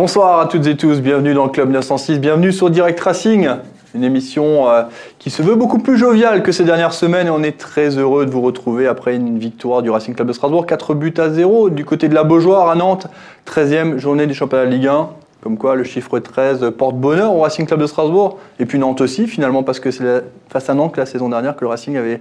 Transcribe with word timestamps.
Bonsoir 0.00 0.38
à 0.38 0.46
toutes 0.46 0.64
et 0.68 0.76
tous, 0.76 1.00
bienvenue 1.00 1.34
dans 1.34 1.46
le 1.46 1.50
Club 1.50 1.70
906, 1.70 2.20
bienvenue 2.20 2.52
sur 2.52 2.70
Direct 2.70 3.00
Racing, 3.00 3.48
une 3.96 4.04
émission 4.04 4.70
euh, 4.70 4.84
qui 5.18 5.28
se 5.28 5.42
veut 5.42 5.56
beaucoup 5.56 5.80
plus 5.80 5.98
joviale 5.98 6.44
que 6.44 6.52
ces 6.52 6.62
dernières 6.62 6.92
semaines 6.92 7.26
et 7.26 7.30
on 7.30 7.42
est 7.42 7.58
très 7.58 7.98
heureux 7.98 8.24
de 8.24 8.30
vous 8.30 8.40
retrouver 8.40 8.86
après 8.86 9.16
une 9.16 9.40
victoire 9.40 9.82
du 9.82 9.90
Racing 9.90 10.14
Club 10.14 10.28
de 10.28 10.32
Strasbourg, 10.32 10.66
4 10.66 10.94
buts 10.94 11.14
à 11.16 11.30
0 11.30 11.70
du 11.70 11.84
côté 11.84 12.06
de 12.06 12.14
la 12.14 12.22
Beaujoire 12.22 12.70
à 12.70 12.76
Nantes, 12.76 13.08
13e 13.48 13.98
journée 13.98 14.28
du 14.28 14.34
championnat 14.34 14.66
de 14.66 14.70
Ligue 14.70 14.86
1. 14.86 15.08
Comme 15.42 15.58
quoi 15.58 15.74
le 15.74 15.82
chiffre 15.82 16.20
13 16.20 16.72
porte 16.78 16.94
bonheur 16.94 17.34
au 17.34 17.40
Racing 17.40 17.66
Club 17.66 17.80
de 17.80 17.86
Strasbourg 17.86 18.38
et 18.60 18.66
puis 18.66 18.78
Nantes 18.78 19.00
aussi 19.00 19.26
finalement 19.26 19.64
parce 19.64 19.80
que 19.80 19.90
c'est 19.90 20.22
face 20.48 20.70
à 20.70 20.74
Nantes 20.74 20.96
la 20.96 21.06
saison 21.06 21.28
dernière 21.28 21.56
que 21.56 21.62
le 21.62 21.68
Racing 21.68 21.96
avait 21.96 22.20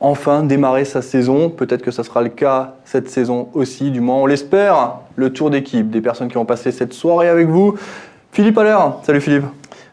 enfin 0.00 0.42
démarrer 0.42 0.84
sa 0.84 1.02
saison. 1.02 1.50
Peut-être 1.50 1.82
que 1.82 1.90
ça 1.90 2.02
sera 2.02 2.22
le 2.22 2.30
cas 2.30 2.74
cette 2.84 3.08
saison 3.08 3.48
aussi, 3.54 3.90
du 3.90 4.00
moins 4.00 4.16
on 4.16 4.26
l'espère. 4.26 4.96
Le 5.16 5.32
tour 5.32 5.50
d'équipe 5.50 5.90
des 5.90 6.00
personnes 6.00 6.28
qui 6.28 6.38
ont 6.38 6.44
passé 6.44 6.72
cette 6.72 6.94
soirée 6.94 7.28
avec 7.28 7.48
vous. 7.48 7.74
Philippe 8.32 8.58
Allaire, 8.58 8.94
salut 9.02 9.20
Philippe. 9.20 9.44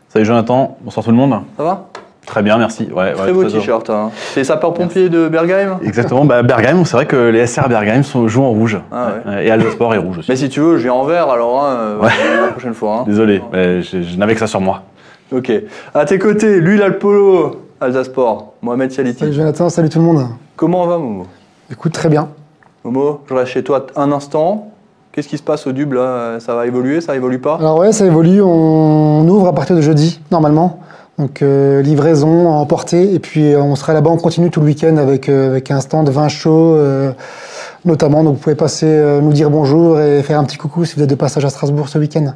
Salut 0.09 0.25
Jonathan, 0.25 0.77
bonsoir 0.81 1.03
tout 1.03 1.11
le 1.11 1.17
monde. 1.17 1.41
Ça 1.57 1.63
va? 1.63 1.89
Très 2.25 2.43
bien, 2.43 2.57
merci. 2.57 2.89
Ouais, 2.93 3.13
très 3.13 3.31
beau 3.31 3.45
t-shirt. 3.45 3.89
Hein. 3.89 4.11
C'est 4.33 4.43
sapeur-pompier 4.43 5.07
de 5.07 5.29
Bergheim? 5.29 5.79
Exactement, 5.81 6.25
bah, 6.25 6.43
Bergheim, 6.43 6.83
c'est 6.83 6.97
vrai 6.97 7.05
que 7.05 7.29
les 7.29 7.47
SR 7.47 7.69
Bergheim 7.69 8.03
sont, 8.03 8.27
jouent 8.27 8.43
en 8.43 8.49
rouge. 8.49 8.77
Ah, 8.91 9.11
ouais. 9.25 9.45
Et 9.45 9.51
Alsasport 9.51 9.95
est 9.95 9.97
rouge 9.97 10.17
aussi. 10.17 10.31
Mais 10.31 10.35
si 10.35 10.49
tu 10.49 10.59
veux, 10.59 10.77
je 10.77 10.83
viens 10.83 10.93
en 10.93 11.05
vert 11.05 11.29
alors 11.29 11.63
hein, 11.63 11.77
euh, 11.77 12.41
la 12.41 12.47
prochaine 12.49 12.73
fois. 12.73 12.99
Hein. 12.99 13.03
Désolé, 13.07 13.41
mais 13.53 13.81
je, 13.81 14.01
je 14.01 14.17
n'avais 14.17 14.33
que 14.33 14.41
ça 14.41 14.47
sur 14.47 14.59
moi. 14.59 14.83
Ok. 15.31 15.51
À 15.93 16.03
tes 16.03 16.19
côtés, 16.19 16.59
lui, 16.59 16.81
polo 16.99 17.66
Alsasport, 17.79 18.53
Mohamed 18.61 18.91
Saliti. 18.91 19.19
Salut 19.19 19.33
Jonathan, 19.33 19.69
salut 19.69 19.89
tout 19.89 19.99
le 19.99 20.05
monde. 20.05 20.27
Comment 20.55 20.87
va 20.87 20.97
Momo? 20.97 21.25
Écoute, 21.71 21.91
très 21.91 22.09
bien. 22.09 22.29
Momo, 22.83 23.21
je 23.29 23.33
reste 23.33 23.51
chez 23.51 23.63
toi 23.63 23.85
un 23.95 24.11
instant. 24.11 24.69
Qu'est-ce 25.11 25.27
qui 25.27 25.37
se 25.37 25.43
passe 25.43 25.67
au 25.67 25.71
Dub 25.71 25.93
là? 25.93 26.39
Ça 26.39 26.55
va 26.55 26.65
évoluer, 26.65 27.01
ça 27.01 27.15
évolue 27.15 27.39
pas? 27.39 27.57
Alors 27.57 27.79
ouais, 27.79 27.91
ça 27.91 28.05
évolue. 28.05 28.41
On 28.41 29.27
ouvre 29.27 29.47
à 29.47 29.53
partir 29.53 29.75
de 29.75 29.81
jeudi, 29.81 30.19
normalement. 30.31 30.79
Donc 31.17 31.41
euh, 31.41 31.81
livraison 31.81 32.47
emportée 32.47 33.13
et 33.13 33.19
puis 33.19 33.51
euh, 33.51 33.59
on 33.59 33.75
sera 33.75 33.93
là-bas, 33.93 34.11
on 34.11 34.17
continue 34.17 34.51
tout 34.51 34.59
le 34.59 34.67
week-end 34.67 34.97
avec, 34.97 35.29
euh, 35.29 35.49
avec 35.49 35.71
un 35.71 35.81
stand 35.81 36.07
vin 36.09 36.27
chaud 36.27 36.77
notamment. 37.85 38.23
Donc 38.23 38.35
vous 38.35 38.39
pouvez 38.39 38.55
passer 38.55 39.19
nous 39.21 39.33
dire 39.33 39.49
bonjour 39.49 39.99
et 39.99 40.21
faire 40.21 40.39
un 40.39 40.43
petit 40.43 40.57
coucou 40.57 40.85
si 40.85 40.95
vous 40.95 41.03
êtes 41.03 41.09
de 41.09 41.15
passage 41.15 41.45
à 41.45 41.49
Strasbourg 41.49 41.89
ce 41.89 41.97
week-end. 41.97 42.33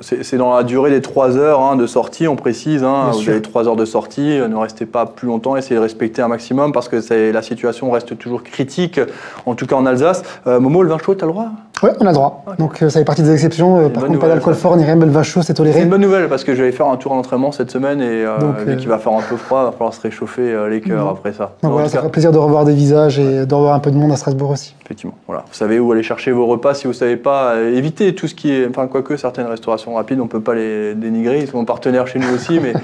C'est 0.00 0.36
dans 0.36 0.54
la 0.54 0.62
durée 0.62 0.90
des 0.90 1.02
3 1.02 1.36
heures 1.36 1.60
hein, 1.60 1.76
de 1.76 1.86
sortie, 1.86 2.26
on 2.28 2.36
précise. 2.36 2.82
Hein, 2.84 3.10
vous 3.12 3.28
avez 3.28 3.42
3 3.42 3.68
heures 3.68 3.76
de 3.76 3.84
sortie, 3.84 4.38
ne 4.48 4.56
restez 4.56 4.86
pas 4.86 5.06
plus 5.06 5.28
longtemps, 5.28 5.56
essayez 5.56 5.76
de 5.76 5.80
respecter 5.80 6.22
un 6.22 6.28
maximum 6.28 6.72
parce 6.72 6.88
que 6.88 7.32
la 7.32 7.42
situation 7.42 7.90
reste 7.90 8.16
toujours 8.18 8.42
critique, 8.42 9.00
en 9.46 9.54
tout 9.54 9.66
cas 9.66 9.76
en 9.76 9.86
Alsace. 9.86 10.22
Euh, 10.46 10.60
Momo, 10.60 10.82
le 10.82 10.88
vin 10.88 10.98
chaud, 10.98 11.14
tu 11.14 11.24
as 11.24 11.26
le 11.26 11.32
droit? 11.32 11.50
Oui, 11.82 11.90
on 12.00 12.06
a 12.06 12.10
le 12.10 12.14
droit. 12.14 12.44
Donc 12.58 12.82
euh, 12.82 12.88
ça 12.88 13.00
fait 13.00 13.04
partie 13.04 13.22
des 13.22 13.32
exceptions. 13.32 13.78
Euh, 13.78 13.88
par 13.88 14.04
contre, 14.04 14.18
pas 14.18 14.28
d'alcool 14.28 14.54
fort 14.54 14.76
ni 14.76 14.84
rien, 14.84 14.94
mais 14.94 15.06
le 15.06 15.10
vin 15.10 15.22
chaud, 15.22 15.42
c'est 15.42 15.54
toléré. 15.54 15.78
C'est 15.78 15.84
une 15.84 15.90
bonne 15.90 16.00
nouvelle 16.00 16.28
parce 16.28 16.44
que 16.44 16.54
je 16.54 16.62
vais 16.62 16.72
faire 16.72 16.86
un 16.86 16.96
tour 16.96 17.14
d'entraînement 17.14 17.50
cette 17.50 17.70
semaine 17.70 18.00
et 18.00 18.24
vu 18.66 18.76
qu'il 18.76 18.88
va 18.88 18.98
faire 18.98 19.12
un 19.12 19.22
peu 19.22 19.36
froid, 19.36 19.62
il 19.62 19.64
va 19.66 19.72
falloir 19.72 19.94
se 19.94 20.00
réchauffer 20.00 20.68
les 20.70 20.80
cœurs 20.80 21.08
après 21.08 21.32
ça. 21.32 21.52
Donc, 21.62 21.72
voilà, 21.72 21.88
ça 21.88 21.98
fera 21.98 22.10
plaisir 22.10 22.32
de 22.32 22.38
revoir 22.38 22.64
des 22.64 22.74
visages 22.74 23.18
et 23.18 23.46
de 23.46 23.54
revoir 23.54 23.74
un 23.74 23.80
peu 23.80 23.90
de 23.90 23.96
monde 23.96 24.12
à 24.12 24.16
Strasbourg 24.16 24.50
aussi. 24.50 24.74
Effectivement. 24.84 25.14
Voilà. 25.26 25.44
Vous 25.48 25.54
savez 25.54 25.78
où 25.78 25.90
aller 25.92 26.02
chercher 26.02 26.30
vos 26.30 26.46
repas 26.46 26.74
si 26.74 26.84
vous 26.84 26.92
ne 26.92 26.96
savez 26.96 27.16
pas. 27.16 27.60
éviter 27.60 28.14
tout 28.14 28.28
ce 28.28 28.34
qui 28.34 28.52
est. 28.52 28.66
Enfin, 28.68 28.86
quoique 28.86 29.16
certaines 29.16 29.46
restaurations 29.46 29.94
rapides 29.94 30.20
on 30.20 30.24
ne 30.24 30.28
peut 30.28 30.40
pas 30.40 30.54
les 30.54 30.94
dénigrer, 30.94 31.40
ils 31.40 31.48
sont 31.48 31.64
partenaires 31.64 32.06
chez 32.06 32.18
nous 32.18 32.32
aussi, 32.34 32.60
mais 32.60 32.74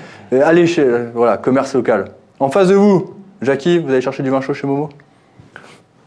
allez 0.43 0.67
chez, 0.67 0.87
voilà, 1.15 1.37
commerce 1.37 1.75
local. 1.75 2.07
En 2.41 2.49
face 2.49 2.69
de 2.69 2.75
vous, 2.75 3.15
Jackie, 3.43 3.79
vous 3.79 3.91
allez 3.91 4.01
chercher 4.01 4.23
du 4.23 4.31
vin 4.31 4.41
chaud 4.41 4.55
chez 4.55 4.67
Momo? 4.67 4.89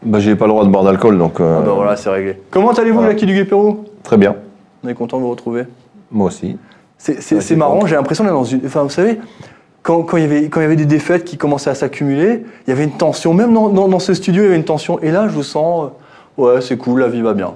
Bah, 0.04 0.18
j'ai 0.18 0.36
pas 0.36 0.46
le 0.46 0.52
droit 0.52 0.64
de 0.64 0.70
boire 0.70 0.84
d'alcool, 0.84 1.18
donc. 1.18 1.40
Euh, 1.40 1.58
ah 1.60 1.62
bah 1.64 1.72
voilà, 1.74 1.96
c'est 1.96 2.10
réglé. 2.10 2.38
Comment 2.50 2.72
allez-vous, 2.72 3.02
Jackie 3.02 3.26
du 3.26 3.34
Guépérou 3.34 3.84
Très 4.02 4.16
bien. 4.16 4.34
On 4.84 4.88
est 4.88 4.94
content 4.94 5.18
de 5.18 5.22
vous 5.22 5.30
retrouver. 5.30 5.64
Moi 6.10 6.26
aussi. 6.26 6.56
C'est 6.98 7.56
marrant, 7.56 7.86
j'ai 7.86 7.96
l'impression 7.96 8.24
d'être 8.24 8.34
dans 8.34 8.44
une. 8.44 8.60
Enfin, 8.64 8.82
vous 8.82 8.90
savez, 8.90 9.18
quand, 9.82 10.02
quand, 10.02 10.16
il 10.16 10.22
y 10.22 10.26
avait, 10.26 10.48
quand 10.48 10.60
il 10.60 10.64
y 10.64 10.66
avait 10.66 10.76
des 10.76 10.86
défaites 10.86 11.24
qui 11.24 11.36
commençaient 11.36 11.70
à 11.70 11.74
s'accumuler, 11.74 12.44
il 12.66 12.70
y 12.70 12.72
avait 12.72 12.84
une 12.84 12.92
tension. 12.92 13.34
Même 13.34 13.52
dans, 13.52 13.68
dans, 13.68 13.98
ce 13.98 14.14
studio, 14.14 14.42
il 14.42 14.44
y 14.44 14.48
avait 14.48 14.56
une 14.56 14.64
tension. 14.64 15.00
Et 15.00 15.10
là, 15.10 15.26
je 15.28 15.32
vous 15.32 15.42
sens. 15.42 15.90
Ouais, 16.38 16.60
c'est 16.60 16.76
cool, 16.76 17.00
la 17.00 17.08
vie 17.08 17.20
va 17.20 17.34
bien. 17.34 17.52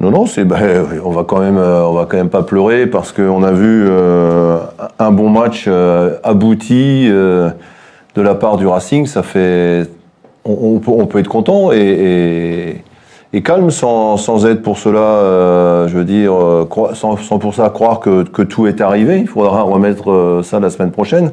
Non, 0.00 0.10
non, 0.10 0.26
c'est, 0.26 0.44
ben, 0.44 0.84
on 1.04 1.10
va 1.10 1.24
quand 1.24 1.40
même, 1.40 1.58
euh, 1.58 1.84
on 1.84 1.92
va 1.92 2.06
quand 2.06 2.16
même 2.16 2.30
pas 2.30 2.42
pleurer 2.42 2.86
parce 2.86 3.12
qu'on 3.12 3.42
a 3.42 3.52
vu 3.52 3.86
euh, 3.88 4.58
un 4.98 5.10
bon 5.12 5.28
match 5.28 5.66
euh, 5.68 6.16
abouti 6.22 7.08
de 7.08 7.52
la 8.16 8.34
part 8.34 8.56
du 8.56 8.66
Racing. 8.66 9.06
Ça 9.06 9.22
fait, 9.22 9.88
on, 10.46 11.06
peut, 11.06 11.18
être 11.18 11.28
content 11.28 11.72
et, 11.72 12.82
calme 13.44 13.70
sans, 13.70 14.46
être 14.46 14.62
pour 14.62 14.78
cela, 14.78 15.86
je 15.88 15.96
veux 15.96 16.04
dire, 16.04 16.32
sans, 16.94 17.16
sans, 17.16 17.38
pour 17.38 17.54
ça 17.54 17.68
croire 17.70 18.00
que, 18.00 18.22
que, 18.24 18.42
tout 18.42 18.66
est 18.66 18.80
arrivé. 18.80 19.18
Il 19.20 19.28
faudra 19.28 19.62
remettre 19.62 20.40
ça 20.42 20.60
la 20.60 20.70
semaine 20.70 20.90
prochaine. 20.90 21.30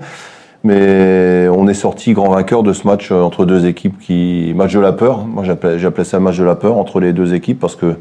Mais 0.63 1.49
on 1.49 1.67
est 1.67 1.73
sorti 1.73 2.13
grand 2.13 2.29
vainqueur 2.29 2.63
de 2.63 2.71
ce 2.71 2.87
match 2.87 3.11
entre 3.11 3.45
deux 3.45 3.65
équipes 3.65 3.99
qui 3.99 4.53
match 4.55 4.73
de 4.73 4.79
la 4.79 4.93
peur. 4.93 5.25
Moi 5.25 5.43
j'appelais 5.43 6.03
ça 6.05 6.19
match 6.19 6.37
de 6.37 6.45
la 6.45 6.55
peur 6.55 6.77
entre 6.77 7.01
les 7.01 7.11
deux 7.11 7.33
équipes 7.33 7.59
parce 7.59 7.75
que 7.75 7.97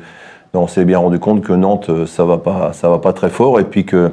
on 0.54 0.68
s'est 0.68 0.84
bien 0.84 0.98
rendu 0.98 1.18
compte 1.18 1.42
que 1.42 1.52
Nantes 1.52 1.90
ça 2.06 2.24
va 2.24 2.38
pas 2.38 2.72
ça 2.72 2.88
va 2.88 2.98
pas 2.98 3.12
très 3.12 3.30
fort 3.30 3.58
et 3.58 3.64
puis 3.64 3.84
que 3.84 4.10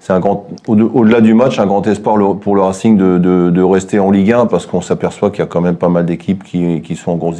c'est 0.00 0.14
un 0.14 0.18
grand, 0.18 0.48
au-delà 0.66 1.20
du 1.20 1.34
match, 1.34 1.58
un 1.58 1.66
grand 1.66 1.86
espoir 1.86 2.16
pour 2.38 2.56
le 2.56 2.62
Racing 2.62 2.96
de, 2.96 3.18
de, 3.18 3.50
de 3.50 3.62
rester 3.62 3.98
en 3.98 4.10
Ligue 4.10 4.32
1 4.32 4.46
parce 4.46 4.64
qu'on 4.64 4.80
s'aperçoit 4.80 5.28
qu'il 5.28 5.40
y 5.40 5.42
a 5.42 5.46
quand 5.46 5.60
même 5.60 5.76
pas 5.76 5.90
mal 5.90 6.06
d'équipes 6.06 6.42
qui, 6.42 6.80
qui, 6.80 6.96
sont 6.96 7.12
en 7.12 7.16
grosse, 7.16 7.36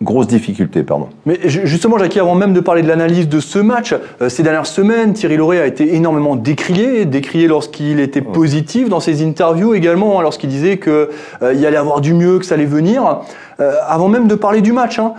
grosse 0.00 0.26
difficulté. 0.26 0.82
Pardon. 0.82 1.08
Mais 1.26 1.38
justement, 1.44 1.98
Jackie, 1.98 2.20
avant 2.20 2.36
même 2.36 2.54
de 2.54 2.60
parler 2.60 2.80
de 2.80 2.88
l'analyse 2.88 3.28
de 3.28 3.38
ce 3.38 3.58
match, 3.58 3.94
euh, 4.22 4.30
ces 4.30 4.42
dernières 4.42 4.64
semaines, 4.64 5.12
Thierry 5.12 5.36
Lauré 5.36 5.60
a 5.60 5.66
été 5.66 5.94
énormément 5.94 6.36
décrié, 6.36 7.04
décrié 7.04 7.48
lorsqu'il 7.48 8.00
était 8.00 8.22
positif 8.22 8.88
dans 8.88 9.00
ses 9.00 9.22
interviews 9.22 9.74
également, 9.74 10.18
hein, 10.18 10.22
lorsqu'il 10.22 10.48
disait 10.48 10.78
qu'il 10.78 10.90
euh, 10.90 11.08
allait 11.42 11.76
avoir 11.76 12.00
du 12.00 12.14
mieux, 12.14 12.38
que 12.38 12.46
ça 12.46 12.54
allait 12.54 12.64
venir. 12.64 13.20
Euh, 13.60 13.74
avant 13.86 14.08
même 14.08 14.26
de 14.26 14.34
parler 14.34 14.62
du 14.62 14.72
match, 14.72 14.98
hein, 14.98 15.12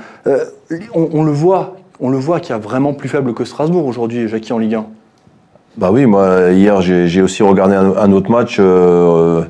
on, 0.96 1.10
on, 1.14 1.24
le 1.24 1.32
voit, 1.32 1.76
on 2.00 2.10
le 2.10 2.18
voit 2.18 2.40
qu'il 2.40 2.56
y 2.56 2.58
a 2.58 2.60
vraiment 2.60 2.96
plus 2.96 3.08
faible 3.08 3.36
que 3.36 3.46
Strasbourg 3.46 3.86
aujourd'hui, 3.86 4.28
Jackie, 4.28 4.52
en 4.52 4.58
Ligue 4.58 4.74
1. 4.74 4.86
Bah 5.78 5.90
oui, 5.92 6.06
moi 6.06 6.52
hier 6.52 6.82
j'ai 6.82 7.22
aussi 7.22 7.44
regardé 7.44 7.76
un, 7.76 8.12
autre 8.14 8.32
match, 8.32 8.58
euh, 8.60 9.42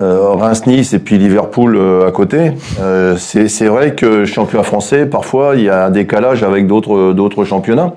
euh, 0.00 0.30
Reims-Nice 0.30 0.94
et 0.94 0.98
puis 0.98 1.18
Liverpool 1.18 1.76
euh, 1.76 2.08
à 2.08 2.10
côté. 2.10 2.52
Euh, 2.80 3.16
c'est 3.18 3.66
vrai 3.66 3.94
que 3.94 4.24
championnat 4.24 4.64
français, 4.64 5.04
parfois 5.04 5.56
il 5.56 5.64
y 5.64 5.68
a 5.68 5.86
un 5.86 5.90
décalage 5.90 6.42
avec 6.42 6.66
d'autres 6.66 7.12
d'autres 7.12 7.44
championnats. 7.44 7.92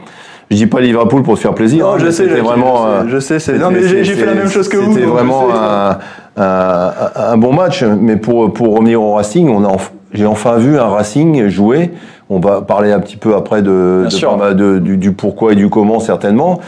Je 0.51 0.57
dis 0.57 0.67
pas 0.67 0.81
Liverpool 0.81 1.23
pour 1.23 1.37
se 1.37 1.41
faire 1.41 1.53
plaisir. 1.53 1.85
Non, 1.85 1.93
hein, 1.93 1.97
je 1.99 2.09
sais, 2.09 2.25
vraiment. 2.25 3.07
Je, 3.07 3.19
sais, 3.19 3.39
c'est. 3.39 3.57
Non, 3.57 3.69
mais 3.71 4.03
j'ai 4.03 4.03
fait 4.03 4.25
la 4.25 4.33
même 4.33 4.49
chose 4.49 4.67
que 4.67 4.77
vous. 4.77 4.93
C'était 4.93 5.05
vraiment 5.05 5.47
un, 5.53 5.97
un, 6.37 6.91
un, 7.15 7.37
bon 7.37 7.53
match, 7.53 7.83
mais 7.83 8.17
pour 8.17 8.53
pour 8.53 8.75
revenir 8.75 9.01
au 9.01 9.13
Racing, 9.13 9.49
on 9.49 9.65
a 9.65 9.75
j'ai 10.13 10.25
enfin 10.25 10.57
vu 10.57 10.77
un 10.77 10.87
Racing 10.87 11.47
jouer. 11.47 11.91
On 12.29 12.39
va 12.39 12.61
parler 12.61 12.91
un 12.91 12.99
petit 12.99 13.17
peu 13.17 13.35
après 13.35 13.61
de, 13.61 14.05
de, 14.09 14.53
de 14.53 14.79
du, 14.79 14.97
du, 14.97 15.11
pourquoi 15.13 15.53
et 15.53 15.55
du 15.55 15.69
comment 15.69 15.99
certainement. 15.99 16.59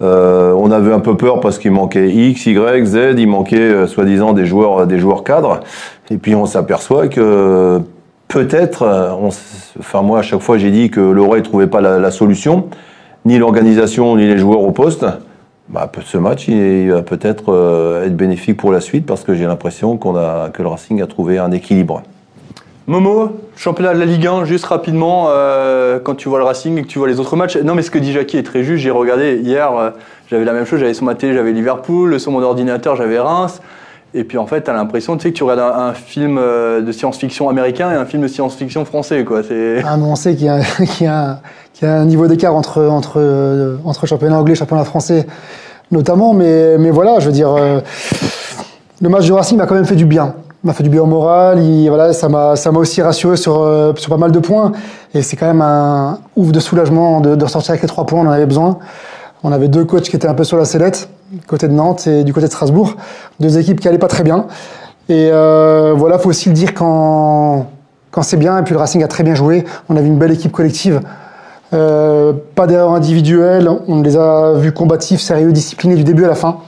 Euh, 0.00 0.52
on 0.52 0.70
avait 0.70 0.92
un 0.92 1.00
peu 1.00 1.16
peur 1.16 1.40
parce 1.40 1.58
qu'il 1.58 1.72
manquait 1.72 2.08
X, 2.08 2.46
Y, 2.46 2.84
Z, 2.86 3.14
il 3.18 3.26
manquait 3.26 3.56
euh, 3.58 3.86
soi-disant 3.86 4.32
des 4.32 4.46
joueurs, 4.46 4.86
des 4.86 4.98
joueurs 4.98 5.24
cadres. 5.24 5.60
Et 6.10 6.18
puis 6.18 6.34
on 6.34 6.46
s'aperçoit 6.46 7.08
que 7.08 7.80
peut-être, 8.28 8.82
euh, 8.82 9.10
enfin 9.78 10.02
moi 10.02 10.20
à 10.20 10.22
chaque 10.22 10.40
fois 10.40 10.56
j'ai 10.56 10.70
dit 10.70 10.90
que 10.90 11.00
Laurent 11.00 11.36
ne 11.36 11.40
trouvait 11.40 11.66
pas 11.66 11.80
la, 11.80 12.10
solution, 12.10 12.66
ni 13.24 13.38
l'organisation 13.38 14.16
ni 14.16 14.26
les 14.26 14.38
joueurs 14.38 14.60
au 14.60 14.70
poste. 14.70 15.04
Bah, 15.68 15.90
ce 16.04 16.16
match 16.16 16.48
il 16.48 16.92
va 16.92 17.02
peut-être 17.02 18.02
être 18.06 18.16
bénéfique 18.16 18.56
pour 18.56 18.72
la 18.72 18.80
suite 18.80 19.04
parce 19.04 19.24
que 19.24 19.34
j'ai 19.34 19.44
l'impression 19.44 19.98
qu'on 19.98 20.16
a 20.16 20.48
que 20.50 20.62
le 20.62 20.68
Racing 20.68 21.02
a 21.02 21.06
trouvé 21.06 21.38
un 21.38 21.50
équilibre. 21.50 22.02
Momo, 22.88 23.32
championnat 23.54 23.92
de 23.92 23.98
la 23.98 24.06
Ligue 24.06 24.26
1, 24.26 24.46
juste 24.46 24.64
rapidement, 24.64 25.26
euh, 25.28 26.00
quand 26.02 26.14
tu 26.14 26.30
vois 26.30 26.38
le 26.38 26.46
Racing 26.46 26.78
et 26.78 26.82
que 26.82 26.86
tu 26.86 26.98
vois 26.98 27.06
les 27.06 27.20
autres 27.20 27.36
matchs. 27.36 27.58
Non, 27.58 27.74
mais 27.74 27.82
ce 27.82 27.90
que 27.90 27.98
dit 27.98 28.14
Jackie 28.14 28.38
est 28.38 28.42
très 28.42 28.64
juste. 28.64 28.82
J'ai 28.82 28.90
regardé 28.90 29.36
hier, 29.36 29.76
euh, 29.76 29.90
j'avais 30.30 30.46
la 30.46 30.54
même 30.54 30.64
chose, 30.64 30.80
j'avais 30.80 30.94
sur 30.94 31.04
ma 31.04 31.14
télé, 31.14 31.34
j'avais 31.34 31.52
Liverpool, 31.52 32.18
sur 32.18 32.32
mon 32.32 32.42
ordinateur, 32.42 32.96
j'avais 32.96 33.18
Reims. 33.18 33.60
Et 34.14 34.24
puis 34.24 34.38
en 34.38 34.46
fait, 34.46 34.62
tu 34.62 34.70
as 34.70 34.72
l'impression 34.72 35.18
tu 35.18 35.24
sais, 35.24 35.32
que 35.32 35.36
tu 35.36 35.44
regardes 35.44 35.60
un, 35.76 35.92
film 35.92 36.38
euh, 36.38 36.80
de 36.80 36.90
science-fiction 36.90 37.50
américain 37.50 37.92
et 37.92 37.94
un 37.94 38.06
film 38.06 38.22
de 38.22 38.28
science-fiction 38.28 38.86
français. 38.86 39.22
Quoi. 39.22 39.42
Ah, 39.84 39.98
on 40.00 40.16
sait 40.16 40.34
qu'il 40.34 40.46
y, 40.46 41.06
a 41.06 41.40
un 41.82 42.04
niveau 42.06 42.26
d'écart 42.26 42.54
entre, 42.54 42.82
entre, 42.86 44.06
championnat 44.06 44.38
anglais 44.38 44.54
et 44.54 44.56
championnat 44.56 44.84
français, 44.84 45.26
notamment. 45.90 46.32
Mais, 46.32 46.78
mais 46.78 46.90
voilà, 46.90 47.18
je 47.18 47.26
veux 47.26 47.32
dire, 47.32 47.54
le 49.02 49.08
match 49.10 49.26
du 49.26 49.32
Racing 49.34 49.58
m'a 49.58 49.66
quand 49.66 49.74
même 49.74 49.84
fait 49.84 49.94
du 49.94 50.06
bien 50.06 50.34
m'a 50.64 50.72
fait 50.72 50.82
du 50.82 50.90
bien 50.90 51.02
au 51.02 51.06
moral. 51.06 51.60
voilà, 51.88 52.12
ça 52.12 52.28
m'a, 52.28 52.56
ça 52.56 52.72
m'a 52.72 52.78
aussi 52.78 53.00
rassuré 53.02 53.36
sur, 53.36 53.60
euh, 53.60 53.92
sur 53.96 54.10
pas 54.10 54.16
mal 54.16 54.32
de 54.32 54.38
points. 54.38 54.72
Et 55.14 55.22
c'est 55.22 55.36
quand 55.36 55.46
même 55.46 55.62
un 55.62 56.18
ouf 56.36 56.52
de 56.52 56.60
soulagement 56.60 57.20
de, 57.20 57.36
de 57.36 57.44
ressortir 57.44 57.70
avec 57.72 57.82
les 57.82 57.88
trois 57.88 58.06
points. 58.06 58.20
On 58.20 58.26
en 58.26 58.32
avait 58.32 58.46
besoin. 58.46 58.78
On 59.44 59.52
avait 59.52 59.68
deux 59.68 59.84
coachs 59.84 60.02
qui 60.02 60.16
étaient 60.16 60.26
un 60.26 60.34
peu 60.34 60.44
sur 60.44 60.56
la 60.56 60.64
sellette, 60.64 61.08
côté 61.46 61.68
de 61.68 61.72
Nantes 61.72 62.06
et 62.08 62.24
du 62.24 62.32
côté 62.32 62.46
de 62.46 62.52
Strasbourg. 62.52 62.96
Deux 63.38 63.56
équipes 63.58 63.80
qui 63.80 63.86
allaient 63.86 63.98
pas 63.98 64.08
très 64.08 64.24
bien. 64.24 64.46
Et 65.08 65.30
euh, 65.32 65.94
voilà, 65.96 66.18
faut 66.18 66.28
aussi 66.28 66.48
le 66.48 66.54
dire 66.54 66.74
quand, 66.74 67.66
quand 68.10 68.22
c'est 68.22 68.36
bien. 68.36 68.58
Et 68.58 68.62
puis 68.62 68.74
le 68.74 68.80
Racing 68.80 69.02
a 69.04 69.08
très 69.08 69.22
bien 69.22 69.34
joué. 69.34 69.64
On 69.88 69.96
avait 69.96 70.08
une 70.08 70.18
belle 70.18 70.32
équipe 70.32 70.52
collective. 70.52 71.00
pas 71.70 72.66
d'erreur 72.66 72.92
individuelle, 72.92 73.70
on 73.86 74.02
les 74.02 74.16
a 74.16 74.54
vus 74.54 74.72
combatifs, 74.72 75.20
sérieux, 75.20 75.52
disciplinés 75.52 75.94
du 75.94 76.04
début 76.04 76.24
à 76.24 76.28
la 76.28 76.34
fin. 76.34 76.58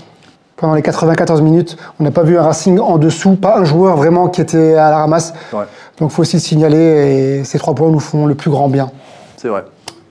Pendant 0.61 0.75
les 0.75 0.83
94 0.83 1.41
minutes, 1.41 1.79
on 1.99 2.05
n'a 2.05 2.11
pas 2.11 2.23
vu 2.23 2.37
un 2.37 2.43
Racing 2.43 2.79
en 2.79 2.99
dessous, 2.99 3.37
pas 3.37 3.59
un 3.59 3.65
joueur 3.65 3.97
vraiment 3.97 4.29
qui 4.29 4.43
était 4.43 4.75
à 4.75 4.91
la 4.91 4.99
ramasse. 4.99 5.33
Donc 5.53 6.11
il 6.11 6.11
faut 6.11 6.21
aussi 6.21 6.37
le 6.37 6.43
signaler 6.43 7.39
et 7.41 7.45
ces 7.45 7.59
trois 7.59 7.75
points 7.75 7.91
nous 7.91 7.99
font 7.99 8.27
le 8.27 8.35
plus 8.35 8.51
grand 8.51 8.69
bien. 8.69 8.91
C'est 9.39 9.49
vrai. 9.49 9.65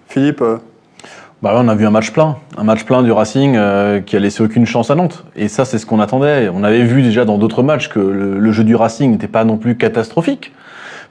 Philippe 0.08 0.44
bah 1.42 1.54
on 1.56 1.70
a 1.70 1.76
vu 1.76 1.86
un 1.86 1.92
match 1.92 2.12
plein, 2.12 2.36
un 2.58 2.64
match 2.64 2.84
plein 2.84 3.02
du 3.02 3.14
Racing 3.14 3.56
euh, 3.56 4.02
qui 4.02 4.18
a 4.18 4.20
laissé 4.20 4.44
aucune 4.44 4.66
chance 4.66 4.92
à 4.92 4.96
Nantes. 4.96 5.24
Et 5.38 5.48
ça, 5.48 5.64
c'est 5.64 5.78
ce 5.78 5.86
qu'on 5.86 6.02
attendait. 6.02 6.50
On 6.54 6.66
avait 6.66 6.84
vu 6.84 7.02
déjà 7.02 7.24
dans 7.24 7.38
d'autres 7.38 7.64
matchs 7.64 7.88
que 7.88 8.00
le, 8.00 8.52
jeu 8.52 8.66
du 8.66 8.76
Racing 8.76 9.12
n'était 9.12 9.30
pas 9.30 9.46
non 9.46 9.56
plus 9.56 9.78
catastrophique, 9.78 10.52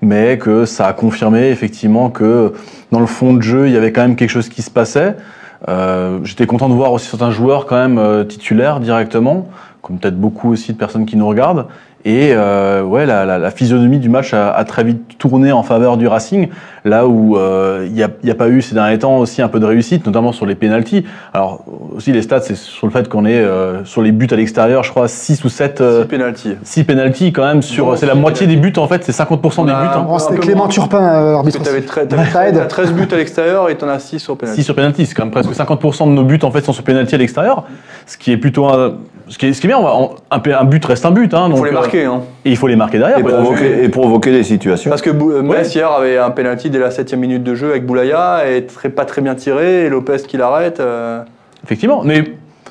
mais 0.03 0.37
que 0.37 0.67
ça 0.67 0.87
a 0.87 0.93
confirmé 0.93 1.49
effectivement 1.49 2.11
que 2.11 2.53
dans 2.93 3.01
le 3.01 3.07
fond 3.07 3.33
de 3.33 3.41
jeu, 3.41 3.69
il 3.69 3.73
y 3.73 3.77
avait 3.79 3.91
quand 3.91 4.03
même 4.03 4.17
quelque 4.17 4.29
chose 4.29 4.51
qui 4.51 4.61
se 4.61 4.71
passait. 4.71 5.17
Euh, 5.67 6.21
J'étais 6.25 6.47
content 6.47 6.69
de 6.69 6.75
voir 6.75 6.93
aussi 6.93 7.09
certains 7.09 7.31
joueurs 7.31 7.67
quand 7.67 7.77
même 7.77 7.99
euh, 7.99 8.25
titulaires 8.25 8.81
directement, 8.81 9.49
comme 9.83 9.99
peut-être 9.99 10.19
beaucoup 10.21 10.53
aussi 10.53 10.73
de 10.73 10.79
personnes 10.79 11.07
qui 11.07 11.17
nous 11.17 11.27
regardent. 11.27 11.67
Et 12.05 12.31
euh, 12.33 12.83
ouais, 12.83 13.07
la, 13.07 13.25
la, 13.25 13.39
la, 13.39 13.51
physionomie 13.51 13.99
du 13.99 14.09
match 14.09 14.33
a, 14.33 14.53
a, 14.53 14.65
très 14.65 14.85
vite 14.85 15.19
tourné 15.19 15.51
en 15.51 15.65
faveur 15.65 15.97
du 15.97 16.07
Racing, 16.07 16.49
là 16.85 17.09
où 17.09 17.37
euh, 17.37 17.87
il 17.87 17.93
n'y 17.93 18.03
a, 18.03 18.35
pas 18.35 18.49
eu 18.49 18.63
ces 18.63 18.75
derniers 18.75 18.99
temps 18.99 19.19
aussi 19.19 19.43
un 19.43 19.49
peu 19.49 19.59
de 19.59 19.67
réussite, 19.67 20.07
notamment 20.07 20.31
sur 20.31 20.47
les 20.47 20.55
pénalties. 20.55 21.05
Alors 21.35 21.65
aussi 21.97 22.13
les 22.13 22.23
stats, 22.23 22.41
c'est 22.41 22.57
sur 22.57 22.87
le 22.87 22.93
fait 22.93 23.09
qu'on 23.09 23.25
est 23.25 23.41
euh, 23.41 23.85
sur 23.85 24.01
les 24.01 24.13
buts 24.13 24.29
à 24.31 24.37
l'extérieur, 24.37 24.85
je 24.85 24.91
crois 24.91 25.09
6 25.09 25.45
ou 25.45 25.49
7 25.49 25.81
euh, 25.81 26.03
6 26.03 26.09
pénalties. 26.09 26.57
6 26.63 26.85
pénalties 26.85 27.33
quand 27.33 27.45
même 27.45 27.63
sur 27.63 27.99
c'est 27.99 28.07
la 28.07 28.15
moitié 28.15 28.47
des 28.47 28.57
buts 28.57 28.73
en 28.77 28.87
fait, 28.87 29.03
c'est 29.03 29.13
50% 29.13 29.67
des 29.67 29.73
buts. 29.73 29.73
Hein. 29.73 30.07
Oh, 30.09 30.19
C'était 30.21 30.39
Clément 30.39 30.69
Turpin 30.69 31.03
euh, 31.03 31.35
arbitre. 31.35 31.61
Tu 31.63 31.69
avais, 31.69 31.83
13 31.83 32.93
buts 32.93 33.09
à 33.11 33.17
l'extérieur 33.17 33.71
et 33.71 33.77
tu 33.77 33.85
en 33.85 33.89
as 33.89 33.99
6 33.99 34.21
sur 34.21 34.37
pénalty. 34.37 34.61
6 34.61 34.65
sur 34.65 34.75
pénalty, 34.77 35.05
c'est 35.05 35.15
quand 35.15 35.25
même 35.25 35.33
presque 35.33 35.51
50% 35.51 36.07
de 36.07 36.13
nos 36.13 36.25
buts 36.25 36.39
en 36.43 36.53
fait 36.53 36.65
sont 36.65 36.73
sur 36.73 36.85
pénalty 36.85 37.17
à 37.17 37.19
l'extérieur, 37.19 37.65
ce 38.07 38.17
qui 38.17 38.31
est 38.31 38.37
plutôt 38.37 38.67
un, 38.67 38.95
ce 39.29 39.39
qui 39.39 39.47
est, 39.47 39.53
ce 39.53 39.61
qui 39.61 39.67
est 39.67 39.69
bien, 39.69 39.79
on 39.79 40.17
un, 40.31 40.41
un, 40.41 40.65
but 40.65 40.85
reste 40.85 41.05
un 41.05 41.11
but. 41.11 41.33
Hein, 41.35 41.49
donc, 41.49 41.57
il 41.57 41.59
faut 41.59 41.65
les 41.65 41.71
marquer. 41.73 42.05
Hein. 42.05 42.23
Et 42.45 42.51
il 42.51 42.57
faut 42.57 42.67
les 42.67 42.77
marquer 42.77 42.99
derrière. 42.99 43.19
Et, 43.19 43.23
provoquer, 43.23 43.85
et 43.85 43.89
provoquer, 43.89 44.33
des 44.33 44.43
situations. 44.43 44.91
Parce 44.91 45.03
que 45.03 45.11
Metz 45.11 45.75
hier 45.75 45.91
avait 45.91 46.19
un 46.19 46.31
penalty 46.31 46.71
dès 46.71 46.79
la 46.79 46.91
7 46.91 47.15
minute 47.15 47.43
de 47.43 47.55
jeu 47.55 47.71
avec 47.71 47.87
Boulaya 47.87 48.49
et 48.49 48.65
très, 48.67 48.89
pas 48.89 49.05
très 49.05 49.21
bien 49.21 49.35
tiré 49.35 49.85
et 49.85 49.89
Lopez 49.89 50.19
qui 50.27 50.37
l'arrête. 50.37 50.81
Euh... 50.81 51.23
Effectivement, 51.65 52.03
mais 52.05 52.25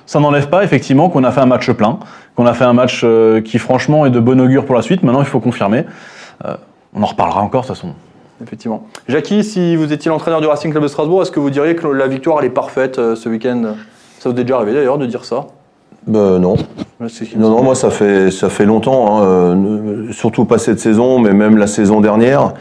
ça 0.06 0.20
n'enlève 0.20 0.50
pas 0.50 0.64
effectivement 0.64 1.10
qu'on 1.10 1.24
a 1.24 1.32
fait 1.32 1.42
un 1.42 1.46
match 1.46 1.70
plein, 1.72 2.00
qu'on 2.36 2.46
a 2.46 2.54
fait 2.54 2.64
un 2.64 2.74
match 2.74 3.02
euh, 3.04 3.42
qui 3.42 3.60
franchement 3.60 4.06
est 4.06 4.10
de 4.10 4.20
bon 4.20 4.40
augure 4.40 4.66
pour 4.66 4.76
la 4.76 4.82
suite. 4.82 5.04
Maintenant, 5.04 5.22
il 5.22 5.28
faut 5.28 5.40
confirmer. 5.40 5.86
Euh, 6.46 6.56
on 6.96 7.04
en 7.04 7.08
reparlera 7.08 7.42
encore 7.42 7.64
de 7.64 7.68
toute 7.68 7.76
façon. 7.76 7.94
Effectivement. 8.42 8.88
Jackie, 9.08 9.44
si 9.44 9.76
vous 9.76 9.92
étiez 9.92 10.10
l'entraîneur 10.10 10.42
du 10.42 10.48
Racing 10.48 10.72
Club 10.72 10.84
de 10.84 10.88
Strasbourg, 10.88 11.22
est-ce 11.24 11.32
que 11.32 11.40
vous 11.40 11.50
diriez 11.50 11.76
que 11.76 11.88
la 11.88 12.08
victoire 12.08 12.40
elle 12.40 12.46
est 12.46 12.52
parfaite 12.52 13.00
euh, 13.00 13.16
ce 13.16 13.30
week-end? 13.30 13.76
Ça 14.20 14.30
vous 14.30 14.40
est 14.40 14.44
déjà 14.44 14.56
arrivé 14.56 14.74
d'ailleurs 14.74 14.98
de 14.98 15.06
dire 15.06 15.26
ça? 15.26 15.48
Ben, 16.08 16.40
non. 16.40 16.56
Non, 17.38 17.50
non, 17.50 17.64
moi 17.64 17.76
ça 17.76 17.92
fait 17.92 18.32
ça 18.32 18.50
fait 18.50 18.66
longtemps, 18.66 19.20
hein, 19.20 19.24
euh, 19.26 20.12
surtout 20.12 20.46
pas 20.46 20.58
cette 20.58 20.80
saison, 20.80 21.20
mais 21.20 21.34
même 21.34 21.58
la 21.58 21.68
saison 21.68 22.02
dernière. 22.02 22.54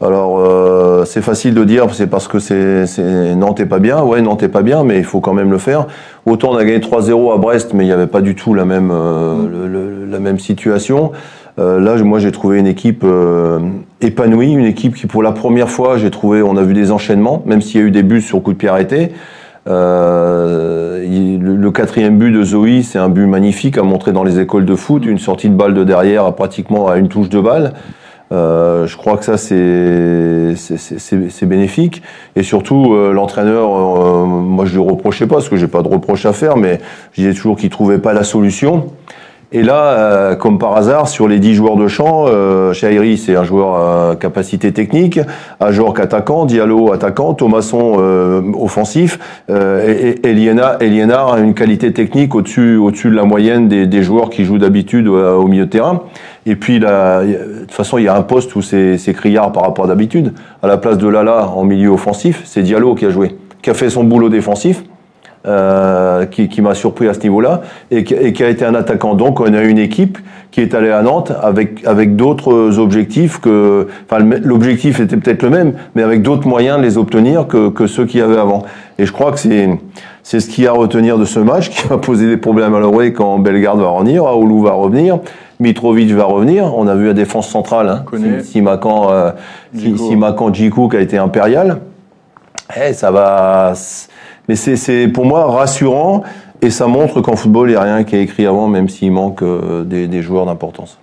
Alors 0.00 0.38
euh, 0.38 1.04
c'est 1.04 1.20
facile 1.20 1.54
de 1.54 1.64
dire, 1.64 1.86
c'est 1.92 2.06
parce 2.06 2.26
que 2.26 2.38
c'est 2.38 3.34
Nantes 3.34 3.60
est 3.60 3.66
pas 3.66 3.80
bien. 3.80 4.02
Ouais, 4.02 4.22
Nantes 4.22 4.42
est 4.42 4.48
pas 4.48 4.62
bien, 4.62 4.82
mais 4.82 4.98
il 4.98 5.04
faut 5.04 5.20
quand 5.20 5.34
même 5.34 5.50
le 5.50 5.58
faire. 5.58 5.86
Autant 6.26 6.52
on 6.52 6.56
a 6.56 6.64
gagné 6.64 6.78
3-0 6.78 7.34
à 7.34 7.38
Brest, 7.38 7.72
mais 7.74 7.84
il 7.84 7.88
n'y 7.88 7.92
avait 7.92 8.06
pas 8.06 8.20
du 8.20 8.34
tout 8.34 8.54
la 8.54 8.64
même 8.64 8.90
euh, 8.92 10.06
la 10.10 10.20
même 10.20 10.38
situation. 10.38 11.12
là, 11.58 11.96
moi 12.02 12.18
j'ai 12.18 12.32
trouvé 12.32 12.60
une 12.60 12.66
équipe 12.66 13.04
épanouie, 14.00 14.52
une 14.52 14.64
équipe 14.64 14.94
qui 14.94 15.06
pour 15.06 15.22
la 15.22 15.32
première 15.32 15.68
fois, 15.68 15.98
j'ai 15.98 16.10
trouvé, 16.10 16.42
on 16.42 16.56
a 16.56 16.62
vu 16.62 16.72
des 16.72 16.92
enchaînements, 16.92 17.42
même 17.46 17.60
s'il 17.60 17.80
y 17.80 17.84
a 17.84 17.86
eu 17.86 17.90
des 17.90 18.02
buts 18.02 18.22
sur 18.22 18.42
coup 18.42 18.52
de 18.52 18.58
pied 18.58 18.68
arrêté. 18.68 19.12
Euh, 19.68 21.38
le, 21.38 21.70
quatrième 21.70 22.18
but 22.18 22.32
de 22.32 22.42
Zoé, 22.42 22.82
c'est 22.82 22.98
un 22.98 23.08
but 23.08 23.26
magnifique 23.26 23.78
à 23.78 23.82
montrer 23.82 24.12
dans 24.12 24.24
les 24.24 24.40
écoles 24.40 24.66
de 24.66 24.74
foot, 24.74 25.06
une 25.06 25.18
sortie 25.18 25.48
de 25.48 25.54
balle 25.54 25.74
de 25.74 25.84
derrière 25.84 26.24
à 26.24 26.34
pratiquement 26.34 26.88
à 26.88 26.98
une 26.98 27.08
touche 27.08 27.28
de 27.28 27.40
balle. 27.40 27.72
Euh, 28.32 28.86
je 28.86 28.96
crois 28.96 29.18
que 29.18 29.24
ça 29.24 29.36
c'est 29.36 31.46
bénéfique 31.46 32.02
et 32.34 32.42
surtout 32.42 32.94
euh, 32.94 33.12
l'entraîneur, 33.12 33.68
moi 34.26 34.64
je 34.64 34.72
lui 34.72 34.80
reprochais 34.80 35.26
pas 35.26 35.36
parce 35.36 35.50
que 35.50 35.56
j'ai 35.56 35.68
pas 35.68 35.82
de 35.82 35.88
reproche 35.88 36.24
à 36.24 36.32
faire, 36.32 36.56
mais 36.56 36.80
je 37.12 37.22
disais 37.22 37.34
toujours 37.34 37.56
qu'il 37.56 37.70
trouvait 37.70 37.98
pas 37.98 38.14
la 38.14 38.24
solution. 38.24 38.86
Et 39.54 39.62
là, 39.62 39.84
euh, 39.84 40.34
comme 40.34 40.58
par 40.58 40.74
hasard, 40.76 41.08
sur 41.08 41.28
les 41.28 41.38
10 41.38 41.54
joueurs 41.54 41.76
de 41.76 41.86
champ, 41.86 42.24
euh, 42.26 42.72
c'est 42.72 43.36
un 43.36 43.44
joueur 43.44 43.74
à 43.74 44.16
capacité 44.16 44.72
technique, 44.72 45.20
Ajorc 45.60 46.00
attaquant, 46.00 46.46
Diallo 46.46 46.90
attaquant, 46.90 47.34
Thomasson 47.34 47.96
euh, 47.98 48.40
offensif, 48.58 49.18
euh, 49.50 50.16
et, 50.24 50.26
Eliena, 50.26 50.78
Eliena 50.80 51.26
a 51.34 51.38
une 51.38 51.52
qualité 51.52 51.92
technique 51.92 52.34
au-dessus 52.34 52.76
au 52.76 52.90
de 52.90 53.08
la 53.10 53.24
moyenne 53.24 53.68
des, 53.68 53.86
des 53.86 54.02
joueurs 54.02 54.30
qui 54.30 54.44
jouent 54.44 54.58
d'habitude 54.58 55.06
au, 55.06 55.46
milieu 55.46 55.66
de 55.66 55.70
terrain. 55.70 56.02
Et 56.46 56.56
puis, 56.56 56.78
là, 56.78 57.22
de 57.22 57.60
toute 57.60 57.72
façon, 57.72 57.98
il 57.98 58.04
y 58.04 58.08
a 58.08 58.16
un 58.16 58.22
poste 58.22 58.56
où 58.56 58.62
c'est 58.62 59.14
criard 59.14 59.52
par 59.52 59.64
rapport 59.64 59.84
à 59.84 59.88
d'habitude. 59.88 60.32
À 60.62 60.66
la 60.66 60.78
place 60.78 60.96
de 60.96 61.06
Lala 61.08 61.48
en 61.48 61.64
milieu 61.64 61.90
offensif, 61.90 62.42
c'est 62.44 62.62
Diallo 62.62 62.94
qui 62.94 63.04
a 63.04 63.10
joué, 63.10 63.36
qui 63.60 63.70
a 63.70 63.74
fait 63.74 63.90
son 63.90 64.04
boulot 64.04 64.28
défensif 64.28 64.82
euh, 65.46 66.24
qui, 66.26 66.48
qui 66.48 66.62
m'a 66.62 66.74
surpris 66.74 67.08
à 67.08 67.14
ce 67.14 67.20
niveau-là 67.20 67.62
et, 67.90 67.98
et, 67.98 68.32
qui 68.32 68.44
a 68.44 68.48
été 68.48 68.64
un 68.64 68.74
attaquant. 68.74 69.14
Donc 69.14 69.40
on 69.40 69.52
a 69.52 69.62
une 69.62 69.78
équipe 69.78 70.18
qui 70.50 70.60
est 70.60 70.74
allée 70.74 70.90
à 70.90 71.02
Nantes 71.02 71.32
avec 71.42 71.84
avec 71.86 72.14
d'autres 72.14 72.78
objectifs 72.78 73.40
que, 73.40 73.88
enfin 74.04 74.22
l'objectif 74.22 75.00
était 75.00 75.16
peut-être 75.16 75.42
le 75.42 75.50
même, 75.50 75.72
mais 75.94 76.02
avec 76.02 76.22
d'autres 76.22 76.46
moyens 76.46 76.78
de 76.78 76.82
les 76.82 76.98
obtenir 76.98 77.48
que, 77.48 77.70
que 77.70 77.86
ceux 77.86 78.04
qu'il 78.04 78.20
y 78.20 78.22
avait 78.22 78.38
avant. 78.38 78.62
Et 78.98 79.06
je 79.06 79.12
crois 79.12 79.32
que 79.32 79.38
c'est 79.38 79.68
c'est 80.22 80.38
ce 80.38 80.48
qu'il 80.48 80.64
y 80.64 80.66
a 80.68 80.70
à 80.70 80.74
retenir 80.74 81.18
de 81.18 81.24
ce 81.24 81.40
match 81.40 81.70
qui 81.70 81.88
va 81.88 81.98
poser 81.98 82.28
des 82.28 82.36
problèmes 82.36 82.74
à 82.74 82.80
l'oreille 82.80 83.12
quand 83.12 83.38
Bellegarde 83.38 83.80
va 83.80 83.88
revenir, 83.88 84.24
Aoulou 84.24 84.62
va 84.62 84.72
revenir. 84.72 85.18
Mitrovic 85.58 86.10
va 86.10 86.24
revenir. 86.24 86.76
On 86.76 86.86
a 86.88 86.94
vu 86.94 87.06
la 87.06 87.14
défense 87.14 87.48
centrale, 87.48 87.88
hein, 87.88 88.04
Simakan, 88.42 89.06
euh, 89.10 89.30
Simakan 89.74 90.52
Djikou 90.52 90.88
qui 90.88 90.96
a 90.96 91.00
été 91.00 91.18
impérial. 91.18 91.78
Eh, 92.76 92.92
ça 92.92 93.10
va, 93.10 93.72
mais 94.48 94.56
c'est 94.56 95.08
pour 95.08 95.24
moi 95.24 95.44
rassurant 95.46 96.22
et 96.62 96.70
ça 96.70 96.86
montre 96.86 97.20
qu'en 97.20 97.34
football, 97.34 97.70
il 97.70 97.72
n'y 97.72 97.76
a 97.76 97.82
rien 97.82 98.04
qui 98.04 98.14
est 98.14 98.22
écrit 98.22 98.46
avant, 98.46 98.68
même 98.68 98.88
s'il 98.88 99.10
manque 99.10 99.42
euh, 99.42 99.82
des, 99.82 100.06
des, 100.06 100.22
joueurs 100.22 100.46
d'importance. 100.46 100.96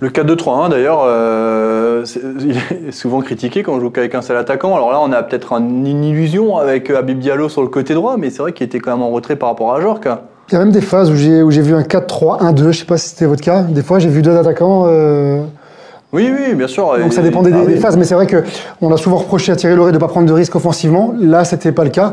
Le 0.00 0.10
4-2-3-1, 0.10 0.68
d'ailleurs, 0.68 1.02
euh, 1.06 2.04
il 2.40 2.88
est 2.88 2.92
souvent 2.92 3.22
critiqué 3.22 3.62
quand 3.62 3.72
on 3.72 3.80
joue 3.80 3.88
qu'avec 3.88 4.14
un 4.14 4.20
seul 4.20 4.36
attaquant. 4.36 4.74
Alors 4.74 4.92
là, 4.92 4.98
on 5.00 5.10
a 5.12 5.22
peut-être 5.22 5.54
une 5.54 5.86
illusion 5.86 6.58
avec 6.58 6.90
euh, 6.90 6.98
Habib 6.98 7.20
Diallo 7.20 7.48
sur 7.48 7.62
le 7.62 7.68
côté 7.68 7.94
droit, 7.94 8.16
mais 8.18 8.28
c'est 8.28 8.42
vrai 8.42 8.52
qu'il 8.52 8.66
était 8.66 8.80
quand 8.80 8.90
même 8.90 9.02
en 9.02 9.10
retrait 9.10 9.36
par 9.36 9.48
rapport 9.48 9.74
à 9.74 9.80
Jorka. 9.80 10.24
Il 10.50 10.54
y 10.54 10.56
a 10.56 10.58
même 10.58 10.72
des 10.72 10.82
phases 10.82 11.10
où 11.10 11.16
j'ai 11.16 11.62
vu 11.62 11.74
un 11.74 11.82
4-3-1-2, 11.82 12.58
je 12.58 12.64
ne 12.64 12.72
sais 12.72 12.84
pas 12.84 12.98
si 12.98 13.10
c'était 13.10 13.24
votre 13.24 13.42
cas. 13.42 13.62
Des 13.62 13.82
fois, 13.82 13.98
j'ai 13.98 14.10
vu 14.10 14.20
deux 14.20 14.36
attaquants. 14.36 14.84
Euh... 14.88 15.42
Oui, 16.12 16.30
oui, 16.36 16.54
bien 16.54 16.66
sûr. 16.66 16.98
Donc 16.98 17.14
ça 17.14 17.22
dépendait 17.22 17.50
des, 17.50 17.62
ah 17.62 17.64
des, 17.64 17.76
phases, 17.76 17.96
mais 17.96 18.04
c'est 18.04 18.14
vrai 18.14 18.26
qu'on 18.26 18.92
a 18.92 18.98
souvent 18.98 19.16
reproché 19.16 19.52
à 19.52 19.56
Thierry 19.56 19.76
Loret 19.76 19.92
de 19.92 19.96
ne 19.96 20.00
pas 20.00 20.08
prendre 20.08 20.26
de 20.26 20.32
risques 20.34 20.54
offensivement. 20.54 21.14
Là, 21.18 21.44
c'était 21.44 21.72
pas 21.72 21.84
le 21.84 21.90
cas. 21.90 22.12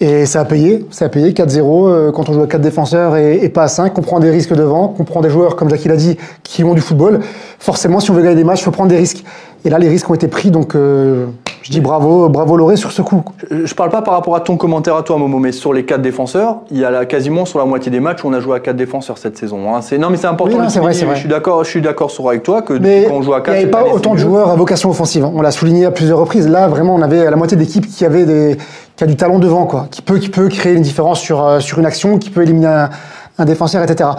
Et 0.00 0.26
ça 0.26 0.40
a 0.40 0.44
payé, 0.44 0.86
ça 0.90 1.06
a 1.06 1.08
payé 1.08 1.32
4-0 1.32 1.88
euh, 1.88 2.12
quand 2.12 2.28
on 2.28 2.32
joue 2.32 2.42
à 2.42 2.46
4 2.46 2.60
défenseurs 2.60 3.16
et, 3.16 3.48
pas 3.48 3.64
à 3.64 3.68
5, 3.68 3.92
qu'on 3.92 4.02
prend 4.02 4.20
des 4.20 4.30
risques 4.30 4.54
devant, 4.54 4.88
qu'on 4.88 5.02
prend 5.04 5.20
des 5.20 5.30
joueurs, 5.30 5.56
comme 5.56 5.68
Jackie 5.68 5.88
l'a 5.88 5.96
dit, 5.96 6.16
qui 6.44 6.62
ont 6.62 6.74
du 6.74 6.80
football. 6.80 7.18
Forcément, 7.58 7.98
si 7.98 8.10
on 8.12 8.14
veut 8.14 8.22
gagner 8.22 8.36
des 8.36 8.44
matchs, 8.44 8.60
il 8.60 8.64
faut 8.64 8.70
prendre 8.70 8.90
des 8.90 8.96
risques. 8.96 9.24
Et 9.64 9.70
là, 9.70 9.78
les 9.80 9.88
risques 9.88 10.08
ont 10.08 10.14
été 10.14 10.28
pris, 10.28 10.52
donc 10.52 10.76
euh, 10.76 11.26
je 11.62 11.70
dis 11.70 11.80
bravo, 11.80 12.28
bravo 12.28 12.56
Loré 12.56 12.76
sur 12.76 12.92
ce 12.92 13.02
coup. 13.02 13.22
Je, 13.50 13.66
je 13.66 13.74
parle 13.74 13.90
pas 13.90 14.02
par 14.02 14.14
rapport 14.14 14.34
à 14.36 14.40
ton 14.40 14.56
commentaire 14.56 14.96
à 14.96 15.02
toi, 15.02 15.16
Momo, 15.18 15.38
mais 15.38 15.52
sur 15.52 15.72
les 15.72 15.84
4 15.84 16.00
défenseurs, 16.00 16.58
il 16.70 16.78
y 16.78 16.84
a 16.84 16.90
là, 16.90 17.04
quasiment 17.06 17.44
sur 17.44 17.58
la 17.58 17.64
moitié 17.64 17.90
des 17.90 18.00
matchs 18.00 18.24
où 18.24 18.28
on 18.28 18.32
a 18.32 18.40
joué 18.40 18.56
à 18.56 18.60
4 18.60 18.76
défenseurs 18.76 19.18
cette 19.18 19.36
saison. 19.36 19.74
Hein. 19.74 19.80
Non, 19.98 20.10
mais 20.10 20.16
c'est 20.16 20.26
important. 20.26 20.58
Oui, 20.58 20.66
vrai, 20.66 20.92
vrai. 20.92 21.14
Je 21.14 21.20
suis 21.20 21.28
d'accord, 21.28 21.64
je 21.64 21.70
suis 21.70 21.80
d'accord 21.80 22.10
avec 22.28 22.42
toi 22.42 22.62
que 22.62 22.74
mais 22.74 23.06
quand 23.08 23.14
on 23.14 23.22
joue 23.22 23.34
à 23.34 23.40
4 23.40 23.54
Il 23.54 23.58
n'y 23.58 23.62
avait 23.62 23.70
pas 23.70 23.84
autant 23.84 24.14
de 24.14 24.18
joueurs 24.18 24.50
à 24.50 24.56
vocation 24.56 24.90
offensive. 24.90 25.24
Hein. 25.24 25.32
On 25.34 25.42
l'a 25.42 25.50
souligné 25.50 25.84
à 25.84 25.90
plusieurs 25.90 26.18
reprises. 26.18 26.48
Là, 26.48 26.68
vraiment, 26.68 26.94
on 26.94 27.02
avait 27.02 27.30
la 27.30 27.36
moitié 27.36 27.56
d'équipes 27.56 27.86
qui 27.86 28.04
avait 28.04 28.24
des 28.24 28.56
qui 28.96 29.04
a 29.04 29.06
du 29.06 29.14
talent 29.14 29.38
devant, 29.38 29.64
quoi, 29.64 29.86
qui 29.92 30.02
peut, 30.02 30.18
qui 30.18 30.28
peut 30.28 30.48
créer 30.48 30.74
une 30.74 30.82
différence 30.82 31.20
sur, 31.20 31.44
euh, 31.44 31.60
sur 31.60 31.78
une 31.78 31.86
action, 31.86 32.18
qui 32.18 32.30
peut 32.30 32.42
éliminer 32.42 32.66
un, 32.66 32.90
un 33.38 33.44
défenseur, 33.44 33.80
etc. 33.84 34.10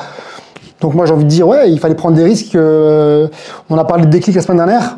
Donc 0.79 0.93
moi 0.93 1.05
j'ai 1.05 1.13
envie 1.13 1.25
de 1.25 1.29
dire, 1.29 1.47
ouais, 1.47 1.69
il 1.69 1.79
fallait 1.79 1.95
prendre 1.95 2.15
des 2.15 2.23
risques. 2.23 2.55
Euh, 2.55 3.27
on 3.69 3.77
a 3.77 3.83
parlé 3.83 4.05
de 4.05 4.09
déclic 4.09 4.35
la 4.35 4.41
semaine 4.41 4.57
dernière. 4.57 4.97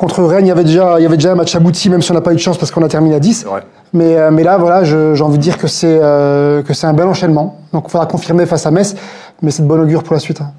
Contre 0.00 0.22
Rennes, 0.24 0.46
il 0.46 0.48
y 0.48 0.50
avait 0.50 0.64
déjà, 0.64 0.94
il 0.98 1.02
y 1.02 1.04
avait 1.04 1.18
déjà 1.18 1.32
un 1.32 1.34
match 1.34 1.54
abouti, 1.54 1.90
même 1.90 2.00
si 2.00 2.10
on 2.10 2.14
n'a 2.14 2.22
pas 2.22 2.32
eu 2.32 2.34
de 2.34 2.40
chance 2.40 2.56
parce 2.56 2.70
qu'on 2.70 2.82
a 2.82 2.88
terminé 2.88 3.16
à 3.16 3.20
10. 3.20 3.44
Mais, 3.92 4.16
euh, 4.16 4.30
mais 4.30 4.44
là, 4.44 4.56
voilà, 4.56 4.82
j'ai 4.82 5.22
envie 5.22 5.36
de 5.36 5.42
dire 5.42 5.58
que 5.58 5.66
c'est 5.66 5.98
euh, 6.00 6.62
que 6.62 6.72
c'est 6.72 6.86
un 6.86 6.94
bel 6.94 7.06
enchaînement. 7.06 7.58
Donc 7.74 7.84
il 7.86 7.90
faudra 7.90 8.06
confirmer 8.06 8.46
face 8.46 8.64
à 8.64 8.70
Metz, 8.70 8.96
mais 9.42 9.50
c'est 9.50 9.62
de 9.62 9.68
bon 9.68 9.78
augure 9.78 10.02
pour 10.02 10.14
la 10.14 10.20
suite. 10.20 10.40
Hein. 10.40 10.52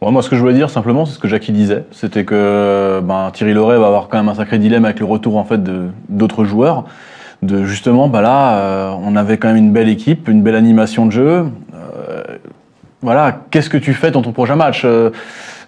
Moi, 0.00 0.22
ce 0.22 0.30
que 0.30 0.36
je 0.36 0.40
voulais 0.40 0.54
dire 0.54 0.70
simplement, 0.70 1.04
c'est 1.04 1.12
ce 1.12 1.18
que 1.18 1.28
Jackie 1.28 1.52
disait, 1.52 1.84
c'était 1.92 2.24
que 2.24 3.02
ben, 3.04 3.30
Thierry 3.34 3.52
Loret 3.52 3.76
va 3.76 3.88
avoir 3.88 4.08
quand 4.08 4.16
même 4.16 4.30
un 4.30 4.34
sacré 4.34 4.58
dilemme 4.58 4.86
avec 4.86 4.98
le 5.00 5.04
retour 5.04 5.36
en 5.36 5.44
fait 5.44 5.60
d'autres 6.08 6.44
joueurs 6.44 6.84
de 7.42 7.64
justement, 7.64 8.08
bah 8.08 8.22
là, 8.22 8.56
euh, 8.56 8.94
on 9.02 9.14
avait 9.14 9.36
quand 9.36 9.48
même 9.48 9.58
une 9.58 9.72
belle 9.72 9.90
équipe, 9.90 10.28
une 10.28 10.42
belle 10.42 10.54
animation 10.54 11.04
de 11.04 11.10
jeu. 11.10 11.44
Euh, 11.74 12.22
voilà, 13.02 13.40
qu'est-ce 13.50 13.68
que 13.68 13.76
tu 13.76 13.92
fais 13.92 14.10
dans 14.10 14.22
ton 14.22 14.32
prochain 14.32 14.56
match? 14.56 14.82
Euh, 14.86 15.10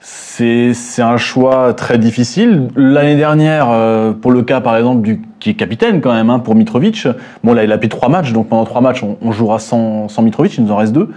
c'est 0.06 1.02
un 1.02 1.16
choix 1.16 1.72
très 1.72 1.96
difficile. 1.96 2.68
L'année 2.76 3.16
dernière, 3.16 3.68
euh, 3.70 4.12
pour 4.12 4.32
le 4.32 4.42
cas 4.42 4.60
par 4.60 4.76
exemple 4.76 5.00
du 5.00 5.22
qui 5.40 5.50
est 5.50 5.54
capitaine 5.54 6.02
quand 6.02 6.12
même 6.12 6.28
hein, 6.28 6.40
pour 6.40 6.54
Mitrovic, 6.54 7.08
bon 7.42 7.54
là 7.54 7.64
il 7.64 7.72
a 7.72 7.78
pris 7.78 7.88
trois 7.88 8.10
matchs, 8.10 8.32
donc 8.32 8.48
pendant 8.48 8.64
trois 8.64 8.82
matchs 8.82 9.02
on, 9.02 9.16
on 9.22 9.32
jouera 9.32 9.58
sans, 9.58 10.08
sans 10.08 10.20
Mitrovic, 10.22 10.58
il 10.58 10.64
nous 10.64 10.72
en 10.72 10.76
reste 10.76 10.92
deux. 10.92 11.10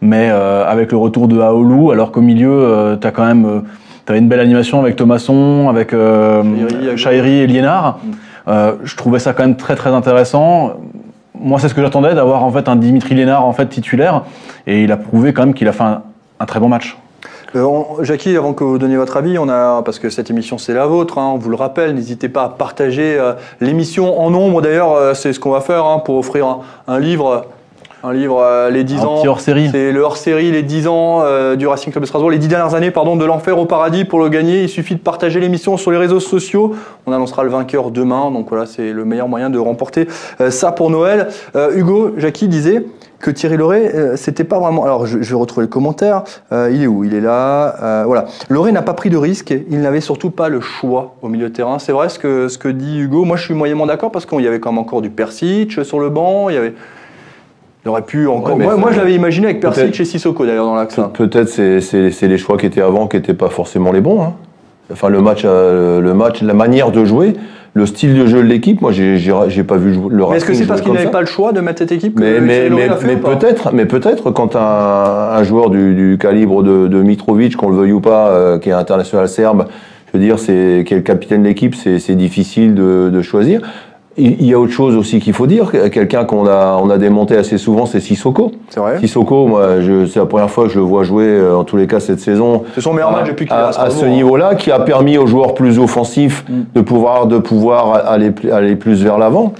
Mais 0.00 0.30
euh, 0.30 0.64
avec 0.66 0.90
le 0.90 0.96
retour 0.96 1.28
de 1.28 1.38
Aoulou, 1.38 1.90
alors 1.90 2.12
qu'au 2.12 2.22
milieu 2.22 2.50
euh, 2.50 2.96
t'as 2.96 3.10
quand 3.10 3.26
même 3.26 3.44
euh, 3.44 3.60
t'avais 4.06 4.20
une 4.20 4.28
belle 4.28 4.40
animation 4.40 4.80
avec 4.80 4.96
Thomasson, 4.96 5.68
avec 5.68 5.92
euh, 5.92 6.42
Chahiri, 6.96 7.40
et 7.40 7.46
Liénard. 7.46 7.98
Euh, 8.48 8.72
je 8.84 8.96
trouvais 8.96 9.18
ça 9.18 9.34
quand 9.34 9.42
même 9.42 9.56
très 9.56 9.76
très 9.76 9.90
intéressant. 9.90 10.74
Moi 11.38 11.58
c'est 11.58 11.68
ce 11.68 11.74
que 11.74 11.82
j'attendais 11.82 12.14
d'avoir 12.14 12.42
en 12.42 12.50
fait 12.50 12.68
un 12.68 12.76
Dimitri 12.76 13.14
Liénard 13.14 13.44
en 13.44 13.52
fait 13.52 13.66
titulaire 13.66 14.22
et 14.66 14.82
il 14.84 14.92
a 14.92 14.96
prouvé 14.96 15.34
quand 15.34 15.44
même 15.44 15.54
qu'il 15.54 15.68
a 15.68 15.72
fait 15.72 15.84
un, 15.84 16.02
un 16.38 16.46
très 16.46 16.60
bon 16.60 16.68
match. 16.68 16.96
Euh, 17.56 17.62
on- 17.64 18.02
Jackie, 18.04 18.36
avant 18.36 18.52
que 18.52 18.62
vous 18.62 18.78
donniez 18.78 18.96
votre 18.96 19.16
avis, 19.16 19.36
on 19.38 19.48
a 19.48 19.82
parce 19.82 19.98
que 19.98 20.08
cette 20.08 20.30
émission 20.30 20.56
c'est 20.58 20.72
la 20.74 20.86
vôtre, 20.86 21.18
hein, 21.18 21.32
on 21.34 21.38
vous 21.38 21.50
le 21.50 21.56
rappelle, 21.56 21.94
n'hésitez 21.94 22.28
pas 22.28 22.44
à 22.44 22.48
partager 22.48 23.16
euh, 23.18 23.32
l'émission 23.60 24.20
en 24.20 24.30
nombre. 24.30 24.62
D'ailleurs, 24.62 24.92
euh, 24.94 25.14
c'est 25.14 25.32
ce 25.32 25.40
qu'on 25.40 25.50
va 25.50 25.60
faire 25.60 25.84
hein, 25.84 25.98
pour 26.04 26.16
offrir 26.16 26.46
un, 26.46 26.60
un 26.86 27.00
livre, 27.00 27.46
un 28.04 28.12
livre 28.12 28.40
euh, 28.40 28.70
les 28.70 28.84
10 28.84 29.00
Un 29.00 29.04
ans. 29.04 29.16
petit 29.18 29.26
hors-série. 29.28 29.68
C'est 29.72 29.90
le 29.90 30.00
hors-série 30.00 30.52
les 30.52 30.62
10 30.62 30.86
ans 30.86 31.24
du 31.56 31.66
Racing 31.66 31.90
Club 31.92 32.02
de 32.02 32.06
Strasbourg, 32.06 32.30
les 32.30 32.38
10 32.38 32.46
dernières 32.46 32.74
années, 32.74 32.92
pardon, 32.92 33.16
de 33.16 33.24
l'enfer 33.24 33.58
au 33.58 33.66
paradis. 33.66 34.04
Pour 34.04 34.20
le 34.20 34.28
gagner, 34.28 34.62
il 34.62 34.68
suffit 34.68 34.94
de 34.94 35.00
partager 35.00 35.40
l'émission 35.40 35.76
sur 35.76 35.90
les 35.90 35.98
réseaux 35.98 36.20
sociaux. 36.20 36.74
On 37.06 37.12
annoncera 37.12 37.42
le 37.42 37.50
vainqueur 37.50 37.90
demain, 37.90 38.30
donc 38.30 38.48
voilà, 38.48 38.66
c'est 38.66 38.92
le 38.92 39.04
meilleur 39.04 39.26
moyen 39.28 39.50
de 39.50 39.58
remporter 39.58 40.06
ça 40.50 40.70
pour 40.70 40.88
Noël. 40.90 41.28
Euh, 41.56 41.72
Hugo, 41.74 42.12
Jackie 42.16 42.46
disait 42.48 42.84
que 43.20 43.30
Thierry 43.30 43.56
Loret, 43.56 43.92
euh, 43.94 44.16
c'était 44.16 44.44
pas 44.44 44.58
vraiment. 44.58 44.84
Alors, 44.84 45.06
je, 45.06 45.20
je 45.22 45.30
vais 45.34 45.38
retrouver 45.38 45.66
le 45.66 45.70
commentaire. 45.70 46.22
Euh, 46.52 46.70
il 46.72 46.82
est 46.82 46.86
où? 46.86 47.04
Il 47.04 47.14
est 47.14 47.20
là. 47.20 47.76
Euh, 47.82 48.02
voilà. 48.06 48.24
Loret 48.48 48.72
n'a 48.72 48.82
pas 48.82 48.94
pris 48.94 49.10
de 49.10 49.16
risque. 49.16 49.54
Il 49.70 49.80
n'avait 49.80 50.00
surtout 50.00 50.30
pas 50.30 50.48
le 50.48 50.60
choix 50.60 51.14
au 51.22 51.28
milieu 51.28 51.48
de 51.48 51.54
terrain. 51.54 51.78
C'est 51.78 51.92
vrai 51.92 52.08
ce 52.08 52.18
que, 52.18 52.48
ce 52.48 52.58
que 52.58 52.68
dit 52.68 52.98
Hugo. 52.98 53.24
Moi, 53.24 53.36
je 53.36 53.44
suis 53.44 53.54
moyennement 53.54 53.86
d'accord 53.86 54.10
parce 54.10 54.26
qu'il 54.26 54.40
y 54.40 54.48
avait 54.48 54.58
quand 54.60 54.72
même 54.72 54.78
encore 54.80 55.02
du 55.02 55.10
Persic 55.10 55.84
sur 55.84 56.00
le 56.00 56.08
banc. 56.08 56.48
Il 56.48 56.54
y 56.54 56.58
avait. 56.58 56.74
Il 57.84 57.88
aurait 57.88 58.02
pu 58.02 58.26
encore. 58.26 58.56
Ouais, 58.56 58.76
moi, 58.76 58.90
je 58.92 58.98
l'avais 58.98 59.14
imaginé 59.14 59.46
avec 59.46 59.60
Persic 59.60 59.98
et 60.00 60.04
Sissoko 60.04 60.44
d'ailleurs 60.44 60.66
dans 60.66 60.74
l'axe. 60.74 60.98
hein. 60.98 61.10
Peut-être 61.14 61.48
c'est 61.48 61.80
c'est 61.80 62.28
les 62.28 62.38
choix 62.38 62.58
qui 62.58 62.66
étaient 62.66 62.82
avant 62.82 63.06
qui 63.06 63.16
n'étaient 63.16 63.32
pas 63.34 63.48
forcément 63.48 63.92
les 63.92 64.00
bons. 64.02 64.22
hein. 64.22 64.32
Enfin 64.92 65.08
le 65.08 65.20
match, 65.20 65.44
le 65.44 66.12
match, 66.14 66.42
la 66.42 66.52
manière 66.52 66.90
de 66.90 67.04
jouer, 67.04 67.34
le 67.74 67.86
style 67.86 68.14
de 68.14 68.26
jeu 68.26 68.38
de 68.38 68.48
l'équipe. 68.48 68.80
Moi 68.80 68.92
j'ai 68.92 69.18
j'ai 69.18 69.34
j'ai 69.48 69.64
pas 69.64 69.76
vu 69.76 69.92
le 69.92 70.26
Mais 70.28 70.36
est-ce 70.36 70.44
que 70.44 70.52
Racing 70.52 70.54
c'est 70.54 70.66
parce 70.66 70.80
qu'il 70.80 70.92
n'avait 70.92 71.10
pas 71.10 71.20
le 71.20 71.26
choix 71.26 71.52
de 71.52 71.60
mettre 71.60 71.78
cette 71.78 71.92
équipe 71.92 72.14
que 72.14 72.20
Mais, 72.20 72.70
mais, 72.70 73.16
peut-être, 73.16 73.72
mais 73.72 73.86
peut-être 73.86 74.30
quand 74.30 74.56
un, 74.56 74.60
un 74.60 75.42
joueur 75.44 75.70
du, 75.70 75.94
du 75.94 76.18
calibre 76.18 76.62
de, 76.62 76.88
de 76.88 77.02
Mitrovic, 77.02 77.56
qu'on 77.56 77.70
le 77.70 77.76
veuille 77.76 77.92
ou 77.92 78.00
pas, 78.00 78.28
euh, 78.28 78.58
qui 78.58 78.70
est 78.70 78.72
international 78.72 79.28
serbe, 79.28 79.66
je 80.12 80.18
veux 80.18 80.24
dire, 80.24 80.38
c'est 80.38 80.84
qui 80.86 80.94
est 80.94 80.98
le 80.98 81.02
capitaine 81.02 81.42
de 81.42 81.48
l'équipe, 81.48 81.74
c'est 81.74 81.98
c'est 81.98 82.16
difficile 82.16 82.74
de, 82.74 83.10
de 83.12 83.22
choisir. 83.22 83.60
Il 84.22 84.44
y 84.46 84.52
a 84.54 84.58
autre 84.58 84.72
chose 84.72 84.96
aussi 84.96 85.18
qu'il 85.18 85.32
faut 85.32 85.46
dire. 85.46 85.70
Quelqu'un 85.90 86.24
qu'on 86.24 86.46
a, 86.46 86.78
on 86.82 86.90
a 86.90 86.98
démonté 86.98 87.36
assez 87.36 87.56
souvent, 87.58 87.86
c'est 87.86 88.00
Sissoko. 88.00 88.52
C'est 88.68 88.80
vrai. 88.80 88.98
Sissoko, 89.00 89.46
moi, 89.46 89.80
je- 89.80 90.06
c'est 90.06 90.18
la 90.20 90.26
première 90.26 90.50
fois 90.50 90.64
que 90.64 90.70
je 90.70 90.78
le 90.78 90.84
vois 90.84 91.04
jouer, 91.04 91.24
euh, 91.26 91.56
en 91.56 91.64
tous 91.64 91.76
les 91.76 91.86
cas 91.86 92.00
cette 92.00 92.20
saison. 92.20 92.64
C'est 92.74 92.80
son 92.80 92.92
meilleur 92.92 93.12
match 93.12 93.28
depuis 93.28 93.46
qu'il 93.46 93.54
est 93.56 93.58
à, 93.58 93.68
à 93.68 93.82
à 93.86 93.90
ce 93.90 94.04
hein. 94.04 94.08
niveau-là, 94.08 94.54
qui 94.56 94.70
a 94.70 94.78
permis 94.80 95.16
aux 95.16 95.26
joueurs 95.26 95.54
plus 95.54 95.78
offensifs 95.78 96.44
Mm. 96.48 96.52
de 96.74 96.80
pouvoir 96.82 97.26
de 97.26 97.38
pouvoir 97.38 98.06
aller 98.06 98.30
plus- 98.30 98.50
aller 98.52 98.76
plus 98.76 99.02
vers 99.02 99.16
l'avant. 99.18 99.54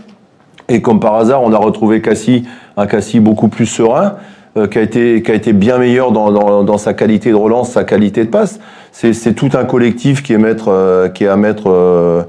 Et 0.68 0.82
comme 0.82 1.00
par 1.00 1.14
hasard, 1.14 1.42
on 1.42 1.52
a 1.52 1.58
retrouvé 1.58 2.00
Cassie, 2.02 2.44
un 2.76 2.86
Cassie 2.86 3.18
beaucoup 3.20 3.48
plus 3.48 3.66
serein, 3.66 4.14
euh, 4.56 4.66
qui 4.66 4.78
a 4.78 4.82
été 4.82 5.22
qui 5.22 5.30
a 5.30 5.34
été 5.34 5.52
bien 5.52 5.78
meilleur 5.78 6.12
dans, 6.12 6.30
dans, 6.32 6.62
dans 6.64 6.78
sa 6.78 6.92
qualité 6.92 7.30
de 7.30 7.34
relance, 7.36 7.70
sa 7.70 7.84
qualité 7.84 8.24
de 8.24 8.30
passe. 8.30 8.60
C'est 8.92 9.12
c'est 9.14 9.32
tout 9.32 9.50
un 9.54 9.64
collectif 9.64 10.22
qui 10.22 10.32
est 10.32 10.38
mettre 10.38 10.66
euh, 10.68 11.08
qui 11.08 11.24
est 11.24 11.28
à 11.28 11.36
mettre. 11.36 11.64
euh, 11.70 12.22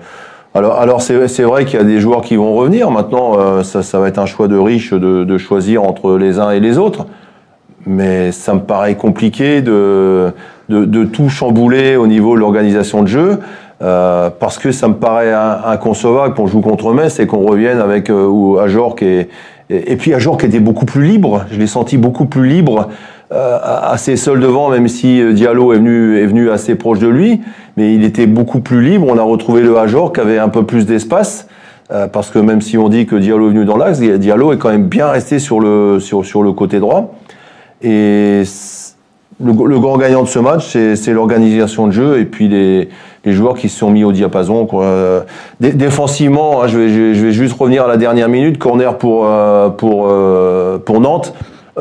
alors, 0.54 0.80
alors 0.80 1.02
c'est 1.02 1.44
vrai 1.44 1.66
qu'il 1.66 1.80
y 1.80 1.82
a 1.82 1.86
des 1.86 2.00
joueurs 2.00 2.22
qui 2.22 2.36
vont 2.36 2.54
revenir. 2.56 2.92
Maintenant, 2.92 3.38
euh, 3.40 3.64
ça, 3.64 3.84
ça 3.84 4.00
va 4.00 4.08
être 4.08 4.20
un 4.20 4.26
choix 4.26 4.48
de 4.48 4.58
riche 4.58 4.92
de, 4.94 5.24
de 5.24 5.38
choisir 5.38 5.84
entre 5.84 6.18
les 6.18 6.40
uns 6.40 6.52
et 6.52 6.60
les 6.60 6.78
autres. 6.78 7.06
Mais 7.86 8.32
ça 8.32 8.54
me 8.54 8.60
paraît 8.60 8.96
compliqué 8.96 9.62
de, 9.62 10.32
de, 10.70 10.86
de 10.86 11.04
tout 11.04 11.30
chambouler 11.30 11.96
au 11.96 12.06
niveau 12.06 12.36
de 12.36 12.40
l'organisation 12.42 13.02
de 13.02 13.08
jeu. 13.08 13.40
euh, 13.82 14.30
parce 14.40 14.58
que 14.60 14.72
ça 14.72 14.88
me 14.88 14.94
paraît 14.96 15.34
in- 15.34 15.62
inconcevable 15.66 16.36
qu'on 16.36 16.48
joue 16.48 16.62
contre 16.62 16.94
Metz 16.94 17.20
et 17.20 17.28
qu'on 17.28 17.46
revienne 17.46 17.80
avec 17.80 18.10
euh, 18.10 18.28
ou 18.28 18.60
Ajor 18.60 18.96
et, 19.02 19.30
et 19.70 19.96
puis 19.96 20.14
Ajor 20.14 20.38
qui 20.38 20.46
était 20.46 20.60
beaucoup 20.60 20.86
plus 20.86 21.04
libre. 21.04 21.46
Je 21.52 21.58
l'ai 21.58 21.68
senti 21.68 21.98
beaucoup 21.98 22.26
plus 22.26 22.48
libre, 22.48 22.90
assez 23.32 24.18
seul 24.18 24.40
devant, 24.40 24.70
même 24.70 24.88
si 24.88 25.22
euh, 25.22 25.34
Diallo 25.34 25.74
est 25.74 25.78
venu 25.78 26.18
est 26.18 26.26
venu 26.26 26.50
assez 26.52 26.76
proche 26.76 27.00
de 27.00 27.08
lui, 27.08 27.42
mais 27.78 27.94
il 27.96 28.04
était 28.04 28.28
beaucoup 28.28 28.60
plus 28.60 28.82
libre. 28.82 29.08
On 29.10 29.18
a 29.18 29.24
retrouvé 29.24 29.62
le 29.62 29.78
Ajor 29.78 30.12
qui 30.14 30.20
avait 30.20 30.38
un 30.40 30.50
peu 30.50 30.64
plus 30.64 30.86
d'espace. 30.86 31.48
euh, 31.92 32.08
parce 32.08 32.30
que 32.30 32.40
même 32.40 32.62
si 32.62 32.78
on 32.78 32.88
dit 32.90 33.06
que 33.06 33.16
Diallo 33.16 33.48
est 33.48 33.54
venu 33.54 33.66
dans 33.66 33.78
l'axe, 33.78 34.00
Diallo 34.00 34.54
est 34.54 34.58
quand 34.58 34.70
même 34.70 34.86
bien 34.88 35.08
resté 35.08 35.40
sur 35.40 35.60
le, 35.60 36.00
sur, 36.00 36.26
sur 36.26 36.42
le 36.44 36.52
côté 36.54 36.80
droit. 36.80 37.14
Et 37.82 38.44
le, 39.44 39.52
le 39.68 39.80
grand 39.80 39.98
gagnant 39.98 40.24
de 40.24 40.28
ce 40.28 40.40
match, 40.40 40.68
c'est 40.96 41.14
l'organisation 41.14 41.88
de 41.88 41.92
jeu 41.92 42.20
et 42.20 42.26
puis 42.26 42.48
les, 42.48 42.90
les 43.26 43.34
joueurs 43.34 43.56
qui 43.56 43.70
se 43.70 43.78
sont 43.80 43.90
mis 43.90 44.04
au 44.04 44.12
diapason. 44.12 44.66
Quoi. 44.66 44.84
Euh, 44.86 45.22
dé- 45.60 45.74
défensivement, 45.74 46.62
hein, 46.64 46.68
je, 46.68 46.78
vais, 46.78 46.90
je, 46.90 47.00
vais, 47.00 47.14
je 47.14 47.26
vais 47.26 47.32
juste 47.32 47.58
revenir 47.60 47.84
à 47.86 47.88
la 47.88 47.98
dernière 47.98 48.30
minute. 48.30 48.58
Corner 48.60 48.98
pour, 48.98 49.26
euh, 49.26 49.70
pour, 49.70 50.08
euh, 50.10 50.78
pour 50.78 51.02
Nantes. 51.02 51.34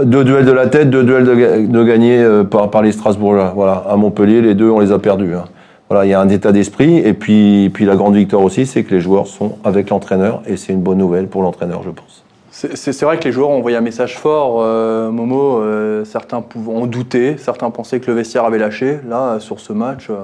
Deux 0.04 0.22
duels 0.24 0.44
de 0.44 0.52
la 0.52 0.68
tête, 0.68 0.88
deux 0.88 1.02
duels 1.02 1.24
de, 1.24 1.66
de 1.66 1.84
gagnés 1.84 2.22
euh, 2.22 2.44
par, 2.44 2.70
par 2.70 2.82
les 2.82 2.92
Strasbourgeois. 2.92 3.52
Voilà, 3.56 3.84
à 3.88 3.96
Montpellier, 3.96 4.40
les 4.40 4.54
deux, 4.54 4.70
on 4.70 4.78
les 4.78 4.92
a 4.92 4.98
perdus. 4.98 5.34
hein. 5.34 5.44
Voilà, 5.88 6.06
il 6.06 6.10
y 6.10 6.14
a 6.14 6.20
un 6.20 6.28
état 6.28 6.52
d'esprit. 6.52 6.98
Et 6.98 7.12
puis, 7.12 7.70
puis 7.74 7.84
la 7.84 7.96
grande 7.96 8.14
victoire 8.14 8.42
aussi, 8.42 8.66
c'est 8.66 8.84
que 8.84 8.94
les 8.94 9.00
joueurs 9.00 9.26
sont 9.26 9.56
avec 9.64 9.90
l'entraîneur. 9.90 10.42
Et 10.46 10.56
c'est 10.56 10.72
une 10.72 10.80
bonne 10.80 10.98
nouvelle 10.98 11.26
pour 11.26 11.42
l'entraîneur, 11.42 11.82
je 11.82 11.90
pense. 11.90 12.22
C'est- 12.52 13.02
vrai 13.04 13.18
que 13.18 13.24
les 13.24 13.32
joueurs 13.32 13.48
ont 13.50 13.56
envoyé 13.58 13.76
un 13.76 13.80
message 13.80 14.16
fort, 14.18 14.58
euh, 14.60 15.10
Momo. 15.10 15.58
euh, 15.60 16.04
certains 16.04 16.40
pouvaient 16.42 16.76
en 16.82 16.86
douter, 16.86 17.36
certains 17.38 17.70
pensaient 17.70 17.98
que 18.00 18.10
le 18.10 18.16
vestiaire 18.18 18.44
avait 18.44 18.58
lâché. 18.58 19.00
Là, 19.08 19.38
sur 19.40 19.58
ce 19.60 19.72
match, 19.72 20.08
euh, 20.10 20.14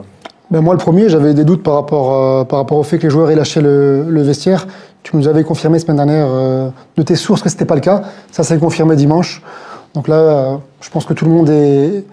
Ben 0.51 0.61
moi, 0.61 0.75
le 0.75 0.79
premier, 0.79 1.09
j'avais 1.09 1.35
des 1.35 1.45
doutes 1.45 1.63
par 1.65 1.75
rapport, 1.75 2.15
euh, 2.15 2.45
par 2.45 2.61
rapport 2.61 2.79
au 2.79 2.83
fait 2.85 2.99
que 2.99 3.05
les 3.05 3.11
joueurs 3.11 3.31
aient 3.31 3.37
lâché 3.37 3.61
le, 3.61 4.05
le 4.09 4.23
vestiaire. 4.23 4.67
Tu 5.07 5.17
nous 5.17 5.29
avais 5.29 5.45
confirmé 5.45 5.79
semaine 5.79 5.99
dernière 5.99 6.27
euh, 6.29 6.69
de 6.97 7.03
tes 7.05 7.15
sources 7.15 7.41
que 7.41 7.49
c'était 7.49 7.65
pas 7.65 7.77
le 7.77 7.81
cas. 7.81 8.03
Ça 8.33 8.43
s'est 8.43 8.59
confirmé 8.59 8.97
dimanche. 8.97 9.41
Donc 9.95 10.09
là, 10.09 10.17
euh, 10.17 10.57
je 10.81 10.91
pense 10.91 11.05
que 11.05 11.13
tout 11.15 11.25
le 11.27 11.31
monde 11.31 11.49
est, 11.49 12.05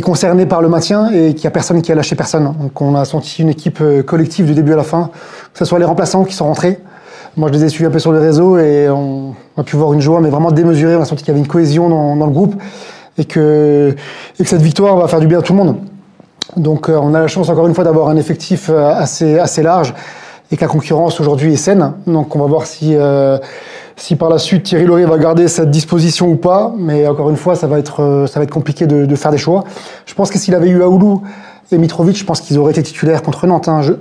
concerné 0.00 0.46
par 0.46 0.62
le 0.62 0.68
maintien 0.68 1.10
et 1.10 1.34
qu'il 1.34 1.40
n'y 1.40 1.46
a 1.48 1.50
personne 1.50 1.82
qui 1.82 1.90
a 1.90 1.96
lâché 1.96 2.14
personne. 2.14 2.54
Donc 2.60 2.80
on 2.80 2.94
a 2.94 3.04
senti 3.04 3.42
une 3.42 3.48
équipe 3.48 3.80
euh, 3.80 4.04
collective 4.04 4.46
du 4.46 4.54
début 4.54 4.72
à 4.72 4.76
la 4.76 4.84
fin, 4.84 5.10
que 5.52 5.58
ce 5.58 5.64
soit 5.64 5.80
les 5.80 5.84
remplaçants 5.84 6.22
qui 6.22 6.34
sont 6.34 6.44
rentrés. 6.44 6.78
Moi, 7.36 7.48
je 7.48 7.54
les 7.54 7.64
ai 7.64 7.68
suivis 7.68 7.86
un 7.86 7.90
peu 7.90 7.98
sur 7.98 8.12
les 8.12 8.20
réseaux 8.20 8.56
et 8.56 8.88
on 8.88 9.34
a 9.56 9.64
pu 9.64 9.74
voir 9.74 9.92
une 9.92 10.00
joie, 10.00 10.20
mais 10.20 10.30
vraiment 10.30 10.52
démesurée. 10.52 10.94
On 10.94 11.02
a 11.02 11.04
senti 11.04 11.24
qu'il 11.24 11.32
y 11.32 11.36
avait 11.36 11.40
une 11.40 11.50
cohésion 11.50 11.88
dans, 11.88 12.26
le 12.26 12.32
groupe 12.32 12.54
et 13.18 13.24
que, 13.24 13.96
et 14.38 14.44
que 14.44 14.48
cette 14.48 14.62
victoire 14.62 14.96
va 14.96 15.08
faire 15.08 15.18
du 15.18 15.26
bien 15.26 15.40
à 15.40 15.42
tout 15.42 15.54
le 15.54 15.58
monde. 15.58 15.76
Donc 16.56 16.88
on 16.88 17.14
a 17.14 17.20
la 17.20 17.26
chance 17.26 17.48
encore 17.48 17.66
une 17.66 17.74
fois 17.74 17.82
d'avoir 17.82 18.10
un 18.10 18.16
effectif 18.16 18.70
assez, 18.70 19.40
assez 19.40 19.64
large 19.64 19.92
et 20.52 20.56
que 20.56 20.60
la 20.60 20.68
concurrence 20.68 21.18
aujourd'hui 21.20 21.54
est 21.54 21.56
saine. 21.56 21.94
Donc 22.06 22.36
on 22.36 22.38
va 22.38 22.46
voir 22.46 22.66
si, 22.66 22.94
euh, 22.94 23.38
si 23.96 24.14
par 24.16 24.28
la 24.28 24.38
suite 24.38 24.62
Thierry 24.64 24.84
Laurier 24.84 25.06
va 25.06 25.18
garder 25.18 25.48
cette 25.48 25.70
disposition 25.70 26.28
ou 26.28 26.36
pas. 26.36 26.72
Mais 26.78 27.06
encore 27.08 27.30
une 27.30 27.36
fois, 27.36 27.56
ça 27.56 27.66
va 27.66 27.78
être, 27.78 28.00
euh, 28.02 28.26
ça 28.26 28.38
va 28.38 28.44
être 28.44 28.50
compliqué 28.52 28.86
de, 28.86 29.06
de 29.06 29.16
faire 29.16 29.30
des 29.32 29.38
choix. 29.38 29.64
Je 30.06 30.14
pense 30.14 30.30
que 30.30 30.38
s'il 30.38 30.54
avait 30.54 30.68
eu 30.68 30.82
Aoulou 30.82 31.22
et 31.72 31.78
Mitrovic, 31.78 32.16
je 32.18 32.24
pense 32.24 32.40
qu'ils 32.42 32.58
auraient 32.58 32.72
été 32.72 32.82
titulaires 32.82 33.22
contre 33.22 33.46
Nantes. 33.46 33.66
hein. 33.68 33.82
Je- 33.82 33.94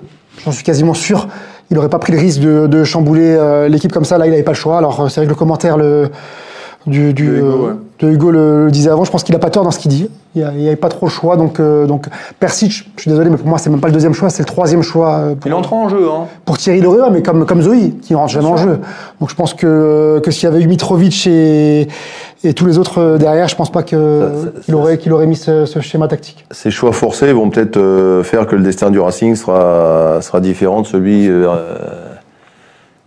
J'en 0.46 0.51
suis 0.51 0.63
quasiment 0.63 0.93
sûr. 0.93 1.27
Il 1.70 1.75
n'aurait 1.75 1.89
pas 1.89 2.00
pris 2.00 2.12
le 2.13 2.20
risque 2.20 2.39
de, 2.41 2.65
de 2.67 2.84
chambouler 2.84 3.36
euh, 3.38 3.67
l'équipe 3.67 3.91
comme 3.91 4.05
ça. 4.05 4.17
Là, 4.17 4.25
il 4.27 4.31
n'avait 4.31 4.43
pas 4.43 4.51
le 4.51 4.58
choix. 4.58 4.77
Alors 4.77 5.01
euh, 5.01 5.08
c'est 5.10 5.20
vrai 5.22 5.25
que 5.25 5.29
le 5.31 5.36
commentaire 5.36 5.77
le, 5.77 6.10
du, 6.88 7.13
du, 7.13 7.38
Hugo, 7.38 7.46
euh, 7.46 7.67
ouais. 7.67 7.74
Hugo 8.08 8.31
le, 8.31 8.65
le 8.65 8.72
disait 8.72 8.89
avant. 8.89 9.03
Je 9.03 9.12
pense 9.12 9.24
qu'il 9.24 9.34
n'a 9.34 9.39
pas 9.39 9.50
tort 9.50 9.63
dans 9.63 9.72
ce 9.72 9.79
qu'il 9.79 9.91
dit. 9.91 10.10
Il 10.34 10.48
n'y 10.48 10.67
avait 10.67 10.77
pas 10.77 10.88
trop 10.88 11.08
le 11.08 11.12
choix. 11.12 11.36
Donc, 11.36 11.60
euh, 11.60 11.86
donc 11.88 12.08
Persic, 12.39 12.89
je 12.96 13.01
suis 13.01 13.12
désolé, 13.12 13.29
mais 13.29 13.36
pour 13.36 13.48
moi, 13.48 13.58
c'est 13.58 13.70
même 13.70 13.81
pas 13.81 13.88
le 13.89 13.93
deuxième 13.93 14.13
choix, 14.13 14.29
c'est 14.29 14.43
le 14.43 14.48
troisième 14.48 14.81
choix 14.81 15.17
euh, 15.17 15.36
pour, 15.36 15.51
il 15.51 15.53
entre 15.53 15.74
en 15.74 15.89
jeu. 15.89 16.08
Hein. 16.10 16.27
pour 16.46 16.58
Thierry 16.58 16.79
Loret, 16.79 17.10
mais 17.12 17.22
comme, 17.22 17.46
comme 17.46 17.62
Zoé, 17.62 17.91
qui 18.01 18.13
ne 18.13 18.17
rentre 18.17 18.31
jamais 18.31 18.48
en 18.48 18.55
jeu. 18.55 18.79
Donc 19.20 19.29
je 19.29 19.36
pense 19.36 19.53
que, 19.53 20.22
que 20.24 20.31
s'il 20.31 20.46
y 20.46 20.48
avait 20.48 20.62
eu 20.62 20.67
Mitrovic 20.67 21.27
et, 21.27 21.89
et 22.46 22.53
tous 22.53 22.65
les 22.65 22.77
autres 22.77 23.00
euh, 23.00 23.17
derrière, 23.17 23.50
je 23.50 23.58
pense 23.58 23.72
pas 23.72 23.84
qu'il 23.84 23.98
aurait, 24.74 24.98
qu'il 24.98 25.12
aurait 25.12 25.27
mis 25.27 25.36
ce, 25.36 25.65
ce 25.65 25.81
schéma 25.81 26.08
tactique. 26.08 26.46
Ces 26.51 26.72
choix 26.72 26.93
forcés 26.93 27.34
vont 27.34 27.50
peut-être 27.50 28.22
faire 28.24 28.48
que 28.48 28.55
le 28.55 28.63
destin 28.63 28.89
du 28.89 29.00
Racing 29.00 29.36
sera, 29.36 30.22
sera 30.22 30.39
différent 30.39 30.81
de 30.81 30.88
celui 30.88 31.27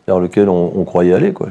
vers 0.06 0.20
lequel 0.20 0.50
on, 0.50 0.72
on 0.76 0.84
croyait 0.84 1.14
aller. 1.14 1.32
Quoi. 1.32 1.48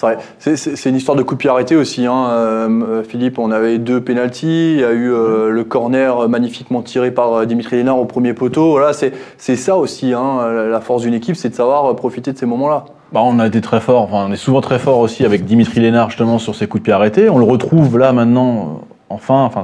C'est 0.00 0.06
vrai. 0.06 0.18
C'est- 0.56 0.88
une 0.88 0.96
histoire 0.96 1.16
de 1.16 1.22
coup 1.22 1.34
de 1.34 1.38
pied 1.40 1.50
arrêté 1.50 1.76
aussi. 1.76 2.06
Hein. 2.06 2.26
Euh, 2.30 2.68
euh, 2.70 3.02
Philippe, 3.02 3.38
on 3.38 3.50
avait 3.50 3.76
deux 3.78 4.00
pénalties. 4.00 4.72
Il 4.74 4.80
y 4.80 4.84
a 4.84 4.92
eu 4.92 5.12
euh, 5.12 5.50
le 5.50 5.64
corner 5.64 6.26
magnifiquement 6.28 6.80
tiré 6.80 7.10
par 7.10 7.44
Dimitri 7.46 7.76
Lénard 7.76 7.98
au 7.98 8.06
premier 8.06 8.32
poteau. 8.32 8.70
Voilà, 8.70 8.92
c'est 8.94 9.56
ça 9.56 9.76
aussi. 9.76 10.14
Hein. 10.14 10.38
La 10.70 10.80
force 10.80 11.02
d'une 11.02 11.12
équipe, 11.12 11.36
c'est 11.36 11.50
de 11.50 11.54
savoir 11.54 11.94
profiter 11.96 12.32
de 12.32 12.38
ces 12.38 12.46
moments-là. 12.46 12.86
Bah, 13.12 13.20
on 13.24 13.38
a 13.40 13.46
été 13.46 13.60
très 13.60 13.80
fort, 13.80 14.02
enfin, 14.02 14.26
on 14.28 14.32
est 14.32 14.36
souvent 14.36 14.60
très 14.60 14.78
fort 14.78 15.00
aussi 15.00 15.24
avec 15.24 15.44
Dimitri 15.44 15.80
Lénard 15.80 16.10
justement 16.10 16.38
sur 16.38 16.54
ses 16.54 16.66
coups 16.68 16.80
de 16.82 16.84
pied 16.84 16.92
arrêtés. 16.92 17.28
On 17.28 17.38
le 17.38 17.44
retrouve 17.44 17.98
là 17.98 18.12
maintenant 18.12 18.82
enfin, 19.08 19.42
enfin, 19.42 19.62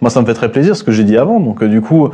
moi 0.00 0.10
ça 0.10 0.20
me 0.22 0.26
fait 0.26 0.32
très 0.34 0.50
plaisir 0.50 0.74
ce 0.74 0.82
que 0.82 0.90
j'ai 0.90 1.04
dit 1.04 1.18
avant. 1.18 1.38
Donc 1.40 1.62
euh, 1.62 1.68
du 1.68 1.80
coup, 1.82 2.08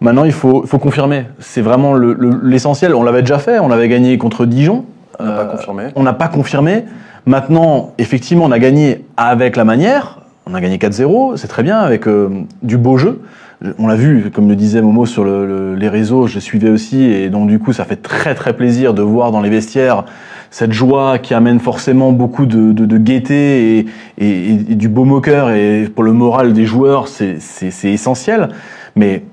maintenant 0.00 0.24
il 0.24 0.32
faut, 0.32 0.62
confirmer. 0.78 1.26
C'est 1.38 1.60
vraiment 1.62 1.94
le- 1.94 2.12
le- 2.12 2.40
l'essentiel. 2.42 2.94
on 2.94 3.04
l'avait 3.04 3.22
déjà 3.22 3.38
fait. 3.38 3.58
On 3.60 3.70
avait 3.70 3.88
gagné 3.88 4.18
contre 4.18 4.44
Dijon. 4.46 4.84
On 5.20 5.24
n'a 5.24 5.32
pas 5.32 5.42
Euh, 5.42 5.46
confirmé. 5.46 5.82
On 5.96 6.02
n'a 6.02 6.12
pas 6.12 6.28
confirmé. 6.28 6.84
Maintenant, 7.26 7.92
effectivement, 7.98 8.44
on 8.46 8.52
a 8.52 8.58
gagné 8.58 9.04
avec 9.16 9.56
la 9.56 9.64
manière. 9.64 10.20
On 10.46 10.54
a 10.54 10.60
gagné 10.60 10.78
4-0, 10.78 11.36
c'est 11.36 11.48
très 11.48 11.62
bien, 11.62 11.78
avec 11.78 12.06
euh, 12.08 12.28
du 12.62 12.78
beau 12.78 12.96
jeu. 12.96 13.20
Je- 13.60 13.72
On 13.78 13.86
l'a 13.86 13.96
vu, 13.96 14.30
comme 14.32 14.48
le 14.48 14.56
disait 14.56 14.80
Momo 14.80 15.04
sur 15.04 15.24
le- 15.24 15.44
le- 15.46 15.74
les 15.74 15.88
réseaux, 15.88 16.26
je 16.26 16.36
les 16.36 16.40
suivais 16.40 16.70
aussi, 16.70 17.02
et 17.02 17.28
donc 17.28 17.48
du 17.48 17.58
coup, 17.58 17.72
ça 17.72 17.84
fait 17.84 17.96
très 17.96 18.34
très 18.34 18.54
plaisir 18.54 18.94
de 18.94 19.02
voir 19.02 19.30
dans 19.32 19.40
les 19.42 19.50
vestiaires 19.50 20.04
cette 20.50 20.72
joie 20.72 21.18
qui 21.18 21.34
amène 21.34 21.58
forcément 21.60 22.12
beaucoup 22.12 22.46
de, 22.46 22.72
de, 22.72 22.86
de 22.86 22.96
gaieté 22.98 23.78
et, 23.80 23.86
et- 24.18 24.50
et 24.70 24.74
du 24.74 24.88
beau 24.88 25.04
moqueur, 25.04 25.50
et 25.50 25.86
pour 25.94 26.04
le 26.04 26.12
moral 26.12 26.54
des 26.54 26.64
joueurs, 26.64 27.08
c'est 27.08 27.36
essentiel. 27.84 28.48
Mais 28.96 29.24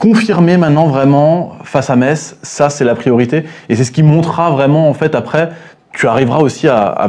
confirmer 0.00 0.56
maintenant 0.56 0.86
vraiment 0.86 1.52
face 1.64 1.90
à 1.90 1.96
Metz, 1.96 2.36
ça 2.42 2.70
c'est 2.70 2.84
la 2.84 2.94
priorité 2.94 3.44
et 3.68 3.76
c'est 3.76 3.84
ce 3.84 3.92
qui 3.92 4.02
montrera 4.02 4.50
vraiment 4.50 4.88
en 4.88 4.94
fait 4.94 5.14
après 5.14 5.50
tu 5.92 6.06
arriveras 6.08 6.38
aussi 6.40 6.66
à, 6.68 6.86
à, 6.88 7.08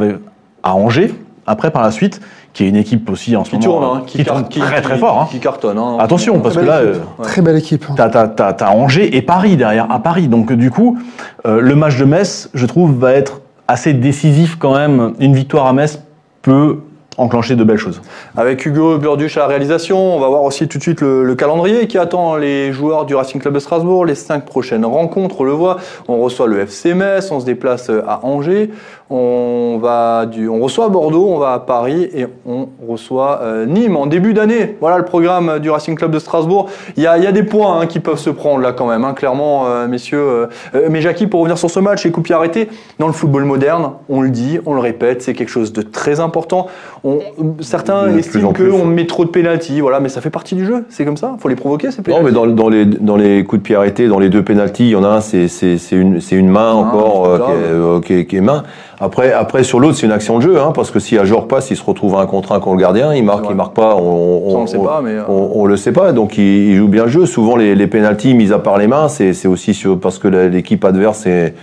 à 0.63 0.73
Angers 0.75 1.13
après 1.47 1.71
par 1.71 1.81
la 1.81 1.91
suite 1.91 2.21
qui 2.53 2.65
est 2.65 2.69
une 2.69 2.75
équipe 2.75 3.09
aussi 3.09 3.35
en 3.35 3.43
ce 3.43 3.49
Qui 3.49 3.55
moment 3.57 3.79
tourne, 3.79 3.97
hein, 3.97 4.03
qui, 4.05 4.23
tourne 4.23 4.47
qui- 4.47 4.59
très 4.59 4.81
très 4.81 4.93
qui- 4.93 4.99
fort 4.99 5.21
hein. 5.21 5.27
Qui 5.31 5.39
cartonne. 5.39 5.77
hein. 5.79 5.97
attention 5.99 6.39
parce 6.39 6.55
que 6.55 6.61
là 6.61 6.77
euh. 6.77 6.95
Très 7.23 7.41
belle 7.41 7.57
équipe. 7.57 7.83
T'as, 7.95 8.09
t'as, 8.09 8.27
t'as, 8.27 8.53
t'as 8.53 8.69
Angers 8.69 9.15
et 9.17 9.23
Paris 9.23 9.57
derrière, 9.57 9.91
à 9.91 9.99
Paris. 9.99 10.27
Donc 10.27 10.53
du 10.53 10.69
coup, 10.69 10.99
euh, 11.47 11.59
le 11.61 11.73
match 11.75 11.97
de 11.97 12.05
Metz, 12.05 12.51
je 12.53 12.65
trouve, 12.67 12.95
va 12.99 13.13
être 13.13 13.41
assez 13.67 13.93
décisif 13.93 14.57
quand 14.59 14.75
même. 14.75 15.13
Une 15.19 15.33
victoire 15.33 15.65
à 15.65 15.73
Metz 15.73 15.99
peut 16.43 16.81
enclencher 17.17 17.55
de 17.55 17.63
belles 17.63 17.77
choses. 17.77 18.01
Avec 18.35 18.65
Hugo 18.65 18.97
Burduche 18.97 19.37
à 19.37 19.41
la 19.41 19.47
réalisation, 19.47 20.15
on 20.15 20.19
va 20.19 20.27
voir 20.27 20.43
aussi 20.43 20.67
tout 20.67 20.77
de 20.77 20.83
suite 20.83 21.01
le, 21.01 21.23
le 21.23 21.35
calendrier 21.35 21.87
qui 21.87 21.97
attend 21.97 22.35
les 22.35 22.71
joueurs 22.71 23.05
du 23.05 23.15
Racing 23.15 23.41
Club 23.41 23.53
de 23.53 23.59
Strasbourg. 23.59 24.05
Les 24.05 24.15
cinq 24.15 24.45
prochaines 24.45 24.85
rencontres, 24.85 25.41
on 25.41 25.43
le 25.43 25.51
voit. 25.51 25.77
On 26.07 26.19
reçoit 26.19 26.47
le 26.47 26.59
FC 26.59 26.93
Metz, 26.93 27.31
on 27.31 27.39
se 27.39 27.45
déplace 27.45 27.89
à 27.89 28.19
Angers, 28.23 28.71
on, 29.13 29.77
va 29.77 30.25
du, 30.25 30.49
on 30.49 30.59
reçoit 30.59 30.89
Bordeaux, 30.89 31.27
on 31.29 31.37
va 31.37 31.53
à 31.53 31.59
Paris 31.59 32.09
et 32.15 32.25
on 32.47 32.67
reçoit 32.87 33.41
euh, 33.43 33.65
Nîmes 33.67 33.95
en 33.95 34.07
début 34.07 34.33
d'année. 34.33 34.75
Voilà 34.81 34.97
le 34.97 35.05
programme 35.05 35.59
du 35.59 35.69
Racing 35.69 35.95
Club 35.95 36.09
de 36.09 36.17
Strasbourg. 36.17 36.67
Il 36.97 37.03
y 37.03 37.07
a, 37.07 37.17
il 37.19 37.23
y 37.23 37.27
a 37.27 37.31
des 37.31 37.43
points 37.43 37.79
hein, 37.79 37.85
qui 37.85 37.99
peuvent 37.99 38.17
se 38.17 38.31
prendre 38.31 38.61
là 38.61 38.71
quand 38.71 38.87
même, 38.87 39.03
hein, 39.03 39.13
clairement, 39.13 39.67
euh, 39.67 39.87
messieurs. 39.87 40.17
Euh, 40.17 40.47
euh, 40.73 40.87
mais 40.89 41.01
Jackie, 41.01 41.27
pour 41.27 41.41
revenir 41.41 41.59
sur 41.59 41.69
ce 41.69 41.79
match, 41.79 42.03
les 42.03 42.11
coups 42.11 42.25
pieds 42.25 42.35
arrêtés, 42.35 42.69
dans 42.97 43.07
le 43.07 43.13
football 43.13 43.45
moderne, 43.45 43.91
on 44.09 44.21
le 44.21 44.31
dit, 44.31 44.59
on 44.65 44.73
le 44.73 44.79
répète, 44.79 45.21
c'est 45.21 45.33
quelque 45.33 45.49
chose 45.49 45.73
de 45.73 45.83
très 45.83 46.19
important. 46.19 46.67
On, 47.03 47.19
certains 47.59 48.05
plus 48.05 48.19
estiment 48.19 48.51
qu'on 48.51 48.85
met 48.85 49.05
trop 49.05 49.25
de 49.25 49.29
pénalties, 49.29 49.79
voilà, 49.81 49.99
mais 49.99 50.09
ça 50.09 50.21
fait 50.21 50.29
partie 50.31 50.55
du 50.55 50.65
jeu, 50.65 50.85
c'est 50.89 51.05
comme 51.05 51.17
ça, 51.17 51.35
faut 51.39 51.49
les 51.49 51.55
provoquer 51.55 51.91
ces 51.91 51.97
Non, 51.97 52.03
pénalties. 52.03 52.25
mais 52.25 52.31
dans, 52.31 52.47
dans 52.47 52.69
les, 52.69 52.85
dans 52.85 53.15
les 53.15 53.43
coups 53.43 53.61
de 53.61 53.63
pied 53.63 53.75
arrêtés, 53.75 54.07
dans 54.07 54.19
les 54.19 54.29
deux 54.29 54.43
pénalties, 54.43 54.85
il 54.85 54.91
y 54.91 54.95
en 54.95 55.03
a 55.03 55.09
un, 55.09 55.21
c'est, 55.21 55.47
une, 55.91 56.49
main 56.49 56.71
encore 56.71 57.25
euh, 57.25 57.39
euh, 57.49 58.01
qui, 58.01 58.13
est, 58.13 58.25
qui 58.25 58.37
est 58.37 58.41
main. 58.41 58.63
Après, 59.03 59.33
après 59.33 59.63
sur 59.63 59.81
l'autre, 59.81 59.97
c'est 59.97 60.05
une 60.05 60.13
action 60.13 60.37
de 60.37 60.43
jeu, 60.43 60.59
hein, 60.61 60.71
parce 60.73 60.89
que 60.89 60.99
si 60.99 61.17
un 61.17 61.25
joueur 61.25 61.47
passe, 61.49 61.69
il 61.71 61.75
se 61.75 61.83
retrouve 61.83 62.15
à 62.15 62.19
un 62.21 62.25
contre 62.25 62.53
un 62.53 62.59
contre 62.61 62.75
le 62.77 62.81
gardien, 62.81 63.13
il 63.13 63.25
marque, 63.25 63.43
il 63.49 63.55
marque 63.55 63.73
pas, 63.75 63.95
on, 63.97 64.49
Ça, 64.49 64.57
on 64.57 64.61
le 64.61 64.67
sait 64.67 64.77
pas, 64.77 65.01
mais, 65.03 65.11
euh, 65.11 65.23
on, 65.27 65.51
on 65.55 65.65
le 65.65 65.75
sait 65.75 65.91
pas. 65.91 66.13
Donc 66.13 66.37
il, 66.37 66.43
il 66.69 66.75
joue 66.77 66.87
bien 66.87 67.03
le 67.03 67.09
jeu. 67.09 67.25
Souvent 67.25 67.57
les, 67.57 67.75
les 67.75 67.87
pénalties, 67.87 68.33
mis 68.33 68.53
à 68.53 68.59
part 68.59 68.77
les 68.77 68.87
mains, 68.87 69.09
c'est, 69.09 69.45
aussi 69.45 69.73
sur- 69.73 69.99
parce 69.99 70.19
que 70.19 70.29
l'équipe 70.29 70.85
adverse 70.85 71.25
est, 71.25 71.53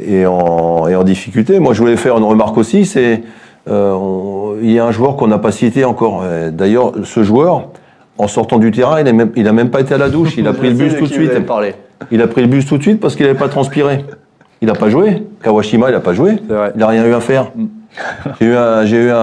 est, 0.00 0.26
en, 0.26 0.86
est 0.86 0.94
en 0.94 1.02
difficulté. 1.02 1.58
Moi, 1.58 1.74
je 1.74 1.80
voulais 1.80 1.96
faire 1.96 2.16
une 2.18 2.24
remarque 2.24 2.56
aussi, 2.56 2.86
c'est 2.86 3.22
euh, 3.68 4.54
il 4.62 4.70
y 4.70 4.78
a 4.78 4.84
un 4.84 4.92
joueur 4.92 5.16
qu'on 5.16 5.26
n'a 5.26 5.38
pas 5.38 5.50
cité 5.50 5.84
encore. 5.84 6.22
Euh, 6.24 6.52
D'ailleurs, 6.52 6.92
ce 7.02 7.24
joueur, 7.24 7.64
en 8.16 8.28
sortant 8.28 8.58
du 8.58 8.70
terrain, 8.70 9.00
il 9.00 9.08
a 9.08 9.12
même, 9.12 9.32
même 9.34 9.70
pas 9.70 9.80
été 9.80 9.92
à 9.94 9.98
la 9.98 10.08
douche. 10.08 10.36
Il 10.38 10.46
a 10.46 10.52
pris 10.54 10.68
le 10.68 10.74
bus 10.74 10.92
tout 10.96 11.06
de 11.06 11.12
suite. 11.12 11.32
Il 12.12 12.22
a 12.22 12.28
pris 12.28 12.42
le 12.42 12.46
bus 12.48 12.64
tout 12.64 12.78
de 12.78 12.82
suite 12.82 13.00
parce 13.00 13.16
qu'il 13.16 13.26
n'avait 13.26 13.38
pas 13.38 13.48
transpiré. 13.48 14.04
Il 14.62 14.68
n'a 14.68 14.74
pas 14.74 14.88
joué. 14.88 15.22
Kawashima, 15.42 15.88
il 15.90 15.92
n'a 15.92 16.00
pas 16.00 16.12
joué. 16.14 16.38
Il 16.74 16.78
n'a 16.80 16.86
rien 16.86 17.04
eu 17.04 17.14
à 17.14 17.20
faire. 17.20 17.46
J'ai 18.40 18.48
eu, 18.48 18.54
un, 18.54 18.84
j'ai 18.84 18.96
eu 19.06 19.10
un, 19.10 19.16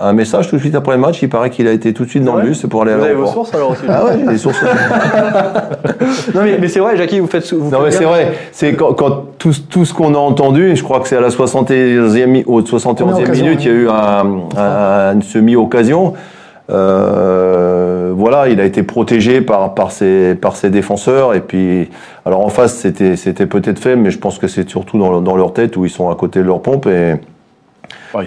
un 0.00 0.12
message 0.12 0.48
tout 0.48 0.54
de 0.54 0.60
suite 0.60 0.76
après 0.76 0.92
le 0.94 1.00
match. 1.00 1.20
Il 1.22 1.28
paraît 1.28 1.50
qu'il 1.50 1.66
a 1.66 1.72
été 1.72 1.92
tout 1.92 2.04
de 2.04 2.08
suite 2.08 2.22
dans 2.22 2.36
le 2.36 2.42
bus 2.42 2.64
pour 2.70 2.82
aller 2.82 2.92
à 2.92 2.98
Vous 2.98 3.02
avez 3.04 3.14
vos 3.14 3.22
l'aéroport. 3.24 3.46
sources 3.46 3.54
alors 3.56 3.70
aussi 3.72 3.82
Ah 3.88 4.04
ouais, 4.04 4.12
j'ai 4.20 4.26
des 4.26 4.38
sources. 4.38 4.62
Non 6.34 6.42
mais, 6.42 6.58
mais 6.60 6.68
c'est 6.68 6.78
vrai, 6.78 6.96
Jackie, 6.96 7.18
vous 7.18 7.26
faites. 7.26 7.52
Vous 7.52 7.68
Non 7.70 7.80
mais 7.82 7.90
c'est 7.90 8.04
vrai, 8.04 8.32
c'est 8.52 8.74
quand, 8.74 8.92
quand 8.94 9.24
tout, 9.38 9.52
tout 9.68 9.84
ce 9.84 9.92
qu'on 9.92 10.14
a 10.14 10.18
entendu, 10.18 10.76
je 10.76 10.82
crois 10.84 11.00
que 11.00 11.08
c'est 11.08 11.16
à 11.16 11.20
la 11.20 11.30
71e, 11.30 12.26
mi- 12.26 12.44
au 12.46 12.60
71e 12.60 12.94
Première 12.94 13.16
occasion, 13.18 13.44
minute, 13.46 13.64
il 13.64 13.66
y 13.66 13.70
a 13.70 13.74
eu 13.74 13.88
un, 13.88 14.60
un- 14.60 15.14
une 15.14 15.22
semi-occasion. 15.22 16.12
Euh, 16.68 18.12
voilà, 18.16 18.48
il 18.48 18.60
a 18.60 18.64
été 18.64 18.82
protégé 18.82 19.40
par, 19.40 19.74
par, 19.74 19.92
ses, 19.92 20.34
par 20.34 20.56
ses 20.56 20.70
défenseurs. 20.70 21.34
Et 21.34 21.40
puis, 21.40 21.90
alors 22.24 22.40
en 22.44 22.48
face, 22.48 22.74
c'était 22.74 23.16
c'était 23.16 23.46
peut-être 23.46 23.78
fait, 23.78 23.96
mais 23.96 24.10
je 24.10 24.18
pense 24.18 24.38
que 24.38 24.48
c'est 24.48 24.68
surtout 24.68 24.98
dans, 24.98 25.20
dans 25.20 25.36
leur 25.36 25.52
tête 25.52 25.76
où 25.76 25.84
ils 25.84 25.90
sont 25.90 26.10
à 26.10 26.14
côté 26.14 26.40
de 26.40 26.44
leur 26.46 26.60
pompe. 26.62 26.86
Et 26.86 27.14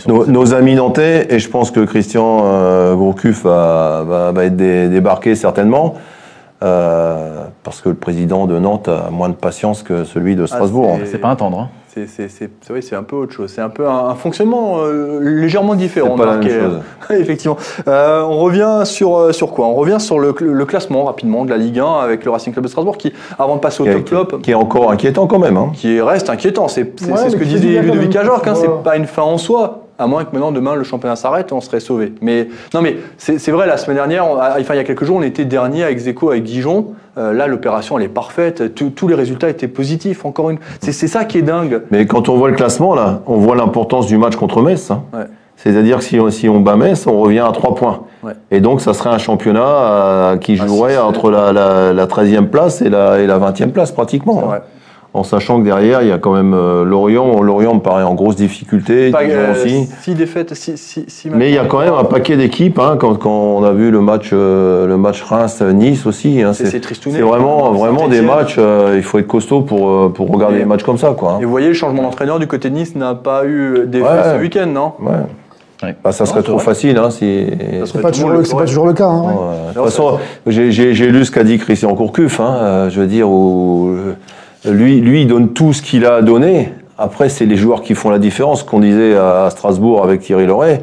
nos, 0.08 0.26
nos 0.28 0.54
amis 0.54 0.76
nantais, 0.76 1.28
et 1.30 1.40
je 1.40 1.50
pense 1.50 1.72
que 1.72 1.82
Christian 1.82 2.42
euh, 2.46 2.96
Gourcuff 2.96 3.44
va, 3.44 4.04
va, 4.08 4.32
va 4.32 4.46
être 4.46 4.56
dé- 4.56 4.88
débarqué 4.88 5.36
certainement. 5.36 5.96
Euh, 6.62 7.46
parce 7.64 7.82
que 7.82 7.90
le 7.90 7.96
président 7.96 8.46
de 8.46 8.60
Nantes 8.60 8.88
a 8.90 9.10
moins 9.12 9.30
de 9.30 9.34
patience 9.34 9.84
que 9.84 10.04
celui 10.04 10.36
de 10.36 10.46
Strasbourg. 10.46 10.98
c'est- 11.00 11.06
c'est 11.12 11.18
pas 11.18 11.30
un 11.30 11.36
tendre. 11.36 11.60
hein. 11.60 11.70
C'est 11.88 12.06
c'est- 12.06 12.28
c'est- 12.30 12.50
c'est 12.62 12.72
vrai, 12.72 12.82
c'est 12.82 12.96
un 12.96 13.02
peu 13.04 13.16
autre 13.16 13.34
chose. 13.34 13.52
C'est 13.54 13.62
un 13.62 13.70
peu 13.70 13.88
un, 13.88 14.10
un 14.10 14.16
fonctionnement 14.16 14.76
euh, 14.82 15.20
légèrement 15.22 15.74
différent. 15.74 16.16
Pas 16.16 16.26
la 16.28 16.38
même 16.38 16.48
et, 16.48 16.52
chose. 16.52 16.80
euh, 17.12 17.16
Effectivement. 17.20 17.58
Euh, 17.88 18.22
on 18.24 18.40
revient 18.40 18.82
sur, 18.86 19.18
euh, 19.18 19.32
sur 19.32 19.52
quoi? 19.54 19.66
On 19.68 19.74
revient 19.74 20.00
sur 20.00 20.20
le, 20.20 20.36
le 20.40 20.66
classement 20.66 21.06
rapidement 21.06 21.46
de 21.46 21.50
la 21.50 21.58
Ligue 21.58 21.80
1 21.80 22.00
avec 22.00 22.26
le 22.26 22.32
Racing 22.32 22.54
Club 22.54 22.64
de 22.66 22.70
Strasbourg 22.70 22.98
qui, 22.98 23.12
avant 23.40 23.56
de 23.56 23.60
passer 23.62 23.82
au 23.82 23.86
qui, 23.86 24.04
top 24.04 24.30
flop, 24.30 24.38
qui 24.40 24.52
est 24.52 24.56
encore 24.56 24.92
inquiétant 24.92 25.26
quand 25.26 25.40
même. 25.40 25.58
Hein. 25.58 25.72
qui 25.74 26.00
reste 26.00 26.30
inquiétant. 26.30 26.68
C'est 26.68 26.94
c'est- 27.00 27.12
Ouais, 27.12 27.30
ce 27.30 27.36
que 27.36 27.44
disait 27.44 27.82
Ludovic. 27.82 28.16
Ajorc. 28.16 28.48
Hein, 28.48 28.54
c'est 28.56 28.84
pas 28.84 28.96
une 28.96 29.08
fin 29.08 29.24
en 29.24 29.38
soi. 29.40 29.86
À 30.00 30.08
moins 30.08 30.24
que 30.24 30.30
maintenant, 30.32 30.54
demain, 30.54 30.76
le 30.76 30.84
championnat 30.84 31.18
s'arrête, 31.18 31.52
on 31.52 31.60
serait 31.60 31.82
sauvé. 31.82 32.14
Mais 32.22 32.48
non, 32.74 32.82
mais 32.82 32.96
c'est 33.18 33.52
vrai, 33.52 33.68
la 33.68 33.76
semaine 33.76 33.98
dernière, 33.98 34.26
on- 34.26 34.38
enfin, 34.38 34.74
il 34.74 34.78
y 34.78 34.80
a 34.80 34.84
quelques 34.86 35.04
jours, 35.04 35.18
on 35.18 35.22
était 35.22 35.44
dernier 35.44 35.84
avec 35.84 36.00
Zeko, 36.00 36.32
avec 36.32 36.44
Dijon. 36.44 36.94
Euh, 37.18 37.34
là, 37.34 37.48
l'opération, 37.48 37.98
elle 38.00 38.06
est 38.06 38.08
parfaite. 38.08 38.74
Tous- 38.76 38.92
Tous 38.92 39.10
les 39.10 39.16
résultats 39.16 39.50
étaient 39.50 39.68
positifs. 39.68 40.24
Encore 40.26 40.52
une. 40.52 40.58
C'est 40.80 40.94
ça 41.08 41.26
qui 41.26 41.38
est 41.38 41.42
dingue. 41.42 41.82
Mais 41.92 42.06
quand 42.06 42.30
on 42.30 42.38
voit 42.38 42.50
le 42.50 42.56
classement, 42.56 42.96
là, 42.96 43.22
on 43.28 43.36
voit 43.36 43.58
l'importance 43.58 44.08
du 44.08 44.18
match 44.18 44.38
contre 44.38 44.62
Metz. 44.62 44.90
hein. 44.90 45.04
Ouais. 45.14 45.26
C'est-à-dire 45.58 45.98
que 45.98 46.04
si 46.06 46.18
on, 46.18 46.30
si 46.30 46.48
on 46.48 46.62
bat 46.62 46.78
Metz, 46.78 47.06
on 47.06 47.20
revient 47.20 47.40
à 47.46 47.52
3 47.52 47.76
points. 47.76 48.04
Ouais. 48.24 48.32
Et 48.52 48.62
donc, 48.62 48.80
ça 48.80 48.94
serait 48.94 49.10
un 49.10 49.18
championnat 49.18 49.62
euh, 49.66 50.38
qui 50.38 50.58
Ah, 50.62 50.66
jouerait 50.66 50.98
entre 50.98 51.30
la, 51.30 51.52
la, 51.52 51.92
la 51.92 52.06
13e 52.08 52.48
place 52.48 52.82
et 52.82 52.90
la, 52.90 53.20
et 53.20 53.28
la 53.28 53.38
20e 53.38 53.72
place, 53.74 53.92
pratiquement. 53.92 54.54
En 55.12 55.24
sachant 55.24 55.60
que 55.60 55.66
derrière, 55.66 56.04
il 56.04 56.08
y 56.08 56.12
a 56.12 56.20
quand 56.20 56.34
même 56.34 56.54
euh, 56.54 56.84
Lorient. 56.86 57.42
Lorient 57.42 57.74
me 57.74 57.80
paraît 57.80 58.04
en 58.04 58.14
grosse 58.14 58.36
difficulté, 58.36 59.10
Pas, 59.10 59.24
euh, 59.24 59.54
aussi. 59.54 59.88
six 60.02 60.14
défaites, 60.14 60.54
six, 60.54 60.78
six, 60.78 61.06
six 61.08 61.30
Mais 61.32 61.50
il 61.50 61.56
y 61.56 61.58
a 61.58 61.66
quand 61.66 61.80
même 61.80 61.96
un 61.96 62.04
paquet 62.04 62.38
d'équipes. 62.38 62.78
Hein, 62.78 62.96
quand, 63.00 63.16
quand 63.16 63.32
on 63.32 63.64
a 63.64 63.72
vu 63.72 63.90
le 63.90 64.02
match, 64.02 64.30
euh, 64.34 64.86
le 64.86 64.98
match 64.98 65.24
Reims-Nice 65.24 66.06
aussi. 66.06 66.44
Hein, 66.44 66.54
C'est- 66.54 66.68
c'est 66.68 66.80
tristouné. 66.80 67.16
c'est 67.16 67.22
vraiment, 67.24 67.72
vraiment 67.72 68.08
des 68.08 68.22
matchs. 68.22 68.58
euh, 68.60 68.94
il 68.98 69.02
faut 69.04 69.18
être 69.18 69.26
costaud 69.28 69.62
pour, 69.62 69.90
euh, 69.90 70.10
pour 70.14 70.30
regarder 70.32 70.58
Et- 70.58 70.60
des 70.60 70.66
matchs 70.66 70.84
comme 70.84 71.00
ça, 71.00 71.16
quoi. 71.18 71.32
hein. 71.34 71.38
Et 71.42 71.46
vous 71.46 71.52
voyez, 71.52 71.70
le 71.70 71.74
changement 71.74 72.04
d'entraîneur 72.04 72.38
du 72.38 72.46
côté 72.46 72.70
de 72.70 72.76
Nice 72.76 72.96
n'a 72.96 73.16
pas 73.16 73.46
eu 73.48 73.86
d'effet 73.88 74.04
Ouais. 74.06 74.36
ce 74.36 74.40
week-end, 74.42 74.68
non? 74.68 74.92
Ouais. 75.02 75.12
Ouais. 75.82 75.96
Bah, 76.04 76.12
ça 76.12 76.28
serait 76.28 76.44
trop 76.44 76.58
vrai. 76.58 76.66
facile. 76.66 76.98
Hein, 76.98 77.10
si... 77.10 77.48
C'est 77.86 78.02
pas, 78.02 78.12
toujours 78.12 78.30
le- 78.30 78.44
pas 78.44 78.66
toujours 78.66 78.86
le 78.86 78.94
cas. 78.94 79.08
hein, 79.08 79.22
ouais. 79.24 79.28
Ouais, 79.30 79.70
De 79.70 79.74
toute 79.74 79.84
façon, 79.86 80.20
j'ai- 80.46 80.94
lu 81.08 81.26
ce 81.26 81.32
qu'a 81.32 81.44
dit 81.44 81.58
Christian 81.58 81.96
Courcuff. 81.96 82.40
Hein, 82.40 82.58
euh, 82.62 82.90
je 82.92 83.00
veux 83.02 83.08
dire, 83.08 83.28
où, 83.30 83.96
lui, 84.66 85.00
lui, 85.02 85.22
il 85.22 85.28
donne 85.28 85.50
tout 85.54 85.74
ce 85.74 85.82
qu'il 85.82 86.06
a 86.06 86.16
à 86.16 86.22
donner. 86.22 86.70
Après, 86.98 87.30
c'est 87.30 87.46
les 87.46 87.56
joueurs 87.56 87.82
qui 87.82 87.96
font 87.96 88.10
la 88.10 88.20
différence. 88.20 88.60
Ce 88.62 88.66
qu'on 88.66 88.80
disait 88.80 89.16
à 89.16 89.48
Strasbourg 89.52 90.04
avec 90.04 90.22
Thierry 90.22 90.46
Loret. 90.46 90.82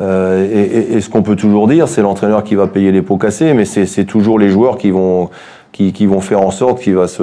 Euh, 0.00 0.44
et, 0.52 0.60
et- 0.92 0.96
et 0.96 1.00
ce 1.00 1.08
qu'on 1.08 1.22
peut 1.22 1.36
toujours 1.36 1.68
dire, 1.68 1.86
c'est 1.88 2.02
l'entraîneur 2.02 2.42
qui 2.44 2.54
va 2.56 2.66
payer 2.66 2.90
les 2.92 3.00
pots 3.00 3.16
cassés, 3.16 3.54
mais 3.54 3.64
c'est 3.64 3.86
c'est 3.86 4.04
toujours 4.04 4.38
les 4.40 4.48
joueurs 4.50 4.76
qui 4.76 4.90
vont, 4.90 5.30
qui, 5.72 5.92
qui 5.92 6.06
vont 6.06 6.20
faire 6.20 6.40
en 6.42 6.50
sorte 6.50 6.80
qu'il 6.80 6.96
va 6.96 7.06
se. 7.06 7.22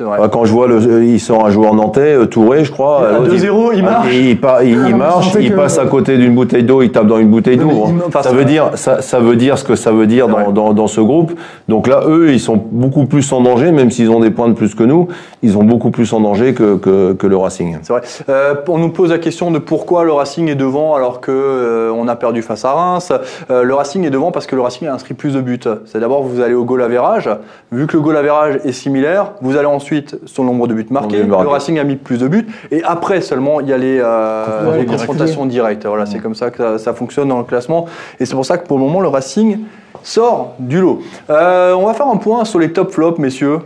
Vrai. 0.00 0.18
Quand 0.32 0.44
je 0.44 0.52
vois, 0.52 0.66
le, 0.68 1.04
il 1.04 1.20
sort 1.20 1.46
un 1.46 1.50
joueur 1.50 1.74
nantais, 1.74 2.14
euh, 2.16 2.26
Touré, 2.26 2.64
je 2.64 2.72
crois. 2.72 3.08
À 3.08 3.12
l'autre, 3.18 3.34
2-0, 3.34 3.70
il 3.76 3.82
marche. 3.84 4.08
Il, 4.12 4.26
il, 4.30 4.40
pa- 4.40 4.62
il- 4.64 4.70
il 4.70 4.78
Ah, 4.86 4.90
non, 4.90 4.96
marche, 4.96 5.34
il 5.38 5.50
que- 5.50 5.56
passe 5.56 5.78
à 5.78 5.86
côté 5.86 6.16
d'une 6.16 6.34
bouteille 6.34 6.64
d'eau, 6.64 6.82
il 6.82 6.90
tape 6.90 7.06
dans 7.06 7.18
une 7.18 7.28
bouteille 7.28 7.56
d'eau. 7.56 7.70
hein. 7.86 8.10
ça 8.22 8.32
veut 8.32 8.44
dire, 8.44 8.70
ça, 8.74 9.02
ça 9.02 9.20
veut 9.20 9.36
dire 9.36 9.56
ce 9.58 9.64
que 9.64 9.76
ça 9.76 9.92
veut 9.92 10.06
dire 10.06 10.26
dans, 10.28 10.50
dans, 10.50 10.72
dans 10.72 10.86
ce 10.88 11.00
groupe. 11.00 11.32
Donc 11.68 11.86
là, 11.86 12.00
eux, 12.08 12.32
ils 12.32 12.40
sont 12.40 12.60
beaucoup 12.70 13.04
plus 13.06 13.30
en 13.32 13.40
danger, 13.40 13.70
même 13.72 13.90
s'ils 13.90 14.10
ont 14.10 14.20
des 14.20 14.30
points 14.30 14.48
de 14.48 14.54
plus 14.54 14.74
que 14.74 14.82
nous, 14.82 15.08
ils 15.42 15.56
ont 15.56 15.62
beaucoup 15.64 15.90
plus 15.90 16.12
en 16.12 16.20
danger 16.20 16.54
que, 16.54 16.76
que, 16.76 17.12
que 17.12 17.26
le 17.26 17.36
Racing. 17.36 17.76
C'est 17.82 17.92
vrai. 17.92 18.02
Euh, 18.28 18.54
on 18.68 18.78
nous 18.78 18.90
pose 18.90 19.10
la 19.10 19.18
question 19.18 19.50
de 19.50 19.58
pourquoi 19.58 20.04
le 20.04 20.12
Racing 20.12 20.48
est 20.48 20.54
devant 20.56 20.94
alors 20.94 21.20
que 21.20 21.30
euh, 21.30 21.92
on 21.96 22.08
a 22.08 22.16
perdu 22.16 22.42
face 22.42 22.64
à 22.64 22.72
Reims. 22.72 23.12
Euh, 23.50 23.62
le 23.62 23.74
Racing 23.74 24.04
est 24.04 24.10
devant 24.10 24.32
parce 24.32 24.46
que 24.46 24.56
le 24.56 24.62
Racing 24.62 24.88
a 24.88 24.94
inscrit 24.94 25.14
plus 25.14 25.34
de 25.34 25.40
buts. 25.40 25.60
C'est 25.86 26.00
d'abord 26.00 26.22
vous 26.24 26.40
allez 26.40 26.54
au 26.54 26.64
goal 26.64 26.82
average. 26.82 27.30
Vu 27.70 27.86
que 27.86 27.96
le 27.96 28.02
goal 28.02 28.16
average 28.16 28.58
est 28.64 28.72
similaire, 28.72 29.32
vous 29.40 29.56
allez 29.56 29.66
en- 29.66 29.83
ensuite 29.84 30.16
son 30.24 30.44
nombre 30.44 30.66
de 30.66 30.72
buts 30.72 30.86
marqués. 30.90 31.22
Le. 31.22 31.34
Racing 31.34 31.78
a 31.78 31.84
mis 31.84 31.96
plus 31.96 32.18
de 32.18 32.26
buts. 32.26 32.46
Et 32.70 32.82
après 32.84 33.20
seulement, 33.20 33.60
il 33.60 33.68
y 33.68 33.72
a 33.72 33.76
les, 33.76 34.00
euh, 34.02 34.70
Ouais, 34.70 34.72
les 34.78 34.80
les 34.80 34.86
confrontations 34.86 35.44
directes. 35.44 35.84
Voilà, 35.84 36.06
c'est 36.06 36.20
comme 36.20 36.34
ça 36.34 36.50
que 36.50 36.56
ça, 36.56 36.78
ça 36.78 36.94
fonctionne 36.94 37.28
dans 37.28 37.36
le 37.38 37.44
classement. 37.44 37.84
Et 38.18 38.24
c'est 38.24 38.34
pour 38.34 38.46
ça 38.46 38.56
que 38.56 38.66
pour 38.66 38.78
le 38.78 38.84
moment, 38.84 39.00
le 39.00 39.08
Racing 39.08 39.60
sort 40.02 40.54
du 40.58 40.80
lot. 40.80 41.02
Euh, 41.28 41.74
on 41.74 41.84
va 41.86 41.92
faire 41.92 42.06
un 42.08 42.16
point 42.16 42.44
sur 42.46 42.58
les 42.58 42.72
top 42.72 42.90
flops, 42.92 43.18
messieurs. 43.18 43.58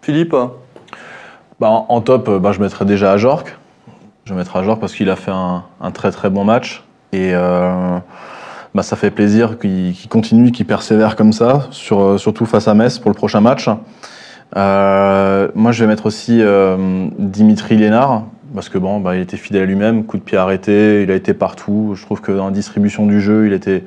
Philippe 0.00 0.34
Bah, 1.60 1.68
en- 1.68 1.86
en 1.88 2.00
top, 2.00 2.28
euh, 2.28 2.38
bah, 2.38 2.52
je 2.52 2.60
mettrais 2.60 2.84
déjà 2.86 3.12
Ajorc. 3.12 3.44
Je 4.24 4.32
mettrai 4.32 4.60
Ajorc 4.60 4.78
parce 4.80 4.94
qu'il 4.94 5.10
a 5.10 5.16
fait 5.16 5.30
un, 5.32 5.62
un 5.80 5.90
très 5.90 6.10
très 6.10 6.30
bon 6.30 6.44
match. 6.44 6.84
Et 7.12 7.32
euh, 7.34 7.98
bah, 8.74 8.82
ça 8.82 8.96
fait 8.96 9.10
plaisir 9.10 9.58
qu'il 9.58 9.94
continue, 10.08 10.52
qu'il 10.52 10.66
persévère 10.66 11.16
comme 11.16 11.32
ça, 11.32 11.66
sur, 11.70 12.18
surtout 12.18 12.46
face 12.46 12.68
à 12.68 12.74
Metz 12.74 12.98
pour 12.98 13.10
le 13.10 13.14
prochain 13.16 13.40
match. 13.40 13.68
Euh, 14.56 15.48
moi, 15.54 15.72
je 15.72 15.84
vais 15.84 15.88
mettre 15.88 16.06
aussi 16.06 16.38
euh, 16.40 17.06
Dimitri 17.18 17.76
Lénard, 17.76 18.24
parce 18.54 18.68
que 18.68 18.78
bon, 18.78 19.00
bah, 19.00 19.14
il 19.16 19.20
était 19.20 19.36
fidèle 19.36 19.62
à 19.62 19.66
lui-même, 19.66 20.04
coup 20.04 20.16
de 20.16 20.22
pied 20.22 20.38
arrêté, 20.38 21.02
il 21.02 21.10
a 21.10 21.14
été 21.14 21.34
partout. 21.34 21.92
Je 21.94 22.02
trouve 22.04 22.20
que 22.20 22.32
dans 22.32 22.46
la 22.46 22.50
distribution 22.50 23.06
du 23.06 23.20
jeu, 23.20 23.46
il, 23.46 23.52
était, 23.52 23.84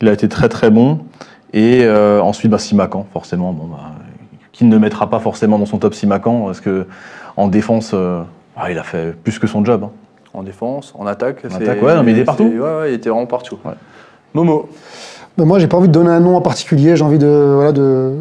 il 0.00 0.08
a 0.08 0.12
été 0.12 0.28
très 0.28 0.48
très 0.48 0.70
bon. 0.70 1.00
Et 1.52 1.84
euh, 1.84 2.20
ensuite, 2.20 2.50
bah, 2.50 2.58
Simacan, 2.58 3.06
forcément. 3.12 3.52
Bon, 3.52 3.64
bah, 3.66 3.78
qui 4.52 4.64
ne 4.64 4.72
le 4.72 4.78
mettra 4.78 5.10
pas 5.10 5.18
forcément 5.18 5.58
dans 5.58 5.66
son 5.66 5.78
top 5.78 5.94
Simacan, 5.94 6.44
parce 6.46 6.60
que 6.60 6.86
en 7.36 7.48
défense, 7.48 7.92
euh, 7.94 8.22
ah, 8.56 8.70
il 8.70 8.78
a 8.78 8.82
fait 8.82 9.14
plus 9.14 9.38
que 9.38 9.46
son 9.46 9.64
job. 9.64 9.82
hein. 9.84 9.90
en 10.34 10.42
défense, 10.42 10.94
en 10.98 11.06
attaque. 11.06 11.44
En 11.46 11.50
c'est- 11.50 11.62
attaque, 11.62 11.82
ouais, 11.82 11.94
non, 11.94 12.02
mais 12.02 12.12
il 12.12 12.18
est 12.18 12.24
partout. 12.24 12.50
c'est- 12.52 12.58
Ouais, 12.58 12.76
ouais, 12.80 12.90
il 12.92 12.94
était 12.94 13.08
vraiment 13.08 13.26
partout. 13.26 13.58
Ouais. 13.64 13.72
Momo. 14.34 14.68
Ben, 15.38 15.44
moi, 15.46 15.58
j'ai 15.58 15.66
pas 15.66 15.76
envie 15.78 15.88
de 15.88 15.92
donner 15.92 16.10
un 16.10 16.20
nom 16.20 16.36
en 16.36 16.40
particulier. 16.42 16.94
J'ai 16.96 17.04
envie 17.04 17.18
de, 17.18 17.52
voilà, 17.54 17.72
de, 17.72 18.12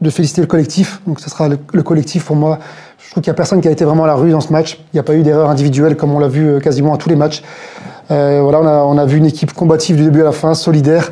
de 0.00 0.10
féliciter 0.10 0.40
le 0.40 0.46
collectif. 0.46 1.00
Donc, 1.06 1.20
ce 1.20 1.30
sera 1.30 1.48
le, 1.48 1.58
le 1.72 1.82
collectif 1.82 2.24
pour 2.24 2.36
moi. 2.36 2.58
Je 2.98 3.10
trouve 3.10 3.22
qu'il 3.22 3.30
n'y 3.30 3.34
a 3.34 3.36
personne 3.36 3.60
qui 3.60 3.68
a 3.68 3.70
été 3.70 3.84
vraiment 3.84 4.04
à 4.04 4.08
la 4.08 4.14
rue 4.14 4.30
dans 4.30 4.40
ce 4.40 4.52
match. 4.52 4.78
Il 4.92 4.96
n'y 4.96 5.00
a 5.00 5.02
pas 5.02 5.14
eu 5.14 5.22
d'erreur 5.22 5.48
individuelle 5.48 5.96
comme 5.96 6.12
on 6.14 6.18
l'a 6.18 6.28
vu 6.28 6.46
euh, 6.46 6.60
quasiment 6.60 6.94
à 6.94 6.96
tous 6.98 7.08
les 7.08 7.16
matchs. 7.16 7.42
Euh, 8.10 8.40
voilà, 8.42 8.60
on 8.60 8.66
a, 8.66 8.84
on 8.84 8.98
a 8.98 9.06
vu 9.06 9.18
une 9.18 9.26
équipe 9.26 9.52
combative 9.52 9.96
du 9.96 10.04
début 10.04 10.20
à 10.20 10.24
la 10.24 10.32
fin, 10.32 10.54
solidaire. 10.54 11.10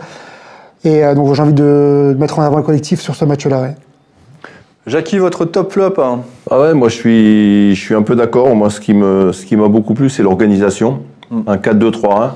Et 0.85 1.05
euh, 1.05 1.14
donc, 1.14 1.35
j'ai 1.35 1.42
envie 1.42 1.55
de 1.55 2.14
mettre 2.18 2.38
en 2.38 2.42
avant 2.42 2.57
le 2.59 2.62
collectif 2.62 3.01
sur 3.01 3.14
ce 3.14 3.25
match-là. 3.25 3.61
ouais. 3.62 3.75
Jackie, 4.87 5.16
votre 5.18 5.47
top 5.47 5.73
flop 5.73 5.94
hein? 5.97 6.20
Ah 6.51 6.61
ouais, 6.61 6.75
moi 6.75 6.90
je 6.90 6.94
suis, 6.94 7.75
je 7.75 7.81
suis 7.81 7.94
un 7.94 8.03
peu 8.03 8.14
d'accord. 8.14 8.55
Moi, 8.55 8.68
ce 8.68 8.81
qui 8.81 8.92
me, 8.92 9.33
ce 9.33 9.47
qui 9.47 9.57
m'a 9.57 9.68
beaucoup 9.68 9.94
plu, 9.94 10.11
c'est 10.11 10.23
l'organisation. 10.23 11.01
Un 11.47 11.57
4-2-3-1. 11.57 12.33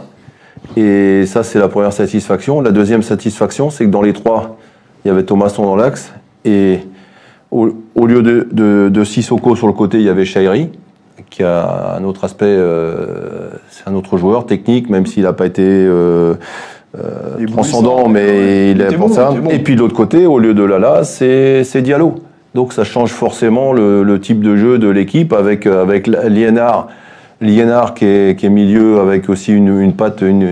Et 0.77 1.27
ça, 1.27 1.43
c'est 1.43 1.59
la 1.59 1.69
première 1.69 1.93
satisfaction. 1.93 2.63
La 2.63 2.71
deuxième 2.71 3.03
satisfaction, 3.03 3.69
c'est 3.69 3.85
que 3.85 3.91
dans 3.91 4.01
les 4.01 4.15
trois, 4.15 4.57
il 5.05 5.09
y 5.09 5.11
avait 5.11 5.25
Thomasson 5.25 5.63
dans 5.63 5.77
l'axe. 5.77 6.11
Et 6.44 6.81
au, 7.51 7.70
au 7.94 8.07
lieu 8.07 8.22
de, 8.22 8.48
de, 8.53 8.88
de 8.88 9.05
Sissoko 9.05 9.57
sur 9.57 9.66
le 9.66 9.72
côté, 9.72 9.98
il 9.98 10.05
y 10.05 10.09
avait 10.09 10.24
Shairi, 10.24 10.70
qui 11.31 11.42
a 11.42 11.96
un 11.98 12.05
autre 12.05 12.24
aspect. 12.24 12.46
euh, 12.46 13.51
c'est 13.70 13.88
un 13.88 13.94
autre 13.94 14.16
joueur 14.18 14.46
technique, 14.46 14.88
même 14.90 15.07
s'il 15.07 15.24
n'a 15.24 15.33
pas 15.33 15.46
été. 15.46 15.62
euh, 15.64 16.35
euh, 16.98 17.46
transcendant, 17.48 18.09
mais 18.09 18.70
il 18.70 18.81
est 18.81 18.96
pour 18.96 19.09
bon, 19.09 19.14
ça. 19.14 19.29
il 19.31 19.37
était 19.38 19.46
bon. 19.46 19.51
Et 19.51 19.59
puis 19.59 19.74
de 19.74 19.81
l'autre 19.81 19.94
côté, 19.94 20.24
au 20.27 20.38
lieu 20.38 20.55
de 20.55 20.62
Lala, 20.62 21.05
c'est 21.05 21.83
Diallo. 21.83 22.14
Donc 22.55 22.72
ça 22.72 22.83
change 22.83 23.11
forcément 23.11 23.72
le, 23.74 24.03
le 24.03 24.20
type 24.20 24.42
de 24.42 24.57
jeu 24.57 24.79
de 24.79 24.88
l'équipe 24.88 25.33
avec 25.35 25.66
avec 25.66 26.07
Liénard. 26.07 26.88
Liénard 27.40 27.94
qui 27.94 28.05
est, 28.05 28.38
qui 28.38 28.46
est 28.46 28.51
milieu 28.51 28.98
avec 29.01 29.29
aussi 29.29 29.53
une, 29.53 29.81
une 29.81 29.92
patte, 29.92 30.22
une, 30.22 30.48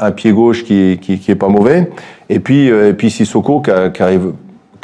un, 0.00 0.10
pied 0.12 0.30
gauche 0.32 0.62
qui, 0.64 0.98
qui, 1.02 1.18
qui 1.18 1.30
est 1.30 1.34
pas 1.34 1.48
mauvais. 1.48 1.90
Et 2.28 2.38
puis, 2.38 2.70
euh, 2.70 2.90
et 2.90 2.92
puis 2.92 3.10
Sissoko 3.10 3.60
qui 3.60 3.70
arrive, 4.02 4.32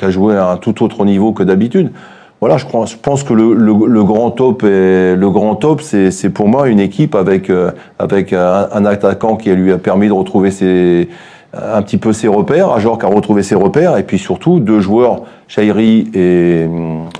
qui 0.02 0.06
a 0.06 0.10
joué 0.10 0.36
à 0.36 0.50
un 0.50 0.56
tout 0.56 0.82
autre 0.82 1.04
niveau 1.04 1.32
que 1.32 1.44
d'habitude. 1.44 1.92
Voilà, 2.40 2.56
je 2.56 2.66
pense, 2.66 2.90
je 2.90 2.96
pense 2.96 3.22
que 3.22 3.32
le, 3.34 3.54
le, 3.54 3.72
le 3.86 4.02
grand 4.02 4.32
top, 4.32 4.64
est, 4.64 5.14
le 5.14 5.30
grand 5.30 5.54
top, 5.54 5.80
c'est, 5.80 6.30
pour 6.30 6.48
moi 6.48 6.68
une 6.68 6.80
équipe 6.80 7.14
avec 7.14 7.48
euh, 7.50 7.70
avec 8.00 8.32
un 8.32 8.84
attaquant 8.84 9.36
qui 9.36 9.54
lui 9.54 9.70
a 9.70 9.78
permis 9.78 10.08
de 10.08 10.12
retrouver 10.12 10.50
ses 10.50 11.08
un 11.54 11.82
petit 11.82 11.98
peu 11.98 12.12
ses 12.12 12.28
repères, 12.28 12.70
Ajor 12.70 12.98
qui 12.98 13.04
a 13.04 13.08
retrouvé 13.08 13.42
ses 13.42 13.54
repères, 13.54 13.96
et 13.98 14.02
puis 14.04 14.18
surtout 14.18 14.58
deux 14.58 14.80
joueurs, 14.80 15.22
Chairi 15.48 16.10
et, 16.14 16.66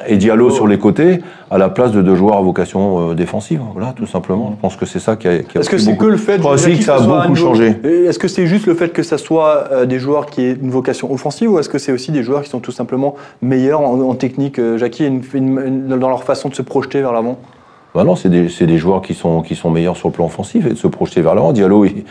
et 0.09 0.16
Diallo 0.16 0.49
sur 0.51 0.66
les 0.66 0.79
côtés, 0.79 1.21
à 1.51 1.59
la 1.59 1.68
place 1.68 1.92
de 1.92 2.01
deux 2.01 2.14
joueurs 2.14 2.38
à 2.38 2.40
vocation 2.40 3.11
euh, 3.11 3.14
défensive. 3.14 3.61
Voilà, 3.75 3.92
tout 3.95 4.07
simplement. 4.07 4.55
Je 4.57 4.61
pense 4.62 4.77
que 4.77 4.87
c'est 4.87 5.01
ça 5.01 5.16
qui 5.16 5.29
a, 5.29 5.38
qui 5.40 5.59
a 5.59 5.61
Est-ce 5.61 5.68
que 5.68 5.77
c'est 5.77 5.99
que 5.99 6.07
le 6.07 6.16
fait 6.16 6.42
aussi 6.42 6.79
que 6.79 6.85
ça 6.85 6.95
a 6.97 7.01
beaucoup 7.01 7.35
changé. 7.35 7.77
Et 7.85 8.05
Est-ce 8.07 8.18
que 8.18 8.29
c'est 8.29 8.47
juste 8.47 8.66
le 8.66 8.75
fait 8.75 8.88
que 8.88 9.03
ça 9.03 9.18
soit 9.18 9.64
euh, 9.71 9.85
des 9.85 9.99
joueurs 9.99 10.25
qui 10.27 10.42
aient 10.47 10.57
une 10.62 10.71
vocation 10.71 11.12
offensive 11.12 11.53
ou 11.53 11.59
est-ce 11.59 11.68
que 11.68 11.77
c'est 11.79 11.92
aussi 11.92 12.11
des 12.11 12.23
joueurs 12.23 12.42
qui 12.42 12.49
sont 12.49 12.61
tout 12.61 12.73
simplement 12.73 13.14
meilleurs 13.42 13.83
en, 13.83 14.01
en 14.01 14.14
technique 14.14 14.59
euh, 14.59 14.79
Jackie, 14.79 15.05
une- 15.07 15.21
une- 15.35 15.59
une- 15.90 15.99
dans 15.99 16.09
leur 16.09 16.25
façon 16.25 16.49
de 16.49 16.55
se 16.55 16.62
projeter 16.62 17.01
vers 17.03 17.12
l'avant? 17.12 17.37
Bah 17.94 18.05
non, 18.05 18.16
c'est 18.16 18.31
des, 18.31 18.78
joueurs 18.78 19.02
qui 19.02 19.12
sont, 19.12 19.42
qui 19.42 19.55
sont 19.55 19.70
meilleurs 19.70 19.96
sur 19.98 20.09
le 20.09 20.14
plan 20.14 20.24
offensif 20.24 20.64
et 20.66 20.70
de 20.70 20.74
se 20.76 20.87
projeter 20.87 21.20
vers 21.20 21.35
l'avant. 21.35 21.52
Diallo, 21.52 21.85
il, 21.85 22.05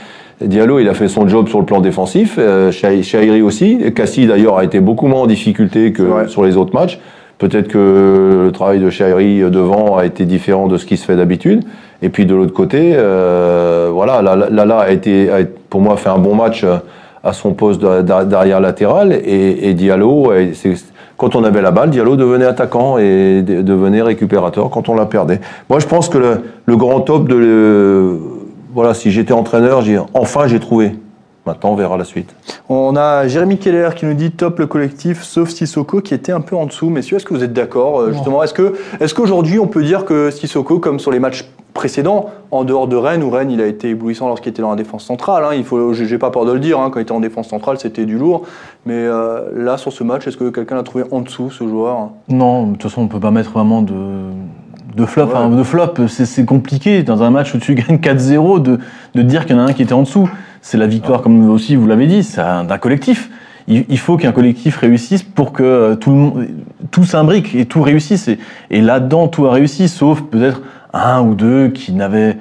Diallo, 0.47 0.79
il 0.79 0.87
a 0.87 0.93
fait 0.93 1.07
son 1.07 1.27
job 1.27 1.47
sur 1.47 1.59
le 1.59 1.65
plan 1.65 1.81
défensif. 1.81 2.35
Euh, 2.37 2.71
Chahiri 2.71 3.41
aussi. 3.41 3.79
Cassie, 3.95 4.27
d'ailleurs, 4.27 4.57
a 4.59 4.63
été 4.63 4.79
beaucoup 4.79 5.07
moins 5.07 5.21
en 5.21 5.27
difficulté 5.27 5.91
que 5.91 6.27
sur 6.27 6.43
les 6.43 6.55
autres 6.55 6.73
matchs. 6.75 6.99
Peut-être 7.39 7.67
que 7.67 8.43
le 8.45 8.51
travail 8.51 8.79
de 8.79 8.91
Chahiri 8.91 9.39
devant 9.49 9.97
a 9.97 10.05
été 10.05 10.25
différent 10.25 10.67
de 10.67 10.77
ce 10.77 10.85
qui 10.85 10.97
se 10.97 11.05
fait 11.05 11.15
d'habitude. 11.15 11.63
Et 12.03 12.09
puis 12.09 12.27
de 12.27 12.35
l'autre 12.35 12.53
côté, 12.53 12.93
euh, 12.95 13.89
voilà, 13.91 14.21
Lala 14.21 14.49
Lala 14.51 14.77
a 14.79 14.91
été, 14.91 15.31
a, 15.31 15.37
pour 15.69 15.81
moi, 15.81 15.97
fait 15.97 16.09
un 16.09 16.19
bon 16.19 16.35
match 16.35 16.63
euh, 16.63 16.77
à 17.23 17.33
son 17.33 17.53
poste 17.53 17.81
d'a- 17.81 18.03
d'a- 18.03 18.25
d'arrière 18.25 18.59
latéral. 18.59 19.13
Et, 19.25 19.69
et 19.69 19.73
Diallo, 19.73 20.31
euh, 20.31 20.49
c'est- 20.53 20.90
quand 21.21 21.36
on 21.36 21.43
avait 21.43 21.62
la 21.62 21.69
balle, 21.69 21.91
Diallo 21.91 22.15
devenait 22.15 22.45
attaquant 22.45 22.97
et 22.97 23.43
de- 23.43 23.62
devenait 23.62 24.01
récupérateur 24.01 24.71
quand 24.71 24.89
on 24.89 24.95
la 24.95 25.05
perdait. 25.05 25.39
Moi, 25.69 25.77
je 25.77 25.86
pense 25.86 26.10
que 26.10 26.17
le, 26.17 26.77
grand 26.77 27.01
top 27.01 27.27
de. 27.29 28.17
voilà, 28.73 28.95
si 28.95 29.12
j'étais 29.12 29.31
entraîneur, 29.31 29.84
enfin 30.15 30.47
j'ai 30.47 30.60
trouvé. 30.60 30.93
Maintenant, 31.45 31.71
on 31.71 31.75
verra 31.75 31.97
la 31.97 32.04
suite. 32.04 32.36
On 32.69 32.95
a 32.95 33.27
Jérémy 33.27 33.58
Keller 33.58 33.89
qui 33.95 34.06
nous 34.06 34.13
dit 34.13 34.32
top 34.32 34.60
le 34.60 34.67
collectif, 34.67 35.23
sauf 35.23 35.49
Sissoko 35.49 35.99
qui 36.01 36.13
était 36.13 36.32
un 36.32 36.41
peu 36.41 36.56
en 36.56 36.67
dessous. 36.67 36.91
Messieurs, 36.91 37.17
est-ce 37.17 37.25
que 37.25 37.34
vous 37.34 37.43
êtes 37.43 37.54
d'accord 37.54 37.99
euh, 37.99 38.12
justement 38.12 38.43
Est-ce 38.43 38.54
que 38.54 38.75
est-ce 38.99 39.15
qu'aujourd'hui 39.15 39.58
on 39.58 39.65
peut 39.65 39.84
dire 39.84 40.06
que 40.06 40.30
Sissoko, 40.30 40.77
comme 40.77 40.99
sur 40.99 41.10
les 41.10 41.19
matchs 41.19 41.49
précédents, 41.73 42.30
en 42.51 42.63
dehors 42.63 42.88
de 42.88 42.95
Rennes, 42.95 43.23
où 43.23 43.32
Rennes 43.32 43.49
il 43.49 43.60
a 43.60 43.65
été 43.65 43.89
éblouissant 43.89 44.27
lorsqu'il 44.27 44.51
était 44.51 44.62
dans 44.62 44.69
la 44.69 44.75
défense 44.75 45.04
centrale, 45.04 45.43
hein, 45.43 45.56
il 45.56 45.63
faut, 45.63 45.93
j'ai 45.93 46.17
pas 46.19 46.30
peur 46.30 46.45
de 46.45 46.51
le 46.51 46.60
dire, 46.60 46.80
hein, 46.80 46.91
quand 46.91 46.99
il 46.99 47.04
était 47.04 47.12
en 47.12 47.19
défense 47.19 47.47
centrale 47.47 47.80
c'était 47.80 48.06
du 48.06 48.19
lourd. 48.19 48.43
Mais 48.86 48.93
euh, 48.93 49.49
là 49.56 49.77
sur 49.77 49.91
ce 49.91 50.04
match, 50.04 50.27
est-ce 50.27 50.38
que 50.38 50.49
quelqu'un 50.49 50.75
l'a 50.75 50.84
trouvé 50.84 51.06
en 51.10 51.21
dessous 51.21 51.49
ce 51.49 51.67
joueur? 51.67 52.10
Non, 52.30 52.67
de 52.67 52.71
toute 52.73 52.84
façon, 52.84 53.01
on 53.01 53.08
peut 53.08 53.19
pas 53.19 53.32
mettre 53.32 53.49
vraiment 53.49 53.82
de, 53.82 53.95
de 54.95 55.06
flop. 55.06 55.25
Ouais. 55.25 55.56
De 55.58 55.63
flop, 55.63 56.08
c'est 56.08 56.27
c'est 56.27 56.45
compliqué 56.45 57.01
dans 57.01 57.23
un 57.23 57.32
match 57.32 57.56
où 57.56 57.58
tu 57.58 57.73
gagnes 57.73 57.97
4-0 57.97 58.62
de, 58.62 58.77
de 59.15 59.21
dire 59.23 59.47
qu'il 59.47 59.56
y 59.56 59.60
en 59.60 59.65
a 59.65 59.69
un 59.69 59.73
qui 59.73 59.82
était 59.82 59.93
en 59.93 60.04
dessous. 60.04 60.30
C'est 60.62 60.78
la 60.78 60.88
victoire, 60.88 61.21
comme 61.21 61.50
aussi 61.50 61.76
vous 61.76 61.88
l'avez 61.88 62.08
dit, 62.08 62.28
d'un 62.36 62.78
collectif. 62.78 63.30
Il, 63.67 63.97
faut 64.00 64.17
qu'un 64.17 64.32
collectif 64.32 64.78
réussisse 64.78 65.24
pour 65.24 65.54
que 65.54 65.63
euh, 65.63 65.95
tout 65.95 66.10
le 66.10 66.15
monde, 66.15 66.47
tout 66.89 67.04
s'imbrique 67.04 67.56
et 67.56 67.65
tout 67.65 67.82
réussisse. 67.82 68.28
Et, 68.28 68.39
et 68.69 68.82
là-dedans, 68.82 69.28
tout 69.28 69.45
a 69.45 69.52
réussi, 69.52 69.88
sauf 69.88 70.21
peut-être 70.24 70.62
un 70.93 71.21
ou 71.21 71.36
deux 71.36 71.69
qui 71.69 71.93
n'avaient, 71.93 72.38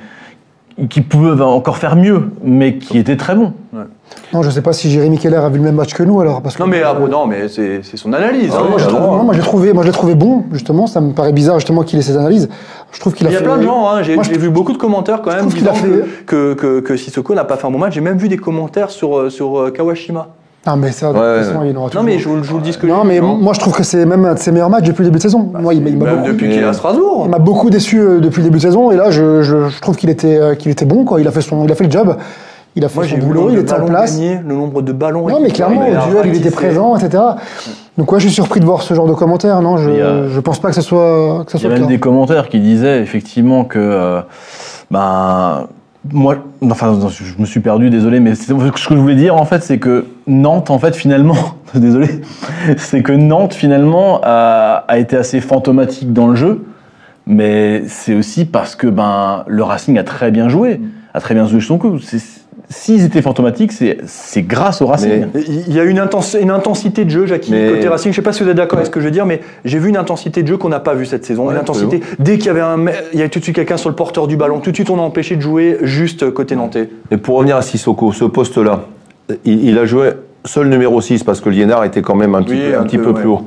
qui 0.88 1.02
peuvent 1.02 1.42
encore 1.42 1.76
faire 1.76 1.94
mieux, 1.94 2.30
mais 2.42 2.78
qui 2.78 2.98
étaient 2.98 3.16
très 3.16 3.34
bons. 3.34 3.52
Non, 4.32 4.42
je 4.42 4.50
sais 4.50 4.62
pas 4.62 4.72
si 4.72 4.88
Jérémy 4.90 5.18
Keller 5.18 5.36
a 5.38 5.48
vu 5.48 5.56
le 5.58 5.64
même 5.64 5.74
match 5.74 5.92
que 5.92 6.02
nous 6.04 6.20
alors. 6.20 6.40
Parce 6.40 6.56
que, 6.56 6.62
Non 6.62 6.68
mais, 6.68 6.82
ah, 6.84 6.94
euh, 7.00 7.08
non, 7.08 7.26
mais 7.26 7.48
c'est 7.48 7.82
son 7.96 8.12
analyse. 8.12 8.52
Ah 8.54 8.60
hein. 8.60 8.66
moi, 8.70 8.78
je 8.78 8.86
alors, 8.86 9.00
trouve- 9.00 9.16
non, 9.16 9.24
moi, 9.24 9.34
je 9.34 9.38
l'ai 9.40 9.44
trouvé, 9.44 9.72
moi, 9.72 9.82
je 9.82 9.88
l'ai 9.88 9.92
trouvé 9.92 10.14
bon, 10.14 10.44
justement. 10.52 10.86
Ça 10.86 11.00
me 11.00 11.12
paraît 11.12 11.32
bizarre, 11.32 11.56
justement, 11.58 11.82
qu'il 11.82 11.98
ait 11.98 12.02
cette 12.02 12.16
analyse. 12.16 12.48
Je 12.92 13.00
trouve 13.00 13.12
qu'il 13.14 13.26
a 13.26 13.30
Il 13.30 13.32
y 13.32 13.36
a 13.36 13.38
fait- 13.40 13.44
plein 13.44 13.56
de 13.56 13.62
gens, 13.62 13.88
hein, 13.88 14.02
j'ai 14.02 14.16
je 14.22 14.38
vu 14.38 14.50
beaucoup 14.50 14.72
de 14.72 14.78
commentaires 14.78 15.20
quand 15.22 15.34
même 15.34 15.46
disant 15.46 15.70
a 15.72 15.74
fait- 15.74 16.04
que, 16.26 16.54
que, 16.54 16.80
que, 16.80 16.96
Sissoko 16.96 17.34
n'a 17.34 17.44
pas 17.44 17.56
fait 17.56 17.66
un 17.66 17.70
bon 17.72 17.78
match. 17.78 17.94
J'ai 17.94 18.00
même 18.00 18.18
vu 18.18 18.28
des 18.28 18.36
commentaires 18.36 18.90
sur, 18.90 19.18
euh, 19.18 19.30
sur 19.30 19.58
euh, 19.58 19.70
Kawashima. 19.70 20.28
Ah, 20.66 20.76
mais 20.76 20.92
ça, 20.92 21.12
de 21.12 21.18
Ouais, 21.18 21.36
toute 21.38 21.46
façon, 21.46 21.60
ouais. 21.62 21.70
il 21.70 21.76
aura 21.76 21.88
Non 21.94 22.02
mais 22.02 22.18
je 22.18 22.28
vous, 22.28 22.44
je 22.44 22.50
vous 22.50 22.58
le 22.58 22.62
dis 22.62 22.72
ce 22.74 22.78
que 22.78 22.86
Non, 22.86 23.02
mais 23.02 23.18
vu, 23.18 23.24
hein. 23.26 23.36
moi, 23.40 23.54
je 23.54 23.60
trouve 23.60 23.74
que 23.74 23.82
c'est 23.82 24.04
même 24.04 24.24
un 24.26 24.34
de 24.34 24.38
ses 24.38 24.52
meilleurs 24.52 24.68
matchs 24.68 24.84
depuis 24.84 25.00
le 25.00 25.06
début 25.06 25.16
de 25.16 25.22
saison. 25.22 25.50
Moi, 25.58 25.72
il 25.74 25.82
beaucoup, 25.82 26.26
depuis 26.26 26.50
qu'il 26.50 26.60
est 26.60 26.64
à 26.64 26.72
Strasbourg. 26.74 27.22
il 27.24 27.30
m'a 27.30 27.38
beaucoup 27.38 27.70
déçu 27.70 27.96
depuis 28.20 28.42
le 28.42 28.44
début 28.44 28.58
de 28.58 28.62
saison. 28.62 28.90
Et 28.90 28.96
là, 28.96 29.10
je, 29.10 29.40
je, 29.42 29.68
je 29.68 29.80
trouve 29.80 29.96
qu'il 29.96 30.10
était, 30.10 30.38
qu'il 30.58 30.70
était 30.70 30.84
bon. 30.84 31.04
Quoi. 31.04 31.20
Il, 31.20 31.26
a 31.26 31.30
fait 31.32 31.40
son, 31.40 31.64
il 31.64 31.72
a 31.72 31.74
fait 31.74 31.84
le 31.84 31.90
job. 31.90 32.14
Il 32.76 32.84
a 32.84 32.88
fait 32.88 33.00
Moi 33.00 33.08
son 33.08 33.18
boulot, 33.18 33.48
il 33.50 33.58
était 33.58 33.72
en 33.72 33.84
place. 33.84 34.16
gagnés, 34.16 34.38
le 34.46 34.54
nombre 34.54 34.80
de 34.82 34.92
ballons. 34.92 35.28
Non, 35.28 35.40
mais 35.40 35.50
clairement, 35.50 35.80
au 35.88 36.10
duel, 36.10 36.26
il 36.26 36.36
était 36.36 36.50
présent, 36.52 36.96
etc. 36.96 37.22
Donc, 37.98 38.12
ouais, 38.12 38.20
je 38.20 38.26
suis 38.26 38.34
surpris 38.34 38.60
de 38.60 38.64
voir 38.64 38.82
ce 38.82 38.94
genre 38.94 39.06
de 39.08 39.12
commentaires. 39.14 39.60
Non, 39.60 39.76
je, 39.76 39.90
a- 39.90 40.28
je 40.28 40.40
pense 40.40 40.60
pas 40.60 40.68
que 40.68 40.76
ce 40.76 40.80
soit, 40.80 41.44
que 41.46 41.52
ce 41.52 41.56
Il 41.58 41.62
y 41.64 41.66
a 41.66 41.70
même 41.78 41.86
des 41.88 41.98
commentaires 41.98 42.48
qui 42.48 42.60
disaient 42.60 43.00
effectivement 43.00 43.64
que, 43.64 43.78
euh, 43.80 44.20
ben, 44.90 45.66
moi, 46.12 46.36
enfin, 46.62 46.96
je 47.10 47.40
me 47.40 47.44
suis 47.44 47.60
perdu, 47.60 47.90
désolé, 47.90 48.20
mais 48.20 48.34
ce 48.36 48.52
que 48.52 48.94
je 48.94 48.94
voulais 48.94 49.16
dire 49.16 49.36
en 49.36 49.44
fait, 49.44 49.62
c'est 49.62 49.78
que 49.78 50.06
Nantes, 50.28 50.70
en 50.70 50.78
fait, 50.78 50.94
finalement, 50.94 51.36
désolé, 51.74 52.22
c'est 52.78 53.02
que 53.02 53.12
Nantes 53.12 53.52
finalement 53.52 54.20
a, 54.22 54.84
a 54.88 54.98
été 54.98 55.16
assez 55.16 55.40
fantomatique 55.40 56.12
dans 56.12 56.28
le 56.28 56.36
jeu, 56.36 56.64
mais 57.26 57.82
c'est 57.88 58.14
aussi 58.14 58.44
parce 58.46 58.76
que 58.76 58.86
ben 58.86 59.44
le 59.46 59.62
Racing 59.62 59.98
a 59.98 60.04
très 60.04 60.30
bien 60.30 60.48
joué, 60.48 60.80
a 61.12 61.20
très 61.20 61.34
bien 61.34 61.46
joué 61.46 61.60
son 61.60 61.76
coup. 61.76 61.98
C'est- 61.98 62.39
s'ils 62.72 63.04
étaient 63.04 63.20
fantomatiques, 63.20 63.72
c'est 63.72 64.42
grâce 64.42 64.80
au 64.80 64.86
Racing. 64.86 65.26
Mais- 65.34 65.42
Il 65.68 65.74
y 65.74 65.80
a 65.80 65.84
une, 65.84 65.98
intens- 65.98 66.36
une 66.40 66.50
intensité 66.50 67.04
de 67.04 67.10
jeu, 67.10 67.26
Jackie, 67.26 67.50
Mais- 67.50 67.68
côté 67.72 67.88
Racing. 67.88 68.12
Je 68.12 68.16
sais 68.16 68.22
pas 68.22 68.32
si 68.32 68.42
vous 68.44 68.48
êtes 68.48 68.56
d'accord 68.56 68.78
avec 68.78 68.86
ce 68.86 68.90
que 68.90 69.00
je 69.00 69.04
veux 69.06 69.10
dire, 69.10 69.26
mais 69.26 69.40
j'ai 69.64 69.78
vu 69.80 69.88
une 69.88 69.96
intensité 69.96 70.42
de 70.42 70.48
jeu 70.48 70.56
qu'on 70.56 70.68
n'a 70.68 70.80
pas 70.80 70.94
vue 70.94 71.04
cette 71.04 71.24
saison. 71.24 71.46
Ouais, 71.46 71.54
une 71.54 71.60
intensité. 71.60 72.00
Dès 72.20 72.36
qu'il 72.38 72.46
y 72.46 72.50
avait 72.50 72.60
un, 72.60 72.78
il 73.12 73.18
y 73.18 73.22
avait 73.22 73.28
tout 73.28 73.40
de 73.40 73.44
suite 73.44 73.56
quelqu'un 73.56 73.76
sur 73.76 73.90
le 73.90 73.96
porteur 73.96 74.26
du 74.28 74.36
ballon, 74.36 74.60
tout 74.60 74.70
de 74.70 74.76
suite 74.76 74.88
on 74.90 74.98
a 74.98 75.02
empêché 75.02 75.34
de 75.36 75.40
jouer 75.42 75.78
juste 75.82 76.30
côté 76.30 76.54
nantais. 76.56 76.88
Et 77.10 77.16
pour 77.16 77.36
revenir 77.36 77.56
à 77.56 77.62
Sissoko, 77.62 78.12
ce 78.12 78.24
poste-là, 78.24 78.82
il, 79.44 79.64
il 79.68 79.76
a 79.78 79.84
joué 79.84 80.10
seul 80.44 80.68
numéro 80.68 81.00
6 81.00 81.22
parce 81.24 81.40
que 81.40 81.50
Liénard 81.50 81.84
était 81.84 82.02
quand 82.02 82.14
même 82.14 82.34
un 82.34 82.42
petit, 82.42 82.52
Oui, 82.54 82.70
peu, 82.70 82.76
un 82.78 82.80
un 82.80 82.84
petit 82.84 82.96
peu, 82.98 83.04
peu 83.04 83.10
ouais. 83.10 83.20
plus 83.20 83.28
haut. 83.28 83.46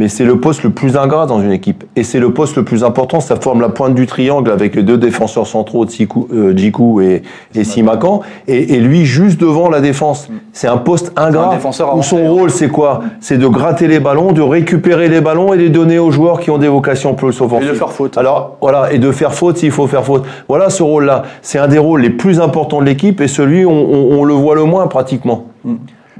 Mm. 0.00 0.02
Mais 0.02 0.08
c'est 0.08 0.24
le 0.24 0.40
poste 0.40 0.62
le 0.62 0.70
plus 0.70 0.96
ingrat 0.96 1.26
dans 1.26 1.40
une 1.40 1.52
équipe. 1.52 1.84
Et 1.94 2.04
c'est 2.04 2.20
le 2.20 2.32
poste 2.32 2.56
le 2.56 2.64
plus 2.64 2.84
important. 2.84 3.20
Ça 3.20 3.36
forme 3.36 3.60
la 3.60 3.68
pointe 3.68 3.94
du 3.94 4.06
triangle 4.06 4.50
avec 4.50 4.74
les 4.74 4.82
deux 4.82 4.96
défenseurs 4.96 5.46
centraux, 5.46 5.84
Tsikou- 5.84 6.28
euh, 6.32 7.02
et, 7.02 7.22
et 7.54 7.64
Simakan. 7.64 8.20
Et, 8.48 8.74
et 8.74 8.80
lui, 8.80 9.04
juste 9.04 9.40
devant 9.40 9.68
la 9.68 9.80
défense. 9.80 10.28
C'est 10.52 10.68
un 10.68 10.78
poste 10.78 11.12
ingrat. 11.16 11.48
un 11.50 11.54
défenseur 11.54 11.96
où 11.96 12.02
son 12.02 12.18
hein. 12.24 12.28
rôle, 12.30 12.50
c'est 12.50 12.68
quoi? 12.68 13.02
C'est 13.20 13.38
de 13.38 13.46
gratter 13.46 13.88
les 13.88 14.00
ballons, 14.00 14.32
de 14.32 14.42
récupérer 14.42 15.08
les 15.08 15.20
ballons 15.20 15.52
et 15.52 15.58
les 15.58 15.68
donner 15.68 15.98
aux 15.98 16.10
joueurs 16.10 16.40
qui 16.40 16.50
ont 16.50 16.58
des 16.58 16.68
vocations 16.68 17.14
plus 17.14 17.40
offensives. 17.40 17.68
Et 17.68 17.72
de 17.72 17.74
faire 17.76 17.92
faute. 17.92 18.16
Alors, 18.16 18.56
voilà. 18.60 18.92
Et 18.92 18.98
de 18.98 19.12
faire 19.12 19.34
faute 19.34 19.58
s'il 19.58 19.70
faut 19.70 19.86
faire 19.86 20.04
faute. 20.04 20.24
Voilà 20.48 20.70
ce 20.70 20.82
rôle-là. 20.82 21.22
C'est 21.42 21.58
un 21.58 21.68
des 21.68 21.78
rôles 21.78 22.00
les 22.00 22.10
plus 22.10 22.40
importants 22.40 22.80
de 22.80 22.86
l'équipe 22.86 23.20
et 23.20 23.28
celui, 23.28 23.66
on, 23.66 23.70
on- 23.72 24.20
on 24.20 24.24
le 24.24 24.34
voit 24.34 24.54
le 24.54 24.64
moins 24.64 24.86
pratiquement. 24.86 25.44
Mm. 25.64 25.74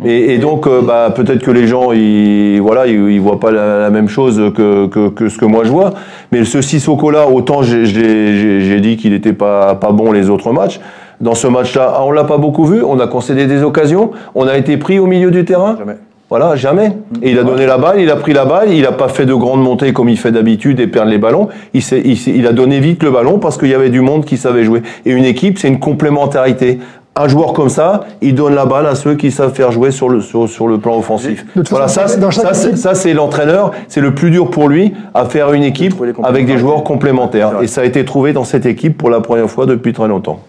Et, 0.04 0.34
et 0.34 0.38
donc, 0.38 0.66
euh, 0.66 0.80
bah, 0.82 1.12
peut-être 1.14 1.42
que 1.42 1.50
les 1.50 1.66
gens, 1.66 1.92
ils, 1.92 2.58
voilà, 2.60 2.86
ils, 2.86 3.10
ils 3.10 3.20
voient 3.20 3.38
pas 3.40 3.50
la, 3.50 3.80
la 3.80 3.90
même 3.90 4.08
chose 4.08 4.40
que, 4.56 4.86
que, 4.86 5.08
que 5.10 5.28
ce 5.28 5.36
que 5.38 5.44
moi 5.44 5.64
je 5.64 5.70
vois. 5.70 5.92
Mais 6.32 6.44
ce 6.44 6.62
Sissoko-là, 6.62 7.28
autant 7.28 7.62
j'ai- 7.62 8.80
dit 8.80 8.96
qu'il 8.96 9.12
n'était 9.12 9.34
pas, 9.34 9.74
pas 9.74 9.92
bon 9.92 10.12
les 10.12 10.30
autres 10.30 10.52
matchs. 10.52 10.80
Dans 11.20 11.34
ce 11.34 11.46
match-là, 11.46 11.92
ah, 11.98 12.02
on 12.06 12.12
l'a 12.12 12.24
pas 12.24 12.38
beaucoup 12.38 12.64
vu. 12.64 12.82
On 12.82 12.98
a 12.98 13.06
concédé 13.06 13.46
des 13.46 13.62
occasions. 13.62 14.12
On 14.34 14.46
a 14.46 14.56
été 14.56 14.78
pris 14.78 14.98
au 14.98 15.06
milieu 15.06 15.30
du 15.30 15.44
terrain. 15.44 15.76
Jamais. 15.78 15.96
Voilà, 16.30 16.54
jamais. 16.54 16.92
Et 17.22 17.32
il 17.32 17.38
a 17.40 17.42
donné 17.42 17.66
la 17.66 17.76
balle, 17.76 18.00
il 18.00 18.08
a 18.08 18.14
pris 18.14 18.32
la 18.32 18.44
balle, 18.44 18.72
il 18.72 18.82
n'a 18.82 18.92
pas 18.92 19.08
fait 19.08 19.26
de 19.26 19.34
grandes 19.34 19.62
montées 19.62 19.92
comme 19.92 20.08
il 20.08 20.16
fait 20.16 20.30
d'habitude 20.30 20.78
et 20.78 20.86
perdre 20.86 21.10
les 21.10 21.18
ballons. 21.18 21.48
Il, 21.74 21.82
il, 22.04 22.28
il 22.36 22.46
a 22.46 22.52
donné 22.52 22.78
vite 22.78 23.02
le 23.02 23.10
ballon 23.10 23.38
parce 23.40 23.58
qu'il 23.58 23.68
y 23.68 23.74
avait 23.74 23.90
du 23.90 24.00
monde 24.00 24.24
qui 24.24 24.36
savait 24.36 24.62
jouer. 24.62 24.82
Et 25.04 25.10
une 25.10 25.24
équipe, 25.24 25.58
c'est 25.58 25.66
une 25.68 25.80
complémentarité. 25.80 26.78
Un 27.16 27.26
joueur 27.28 27.52
comme 27.52 27.68
ça, 27.68 28.04
il 28.22 28.34
donne 28.36 28.54
la 28.54 28.64
balle 28.66 28.86
à 28.86 28.94
ceux 28.94 29.14
qui 29.16 29.30
savent 29.32 29.52
faire 29.52 29.72
jouer 29.72 29.90
sur 29.90 30.08
le, 30.08 30.20
sur, 30.20 30.48
sur 30.48 30.68
le 30.68 30.78
plan 30.78 30.96
offensif. 30.96 31.44
Voilà, 31.68 31.88
façon, 31.88 32.30
ça, 32.30 32.54
c'est- 32.54 32.76
ça, 32.76 32.94
l'entraîneur. 33.12 33.72
C'est 33.88 34.00
le 34.00 34.14
plus 34.14 34.30
dur 34.30 34.48
pour 34.48 34.68
lui 34.68 34.94
à 35.12 35.24
faire 35.26 35.52
une 35.52 35.64
équipe 35.64 35.94
avec 36.22 36.46
des 36.46 36.56
joueurs 36.56 36.84
complémentaires. 36.84 37.60
Et 37.62 37.66
ça 37.66 37.80
a 37.80 37.84
été 37.84 38.04
trouvé 38.04 38.32
dans 38.32 38.44
cette 38.44 38.64
équipe 38.64 38.96
pour 38.96 39.10
la 39.10 39.20
première 39.20 39.50
fois 39.50 39.66
depuis 39.66 39.92
très 39.92 40.06
longtemps. 40.08 40.40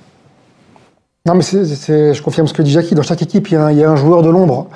Non, 1.27 1.35
mais 1.35 1.41
c'est- 1.41 2.13
je 2.13 2.21
confirme 2.23 2.47
ce 2.47 2.53
que 2.53 2.61
dit 2.61 2.71
Jackie. 2.71 2.95
Dans 2.95 3.03
chaque 3.03 3.21
équipe, 3.21 3.49
il 3.49 3.53
y 3.53 3.57
a 3.57 3.65
un, 3.65 3.71
il 3.71 3.77
y 3.77 3.83
a 3.83 3.89
un 3.89 3.95
joueur 3.95 4.21
de 4.21 4.29
l'ombre. 4.29 4.67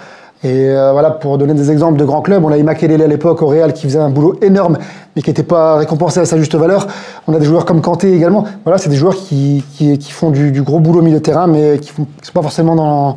Et 0.46 0.70
euh, 0.70 0.92
voilà, 0.92 1.10
pour 1.10 1.40
donner 1.40 1.56
des 1.56 1.72
exemples 1.72 1.98
de 1.98 2.06
grands 2.06 2.22
clubs, 2.22 2.44
on 2.46 2.52
a 2.52 2.58
Makelele 2.58 3.02
à 3.02 3.08
l'époque 3.08 3.42
au 3.42 3.48
Real 3.48 3.74
qui 3.74 3.88
faisait 3.88 3.98
un 4.00 4.10
boulot 4.12 4.36
énorme, 4.44 4.78
mais 5.16 5.24
qui 5.24 5.32
n'était 5.32 5.42
pas 5.42 5.78
récompensé 5.78 6.20
à 6.20 6.26
sa 6.26 6.38
juste 6.38 6.54
valeur. 6.54 6.86
On 7.28 7.34
a 7.34 7.40
des 7.40 7.46
joueurs 7.46 7.66
comme 7.66 7.82
Kanté 7.82 8.14
également. 8.14 8.44
Voilà, 8.64 8.78
c'est 8.78 8.90
des 8.90 8.96
joueurs 8.96 9.16
qui, 9.16 9.64
qui, 9.76 9.98
qui 9.98 10.12
font 10.12 10.30
du, 10.30 10.52
du 10.52 10.62
gros 10.62 10.80
boulot 10.80 11.00
au 11.00 11.02
milieu 11.04 11.18
de 11.18 11.24
terrain, 11.24 11.48
mais 11.48 11.80
qui 11.80 11.92
ne 11.98 12.06
sont 12.22 12.32
pas 12.32 12.44
forcément 12.44 12.76
dans, 12.76 13.16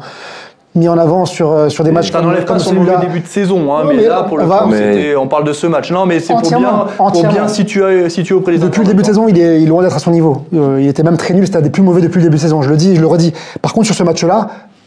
mis 0.74 0.88
en 0.88 0.96
avant 0.96 1.26
sur, 1.26 1.50
euh, 1.52 1.68
sur 1.68 1.84
des 1.84 1.90
matchs 1.92 2.10
Ça 2.10 2.18
comme, 2.18 2.28
n'enlève 2.28 2.46
pas 2.46 2.54
comme 2.54 2.62
son 2.62 2.72
mauvais 2.72 2.96
début 2.98 3.20
de 3.20 3.26
saison, 3.26 3.74
hein, 3.76 3.82
mais, 3.86 3.94
mais 3.96 4.06
là, 4.08 4.22
pour 4.22 4.38
le 4.38 4.44
on 4.44 4.46
va- 4.46 4.58
coup, 4.60 4.68
Mais- 4.70 5.14
on 5.14 5.26
parle 5.26 5.44
de 5.44 5.52
ce 5.52 5.66
match. 5.66 5.90
Non, 5.92 6.06
mais 6.06 6.20
c'est 6.20 6.32
pour 6.32 6.48
bien, 6.48 6.86
pour 6.96 7.10
bien 7.26 7.46
situer, 7.46 8.08
situer 8.08 8.36
auprès 8.36 8.52
des 8.52 8.58
Depuis 8.58 8.80
le 8.80 8.86
début 8.86 9.02
de 9.02 9.06
saison, 9.06 9.28
il 9.28 9.38
est, 9.38 9.60
il 9.60 9.64
est 9.64 9.66
loin 9.66 9.82
d'être 9.82 9.96
à 9.96 9.98
son 9.98 10.12
niveau. 10.12 10.44
Euh, 10.54 10.78
il 10.80 10.88
était 10.88 11.02
même 11.02 11.18
très 11.18 11.34
nul, 11.34 11.44
c'était 11.44 11.58
un 11.58 11.62
des 11.62 11.68
plus 11.68 11.82
mauvais 11.82 12.00
depuis 12.00 12.18
le 12.20 12.24
début 12.24 12.36
de 12.36 12.40
saison. 12.40 12.62
Je 12.62 12.70
le 12.70 12.76
dis, 12.76 12.96
je 12.96 13.02
le 13.02 13.06
redis. 13.06 13.34
Par 13.60 13.74
contre, 13.74 13.84
sur 13.84 13.94
ce 13.94 14.02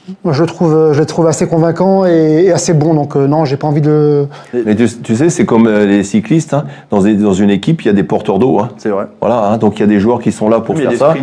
match-là, 0.07 0.33
je 0.33 0.41
le 0.41 0.47
trouve, 0.47 0.73
euh, 0.73 0.93
je 0.93 0.99
le 0.99 1.05
trouve 1.05 1.27
assez 1.27 1.47
convaincant 1.47 2.05
et, 2.05 2.45
et 2.45 2.51
assez 2.51 2.73
bon. 2.73 2.93
Donc 2.93 3.15
euh, 3.15 3.27
non, 3.27 3.45
j'ai 3.45 3.57
pas 3.57 3.67
envie 3.67 3.81
de. 3.81 4.25
Mais 4.53 4.75
tu, 4.75 4.87
tu 5.03 5.15
sais, 5.15 5.29
c'est 5.29 5.45
comme 5.45 5.67
euh, 5.67 5.85
les 5.85 6.03
cyclistes. 6.03 6.53
hein. 6.53 6.65
Dans, 6.89 7.01
des- 7.01 7.15
dans 7.15 7.33
une 7.33 7.49
équipe, 7.49 7.81
il 7.83 7.87
y 7.87 7.89
a 7.89 7.93
des 7.93 8.03
porteurs 8.03 8.39
d'eau. 8.39 8.59
hein. 8.59 8.69
C'est 8.77 8.89
vrai. 8.89 9.05
Voilà, 9.19 9.43
hein, 9.45 9.57
donc 9.57 9.77
il 9.77 9.81
y 9.81 9.83
a 9.83 9.87
des 9.87 9.99
joueurs 9.99 10.19
qui 10.19 10.31
sont 10.31 10.49
là 10.49 10.59
pour 10.59 10.77
faire 10.77 10.91
ça, 10.93 11.13
et 11.15 11.19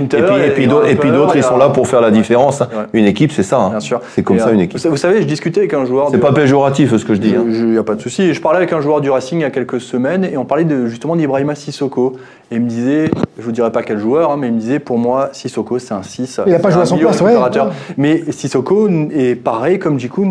puis, 0.51 0.65
et 0.65 0.67
d'autres, 0.67 0.89
et 0.89 0.95
puis 0.97 1.09
ils 1.09 1.39
a- 1.39 1.43
sont 1.43 1.57
là 1.57 1.69
pour 1.71 1.87
faire 1.89 2.01
la 2.01 2.11
différence. 2.11 2.61
hein. 2.63 2.69
Ouais. 2.73 2.85
Une 3.01 3.07
équipe, 3.07 3.33
c'est 3.33 3.43
ça. 3.43 3.59
hein. 3.59 3.71
Bien 3.71 3.81
sûr. 3.81 4.01
C'est 4.15 4.23
comme 4.23 4.37
Et, 4.37 4.41
ça 4.41 4.49
euh, 4.49 4.53
une 4.55 4.61
équipe. 4.61 4.79
Vous 4.87 4.97
savez, 4.97 5.23
je 5.23 5.27
discutais 5.27 5.61
avec 5.61 5.75
un 5.75 5.85
joueur. 5.85 6.09
C'est 6.11 6.17
de- 6.17 6.23
pas 6.23 6.33
péjoratif 6.33 6.97
ce 6.97 7.05
que 7.05 7.15
je 7.15 7.21
dis. 7.21 7.35
hein. 7.37 7.45
Il 7.49 7.67
n'y 7.73 7.79
a 7.79 7.83
pas 7.83 7.95
de 7.95 8.01
souci. 8.01 8.33
Je 8.33 8.41
parlais 8.41 8.59
avec 8.59 8.73
un 8.73 8.81
joueur 8.81 9.01
du 9.01 9.11
Racing 9.11 9.39
il 9.39 9.43
y 9.43 9.45
a 9.45 9.51
quelques 9.51 9.81
semaines 9.81 10.25
et 10.25 10.37
on 10.37 10.45
parlait 10.45 10.65
de, 10.65 10.87
justement 10.87 11.17
d'Ibrahima 11.17 11.55
Sissoko. 11.55 12.15
Et 12.51 12.55
il 12.57 12.63
me 12.63 12.69
disait, 12.69 13.11
je 13.39 13.43
vous 13.45 13.53
dirai 13.53 13.71
pas 13.71 13.83
quel 13.83 13.99
joueur, 13.99 14.31
hein, 14.31 14.37
mais 14.41 14.47
il 14.49 14.55
me 14.55 14.59
disait 14.59 14.79
pour 14.79 14.97
moi, 14.97 15.29
Sissoko 15.33 15.79
c'est 15.79 15.93
un 15.93 16.03
6. 16.03 16.41
Il 16.47 16.55
a 16.55 16.59
pas 16.59 16.71
joué 16.71 16.81
à 16.81 16.87
son 16.87 16.97
poste, 16.97 17.21
ouais. 17.21 17.27
récupérateur. 17.27 17.73
Mais 17.99 18.25
Sissoko 18.31 18.68
est 19.15 19.35
pareil 19.35 19.79
comme 19.79 19.99
Djikou 19.99 20.27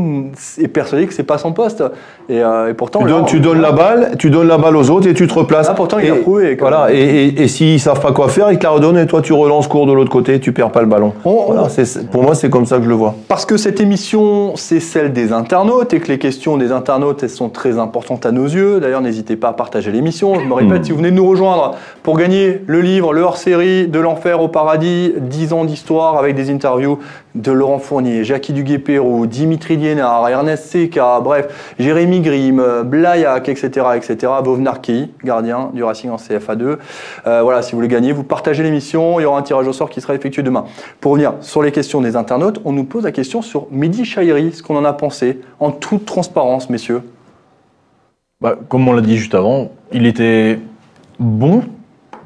est 0.61 0.67
persuadé 0.67 1.07
que 1.07 1.13
c'est 1.13 1.23
pas 1.23 1.37
son 1.37 1.53
poste. 1.53 1.83
Et, 2.29 2.41
euh, 2.43 2.69
et 2.69 2.73
pourtant, 2.73 2.99
Tu 2.99 3.05
là, 3.05 3.11
donnes, 3.11 3.21
on- 3.23 3.25
tu 3.25 3.39
donnes 3.39 3.61
la 3.61 3.71
balle, 3.71 4.11
tu 4.19 4.29
donnes 4.29 4.47
la 4.47 4.57
balle 4.57 4.75
aux 4.75 4.89
autres 4.89 5.07
et 5.07 5.13
tu 5.13 5.27
te 5.27 5.33
replaces. 5.33 5.67
Ah, 5.69 5.73
pourtant, 5.73 5.97
il 5.99 6.05
et, 6.07 6.09
a 6.09 6.15
prouvé, 6.15 6.55
Voilà, 6.59 6.87
et, 6.93 6.97
et, 7.27 7.41
et 7.43 7.47
s'ils 7.47 7.79
savent 7.79 8.01
pas 8.01 8.11
quoi 8.11 8.27
faire, 8.27 8.51
ils 8.51 8.57
te 8.59 8.63
la 8.63 8.71
redonnent 8.71 8.97
et 8.97 9.07
toi 9.07 9.21
tu 9.21 9.31
relances 9.33 9.67
court 9.67 9.85
de 9.85 9.93
l'autre 9.93 10.09
côté, 10.11 10.39
tu 10.39 10.51
perds 10.51 10.71
pas 10.71 10.81
le 10.81 10.87
ballon. 10.87 11.13
On- 11.23 11.45
Voilà, 11.47 11.63
on- 11.63 11.69
c'est- 11.69 11.85
c'est- 11.85 12.09
pour 12.09 12.23
moi, 12.23 12.35
c'est 12.35 12.49
comme 12.49 12.65
ça 12.65 12.77
que 12.77 12.83
je 12.83 12.89
le 12.89 12.95
vois. 12.95 13.15
Parce 13.29 13.45
que 13.45 13.55
cette 13.57 13.79
émission, 13.79 14.55
c'est 14.55 14.79
celle 14.81 15.13
des 15.13 15.31
internautes 15.31 15.93
et 15.93 15.99
que 15.99 16.07
les 16.09 16.17
questions 16.19 16.57
des 16.57 16.71
internautes, 16.73 17.23
elles 17.23 17.29
sont 17.29 17.49
très 17.49 17.79
importantes 17.79 18.25
à 18.25 18.31
nos 18.31 18.45
yeux. 18.45 18.79
D'ailleurs, 18.81 19.01
n'hésitez 19.01 19.35
pas 19.37 19.49
à 19.49 19.53
partager 19.53 19.91
l'émission. 19.91 20.35
Je 20.39 20.45
me 20.45 20.53
répète, 20.53 20.85
si 20.85 20.91
vous 20.91 20.97
venez 20.97 21.11
de 21.11 21.15
nous 21.15 21.27
rejoindre 21.27 21.75
pour 22.03 22.17
gagner 22.17 22.61
le 22.67 22.81
livre, 22.81 23.13
le 23.13 23.21
hors-série 23.21 23.87
De 23.87 23.99
l'enfer 23.99 24.41
au 24.41 24.47
paradis, 24.49 25.13
10 25.17 25.53
ans 25.53 25.63
d'histoire 25.63 26.17
avec 26.17 26.35
des 26.35 26.49
interviews 26.49 26.99
de 27.37 27.51
Laurent 27.51 27.79
Fournier, 27.79 28.23
Jackie 28.23 28.53
Duguay-Pérou, 28.53 29.27
Dimitri 29.27 29.77
Liénard, 29.77 30.27
Ernest 30.27 30.65
Seca, 30.65 31.19
bref, 31.21 31.73
Jérémy 31.79 32.21
Grimm, 32.21 32.83
Blaillac, 32.83 33.47
etc., 33.47 33.87
etc., 33.95 34.33
Bovnarki, 34.43 35.11
gardien 35.23 35.69
du 35.73 35.83
Racing 35.83 36.09
en 36.09 36.17
CFA2. 36.17 36.77
Euh, 37.27 37.41
voilà, 37.43 37.61
si 37.61 37.71
vous 37.71 37.77
voulez 37.77 37.87
gagner, 37.87 38.11
vous 38.11 38.23
partagez 38.23 38.63
l'émission. 38.63 39.19
Il 39.19 39.23
y 39.23 39.25
aura 39.25 39.39
un 39.39 39.43
tirage 39.43 39.67
au 39.67 39.73
sort 39.73 39.89
qui 39.89 40.01
sera 40.01 40.15
effectué 40.15 40.43
demain. 40.43 40.65
Pour 40.99 41.11
revenir 41.11 41.35
sur 41.41 41.61
les 41.61 41.71
questions 41.71 42.01
des 42.01 42.15
internautes, 42.15 42.59
on 42.65 42.71
nous 42.71 42.83
pose 42.83 43.03
la 43.03 43.11
question 43.11 43.41
sur 43.41 43.67
Mehdi 43.71 44.03
Chahiri, 44.03 44.53
ce 44.53 44.63
qu'on 44.63 44.75
en 44.75 44.85
a 44.85 44.93
pensé, 44.93 45.41
en 45.59 45.71
toute 45.71 46.05
transparence, 46.05 46.69
messieurs. 46.69 47.03
Bah, 48.41 48.55
comme 48.67 48.87
on 48.87 48.93
l'a 48.93 49.01
dit 49.01 49.17
juste 49.17 49.35
avant, 49.35 49.71
il 49.91 50.05
était 50.05 50.59
bon, 51.19 51.63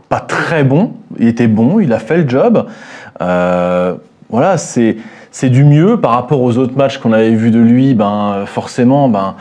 pas 0.09 0.19
très 0.19 0.63
bon, 0.63 0.93
il 1.19 1.27
était 1.27 1.47
bon, 1.47 1.79
il 1.79 1.93
a 1.93 1.99
fait 1.99 2.17
le 2.17 2.27
job. 2.27 2.65
Euh, 3.21 3.95
voilà, 4.31 4.57
c'est 4.57 4.95
du 5.49 5.63
mieux 5.63 5.99
par 5.99 6.11
rapport 6.11 6.41
aux 6.41 6.57
autres 6.57 6.75
matchs 6.75 6.97
qu'on 6.97 7.13
avait 7.13 7.35
vus 7.35 7.51
de 7.51 7.59
lui. 7.59 7.93
Ben 7.93 8.43
forcément, 8.45 9.09
ben 9.09 9.35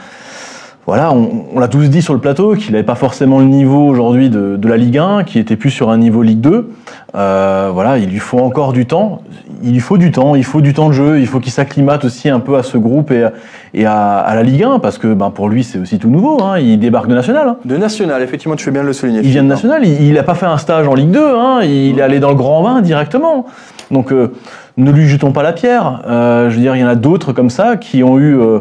voilà, 0.86 1.12
on, 1.12 1.46
on 1.54 1.60
l'a 1.60 1.68
tous 1.68 1.88
dit 1.88 2.02
sur 2.02 2.14
le 2.14 2.20
plateau 2.20 2.54
qu'il 2.54 2.72
n'avait 2.72 2.84
pas 2.84 2.96
forcément 2.96 3.38
le 3.38 3.44
niveau 3.44 3.86
aujourd'hui 3.86 4.30
de, 4.30 4.56
de 4.56 4.68
la 4.68 4.76
Ligue 4.76 4.98
1, 4.98 5.24
qu'il 5.24 5.40
était 5.40 5.56
plus 5.56 5.70
sur 5.70 5.90
un 5.90 5.98
niveau 5.98 6.22
Ligue 6.22 6.40
2. 6.40 6.70
Euh, 7.14 7.70
voilà, 7.72 7.98
il 7.98 8.08
lui 8.08 8.18
faut 8.18 8.38
encore 8.38 8.72
du 8.72 8.86
temps. 8.86 9.22
Il 9.62 9.72
lui 9.72 9.80
faut 9.80 9.98
du 9.98 10.10
temps, 10.10 10.36
il 10.36 10.44
faut 10.44 10.60
du 10.62 10.72
temps 10.72 10.88
de 10.88 10.94
jeu, 10.94 11.20
il 11.20 11.26
faut 11.26 11.38
qu'il 11.38 11.52
s'acclimate 11.52 12.04
aussi 12.04 12.30
un 12.30 12.40
peu 12.40 12.56
à 12.56 12.62
ce 12.62 12.78
groupe 12.78 13.10
et, 13.10 13.28
et 13.74 13.84
à, 13.84 14.18
à 14.18 14.34
la 14.34 14.42
Ligue 14.42 14.62
1 14.64 14.78
parce 14.78 14.96
que 14.96 15.12
ben, 15.12 15.30
pour 15.30 15.48
lui 15.50 15.64
c'est 15.64 15.78
aussi 15.78 15.98
tout 15.98 16.08
nouveau. 16.08 16.42
Hein, 16.42 16.58
il 16.58 16.78
débarque 16.78 17.08
de 17.08 17.14
National. 17.14 17.48
hein. 17.48 17.56
De 17.64 17.76
National, 17.76 18.22
effectivement, 18.22 18.56
tu 18.56 18.64
fais 18.64 18.70
bien 18.70 18.82
de 18.82 18.86
le 18.86 18.92
souligner. 18.94 19.20
Il 19.22 19.30
vient 19.30 19.42
de. 19.42 19.48
National, 19.48 19.84
il 19.84 20.14
n'a 20.14 20.22
pas 20.22 20.34
fait 20.34 20.46
un 20.46 20.56
stage 20.56 20.88
en 20.88 20.94
Ligue 20.94 21.10
2, 21.10 21.20
hein, 21.20 21.60
il 21.62 21.98
est 21.98 22.02
allé 22.02 22.20
dans 22.20 22.30
le 22.30 22.36
grand 22.36 22.62
bain 22.62 22.80
directement. 22.80 23.44
Donc 23.90 24.12
euh, 24.12 24.32
ne 24.78 24.90
lui 24.90 25.06
jetons 25.08 25.32
pas 25.32 25.42
la 25.42 25.52
pierre. 25.52 26.02
Euh, 26.08 26.48
je 26.48 26.54
veux 26.54 26.60
dire, 26.62 26.74
il 26.76 26.80
y 26.80 26.84
en 26.84 26.88
a 26.88 26.94
d'autres 26.94 27.32
comme 27.32 27.50
ça 27.50 27.76
qui 27.76 28.02
ont 28.02 28.18
eu 28.18 28.38
euh, 28.40 28.60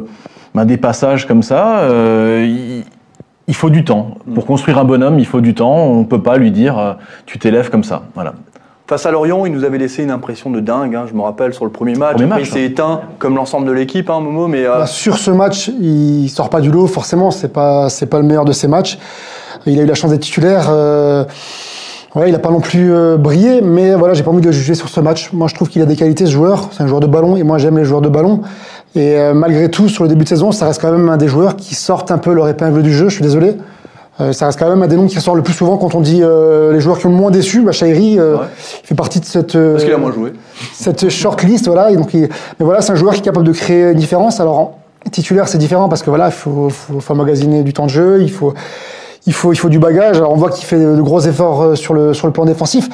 ben, 0.56 0.66
des 0.66 0.78
passages 0.78 1.28
comme 1.28 1.44
ça. 1.44 1.82
Il, 3.50 3.56
faut 3.56 3.70
du 3.70 3.84
temps. 3.84 4.12
Pour 4.34 4.46
construire 4.46 4.78
un 4.78 4.86
bonhomme, 4.86 5.20
il 5.20 5.26
faut 5.26 5.42
du 5.42 5.54
temps. 5.54 5.76
On 5.76 6.00
ne 6.00 6.06
peut 6.06 6.22
pas 6.22 6.38
lui 6.38 6.52
dire 6.52 6.78
euh, 6.78 6.94
tu 7.26 7.38
t'élèves 7.40 7.70
comme 7.70 7.84
ça. 7.84 8.04
Voilà. 8.16 8.34
Face 8.88 9.06
à 9.06 9.12
Lorient, 9.12 9.46
il 9.46 9.52
nous 9.52 9.66
avait 9.66 9.78
laissé 9.78 10.02
une 10.02 10.10
impression 10.10 10.50
de 10.50 10.60
dingue. 10.60 10.96
hein, 10.96 11.06
je 11.08 11.14
me 11.14 11.22
rappelle 11.22 11.54
sur 11.54 11.64
le 11.64 11.70
premier 11.72 11.94
match. 11.94 12.14
Premier 12.14 12.26
match, 12.28 12.42
il 12.42 12.46
s'est 12.48 12.62
hein. 12.62 12.66
éteint 12.66 13.02
comme 13.20 13.36
l'ensemble 13.36 13.68
de 13.68 13.72
l'équipe, 13.72 14.10
hein, 14.10 14.20
Momo. 14.20 14.48
Mais 14.48 14.66
euh, 14.66 14.80
Bah, 14.80 14.88
sur 14.88 15.18
ce 15.18 15.30
match, 15.30 15.70
il 15.80 16.28
sort 16.30 16.50
pas 16.50 16.62
du 16.62 16.72
lot. 16.72 16.88
Forcément, 16.88 17.30
c'est 17.30 17.54
pas 17.54 17.90
c'est 17.90 18.08
pas 18.08 18.18
le 18.18 18.26
meilleur 18.26 18.46
de 18.46 18.52
ses 18.52 18.68
matchs. 18.68 18.98
Il 19.68 19.80
a 19.80 19.84
eu 19.84 19.86
la 19.86 19.94
chance 19.94 20.10
d'être 20.12 20.22
titulaire. 20.22 20.68
euh, 20.70 21.24
ouais, 22.16 22.30
il 22.30 22.36
a 22.36 22.40
pas 22.40 22.50
non 22.50 22.62
plus 22.62 22.92
euh, 22.92 23.18
brillé, 23.18 23.62
mais 23.62 23.94
voilà, 23.94 24.16
j'ai 24.16 24.24
pas 24.24 24.32
envie 24.32 24.42
de 24.42 24.48
le 24.48 24.52
juger 24.52 24.74
sur 24.74 24.90
ce 24.90 25.00
match. 25.00 25.32
Moi, 25.34 25.48
je 25.48 25.54
trouve 25.54 25.70
qu'il 25.70 25.82
a 25.82 25.86
des 25.86 25.96
qualités, 25.96 26.26
ce 26.26 26.32
joueur. 26.32 26.70
C'est 26.72 26.82
un 26.82 26.88
joueur 26.88 27.00
de 27.02 27.08
ballon, 27.08 27.36
et 27.36 27.44
moi, 27.44 27.58
j'aime 27.60 27.78
les 27.78 27.86
joueurs 27.86 28.02
de 28.02 28.10
ballon. 28.10 28.42
Et 28.96 29.18
euh, 29.18 29.34
malgré 29.34 29.70
tout, 29.70 29.88
sur 29.88 30.04
le 30.04 30.10
début 30.10 30.24
de 30.24 30.30
saison, 30.30 30.52
ça 30.52 30.66
reste 30.66 30.82
quand 30.82 30.92
même 30.92 31.10
un 31.10 31.18
des 31.18 31.28
joueurs 31.28 31.56
qui 31.56 31.76
sortent 31.76 32.12
un 32.12 32.18
peu 32.18 32.34
leur 32.34 32.48
épingle 32.48 32.82
du 32.82 32.94
jeu. 32.94 33.10
Je 33.10 33.14
suis 33.16 33.24
désolé. 33.24 33.56
Euh, 34.20 34.34
ça 34.34 34.48
reste 34.48 34.60
quand 34.60 34.68
même 34.68 34.82
un 34.82 34.88
des 34.88 34.98
noms 34.98 35.06
qui 35.08 35.16
ressort 35.18 35.36
le 35.36 35.44
plus 35.44 35.54
souvent 35.54 35.78
quand 35.78 35.96
on 35.96 36.02
dit 36.02 36.22
euh, 36.24 36.74
les 36.74 36.82
joueurs 36.82 36.98
qui 36.98 37.06
ont 37.06 37.10
le 37.10 37.16
moins 37.16 37.32
déçu. 37.32 37.62
Bah, 37.62 37.72
Chahiri, 37.72 38.20
euh, 38.20 38.36
Ouais. 38.38 38.46
il 38.84 38.88
fait 38.88 38.96
partie 38.96 39.20
de 39.20 39.26
cette. 39.26 39.56
euh, 39.56 39.74
parce 39.74 39.86
qu'il 39.86 39.94
a 39.94 39.98
moins 39.98 40.12
joué. 40.12 40.34
cette 40.74 41.08
shortlist, 41.10 41.68
voilà. 41.68 41.92
Et 41.92 41.96
donc, 41.96 42.14
il- 42.14 42.24
mais 42.60 42.66
voilà, 42.66 42.82
c'est 42.82 42.92
un 42.92 42.96
joueur 42.96 43.14
qui 43.14 43.20
est 43.20 43.24
capable 43.24 43.46
de 43.48 43.54
créer 43.54 43.92
une 43.92 43.98
différence. 43.98 44.40
Alors, 44.42 44.58
en 44.58 45.10
titulaire, 45.12 45.48
c'est 45.48 45.58
différent 45.60 45.88
parce 45.88 46.02
que 46.04 46.10
voilà, 46.10 46.26
il 46.28 46.34
faut, 46.34 46.70
faut, 46.70 47.00
faut 47.00 47.14
emmagasiner 47.14 47.64
du 47.64 47.72
temps 47.72 47.86
de 47.86 47.92
jeu, 47.92 48.22
il 48.22 48.30
faut, 48.32 48.54
il 49.26 49.32
faut, 49.34 49.54
il 49.54 49.56
faut 49.56 49.70
du 49.70 49.80
bagage. 49.80 50.18
Alors, 50.18 50.34
on 50.34 50.36
voit 50.36 50.50
qu'il 50.50 50.66
fait 50.66 50.80
de 50.80 51.00
gros 51.02 51.22
efforts 51.22 51.62
euh, 51.62 51.76
sur 51.76 51.94
le, 51.94 52.14
sur 52.14 52.28
le 52.28 52.34
plan 52.34 52.44
défensif. 52.44 52.90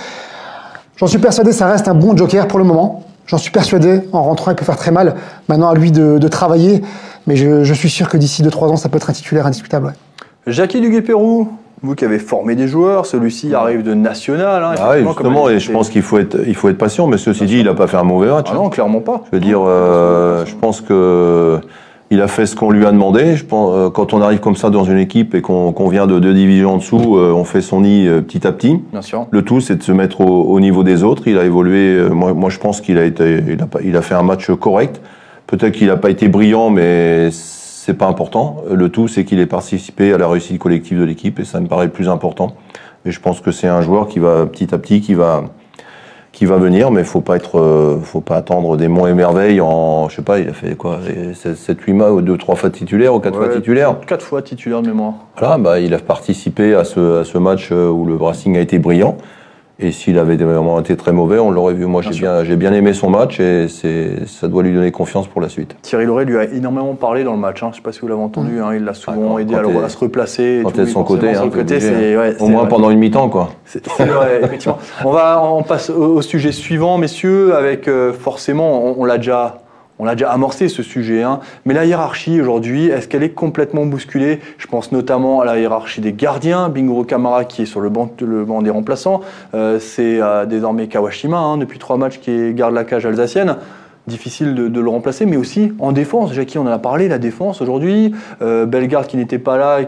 J'en 0.98 1.08
suis 1.08 1.18
persuadé, 1.20 1.52
ça 1.54 1.66
reste 1.68 1.88
un 1.88 1.96
bon 1.96 2.16
joker 2.16 2.48
pour 2.48 2.60
le 2.60 2.66
moment. 2.66 3.02
J'en 3.28 3.38
suis 3.38 3.52
persuadé. 3.52 4.02
En 4.12 4.24
rentrant, 4.24 4.52
il 4.52 4.56
peut 4.56 4.66
faire 4.66 4.78
très 4.78 4.92
mal. 4.92 5.16
Maintenant, 5.50 5.70
à 5.70 5.76
lui 5.76 5.92
de, 5.92 6.18
de 6.18 6.28
travailler. 6.28 6.82
Mais 7.28 7.36
je, 7.36 7.64
je 7.64 7.74
suis 7.74 7.90
sûr 7.90 8.08
que 8.10 8.18
d'ici 8.18 8.44
2-3 8.44 8.70
ans, 8.72 8.76
ça 8.78 8.90
peut 8.90 8.98
être 8.98 9.10
un 9.10 9.14
titulaire 9.14 9.48
indiscutable. 9.48 9.88
ouais. 9.88 9.94
Jackie 10.54 10.80
Duguay-Pérou, 10.80 11.50
vous 11.82 11.96
qui 11.96 12.06
avez 12.06 12.20
formé 12.20 12.56
des 12.56 12.68
joueurs, 12.68 13.06
celui-ci 13.08 13.56
arrive 13.56 13.82
de 13.82 13.96
national. 13.96 14.64
Hein, 14.64 14.76
Ah 14.80 14.92
oui, 14.96 15.04
justement, 15.06 15.50
et 15.50 15.60
je 15.60 15.72
pense 15.72 15.90
qu'il 15.90 16.04
faut 16.04 16.20
être, 16.20 16.38
il 16.46 16.56
faut 16.56 16.70
être 16.70 16.78
patient, 16.78 17.08
mais 17.08 17.18
ceci 17.18 17.46
dit, 17.46 17.60
il 17.60 17.66
n'a 17.66 17.74
pas 17.74 17.88
fait 17.88 17.98
un 17.98 18.04
mauvais 18.04 18.30
match. 18.30 18.48
Ah 18.52 18.56
non, 18.56 18.70
clairement 18.70 19.02
pas. 19.02 19.24
Je 19.32 19.38
veux 19.38 19.42
dire, 19.44 19.60
euh, 19.66 20.46
je 20.46 20.54
pense 20.56 20.82
que 20.82 21.60
il 22.12 22.22
a 22.22 22.28
fait 22.28 22.46
ce 22.46 22.56
qu'on 22.56 22.72
lui 22.72 22.86
a 22.86 22.92
demandé. 22.92 23.36
Je 23.36 23.44
pense, 23.46 23.72
euh, 23.74 23.90
quand 23.90 24.14
on 24.14 24.22
arrive 24.22 24.40
comme 24.40 24.56
ça 24.56 24.70
dans 24.70 24.84
une 24.84 25.00
équipe 25.00 25.34
et 25.36 25.42
qu'on 25.42 25.88
vient 25.90 26.08
de 26.08 26.20
deux 26.20 26.34
divisions 26.34 26.74
en 26.74 26.78
dessous, 26.78 27.18
euh, 27.18 27.32
on 27.34 27.44
fait 27.44 27.62
son 27.62 27.82
nid 27.82 28.08
euh, 28.08 28.22
petit 28.22 28.46
à 28.46 28.52
petit. 28.52 28.80
Bien 28.92 29.02
sûr. 29.02 29.26
Le 29.32 29.42
tout, 29.42 29.60
c'est 29.62 29.76
de 29.78 29.84
se 29.84 29.92
mettre 29.92 30.22
au, 30.22 30.44
au 30.44 30.60
niveau 30.60 30.84
des 30.84 31.04
autres. 31.04 31.28
Il 31.28 31.38
a 31.38 31.46
évolué. 31.46 32.08
moi, 32.12 32.34
moi, 32.34 32.50
je 32.50 32.60
pense 32.60 32.82
qu'il 32.82 32.98
a 32.98 33.06
été, 33.06 33.42
il 33.48 33.62
a, 33.62 33.66
pas- 33.66 33.82
il 33.84 33.96
a 33.98 34.02
fait 34.02 34.16
un 34.16 34.24
match 34.24 34.52
correct. 34.52 35.02
Peut-être 35.48 35.74
qu'il 35.74 35.88
n'a 35.88 35.98
pas 35.98 36.10
été 36.10 36.28
brillant, 36.28 36.70
mais 36.70 37.30
c'est 37.32 37.94
pas 37.94 38.08
important. 38.08 38.58
Le 38.72 38.90
tout, 38.90 39.08
c'est 39.08 39.26
qu'il 39.26 39.40
ait 39.40 39.46
participé 39.46 40.14
à 40.14 40.18
la 40.18 40.28
réussite 40.28 40.58
collective 40.60 41.00
de 41.00 41.04
l'équipe, 41.06 41.40
et 41.40 41.46
ça 41.46 41.60
me 41.60 41.68
paraît 41.68 41.86
le 41.86 41.92
plus 41.92 42.10
important. 42.10 42.56
Et 43.06 43.12
je 43.12 43.20
pense 43.20 43.40
que 43.42 43.52
c'est 43.52 43.68
un 43.68 43.82
joueur 43.82 44.08
qui 44.08 44.18
va 44.18 44.48
petit 44.48 44.74
à 44.74 44.80
petit, 44.80 45.02
qui 45.02 45.14
va, 45.14 45.44
qui 46.36 46.46
va 46.46 46.58
venir, 46.58 46.92
mais 46.92 47.06
faut 47.06 47.22
pas 47.22 47.38
être, 47.38 47.58
euh, 47.58 47.98
faut 48.02 48.20
pas 48.20 48.36
attendre 48.36 48.76
des 48.76 48.90
monts 48.90 49.08
et 49.08 49.14
merveilles 49.14 49.62
en, 49.62 50.10
je 50.10 50.18
sais 50.18 50.22
pas, 50.22 50.38
il 50.38 50.50
a 50.50 50.54
fait 50.54 50.76
quoi, 50.76 51.00
7, 51.34 51.80
8 51.80 51.94
mois, 51.94 52.12
ou 52.12 52.22
2, 52.22 52.38
3 52.38 52.56
fois 52.56 52.70
titulaire, 52.70 53.16
ou 53.16 53.22
4 53.22 53.38
fois 53.38 53.48
titulaire. 53.48 53.96
Quatre 54.06 54.26
fois 54.26 54.42
titulaire 54.42 54.82
de 54.82 54.88
mémoire. 54.88 55.14
Voilà, 55.38 55.58
bah, 55.58 55.80
il 55.80 55.94
a 55.94 55.98
participé 55.98 56.76
à 56.76 56.84
ce, 56.84 57.22
à 57.22 57.24
ce 57.24 57.38
match 57.38 57.70
euh, 57.72 57.88
où 57.88 58.06
le 58.06 58.18
Racing 58.18 58.58
a 58.58 58.60
été 58.60 58.80
brillant. 58.80 59.16
Et 59.78 59.92
s'il 59.92 60.18
avait 60.20 60.38
vraiment 60.38 60.80
été 60.80 60.96
très 60.96 61.12
mauvais, 61.12 61.38
on 61.38 61.52
l'aurait 61.52 61.74
vu. 61.74 61.86
Moi, 61.86 62.02
j'ai 62.02 62.12
bien, 62.12 62.44
bien 62.44 62.72
aimé 62.74 62.94
son 62.94 63.10
match 63.10 63.40
et 63.42 63.68
ça 63.68 64.48
doit 64.48 64.64
lui 64.64 64.74
donner 64.74 64.92
confiance 64.92 65.28
pour 65.28 65.42
la 65.42 65.50
suite. 65.50 65.76
Thierry 65.82 66.06
Loret 66.06 66.24
lui 66.24 66.38
a 66.38 66.46
énormément 66.46 66.94
parlé 66.96 67.26
dans 67.26 67.34
le 67.34 67.40
match. 67.40 67.62
Hein. 67.62 67.70
Je 67.72 67.78
sais 67.78 67.82
pas 67.82 67.92
si 67.92 68.00
vous 68.00 68.08
l'avez 68.08 68.22
entendu. 68.22 68.62
hein. 68.62 68.74
Il 68.74 68.86
l'a 68.86 68.94
souvent 68.94 69.32
quand- 69.34 69.38
aidé 69.40 69.54
quand 69.54 69.84
à, 69.84 69.90
se 69.90 69.98
replacer. 69.98 70.62
Quand 70.64 70.70
tout. 70.70 70.78
t'es 70.78 70.82
de 70.84 70.88
son 70.88 71.04
côté, 71.04 71.30
hein, 71.36 71.50
côté, 71.54 71.78
ouais, 72.18 72.36
au 72.40 72.48
moins 72.48 72.62
vrai. 72.62 72.70
pendant 72.70 72.90
une 72.90 73.00
mi-temps, 73.00 73.28
quoi. 73.28 73.50
C'est 73.66 73.86
c'est 73.86 74.06
vrai, 74.06 74.40
effectivement. 74.44 74.78
On 75.04 75.12
va, 75.12 75.42
on 75.44 75.64
passe 75.64 75.90
au, 75.90 76.16
au 76.16 76.22
sujet 76.22 76.54
suivant, 76.54 76.98
messieurs, 76.98 77.54
avec 77.56 77.90
euh, 77.90 78.14
forcément, 78.14 78.86
on, 78.86 79.02
on 79.02 79.04
l'a 79.06 79.18
déjà, 79.18 79.58
on 79.98 80.04
l'a 80.06 80.16
déjà 80.16 80.30
amorcé 80.32 80.68
ce 80.68 80.84
sujet, 80.84 81.24
hein, 81.24 81.40
mais 81.66 81.74
la 81.74 81.86
hiérarchie 81.86 82.42
aujourd'hui, 82.42 82.88
est-ce 82.88 83.08
qu'elle 83.08 83.24
est 83.24 83.30
complètement 83.30 83.86
bousculée? 83.86 84.40
Je 84.58 84.68
pense 84.68 84.92
notamment 84.92 85.40
à 85.42 85.46
la 85.46 85.58
hiérarchie 85.60 86.02
des 86.02 86.12
gardiens, 86.12 86.68
Bingoro 86.70 87.04
Kamara 87.06 87.46
qui 87.46 87.62
est 87.62 87.66
sur 87.66 87.80
le 87.80 87.90
banc, 87.90 88.10
le 88.22 88.44
banc 88.44 88.62
des 88.62 88.70
remplaçants, 88.72 89.22
euh, 89.54 89.80
c'est 89.80 90.22
euh, 90.22 90.46
désormais 90.46 90.88
Kawashima 90.88 91.38
hein, 91.38 91.58
depuis 91.58 91.80
trois 91.80 91.96
matchs 91.98 92.20
qui 92.20 92.54
garde 92.54 92.74
la 92.74 92.84
cage 92.84 93.06
alsacienne. 93.06 93.56
Difficile 94.08 94.54
de, 94.54 94.68
de 94.68 94.80
le 94.82 94.90
remplacer, 94.90 95.26
mais 95.26 95.36
aussi 95.38 95.74
en 95.80 95.92
défense. 95.92 96.32
Jackie, 96.32 96.60
on 96.60 96.64
en 96.64 96.68
a 96.68 96.78
parlé, 96.78 97.08
la 97.08 97.18
défense 97.18 97.60
aujourd'hui. 97.62 98.14
Euh, 98.44 98.68
Bellegarde 98.68 99.08
qui 99.08 99.18
n'était 99.18 99.40
pas 99.40 99.58
là, 99.58 99.80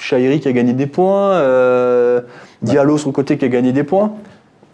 Chahiri 0.00 0.40
qui 0.40 0.48
a 0.48 0.52
gagné 0.52 0.72
des 0.72 0.86
points, 0.86 1.32
euh, 1.32 2.20
Diallo 2.62 2.96
sur 2.96 3.08
le 3.10 3.12
côté 3.12 3.36
qui 3.36 3.44
a 3.44 3.48
gagné 3.48 3.72
des 3.72 3.84
points. 3.84 4.12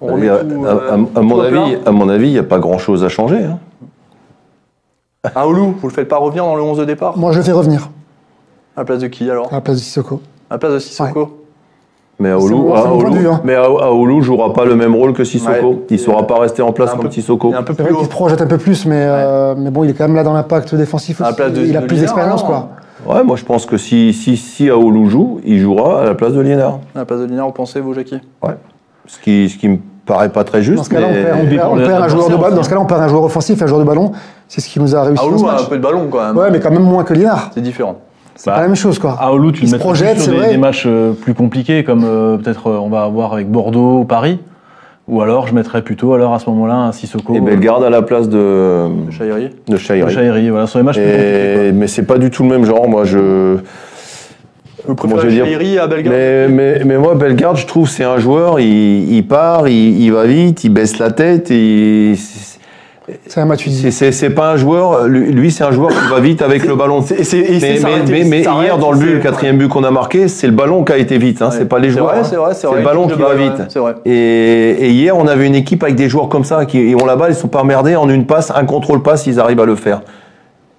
On 0.00 0.16
à, 0.28 0.38
tout, 0.38 0.64
à- 0.66 0.70
à- 0.70 1.18
à 1.18 1.22
mon 1.22 1.40
avis, 1.40 1.76
à 1.86 1.90
mon 1.92 2.08
avis, 2.08 2.26
il 2.28 2.32
n'y 2.32 2.38
a 2.38 2.42
pas 2.44 2.58
grand-chose 2.60 3.02
à 3.04 3.08
changer. 3.08 3.38
hein. 3.42 3.58
Aoulou, 5.36 5.76
vous 5.80 5.86
le 5.88 5.94
faites 5.94 6.08
pas 6.08 6.16
revenir 6.16 6.44
dans 6.44 6.56
le 6.56 6.62
11 6.62 6.78
de 6.78 6.84
départ 6.84 7.16
Moi, 7.16 7.30
je 7.30 7.38
le 7.38 7.44
fais 7.44 7.52
revenir 7.52 7.90
À 8.76 8.80
la 8.80 8.84
place 8.84 8.98
de 8.98 9.06
qui 9.06 9.30
alors? 9.30 9.48
À 9.52 9.56
la 9.56 9.60
place 9.60 9.76
de 9.76 9.82
Sissoko. 9.82 10.20
À 10.50 10.54
la 10.54 10.58
place 10.58 10.72
de 10.72 10.78
Sissoko? 10.80 11.38
Mais 12.18 12.30
Aoulou, 12.30 12.74
Aoulou- 12.74 13.12
vue, 13.14 13.28
hein. 13.28 13.40
mais 13.44 13.54
Aou- 13.54 13.78
Aoulou 13.78 14.20
jouera 14.20 14.52
pas 14.52 14.64
le 14.64 14.74
même 14.74 14.94
rôle 14.96 15.12
que 15.12 15.22
Sissoko. 15.22 15.68
Ouais. 15.70 15.78
Il 15.90 15.92
ne 15.96 15.98
saura 15.98 16.26
pas 16.26 16.40
rester 16.40 16.60
en 16.62 16.72
place 16.72 16.90
Un 16.90 16.96
comme 16.96 17.06
peu- 17.06 17.10
Sissoko. 17.12 17.50
Il 17.50 17.54
est 17.54 17.56
un 17.56 17.62
peu 17.62 17.74
plus 17.74 17.92
haut. 17.94 18.02
se 18.02 18.08
projette 18.08 18.42
un 18.42 18.46
peu 18.48 18.58
plus, 18.58 18.84
mais, 18.84 18.96
euh, 19.08 19.54
mais 19.56 19.70
bon, 19.70 19.84
il 19.84 19.90
est 19.90 19.94
quand 19.94 20.04
même 20.08 20.16
là 20.16 20.24
dans 20.24 20.32
l'impact 20.34 20.74
défensif 20.74 21.20
À 21.20 21.24
la 21.24 21.30
aussi. 21.30 21.36
place 21.36 21.52
de- 21.52 21.64
il 21.66 21.76
a 21.76 21.80
de 21.82 21.86
plus 21.86 21.96
Liénard, 21.96 22.14
d'expérience, 22.14 22.42
quoi. 22.42 22.70
Ouais, 23.06 23.22
moi 23.24 23.36
je 23.36 23.44
pense 23.44 23.64
que 23.66 23.76
si, 23.76 24.12
si, 24.12 24.36
si 24.36 24.68
Aoulou 24.70 25.08
joue, 25.08 25.40
il 25.44 25.58
jouera 25.60 26.02
à 26.02 26.04
la 26.04 26.14
place 26.16 26.32
de 26.32 26.40
Liénard. 26.40 26.80
À 26.96 26.98
la 27.00 27.04
place 27.04 27.20
de 27.20 27.26
Linéar, 27.26 27.46
vous 27.46 27.52
pensez, 27.52 27.80
vous, 27.80 27.94
Jackie? 27.94 28.18
Ouais. 28.42 28.54
Ce 29.06 29.18
qui, 29.20 29.48
ce 29.48 29.56
qui 29.58 29.68
me 29.68 29.78
paraît 30.06 30.28
pas 30.30 30.44
très 30.44 30.62
juste. 30.62 30.78
Dans 30.78 30.84
ce 30.84 30.90
cas-là, 30.90 31.06
on 31.10 31.12
perd, 31.12 31.38
on 31.40 31.44
dépend 31.44 31.56
perd- 31.62 31.72
on 31.72 31.76
de 31.76 31.86
perd 31.86 32.02
un 32.02 32.08
joueur 32.08 32.28
de 32.28 32.36
ballon. 32.36 32.56
Dans 32.56 32.62
ce 32.62 32.68
cas-là, 32.68 32.80
on 32.80 32.86
perd 32.86 33.00
un 33.02 33.08
joueur 33.08 33.24
offensif 33.24 33.60
et 33.60 33.64
un 33.64 33.66
joueur 33.66 33.80
de 33.80 33.84
ballon. 33.86 34.12
C'est 34.48 34.60
ce 34.60 34.68
qui 34.68 34.80
nous 34.80 34.94
a 34.96 35.02
réussi 35.02 35.24
Aoulou 35.24 35.48
a 35.48 35.60
un 35.60 35.64
peu 35.64 35.76
de 35.76 35.82
ballon 35.82 36.08
quand 36.10 36.24
même. 36.26 36.36
Ouais, 36.36 36.50
mais 36.50 36.60
quand 36.60 36.70
même 36.70 36.82
moins 36.82 37.04
que 37.04 37.14
Lienard. 37.14 37.50
C'est 37.54 37.60
différent. 37.62 37.96
C'est 38.34 38.46
Bah, 38.50 38.56
pas 38.56 38.62
la 38.62 38.66
même 38.68 38.76
chose, 38.76 38.98
quoi. 38.98 39.16
À 39.20 39.30
Olu, 39.32 39.52
tu 39.52 39.60
Il 39.60 39.62
le 39.64 39.68
se 39.68 39.72
mets 39.74 39.78
projette, 39.78 40.16
sur 40.16 40.24
c'est 40.26 40.30
des, 40.32 40.36
vrai. 40.38 40.48
des 40.50 40.56
matchs 40.56 40.84
euh, 40.86 41.12
plus 41.12 41.34
compliqués, 41.34 41.84
comme 41.84 42.02
euh, 42.04 42.36
peut-être 42.38 42.68
euh, 42.68 42.78
on 42.78 42.88
va 42.88 43.02
avoir 43.02 43.34
avec 43.34 43.50
Bordeaux 43.50 43.98
ou 44.00 44.04
Paris. 44.04 44.40
Ou 45.08 45.20
alors, 45.20 45.46
je 45.48 45.54
mettrais 45.54 45.82
plutôt 45.82 46.14
alors 46.14 46.32
à 46.32 46.38
ce 46.38 46.48
moment-là 46.50 46.74
un 46.74 46.92
Sissoko. 46.92 47.34
Et 47.34 47.40
Bellegarde 47.40 47.82
à 47.84 47.90
la 47.90 48.02
place 48.02 48.28
de, 48.28 48.86
Chahiri 49.10 49.50
de 49.68 49.76
Chahiri. 49.76 50.10
Chahiri, 50.12 50.48
voilà, 50.48 50.66
sur 50.66 50.78
les 50.78 50.84
matchs 50.84 50.96
plus 50.96 51.04
compliqués. 51.04 51.54
quoi. 51.54 51.62
Et, 51.64 51.72
mais 51.72 51.86
c'est 51.88 52.04
pas 52.04 52.18
du 52.18 52.30
tout 52.30 52.42
le 52.44 52.48
même 52.48 52.64
genre. 52.64 52.88
Moi, 52.88 53.04
je. 53.04 53.56
Vous 54.86 54.94
Comment 54.96 55.14
préférez 55.14 55.34
je 55.36 55.40
vais 55.42 55.46
dire 55.48 55.58
Chahiri 55.58 55.78
à 55.78 55.86
Bellegarde 55.86 56.16
Mais, 56.16 56.48
mais, 56.48 56.80
mais 56.84 56.98
moi, 56.98 57.14
Bellegarde, 57.14 57.56
je 57.56 57.66
trouve 57.66 57.88
c'est 57.88 58.04
un 58.04 58.18
joueur. 58.18 58.58
Il, 58.60 59.12
il 59.14 59.26
part, 59.26 59.68
il, 59.68 60.00
il 60.02 60.12
va 60.12 60.24
vite, 60.24 60.64
il 60.64 60.70
baisse 60.70 60.98
la 60.98 61.10
tête. 61.12 61.50
Et 61.52 62.14
C'est 63.26 63.40
un 63.40 63.44
match 63.44 63.64
c'est, 63.64 63.70
unique. 63.70 63.92
c'est, 63.92 64.10
c'est 64.12 64.30
pas 64.30 64.50
un 64.52 64.56
joueur. 64.56 65.06
Lui, 65.06 65.30
lui, 65.32 65.50
c'est 65.52 65.62
un 65.64 65.70
joueur 65.70 65.90
qui 65.90 66.08
va 66.10 66.18
vite 66.20 66.42
avec 66.42 66.64
le 66.66 66.74
ballon. 66.74 67.00
C'est- 67.02 67.22
c'est- 67.22 67.38
et 67.38 67.60
c'est 67.60 67.66
Mais, 67.66 67.72
mais, 67.74 67.76
s'arrêter, 67.78 68.12
mais, 68.12 68.24
mais 68.24 68.42
s'arrête, 68.42 68.64
hier, 68.66 68.78
dans 68.78 68.90
le 68.92 68.98
but, 68.98 69.12
le 69.14 69.18
quatrième 69.20 69.56
but 69.58 69.68
qu'on 69.68 69.84
a 69.84 69.90
marqué, 69.92 70.26
c'est 70.28 70.46
le 70.48 70.52
ballon 70.52 70.82
qui 70.84 70.92
a 70.92 70.96
été 70.98 71.16
vite. 71.18 71.42
Hein, 71.42 71.50
Ouais. 71.50 71.56
C'est 71.58 71.68
pas 71.68 71.78
les 71.78 71.88
C'est 71.90 71.98
joueurs. 71.98 72.06
vrai, 72.12 72.18
hein. 72.20 72.24
c'est 72.24 72.36
vrai, 72.36 72.54
c'est 72.54 72.66
vrai. 72.66 72.78
le 72.78 72.84
ballon 72.84 73.06
qui 73.06 73.20
va 73.20 73.34
vite. 73.34 73.52
ouais, 73.58 73.64
C'est 73.68 73.78
vrai. 73.78 73.94
Et, 74.04 74.10
et 74.80 74.90
hier, 74.90 75.16
on 75.16 75.26
avait 75.28 75.46
une 75.46 75.54
équipe 75.54 75.82
avec 75.84 75.94
des 75.94 76.08
joueurs 76.08 76.28
comme 76.28 76.44
ça 76.44 76.64
qui 76.66 76.78
ils 76.90 76.96
ont 76.96 77.06
la 77.06 77.16
balle, 77.16 77.30
ils 77.32 77.36
sont 77.36 77.48
pas 77.48 77.60
emmerdés 77.60 77.94
en 77.96 78.08
une 78.08 78.26
passe, 78.26 78.52
un 78.54 78.64
contrôle 78.64 79.02
passe, 79.02 79.26
ils 79.26 79.38
arrivent 79.38 79.60
à 79.60 79.66
le 79.66 79.76
faire. 79.76 80.00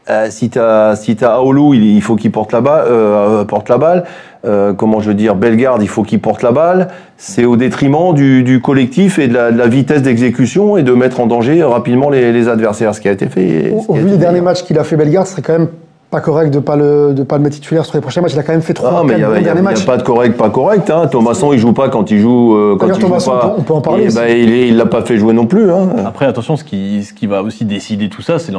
Euh, 0.09 0.27
si 0.29 0.49
t'as 0.49 0.97
si 0.97 1.15
t'as 1.15 1.35
Aoulou, 1.35 1.73
il, 1.73 1.83
il 1.83 2.01
faut 2.01 2.15
qu'il 2.15 2.31
porte 2.31 2.51
la 2.51 2.59
balle, 2.59 2.85
euh, 2.89 3.45
porte 3.45 3.69
la 3.69 3.77
balle. 3.77 4.03
Euh, 4.45 4.73
comment 4.73 4.99
je 4.99 5.07
veux 5.07 5.13
dire, 5.13 5.35
Bellegarde, 5.35 5.81
il 5.81 5.87
faut 5.87 6.03
qu'il 6.03 6.19
porte 6.19 6.43
la 6.43 6.51
balle. 6.51 6.89
C'est 7.15 7.45
au 7.45 7.55
détriment 7.55 8.13
du, 8.13 8.43
du 8.43 8.59
collectif 8.59 9.17
et 9.17 9.29
de 9.29 9.33
la, 9.33 9.51
de 9.51 9.57
la 9.57 9.67
vitesse 9.67 10.01
d'exécution 10.01 10.75
et 10.75 10.83
de 10.83 10.91
mettre 10.91 11.21
en 11.21 11.27
danger 11.27 11.63
rapidement 11.63 12.09
les, 12.09 12.33
les 12.33 12.49
adversaires, 12.49 12.93
ce 12.93 12.99
qui 12.99 13.07
a 13.07 13.13
été 13.13 13.27
fait. 13.27 13.73
Au, 13.87 13.93
vu 13.93 14.09
des 14.09 14.17
derniers 14.17 14.41
matchs 14.41 14.63
qu'il 14.63 14.77
a 14.77 14.83
fait 14.83 14.97
Bellegarde, 14.97 15.27
ce 15.27 15.33
serait 15.33 15.41
quand 15.41 15.53
même 15.53 15.69
pas 16.13 16.21
correct 16.21 16.53
de 16.53 16.59
pas 16.59 16.75
le 16.75 17.13
de 17.15 17.23
pas 17.23 17.37
le 17.37 17.43
mettre 17.43 17.55
titulaire 17.55 17.85
sur 17.85 17.95
les 17.95 18.01
prochains 18.01 18.21
matchs. 18.21 18.33
Il 18.33 18.39
a 18.39 18.43
quand 18.43 18.51
même 18.51 18.61
fait 18.61 18.75
trois, 18.75 18.97
Ah, 18.99 19.03
mais 19.03 19.13
il 19.13 19.17
n'y 19.17 19.23
a, 19.49 19.55
pas 19.85 19.97
de 19.97 20.03
correct, 20.03 20.37
pas 20.37 20.51
correct. 20.51 20.87
Hein. 20.91 21.07
Thomasson, 21.07 21.53
il 21.53 21.57
joue 21.59 21.73
pas 21.73 21.89
quand 21.89 22.11
il 22.11 22.19
joue. 22.19 22.55
euh, 22.55 22.75
quand 22.79 22.85
D'ailleurs, 22.85 22.97
il 22.99 23.01
joue 23.01 23.09
pas. 23.09 23.45
on 23.45 23.47
peut- 23.49 23.55
on 23.57 23.61
peut 23.63 23.73
en 23.73 23.81
parler 23.81 24.03
Et 24.11 24.15
ben, 24.15 24.27
il 24.29 24.77
l'a 24.77 24.85
pas 24.85 25.01
fait 25.01 25.17
jouer 25.17 25.33
non 25.33 25.47
plus. 25.47 25.71
Hein. 25.71 25.89
Après, 26.05 26.27
attention, 26.27 26.55
ce 26.55 26.63
qui, 26.63 27.03
ce 27.03 27.13
qui 27.13 27.25
va 27.25 27.41
aussi 27.41 27.65
décider 27.65 28.09
tout 28.09 28.21
ça, 28.21 28.37
c'est 28.37 28.53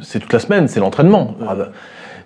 c'est 0.00 0.18
toute 0.18 0.32
la 0.32 0.38
semaine, 0.38 0.66
c'est 0.66 0.80
l'entraînement. 0.80 1.34
Euh, 1.42 1.66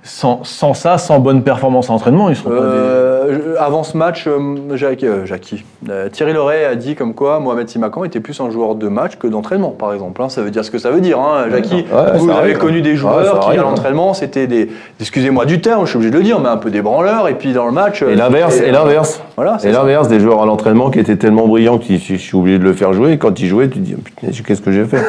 sans, 0.02 0.40
sans 0.44 0.74
ça, 0.74 0.96
sans 0.98 1.18
bonne 1.18 1.42
performance 1.42 1.90
à 1.90 1.92
l'entraînement, 1.92 2.30
ils 2.30 2.36
seront 2.36 2.50
pas 2.50 2.56
des... 2.56 2.60
Euh, 2.66 3.54
avant 3.58 3.82
ce 3.82 3.96
match, 3.96 4.26
euh, 4.26 4.76
Jacques- 4.76 5.02
euh, 5.04 5.26
Jackie, 5.26 5.64
euh, 5.90 6.08
Thierry 6.08 6.32
Loret 6.32 6.64
a 6.64 6.76
dit 6.76 6.94
comme 6.94 7.12
quoi 7.14 7.40
Mohamed 7.40 7.68
Simakan 7.68 8.04
était 8.04 8.20
plus 8.20 8.40
un 8.40 8.48
joueur 8.50 8.74
de 8.74 8.88
match 8.88 9.16
que 9.16 9.26
d'entraînement, 9.26 9.70
par 9.70 9.92
exemple. 9.92 10.22
hein. 10.22 10.28
Ça 10.30 10.40
veut 10.40 10.50
dire 10.50 10.64
ce 10.64 10.70
que 10.70 10.78
ça 10.78 10.90
veut 10.90 11.00
dire. 11.00 11.18
Hein. 11.18 11.46
Jackie, 11.50 11.84
Ouais, 11.92 12.16
vous 12.18 12.30
avez 12.30 12.54
connu 12.54 12.80
des 12.80 12.90
Ouais, 12.92 12.96
joueurs 12.96 13.40
qui, 13.40 13.46
arrive. 13.48 13.60
à 13.60 13.64
l'entraînement, 13.64 14.14
c'était 14.14 14.46
des, 14.46 14.70
excusez-moi 15.00 15.44
du 15.44 15.60
terme, 15.60 15.84
je 15.84 15.90
suis 15.90 15.96
obligé 15.96 16.10
de 16.12 16.16
le 16.18 16.22
dire, 16.24 16.40
mais 16.40 16.48
un 16.48 16.56
peu 16.56 16.70
des 16.70 16.80
branleurs, 16.80 17.28
et 17.28 17.34
puis 17.34 17.52
dans 17.52 17.66
le 17.66 17.72
match. 17.72 18.02
euh, 18.02 18.10
Et 18.10 18.14
l'inverse, 18.16 18.60
et 18.60 18.70
l'inverse. 18.70 19.20
Voilà, 19.36 19.58
c'est 19.58 19.68
Et 19.68 19.72
l'inverse, 19.72 20.08
des 20.08 20.20
joueurs 20.20 20.42
à 20.42 20.46
l'entraînement 20.46 20.90
qui 20.90 20.98
étaient 21.00 21.16
tellement 21.16 21.46
brillants 21.46 21.78
que 21.78 21.84
je 21.86 22.14
suis 22.16 22.36
obligé 22.36 22.58
de 22.58 22.64
le 22.64 22.72
faire 22.72 22.92
jouer. 22.94 23.12
Et 23.12 23.18
quand 23.18 23.38
il 23.40 23.46
jouait, 23.46 23.68
tu 23.68 23.74
te 23.78 23.84
dis, 23.84 23.94
putain, 23.94 24.28
qu'est-ce 24.46 24.62
que 24.62 24.72
j'ai 24.72 24.84
fait? 24.84 25.02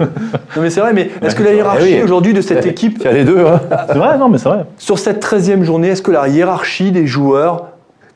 Non, 0.00 0.62
mais 0.62 0.70
c'est 0.70 0.80
vrai, 0.80 0.92
mais 0.92 1.10
est-ce 1.22 1.34
que 1.34 1.42
la 1.42 1.52
hiérarchie 1.54 1.86
Eh 1.90 1.96
oui. 1.96 2.02
aujourd'hui 2.04 2.32
de 2.32 2.40
cette 2.40 2.64
équipe, 2.66 2.98
Il 3.00 3.04
y 3.04 3.08
a 3.08 3.12
les 3.12 3.24
deux. 3.24 3.44
Hein. 3.44 3.60
C'est 3.92 3.98
vrai, 3.98 4.18
non, 4.18 4.28
mais 4.28 4.38
c'est 4.38 4.48
vrai. 4.48 4.66
sur 4.76 4.98
cette 4.98 5.24
13e 5.24 5.62
journée, 5.62 5.88
est-ce 5.88 6.02
que 6.02 6.10
la 6.10 6.28
hiérarchie 6.28 6.92
des 6.92 7.06
joueurs, 7.06 7.68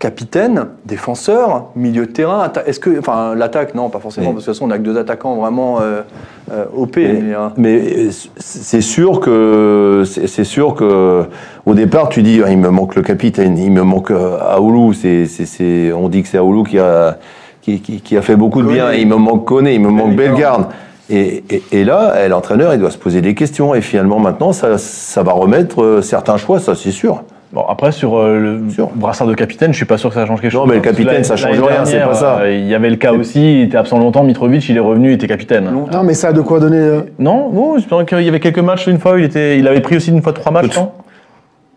capitaines, 0.02 0.66
défenseurs, 0.84 1.66
milieu 1.76 2.06
de 2.06 2.10
terrain, 2.10 2.50
est-ce 2.66 2.80
que, 2.80 2.98
enfin, 2.98 3.36
l'attaque, 3.36 3.76
non, 3.76 3.88
pas 3.88 4.00
forcément, 4.00 4.32
parce 4.32 4.44
que 4.44 4.50
de 4.50 4.54
toute 4.54 4.54
façon, 4.56 4.66
on 4.66 4.70
a 4.72 4.78
que 4.78 4.82
deux 4.82 4.98
attaquants 4.98 5.36
vraiment 5.36 5.80
euh, 5.80 6.02
euh, 6.50 6.64
OP. 6.74 6.96
Mais, 6.96 7.12
mais, 7.22 7.34
euh, 7.34 7.48
mais, 7.56 8.08
c'est 8.36 8.80
sûr 8.80 9.20
que 9.20 10.02
c'est 10.04 10.44
sûr 10.44 10.74
que 10.74 11.22
au 11.66 11.74
départ 11.74 12.08
tu 12.08 12.24
dis 12.24 12.42
ah, 12.44 12.50
il 12.50 12.58
me 12.58 12.70
manque 12.70 12.96
le 12.96 13.02
capitaine, 13.02 13.56
il 13.56 13.70
me 13.70 13.82
manque 13.82 14.10
Aoulou. 14.10 14.92
C'est 14.92 15.92
on 15.92 16.08
dit 16.08 16.22
que 16.22 16.28
c'est 16.28 16.38
Aoulou 16.38 16.64
qui 16.64 16.80
a 16.80 17.18
qui, 17.60 17.80
qui, 17.80 18.00
qui 18.00 18.16
a 18.16 18.22
fait 18.22 18.34
beaucoup 18.34 18.62
de 18.62 18.68
bien. 18.68 18.92
Il 18.92 19.06
me 19.06 19.14
manque 19.14 19.44
Koné, 19.44 19.74
il 19.74 19.80
me 19.80 19.88
manque 19.88 20.16
Bellegarde. 20.16 20.62
Bellegarde. 20.62 20.66
Et, 21.10 21.42
et, 21.50 21.62
et 21.72 21.84
là, 21.84 22.28
l'entraîneur, 22.28 22.72
il 22.74 22.80
doit 22.80 22.90
se 22.90 22.98
poser 22.98 23.20
des 23.20 23.34
questions. 23.34 23.74
Et 23.74 23.80
finalement, 23.80 24.18
maintenant, 24.18 24.52
ça, 24.52 24.78
ça 24.78 25.22
va 25.22 25.32
remettre 25.32 25.82
euh, 25.82 26.02
certains 26.02 26.36
choix, 26.36 26.58
ça 26.60 26.74
c'est 26.74 26.90
sûr. 26.92 27.22
Bon, 27.52 27.64
après, 27.68 27.92
sur 27.92 28.16
euh, 28.18 28.38
le 28.38 28.70
Sûr. 28.70 28.88
brassard 28.94 29.26
de 29.26 29.34
capitaine, 29.34 29.72
je 29.72 29.76
suis 29.76 29.84
pas 29.84 29.98
sûr 29.98 30.08
que 30.08 30.14
ça 30.14 30.24
change 30.24 30.40
quelque 30.40 30.54
Non, 30.54 30.60
chose. 30.62 30.70
mais 30.70 30.76
le 30.76 30.80
capitaine, 30.80 31.22
ça 31.22 31.36
change 31.36 31.60
rien, 31.60 31.84
c'est 31.84 32.00
pas 32.00 32.14
ça. 32.14 32.38
euh, 32.40 32.54
Il 32.56 32.66
y 32.66 32.74
avait 32.74 32.88
le 32.88 32.96
cas 32.96 33.12
aussi, 33.12 33.58
il 33.60 33.62
était 33.64 33.76
absent 33.76 33.98
longtemps, 33.98 34.22
Mitrovic, 34.24 34.66
il 34.70 34.76
est 34.78 34.80
revenu, 34.80 35.10
il 35.10 35.14
était 35.14 35.26
capitaine. 35.26 35.70
Longtemps. 35.70 35.98
Non, 35.98 36.02
mais 36.04 36.14
ça 36.14 36.28
a 36.28 36.32
de 36.32 36.40
quoi 36.40 36.60
donner. 36.60 36.78
euh, 36.78 37.00
Non, 37.18 37.50
bon, 37.50 37.76
je 37.78 37.86
pense 37.86 38.04
qu'il 38.04 38.22
y 38.22 38.28
avait 38.28 38.40
quelques 38.40 38.58
matchs 38.60 38.86
une 38.86 38.98
fois, 38.98 39.18
il, 39.18 39.24
était, 39.24 39.58
il 39.58 39.68
avait 39.68 39.80
pris 39.82 39.96
aussi 39.96 40.10
une 40.10 40.22
fois 40.22 40.32
trois 40.32 40.50
matchs, 40.50 40.74
non? 40.78 40.92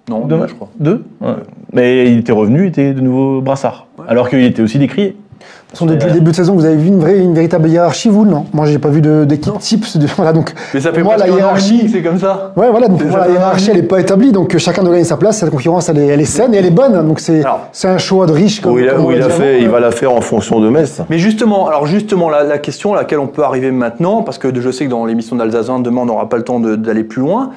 Non, 0.07 0.19
Deux 0.27 0.35
matchs, 0.37 0.51
je 0.51 0.55
crois. 0.55 0.69
Deux 0.79 1.03
Ouais. 1.19 1.33
Mais 1.73 2.09
il 2.09 2.19
était 2.19 2.31
revenu, 2.31 2.65
il 2.65 2.67
était 2.67 2.93
de 2.93 3.01
nouveau 3.01 3.41
brassard. 3.41 3.87
Alors 4.07 4.29
qu'il 4.29 4.43
était 4.45 4.61
aussi 4.61 4.77
décrié. 4.79 5.17
De 5.65 5.77
toute 5.79 5.79
façon, 5.79 5.85
depuis 5.87 6.07
le 6.07 6.13
début 6.13 6.31
de 6.31 6.35
saison, 6.35 6.53
vous 6.53 6.63
avez 6.65 6.75
vu 6.77 6.87
une, 6.87 6.99
vraie, 6.99 7.19
une 7.19 7.33
véritable 7.33 7.67
hiérarchie, 7.67 8.07
vous, 8.07 8.23
non? 8.25 8.45
Moi, 8.53 8.65
j'ai 8.65 8.79
pas 8.79 8.87
vu 8.89 9.01
de- 9.01 9.25
d'équipe 9.25 9.57
type. 9.59 9.85
de- 9.97 10.07
voilà, 10.15 10.31
donc, 10.31 10.53
Mais 10.73 10.79
ça 10.79 10.93
fait 10.93 11.03
moi, 11.03 11.17
la 11.17 11.27
hiérarchie. 11.27 11.89
c'est 11.91 12.01
comme 12.01 12.19
ça. 12.19 12.53
Ouais, 12.55 12.69
voilà, 12.71 12.87
donc 12.87 13.03
moi, 13.03 13.19
la 13.27 13.29
hiérarchie, 13.33 13.71
elle 13.71 13.77
n'est 13.77 13.83
pas 13.83 13.99
établie, 13.99 14.31
donc 14.31 14.55
euh, 14.55 14.57
chacun 14.57 14.83
doit 14.83 14.93
gagner 14.93 15.03
sa 15.03 15.17
place. 15.17 15.39
Cette 15.39 15.49
concurrence, 15.49 15.89
elle 15.89 15.97
est, 15.97 16.07
elle 16.07 16.21
est 16.21 16.25
saine 16.25 16.53
et 16.53 16.57
elle 16.57 16.65
est 16.65 16.71
bonne. 16.71 17.05
Donc 17.05 17.19
c'est 17.19 17.43
un 17.87 17.97
choix 17.97 18.25
de 18.25 18.31
riche. 18.31 18.61
Comme, 18.61 18.73
Où 18.73 18.79
il, 18.79 18.87
a, 18.87 18.93
comme 18.93 19.05
on 19.05 19.07
où 19.07 19.11
il 19.11 19.19
l'a 19.19 19.25
a 19.25 19.29
dit 19.29 19.33
fait, 19.35 19.61
il 19.61 19.67
va 19.69 19.79
la 19.81 19.91
faire 19.91 20.13
en 20.13 20.21
fonction 20.21 20.59
de 20.61 20.69
Metz. 20.69 21.01
Mais 21.09 21.17
justement, 21.17 21.67
alors 21.67 21.85
justement, 21.87 22.29
la, 22.29 22.43
la 22.43 22.57
question 22.57 22.93
à 22.93 22.97
laquelle 22.97 23.19
on 23.19 23.27
peut 23.27 23.43
arriver 23.43 23.71
maintenant, 23.71 24.21
parce 24.21 24.37
que 24.37 24.47
je 24.57 24.71
sais 24.71 24.85
que 24.85 24.91
dans 24.91 25.05
l'émission 25.05 25.35
d'Alsazin, 25.35 25.79
demain, 25.79 26.01
on 26.01 26.05
n'aura 26.05 26.29
pas 26.29 26.37
le 26.37 26.43
temps 26.43 26.59
d'aller 26.61 27.03
plus 27.03 27.21
loin. 27.21 27.49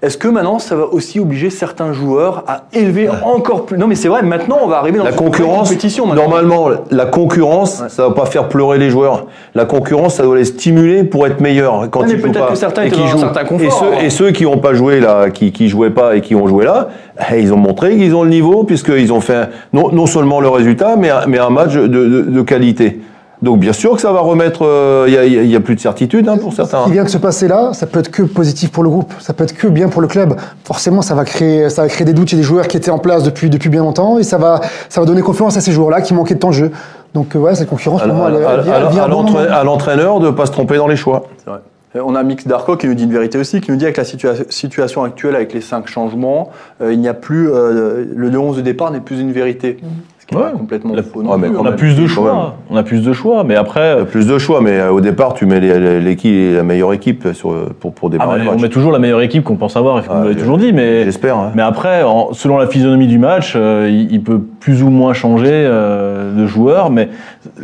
Est-ce 0.00 0.16
que 0.16 0.28
maintenant, 0.28 0.60
ça 0.60 0.76
va 0.76 0.84
aussi 0.84 1.18
obliger 1.18 1.50
certains 1.50 1.92
joueurs 1.92 2.44
à 2.46 2.62
élever 2.72 3.08
encore 3.24 3.66
plus? 3.66 3.76
Non, 3.76 3.88
mais 3.88 3.96
c'est 3.96 4.06
vrai. 4.06 4.22
Maintenant, 4.22 4.58
on 4.62 4.68
va 4.68 4.76
arriver 4.78 4.98
dans 4.98 5.04
La 5.04 5.10
concurrence, 5.12 5.68
compétition. 5.70 6.06
maintenant. 6.06 6.22
normalement, 6.22 6.68
la 6.92 7.06
concurrence, 7.06 7.82
ça 7.88 8.06
va 8.06 8.14
pas 8.14 8.26
faire 8.26 8.48
pleurer 8.48 8.78
les 8.78 8.90
joueurs. 8.90 9.26
La 9.56 9.64
concurrence, 9.64 10.14
ça 10.14 10.22
doit 10.22 10.36
les 10.36 10.44
stimuler 10.44 11.02
pour 11.02 11.26
être 11.26 11.40
meilleurs 11.40 11.88
quand 11.90 12.02
Ouais, 12.02 12.10
ils 12.12 12.20
jouent 12.20 12.30
pas. 12.30 12.42
que 12.46 12.54
certains 12.54 12.82
et 12.84 12.90
qui 12.92 13.06
jouent. 13.08 13.18
confort, 13.48 13.60
Et 13.60 13.70
ceux, 13.70 13.86
hein. 13.86 13.98
et 14.04 14.10
ceux 14.10 14.30
qui 14.30 14.44
n'ont 14.44 14.58
pas 14.58 14.72
joué 14.74 15.00
là, 15.00 15.30
qui, 15.30 15.50
qui 15.50 15.68
jouaient 15.68 15.90
pas 15.90 16.14
et 16.14 16.20
qui 16.20 16.36
ont 16.36 16.46
joué 16.46 16.64
là, 16.64 16.88
eh, 17.32 17.40
ils 17.40 17.52
ont 17.52 17.56
montré 17.56 17.96
qu'ils 17.96 18.14
ont 18.14 18.22
le 18.22 18.30
niveau 18.30 18.62
puisqu'ils 18.62 19.12
ont 19.12 19.20
fait 19.20 19.48
non, 19.72 19.90
non 19.90 20.06
seulement 20.06 20.40
le 20.40 20.48
résultat, 20.48 20.94
mais 20.96 21.10
un, 21.10 21.26
mais 21.26 21.38
un 21.40 21.50
match 21.50 21.74
de, 21.74 21.86
de- 21.88 22.20
de 22.22 22.42
qualité. 22.42 23.00
Donc 23.40 23.60
bien 23.60 23.72
sûr 23.72 23.94
que 23.94 24.00
ça 24.00 24.12
va 24.12 24.20
remettre. 24.20 24.64
euh, 24.64 25.04
Il 25.08 25.14
y, 25.14 25.16
a, 25.16 25.24
il 25.24 25.46
y 25.50 25.54
a 25.56 25.60
plus 25.60 25.74
de 25.76 25.80
certitude 25.80 26.28
hein, 26.28 26.36
pour 26.38 26.52
certains. 26.52 26.80
Ce 26.80 26.84
qui 26.86 26.92
vient 26.92 27.04
de 27.04 27.08
se 27.08 27.18
passer 27.18 27.46
là, 27.48 27.70
ça 27.72 27.86
peut 27.86 28.00
être 28.00 28.10
que 28.10 28.22
positif 28.22 28.70
pour 28.72 28.82
le 28.82 28.90
groupe, 28.90 29.12
ça 29.20 29.32
peut 29.32 29.44
être 29.44 29.54
que 29.56 29.68
bien 29.68 29.88
pour 29.88 30.02
le 30.02 30.08
club. 30.08 30.34
Forcément, 30.64 31.02
ça 31.02 31.14
va 31.14 31.24
créer, 31.24 31.70
ça 31.70 31.82
va 31.82 31.88
créer 31.88 32.04
des 32.04 32.12
doutes 32.14 32.28
chez 32.28 32.36
des 32.36 32.42
joueurs 32.42 32.66
qui 32.68 32.76
étaient 32.76 32.90
en 32.90 32.98
place 32.98 33.22
depuis, 33.22 33.48
depuis 33.50 33.68
bien 33.68 33.82
longtemps 33.82 34.18
et 34.18 34.24
ça 34.24 34.38
va, 34.38 34.60
ça 34.88 35.00
va 35.00 35.06
donner 35.06 35.22
confiance 35.22 35.56
à 35.56 35.60
ces 35.60 35.70
joueurs-là 35.72 36.00
qui 36.00 36.14
manquaient 36.14 36.34
de 36.34 36.40
temps 36.40 36.48
de 36.48 36.54
jeu. 36.54 36.70
Donc 37.14 37.34
euh, 37.36 37.38
ouais, 37.38 37.54
cette 37.54 37.68
concurrence, 37.68 38.02
pour 38.02 38.12
moi, 38.12 38.28
elle, 38.28 38.44
À- 38.44 38.52
elle 38.64 38.70
à- 38.86 38.88
vient 38.88 39.04
à 39.04 39.64
l'entraîneur 39.64 40.20
de 40.20 40.26
ne 40.26 40.30
pas 40.32 40.46
se 40.46 40.52
tromper 40.52 40.76
dans 40.76 40.88
les 40.88 40.96
choix. 40.96 41.24
C'est 41.44 41.50
vrai. 41.50 41.60
Euh, 41.96 42.00
On 42.04 42.14
a 42.16 42.22
Mix 42.22 42.46
Darko 42.46 42.76
qui 42.76 42.86
nous 42.86 42.94
dit 42.94 43.04
une 43.04 43.12
vérité 43.12 43.38
aussi, 43.38 43.60
qui 43.62 43.70
nous 43.70 43.76
dit 43.78 43.84
avec 43.84 43.96
la 43.96 44.02
situa- 44.04 44.50
situation 44.50 45.04
actuelle, 45.04 45.34
avec 45.36 45.54
les 45.54 45.62
cinq 45.62 45.86
changements, 45.88 46.50
euh, 46.82 46.92
il 46.92 47.00
n'y 47.00 47.08
a 47.08 47.14
plus 47.14 47.50
euh, 47.50 48.04
le 48.14 48.38
11 48.38 48.56
de 48.58 48.62
départ 48.62 48.90
n'est 48.90 49.00
plus 49.00 49.20
une 49.20 49.32
vérité. 49.32 49.78
Ce 50.17 50.17
qui 50.28 50.34
est 50.34 50.38
Ouais. 50.38 50.44
pas 50.44 50.50
complètement 50.58 50.94
La- 50.94 51.02
faux. 51.02 51.20
Ouais, 51.20 51.24
non 51.26 51.38
mais 51.38 51.48
plus, 51.48 51.56
quand 51.56 51.62
On 51.62 51.66
a 51.66 51.72
plus 51.72 51.96
de 51.96 52.06
choix. 52.06 52.54
On 52.70 52.76
a 52.76 52.82
plus 52.82 53.02
de 53.04 53.12
choix, 53.14 53.44
mais 53.44 53.54
après, 53.56 53.94
Il 53.94 53.98
y 53.98 54.02
a 54.02 54.04
plus 54.04 54.26
de 54.26 54.38
choix, 54.38 54.60
mais 54.60 54.72
euh, 54.78 54.90
au 54.92 55.00
départ, 55.00 55.32
tu 55.34 55.46
mets 55.46 55.58
les- 55.58 55.78
les- 55.80 56.00
l'équipe, 56.00 56.54
la 56.54 56.62
meilleure 56.62 56.92
équipe 56.92 57.28
sur, 57.32 57.54
pour, 57.80 57.94
pour 57.94 58.08
Ah, 58.08 58.12
démarrer 58.12 58.38
mais 58.38 58.44
le 58.44 58.50
on 58.50 58.52
match. 58.52 58.62
met 58.62 58.68
toujours 58.68 58.92
la 58.92 58.98
meilleure 58.98 59.22
équipe 59.22 59.42
qu'on 59.42 59.56
pense 59.56 59.76
avoir, 59.76 59.96
comme 60.02 60.04
Ah, 60.10 60.14
vous 60.18 60.22
l'avez 60.24 60.34
je- 60.34 60.38
toujours 60.40 60.58
dit, 60.58 60.72
mais 60.74 61.04
J'espère. 61.04 61.36
hein. 61.38 61.52
Mais 61.54 61.62
après, 61.62 62.02
en- 62.02 62.34
selon 62.34 62.58
la 62.58 62.66
physionomie 62.66 63.06
du 63.06 63.18
match, 63.18 63.54
euh, 63.56 63.88
il, 63.90 64.12
il 64.12 64.22
peut 64.22 64.38
plus 64.60 64.82
ou 64.82 64.90
moins 64.90 65.14
changer 65.14 65.48
euh, 65.50 66.34
de 66.38 66.46
joueur. 66.46 66.90
Mais 66.90 67.08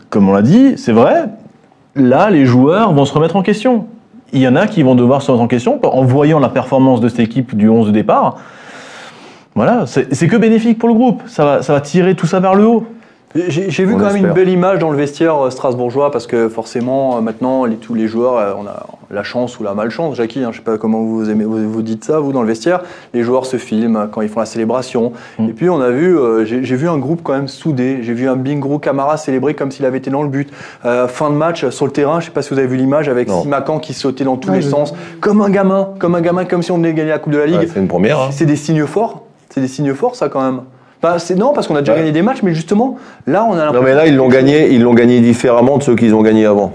comme 0.08 0.28
on 0.28 0.32
l'a 0.32 0.42
dit, 0.42 0.74
c'est 0.78 0.92
vrai, 0.92 1.24
là, 1.94 2.30
les 2.30 2.46
joueurs 2.46 2.92
vont 2.94 3.04
se 3.04 3.12
remettre 3.12 3.36
en 3.36 3.42
question. 3.42 3.84
Il 4.32 4.40
y 4.40 4.48
en 4.48 4.56
a 4.56 4.66
qui 4.66 4.82
vont 4.82 4.94
devoir 4.94 5.20
se 5.22 5.30
remettre 5.30 5.44
en 5.44 5.48
question 5.48 5.78
en 5.84 6.02
voyant 6.02 6.40
la 6.40 6.48
performance 6.48 7.00
de 7.00 7.08
cette 7.08 7.20
équipe 7.20 7.54
du 7.56 7.68
11 7.68 7.86
de 7.88 7.92
départ. 7.92 8.36
Voilà, 9.54 9.84
c'est 9.86 10.12
c'est 10.14 10.26
que 10.26 10.36
bénéfique 10.36 10.78
pour 10.78 10.88
le 10.88 10.94
groupe. 10.94 11.22
Ça 11.26 11.44
va, 11.44 11.62
ça 11.62 11.72
va 11.72 11.80
tirer 11.80 12.14
tout 12.14 12.26
ça 12.26 12.40
vers 12.40 12.54
le 12.54 12.66
haut. 12.66 12.84
J'ai 13.48 13.84
vu 13.84 13.94
On 13.94 13.98
quand 13.98 14.12
même 14.12 14.24
une 14.26 14.32
belle 14.32 14.48
image 14.48 14.78
dans 14.78 14.92
le 14.92 14.96
vestiaire 14.96 15.36
euh, 15.46 15.50
strasbourgeois 15.50 16.12
parce 16.12 16.28
que 16.28 16.48
forcément 16.48 17.16
euh, 17.16 17.20
maintenant 17.20 17.64
les, 17.64 17.74
tous 17.74 17.92
les 17.94 18.06
joueurs 18.06 18.36
euh, 18.38 18.52
on 18.56 18.64
a 18.64 18.86
la 19.10 19.24
chance 19.24 19.58
ou 19.58 19.64
la 19.64 19.74
malchance 19.74 20.14
Jackie 20.14 20.44
hein, 20.44 20.50
je 20.52 20.58
sais 20.58 20.62
pas 20.62 20.78
comment 20.78 21.02
vous 21.02 21.28
aimez 21.28 21.42
vous, 21.42 21.68
vous 21.68 21.82
dites 21.82 22.04
ça 22.04 22.20
vous 22.20 22.32
dans 22.32 22.42
le 22.42 22.46
vestiaire 22.46 22.82
les 23.12 23.24
joueurs 23.24 23.44
se 23.46 23.56
filment 23.56 24.06
quand 24.12 24.20
ils 24.20 24.28
font 24.28 24.38
la 24.38 24.46
célébration 24.46 25.10
Mm. 25.40 25.48
et 25.48 25.52
puis 25.52 25.68
on 25.68 25.80
a 25.80 25.90
vu 25.90 26.16
euh, 26.16 26.44
j'ai 26.44 26.76
vu 26.76 26.88
un 26.88 26.96
groupe 26.98 27.22
quand 27.24 27.32
même 27.32 27.48
soudé 27.48 27.98
j'ai 28.02 28.12
vu 28.12 28.28
un 28.28 28.36
Bingro 28.36 28.78
Camara 28.78 29.16
célébrer 29.16 29.54
comme 29.54 29.72
s'il 29.72 29.84
avait 29.84 29.98
été 29.98 30.10
dans 30.12 30.22
le 30.22 30.28
but 30.28 30.48
Euh, 30.84 31.08
fin 31.08 31.28
de 31.28 31.34
match 31.34 31.68
sur 31.70 31.86
le 31.86 31.90
terrain 31.92 32.20
je 32.20 32.26
sais 32.26 32.30
pas 32.30 32.42
si 32.42 32.50
vous 32.54 32.58
avez 32.60 32.68
vu 32.68 32.76
l'image 32.76 33.08
avec 33.08 33.26
Non. 33.26 33.42
Simacan 33.42 33.80
qui 33.80 33.94
sautait 33.94 34.22
dans 34.22 34.36
tous 34.36 34.50
Ouais, 34.50 34.60
les 34.60 34.62
sens 34.62 34.94
comme 35.20 35.40
un 35.42 35.50
gamin 35.50 35.88
comme 35.98 36.14
un 36.14 36.20
gamin 36.20 36.44
comme 36.44 36.62
si 36.62 36.70
on 36.70 36.76
venait 36.76 36.94
gagner 36.94 37.10
la 37.10 37.18
Coupe 37.18 37.32
de 37.32 37.38
la 37.38 37.46
Ligue 37.46 37.58
Ouais, 37.58 37.68
c'est 37.74 37.80
une 37.80 37.88
première. 37.88 38.20
hein. 38.20 38.28
c'est 38.30 38.46
des 38.46 38.54
signes 38.54 38.86
forts. 38.86 39.23
C'est 39.50 39.60
des 39.60 39.68
signes 39.68 39.94
forts, 39.94 40.16
ça, 40.16 40.28
quand 40.28 40.42
même. 40.42 40.60
Bah, 41.02 41.18
c'est 41.18 41.34
non, 41.34 41.52
parce 41.52 41.66
qu'on 41.66 41.76
a 41.76 41.80
déjà 41.80 41.92
Ouais. 41.92 41.98
gagné 41.98 42.12
des 42.12 42.22
matchs, 42.22 42.42
mais 42.42 42.54
justement, 42.54 42.96
là, 43.26 43.44
on 43.48 43.52
a 43.52 43.56
Non, 43.56 43.64
l'impression. 43.66 43.82
mais 43.84 43.94
là, 43.94 44.06
ils 44.06 44.16
l'ont 44.16 44.28
gagné, 44.28 44.70
ils 44.72 44.82
l'ont 44.82 44.94
gagné 44.94 45.20
différemment 45.20 45.78
de 45.78 45.82
ceux 45.82 45.94
qu'ils 45.96 46.14
ont 46.14 46.22
gagné 46.22 46.46
avant. 46.46 46.72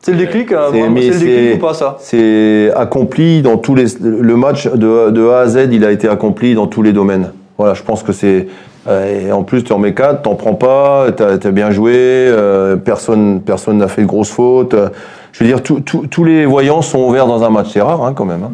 C'est 0.00 0.12
le 0.12 0.18
déclic, 0.18 0.52
euh, 0.52 0.68
C'est- 0.70 0.78
vraiment, 0.78 0.94
mais 0.94 1.02
c'est 1.02 1.08
le 1.10 1.18
déclic 1.18 1.48
c'est- 1.50 1.54
ou 1.54 1.58
pas, 1.58 1.74
ça 1.74 1.96
C'est 1.98 2.70
accompli 2.76 3.42
dans 3.42 3.56
tous 3.56 3.74
les. 3.74 3.86
Le 4.00 4.36
match 4.36 4.68
de, 4.68 5.10
de 5.10 5.28
A 5.28 5.40
à 5.40 5.46
Z, 5.48 5.68
il 5.72 5.84
a 5.84 5.90
été 5.90 6.08
accompli 6.08 6.54
dans 6.54 6.68
tous 6.68 6.82
les 6.82 6.92
domaines. 6.92 7.32
Voilà, 7.58 7.74
je 7.74 7.82
pense 7.82 8.02
que 8.04 8.12
c'est. 8.12 8.46
euh, 8.88 9.28
et 9.28 9.32
en 9.32 9.42
plus, 9.42 9.64
tu 9.64 9.72
en 9.72 9.78
mets 9.80 9.94
4, 9.94 10.22
t'en 10.22 10.36
prends 10.36 10.54
pas, 10.54 11.06
t'as 11.16 11.32
as 11.32 11.50
bien 11.50 11.72
joué, 11.72 11.92
euh, 11.96 12.76
personne 12.76 13.40
personne 13.40 13.78
n'a 13.78 13.88
fait 13.88 14.02
de 14.02 14.06
grosses 14.06 14.30
fautes. 14.30 14.74
Euh, 14.74 14.88
Je 15.32 15.44
veux 15.44 15.50
dire, 15.50 15.62
tout- 15.62 15.80
tout- 15.80 16.06
tous 16.06 16.24
les 16.24 16.46
voyants 16.46 16.80
sont 16.80 17.00
ouverts 17.00 17.26
dans 17.26 17.42
un 17.44 17.50
match. 17.50 17.66
C'est 17.72 17.82
rare, 17.82 18.02
hein, 18.04 18.12
quand 18.14 18.24
même. 18.24 18.42
hein. 18.44 18.52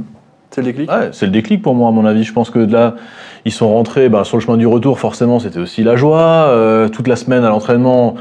C'est 0.51 0.63
le 0.63 0.67
déclic 0.67 0.91
Ouais, 0.91 1.11
c'est 1.13 1.27
le 1.27 1.33
déclic 1.33 1.63
pour 1.63 1.75
moi, 1.77 1.91
à 1.91 1.93
mon 1.93 2.05
avis. 2.07 2.25
Je 2.25 2.33
pense 2.33 2.51
que 2.51 2.59
là, 2.59 2.95
ils 3.45 3.53
sont 3.53 3.69
rentrés 3.73 4.09
bah, 4.09 4.25
sur 4.25 4.37
le 4.37 4.43
chemin 4.43 4.57
du 4.57 4.67
retour, 4.67 4.99
forcément, 4.99 5.39
c'était 5.39 5.59
aussi 5.59 5.83
la 5.83 5.97
joie. 5.97 6.19
Euh, 6.21 6.89
toute 6.89 7.09
la 7.09 7.17
semaine 7.17 7.45
à 7.45 7.49
l'entraînement, 7.49 8.15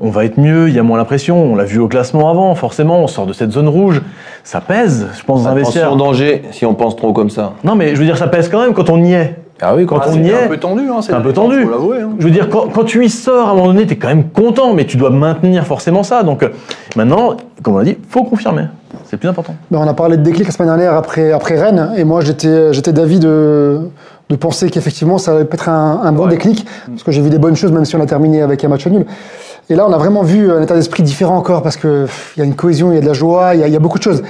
on 0.00 0.10
va 0.10 0.24
être 0.24 0.38
mieux, 0.38 0.68
il 0.68 0.74
y 0.74 0.78
a 0.78 0.82
moins 0.82 0.98
la 0.98 1.04
pression. 1.04 1.36
On 1.52 1.54
l'a 1.56 1.64
vu 1.64 1.78
au 1.78 1.88
classement 1.88 2.30
avant, 2.30 2.54
forcément, 2.54 2.98
on 3.00 3.06
sort 3.06 3.26
de 3.26 3.32
cette 3.32 3.52
zone 3.52 3.68
rouge. 3.68 4.02
Ça 4.42 4.60
pèse, 4.60 5.06
je 5.18 5.22
pense, 5.24 5.44
dans 5.44 5.50
un 5.50 5.54
vestiaire. 5.54 5.86
Attention 5.86 6.04
danger 6.04 6.42
si 6.50 6.66
on 6.66 6.74
pense 6.74 6.96
trop 6.96 7.12
comme 7.12 7.30
ça. 7.30 7.52
Non, 7.62 7.74
mais 7.74 7.94
je 7.94 8.00
veux 8.00 8.04
dire, 8.06 8.16
ça 8.18 8.26
pèse 8.28 8.48
quand 8.48 8.60
même 8.60 8.74
quand 8.74 8.90
on 8.90 9.02
y 9.02 9.12
est. 9.12 9.36
Ah 9.62 9.74
oui, 9.76 9.86
quand 9.86 9.98
Ah, 10.02 10.06
on 10.08 10.12
c'est 10.12 10.18
y 10.18 10.30
est. 10.30 10.44
un 10.44 10.48
peu 10.48 10.56
tendu, 10.56 10.82
hein, 10.90 11.00
C'est 11.00 11.12
un 11.12 11.20
peu 11.20 11.32
tendu. 11.32 11.62
Faut 11.62 11.70
l'avouer. 11.70 12.00
hein. 12.00 12.10
Je 12.18 12.24
veux 12.24 12.32
dire, 12.32 12.48
quand, 12.48 12.66
quand 12.74 12.82
tu 12.84 13.04
y 13.04 13.08
sors, 13.08 13.46
à 13.48 13.52
un 13.52 13.54
moment 13.54 13.68
donné, 13.68 13.86
t'es 13.86 13.94
quand 13.96 14.08
même 14.08 14.28
content, 14.30 14.74
mais 14.74 14.84
tu 14.84 14.96
dois 14.96 15.10
maintenir 15.10 15.64
forcément 15.64 16.02
ça. 16.02 16.24
Donc 16.24 16.42
euh, 16.42 16.48
maintenant, 16.96 17.36
comme 17.62 17.74
on 17.74 17.78
l'a 17.78 17.84
dit, 17.84 17.96
faut 18.10 18.24
confirmer. 18.24 18.62
C'est 19.04 19.12
le 19.12 19.18
plus 19.18 19.28
important. 19.28 19.54
Ben, 19.70 19.78
on 19.80 19.86
a 19.86 19.94
parlé 19.94 20.16
de 20.16 20.22
déclic 20.22 20.46
la 20.46 20.50
semaine 20.52 20.68
dernière 20.70 20.94
après, 20.94 21.30
après 21.30 21.56
Rennes, 21.58 21.92
et 21.96 22.02
moi 22.04 22.20
j'étais 22.20 22.72
j'étais 22.72 22.92
d'avis 22.92 23.20
de, 23.20 23.78
de 24.30 24.36
penser 24.36 24.70
qu'effectivement 24.70 25.18
ça 25.18 25.32
allait 25.32 25.42
être 25.42 25.68
un, 25.68 26.00
un 26.02 26.12
bon 26.12 26.24
Ouais. 26.24 26.30
déclic, 26.30 26.66
parce 26.88 27.02
que 27.02 27.12
j'ai 27.12 27.20
vu 27.20 27.30
des 27.30 27.38
bonnes 27.38 27.56
choses 27.56 27.72
même 27.72 27.84
si 27.84 27.94
on 27.96 28.00
a 28.00 28.06
terminé 28.06 28.42
avec 28.42 28.64
un 28.64 28.68
match 28.68 28.86
nul. 28.86 29.04
Et 29.70 29.74
là 29.74 29.86
on 29.88 29.92
a 29.92 29.98
vraiment 29.98 30.22
vu 30.22 30.50
un 30.50 30.62
état 30.62 30.74
d'esprit 30.74 31.02
différent 31.02 31.36
encore, 31.36 31.62
parce 31.62 31.76
qu'il 31.76 32.06
y 32.36 32.40
a 32.40 32.44
une 32.44 32.54
cohésion, 32.54 32.90
il 32.92 32.94
y 32.94 32.98
a 32.98 33.00
de 33.02 33.06
la 33.06 33.12
joie, 33.12 33.54
il 33.54 33.66
y 33.66 33.70
y 33.70 33.76
a 33.76 33.78
beaucoup 33.78 33.98
de 33.98 34.02
choses. 34.02 34.22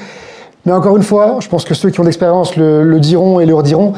Mais 0.66 0.72
encore 0.72 0.96
une 0.96 1.02
fois, 1.02 1.36
je 1.40 1.48
pense 1.48 1.64
que 1.64 1.74
ceux 1.74 1.90
qui 1.90 2.00
ont 2.00 2.04
d'expérience 2.04 2.56
le, 2.56 2.82
le 2.82 2.98
diront 2.98 3.38
et 3.38 3.46
le 3.46 3.54
rediront. 3.54 3.92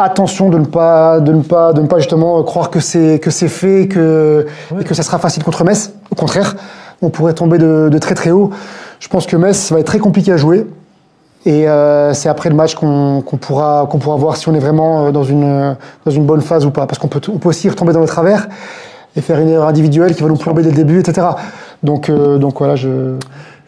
Attention 0.00 0.48
de 0.48 0.58
ne 0.58 0.64
pas, 0.64 1.18
de 1.20 1.32
ne 1.32 1.42
pas, 1.42 1.72
de 1.72 1.82
ne 1.82 1.86
pas 1.88 1.98
justement 1.98 2.40
croire 2.44 2.70
que 2.70 2.78
c'est 2.80 3.18
que 3.18 3.30
c'est 3.30 3.48
fait, 3.48 3.88
que 3.88 4.46
et 4.80 4.84
que 4.84 4.94
ça 4.94 5.02
sera 5.02 5.18
facile 5.18 5.42
contre 5.42 5.64
Metz. 5.64 5.92
Au 6.10 6.14
contraire, 6.14 6.54
on 7.02 7.10
pourrait 7.10 7.34
tomber 7.34 7.58
de, 7.58 7.88
de 7.90 7.98
très 7.98 8.14
très 8.14 8.30
haut. 8.30 8.50
Je 9.00 9.08
pense 9.08 9.26
que 9.26 9.36
Metz 9.36 9.72
va 9.72 9.80
être 9.80 9.86
très 9.86 9.98
compliqué 9.98 10.32
à 10.32 10.36
jouer. 10.36 10.66
Et 11.48 11.66
euh, 11.66 12.12
c'est 12.12 12.28
après 12.28 12.50
le 12.50 12.54
match 12.54 12.74
qu'on 12.74 13.22
pourra, 13.40 13.88
voir 14.18 14.36
si 14.36 14.50
on 14.50 14.54
est 14.54 14.58
vraiment 14.58 15.06
euh, 15.06 15.12
dans 15.12 15.24
une, 15.24 16.26
bonne 16.26 16.42
phase 16.42 16.66
ou 16.66 16.70
pas. 16.70 16.86
Parce 16.86 16.98
qu'on 16.98 17.08
peut, 17.08 17.22
on 17.32 17.38
peut 17.38 17.48
aussi 17.48 17.70
retomber 17.70 17.94
dans 17.94 18.02
le 18.02 18.06
travers 18.06 18.48
et 19.16 19.22
faire 19.22 19.40
une 19.40 19.48
erreur 19.48 19.66
individuelle 19.66 20.14
qui 20.14 20.22
va 20.22 20.28
nous 20.28 20.36
plomber 20.36 20.62
dès 20.62 20.68
le 20.68 20.76
début, 20.76 21.00
etc. 21.00 21.26
Donc, 21.82 22.10
euh, 22.10 22.36
donc 22.36 22.58
voilà, 22.58 22.76
je. 22.76 23.16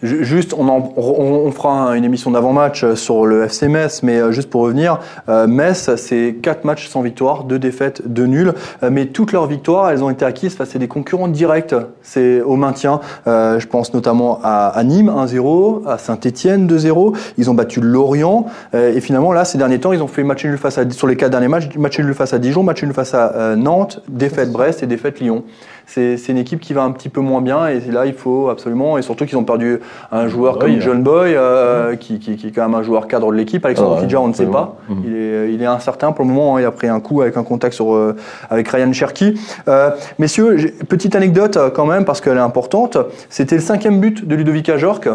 Ju- 0.03 0.25
Juste, 0.25 0.55
on, 0.57 0.67
en- 0.69 0.93
on, 0.97 1.03
on 1.47 1.51
fera 1.53 1.97
une 1.97 2.05
émission 2.05 2.31
d'avant-match 2.31 2.85
euh, 2.85 2.95
sur 2.97 3.27
le 3.27 3.45
FC 3.45 3.69
Metz, 3.69 4.03
mais 4.03 4.19
euh, 4.19 4.33
juste 4.33 4.49
pour 4.49 4.63
revenir, 4.63 4.99
euh, 5.29 5.47
Metz, 5.47 5.91
c'est 5.97 6.37
4 6.41 6.65
matchs 6.65 6.89
sans 6.89 7.03
victoire, 7.03 7.45
2 7.45 7.59
défaites, 7.59 8.03
2 8.07 8.25
nuls, 8.27 8.55
mais 8.91 9.07
toutes 9.07 9.33
leurs 9.33 9.47
victoires, 9.47 9.91
elles 9.91 10.03
ont 10.03 10.09
été 10.11 10.25
acquises 10.25 10.55
face 10.55 10.75
à 10.75 10.79
des 10.79 10.89
concurrents 10.89 11.29
directs. 11.29 11.75
C'est 12.03 12.41
au 12.41 12.57
maintien. 12.57 13.01
Euh, 13.27 13.61
je 13.61 13.67
pense 13.67 13.93
notamment 13.93 14.41
à, 14.43 14.69
à 14.69 14.85
Nîmes 14.85 15.11
1-0, 15.11 15.87
à 15.87 15.99
Saint-Etienne 15.99 16.67
2-0. 16.67 17.15
Ils 17.37 17.51
ont 17.51 17.55
battu 17.55 17.81
Lorient, 17.81 18.47
euh, 18.75 18.95
et 18.95 19.01
finalement 19.01 19.33
là, 19.33 19.45
ces 19.45 19.59
derniers 19.59 19.81
temps, 19.81 19.93
ils 19.93 20.03
ont 20.03 20.09
fait 20.09 20.23
match 20.25 20.45
nul 20.45 20.57
face 20.57 20.79
à 20.79 20.89
sur 20.91 21.07
les 21.07 21.17
4 21.17 21.31
derniers 21.31 21.49
matchs, 21.49 21.69
match 21.77 21.99
nul 21.99 22.15
face 22.15 22.33
à 22.33 22.39
Dijon, 22.39 22.63
match 22.63 22.83
nul 22.83 22.93
face 22.95 23.13
à 23.15 23.33
euh, 23.35 23.57
Nantes, 23.57 24.03
défaite 24.09 24.51
Brest 24.51 24.83
et 24.83 24.87
défaite 24.87 25.21
Lyon. 25.21 25.45
C'est 25.93 26.29
une 26.29 26.39
équipe 26.39 26.61
qui 26.61 26.73
va 26.73 26.83
un 26.85 26.93
petit 26.93 27.09
peu 27.09 27.21
moins 27.21 27.41
bien, 27.41 27.67
et 27.67 27.81
là, 27.81 28.07
il 28.07 28.13
faut 28.13 28.49
absolument, 28.49 28.97
et 28.97 29.03
surtout 29.03 29.27
qu'ils 29.27 29.37
ont 29.37 29.43
perdu 29.43 29.81
un 30.13 30.29
joueur 30.29 30.59
comme 30.61 30.71
John 30.81 31.03
Boy, 31.03 31.35
euh, 31.35 31.97
qui, 31.97 32.21
qui, 32.21 32.37
qui 32.37 32.47
est 32.47 32.51
quand 32.53 32.63
même 32.63 32.77
un 32.77 32.85
joueur 32.85 33.09
cadre 33.09 33.33
de 33.33 33.37
l'équipe. 33.37 33.65
Alexandre 33.67 33.97
Ah 33.99 34.01
Kidja, 34.03 34.21
on 34.21 34.29
ne 34.29 34.33
sait 34.33 34.47
pas. 34.47 34.77
Il, 35.05 35.17
est, 35.17 35.53
il 35.53 35.61
est 35.61 35.67
incertain 35.67 36.13
pour 36.13 36.25
le 36.25 36.31
moment. 36.31 36.57
hein. 36.57 36.61
Il 36.61 36.65
a 36.65 36.71
pris 36.71 36.87
un 36.87 37.01
coup 37.01 37.23
avec 37.23 37.37
un 37.37 37.43
contact 37.43 37.75
sur, 37.75 37.93
euh, 37.93 38.15
avec 38.51 38.69
Ryan 38.69 38.93
Cherky. 38.93 39.35
Euh, 39.67 39.91
messieurs, 40.21 40.57
petite 40.89 41.17
anecdote 41.17 41.59
quand 41.75 41.87
même, 41.87 42.05
parce 42.05 42.21
qu'elle 42.21 42.37
est 42.37 42.41
importante. 42.41 42.97
C'était 43.29 43.57
le 43.57 43.63
cinquième 43.63 43.99
but 43.99 44.25
de 44.29 44.35
Ludovic 44.37 44.69
Ajorc 44.69 45.09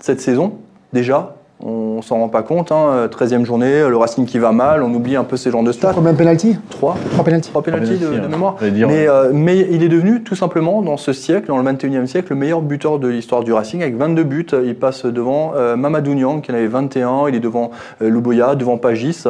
cette 0.00 0.20
saison, 0.20 0.52
déjà. 0.92 1.34
On 1.60 2.02
s'en 2.02 2.18
rend 2.18 2.28
pas 2.28 2.42
compte. 2.42 2.72
Hein. 2.72 3.08
13e 3.10 3.44
journée, 3.44 3.88
le 3.88 3.96
Racing 3.96 4.26
qui 4.26 4.38
va 4.38 4.52
mal. 4.52 4.82
On 4.82 4.92
oublie 4.92 5.16
un 5.16 5.24
peu 5.24 5.36
ces 5.36 5.50
genres 5.50 5.62
de 5.62 5.72
stats. 5.72 5.92
Combien 5.94 6.12
de 6.12 6.18
penalty 6.18 6.58
3 6.70 6.96
Trois 7.12 7.24
penalty. 7.24 7.50
Trois 7.50 7.62
pénalties 7.62 7.96
de, 7.96 8.06
hein. 8.06 8.28
mémoire. 8.28 8.56
Dire, 8.60 8.88
mais, 8.88 9.08
euh, 9.08 9.30
mais 9.32 9.66
il 9.70 9.82
est 9.82 9.88
devenu 9.88 10.22
tout 10.22 10.34
simplement 10.34 10.82
dans 10.82 10.96
ce 10.96 11.12
siècle, 11.12 11.48
dans 11.48 11.58
le 11.58 11.64
21e 11.70 12.06
siècle, 12.06 12.28
le 12.30 12.36
meilleur 12.36 12.60
buteur 12.60 12.98
de 12.98 13.08
l'histoire 13.08 13.44
du 13.44 13.52
Racing 13.52 13.82
avec 13.82 13.96
22 13.96 14.24
buts. 14.24 14.46
Il 14.64 14.74
passe 14.74 15.06
devant 15.06 15.52
euh, 15.56 15.76
Mamadou 15.76 16.14
Niang 16.14 16.40
qui 16.42 16.50
en 16.52 16.54
avait 16.54 16.66
21. 16.66 17.28
Il 17.28 17.34
est 17.34 17.40
devant 17.40 17.70
euh, 18.02 18.10
Louboya, 18.10 18.56
devant 18.56 18.76
Pagis. 18.76 19.24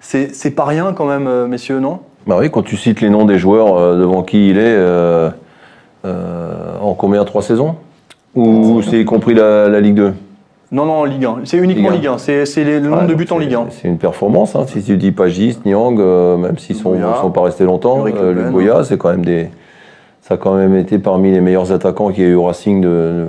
C'est 0.00 0.34
c'est 0.34 0.50
pas 0.50 0.64
rien 0.64 0.92
quand 0.92 1.06
même, 1.06 1.26
euh, 1.26 1.46
messieurs, 1.46 1.80
non? 1.80 2.00
Bah 2.26 2.36
oui, 2.40 2.50
quand 2.50 2.62
tu 2.62 2.76
cites 2.76 3.00
les 3.00 3.08
noms 3.08 3.24
des 3.24 3.38
joueurs 3.38 3.76
euh, 3.76 3.98
devant 3.98 4.24
qui 4.24 4.50
il 4.50 4.58
est, 4.58 4.62
euh, 4.64 5.30
euh, 6.04 6.78
en, 6.80 6.94
combien? 6.94 7.24
Trois 7.24 7.42
saisons? 7.42 7.76
Ou 8.34 8.82
c'est 8.82 9.00
y 9.00 9.04
compris 9.04 9.34
la, 9.34 9.68
la 9.68 9.80
Ligue 9.80 9.94
2 9.94 10.14
Non, 10.72 10.84
non, 10.84 10.94
en 10.94 11.04
Ligue 11.04 11.24
1. 11.24 11.36
C'est 11.44 11.58
uniquement 11.58 11.90
Ligue 11.90 12.02
Ligue 12.02 12.08
1. 12.08 12.18
C'est 12.18 12.64
le 12.64 12.80
nombre 12.80 13.06
de 13.06 13.14
buts 13.14 13.26
en 13.30 13.38
Ligue 13.38 13.54
1. 13.54 13.66
C'est 13.70 13.86
une 13.88 13.98
performance. 13.98 14.56
hein. 14.56 14.64
Si 14.66 14.82
tu 14.82 14.96
dis 14.96 15.12
Pagis, 15.12 15.58
Niang, 15.64 15.98
euh, 16.00 16.36
même 16.36 16.58
s'ils 16.58 16.74
sont, 16.76 16.90
Boya, 16.90 17.18
sont 17.20 17.30
pas 17.30 17.42
restés 17.42 17.64
longtemps, 17.64 18.04
euh, 18.06 18.32
Le. 18.32 18.42
Lugoya, 18.44 18.82
c'est 18.84 18.98
quand 18.98 19.10
même 19.10 19.24
des. 19.24 19.48
Ça 20.22 20.34
a 20.34 20.36
quand 20.38 20.54
même 20.56 20.74
été 20.74 20.98
parmi 20.98 21.30
les 21.30 21.40
meilleurs 21.40 21.70
attaquants 21.70 22.10
qu'il 22.10 22.24
y 22.24 22.26
a 22.26 22.30
eu 22.30 22.34
au 22.34 22.44
Racing 22.44 22.80
de, 22.80 22.88
de- 22.88 23.26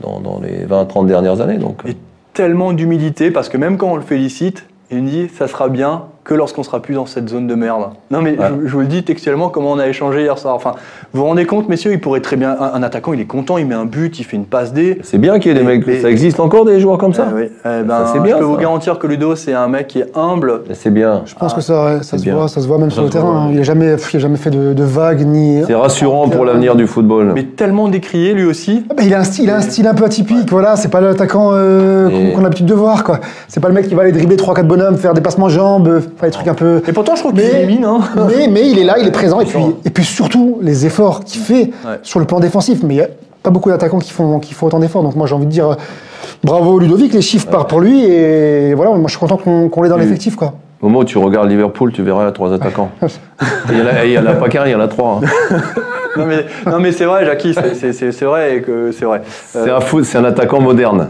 dans, 0.00 0.20
dans 0.20 0.40
les 0.40 0.64
20-30 0.64 1.06
dernières 1.06 1.40
années. 1.40 1.58
Donc, 1.58 1.82
Et 1.88 1.96
tellement 2.34 2.72
d'humilité 2.72 3.32
parce 3.32 3.48
que 3.48 3.56
même 3.56 3.76
quand 3.76 3.88
on 3.90 3.96
le 3.96 4.02
félicite, 4.02 4.64
il 4.92 5.02
me 5.02 5.08
dit 5.08 5.28
ça 5.28 5.48
sera 5.48 5.68
bien 5.68 6.02
que 6.24 6.32
lorsqu'on 6.34 6.62
sera 6.62 6.80
plus 6.80 6.94
dans 6.94 7.04
cette 7.06 7.28
zone 7.28 7.46
de 7.46 7.54
merde. 7.54 7.82
Non 8.10 8.22
mais 8.22 8.38
Ouais. 8.38 8.46
je, 8.62 8.66
je 8.68 8.72
vous 8.72 8.80
le 8.80 8.86
dis 8.86 9.02
textuellement 9.04 9.50
comment 9.50 9.72
on 9.72 9.78
a 9.78 9.86
échangé 9.86 10.22
hier 10.22 10.38
soir. 10.38 10.54
Enfin, 10.54 10.72
vous 11.12 11.20
vous 11.20 11.26
rendez 11.26 11.44
compte, 11.44 11.68
messieurs, 11.68 11.92
il 11.92 12.00
pourrait 12.00 12.20
très 12.20 12.36
bien 12.36 12.56
un, 12.58 12.72
un 12.74 12.82
attaquant, 12.82 13.12
il 13.12 13.20
est 13.20 13.26
content, 13.26 13.58
il 13.58 13.66
met 13.66 13.74
un 13.74 13.84
but, 13.84 14.18
il 14.18 14.24
fait 14.24 14.36
une 14.36 14.46
passe 14.46 14.72
D. 14.72 14.98
c'est 15.02 15.18
bien 15.18 15.38
qu'il 15.38 15.52
y 15.52 15.54
ait 15.54 15.58
des 15.58 15.64
Mais- 15.64 15.76
mecs. 15.76 15.86
mais- 15.86 16.00
Ça 16.00 16.10
existe 16.10 16.40
encore 16.40 16.64
des 16.64 16.80
joueurs 16.80 16.96
comme 16.98 17.12
ça 17.12 17.26
Eh 17.30 17.34
oui. 17.34 17.42
Eh 17.64 17.82
ben, 17.82 17.88
Ça, 18.06 18.10
c'est 18.14 18.20
bien, 18.20 18.36
je 18.36 18.38
peux 18.40 18.44
vous 18.46 18.56
garantir 18.56 18.98
que 18.98 19.06
Ludo, 19.06 19.36
c'est 19.36 19.52
un 19.52 19.68
mec 19.68 19.86
qui 19.88 20.00
est 20.00 20.10
humble. 20.16 20.62
C'est 20.72 20.90
bien. 20.92 21.22
Je 21.26 21.34
pense 21.34 21.52
Ah, 21.52 21.56
que 21.56 21.60
ça, 21.62 21.84
ouais, 21.84 22.02
ça 22.02 22.16
se 22.16 22.22
bien. 22.22 22.34
voit, 22.36 22.48
ça 22.48 22.60
se 22.62 22.66
voit 22.66 22.78
même 22.78 22.88
Ça 22.90 22.94
sur 22.96 23.04
le 23.04 23.10
terrain. 23.10 23.46
hein. 23.46 23.50
Il 23.52 23.60
a 23.60 23.62
jamais, 23.62 23.96
il 24.12 24.16
a 24.16 24.18
jamais 24.20 24.36
fait 24.38 24.50
de, 24.50 24.72
de 24.72 24.84
vagues 24.84 25.26
ni. 25.26 25.62
C'est 25.66 25.74
rassurant 25.74 26.28
pour 26.30 26.44
l'avenir 26.46 26.74
du 26.74 26.86
football. 26.86 27.32
Mais 27.34 27.44
tellement 27.44 27.88
décrié 27.88 28.32
lui 28.32 28.44
aussi. 28.44 28.84
Ah 28.90 28.94
bah, 28.96 29.02
il, 29.04 29.12
a 29.14 29.18
un 29.20 29.24
style, 29.24 29.44
il 29.44 29.50
a 29.50 29.56
un 29.56 29.60
style 29.60 29.86
un 29.86 29.94
peu 29.94 30.04
atypique, 30.04 30.50
voilà, 30.50 30.76
c'est 30.76 30.88
pas 30.88 31.02
l'attaquant 31.02 31.50
euh, 31.52 32.08
Et- 32.08 32.32
qu'on 32.32 32.40
a 32.40 32.44
l'habitude 32.44 32.66
de 32.66 32.74
voir, 32.74 33.04
quoi. 33.04 33.20
C'est 33.48 33.60
pas 33.60 33.68
le 33.68 33.74
mec 33.74 33.88
qui 33.88 33.94
va 33.94 34.02
aller 34.02 34.12
dribbler 34.12 34.36
3-4 34.36 34.66
bonhommes, 34.66 34.96
faire 34.96 35.12
des 35.14 35.20
passements 35.20 35.48
jambes, 35.50 36.00
faire 36.16 36.28
des 36.28 36.32
trucs 36.32 36.48
un 36.48 36.54
peu. 36.54 36.82
Et 36.86 36.92
pourtant, 36.92 37.14
je 37.16 37.20
trouve 37.20 37.32
qu'il 37.34 37.42
élimine. 37.42 37.84
Hein. 37.84 38.00
mais, 38.28 38.48
mais 38.48 38.68
il 38.70 38.78
est 38.78 38.84
là, 38.84 38.96
il 38.98 39.06
est 39.06 39.10
présent, 39.12 39.40
et 39.40 39.44
puis, 39.46 39.58
et 39.84 39.90
puis 39.90 40.04
surtout 40.04 40.58
les 40.62 40.86
efforts 40.86 41.24
qu'il 41.24 41.40
fait 41.40 41.70
Ouais. 41.84 41.98
sur 42.02 42.20
le 42.20 42.26
plan 42.26 42.40
défensif. 42.40 42.80
Mais 42.82 42.94
il 42.94 42.98
y 42.98 43.02
a 43.02 43.08
pas 43.42 43.50
beaucoup 43.50 43.68
d'attaquants 43.70 43.98
qui 43.98 44.10
font, 44.12 44.38
qui 44.40 44.54
font 44.54 44.66
autant 44.66 44.78
d'efforts, 44.78 45.02
donc 45.02 45.16
moi 45.16 45.26
j'ai 45.26 45.34
envie 45.34 45.46
de 45.46 45.50
dire 45.50 45.70
euh, 45.70 45.74
bravo 46.42 46.78
Ludovic, 46.78 47.12
les 47.12 47.20
chiffres 47.22 47.48
partent 47.48 47.68
pour 47.68 47.80
lui, 47.80 48.04
et 48.04 48.72
voilà, 48.74 48.90
moi 48.92 49.02
je 49.06 49.10
suis 49.10 49.18
content 49.20 49.36
qu'on 49.36 49.68
qu'on 49.68 49.82
l'ait 49.82 49.88
dans 49.90 49.96
l'effectif, 49.98 50.34
quoi. 50.36 50.54
Au 50.80 50.86
moment 50.88 51.00
où 51.00 51.04
tu 51.04 51.16
regardes 51.18 51.48
Liverpool, 51.48 51.92
tu 51.92 52.02
verras 52.02 52.30
trois 52.32 52.52
attaquants. 52.52 52.90
il 53.70 54.10
y 54.10 54.18
en 54.18 54.26
a, 54.26 54.32
pas 54.34 54.48
qu'un, 54.48 54.66
il 54.66 54.72
y 54.72 54.74
en 54.74 54.80
a 54.80 54.88
trois. 54.88 55.20
hein. 55.22 55.58
Non 56.16 56.26
mais, 56.26 56.46
non, 56.64 56.78
mais 56.78 56.92
c'est 56.92 57.06
vrai, 57.06 57.24
Jackie, 57.26 57.54
c'est- 57.54 57.74
c'est 57.74 57.92
c'est- 57.92 58.12
c'est 58.12 58.24
vrai 58.24 58.62
que 58.64 58.92
c'est 58.92 59.04
vrai. 59.04 59.22
C'est 59.48 59.68
un 59.68 59.80
foot, 59.80 60.04
c'est 60.04 60.16
un 60.16 60.24
attaquant 60.24 60.60
moderne. 60.60 61.08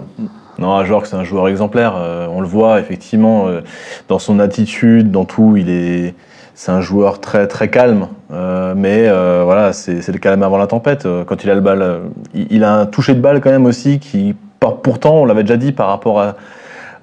Non, 0.58 0.76
Ajorc, 0.76 1.06
c'est 1.06 1.16
un 1.16 1.24
joueur 1.24 1.48
exemplaire. 1.48 1.94
Euh, 1.96 2.26
on 2.30 2.40
le 2.40 2.46
voit 2.46 2.80
effectivement 2.80 3.48
euh, 3.48 3.60
dans 4.08 4.18
son 4.18 4.38
attitude, 4.38 5.10
dans 5.10 5.24
tout. 5.24 5.56
Il 5.56 5.68
est, 5.68 6.14
c'est 6.54 6.70
un 6.70 6.80
joueur 6.80 7.20
très 7.20 7.46
très 7.46 7.68
calme. 7.68 8.08
Euh, 8.32 8.74
mais 8.76 9.08
voilà, 9.44 9.72
c'est 9.72 10.06
le 10.08 10.18
calme 10.18 10.42
avant 10.42 10.58
la 10.58 10.66
tempête. 10.66 11.06
Quand 11.26 11.44
il 11.44 11.50
a 11.50 11.54
le 11.54 11.60
balle, 11.60 12.00
il, 12.34 12.64
a 12.64 12.74
un 12.74 12.86
toucher 12.86 13.14
de 13.14 13.20
balle 13.20 13.40
quand 13.40 13.50
même 13.50 13.66
aussi 13.66 13.98
qui, 13.98 14.34
pourtant, 14.60 15.22
on 15.22 15.24
l'avait 15.24 15.42
déjà 15.42 15.56
dit 15.56 15.72
par 15.72 15.88
rapport 15.88 16.20
à, 16.20 16.36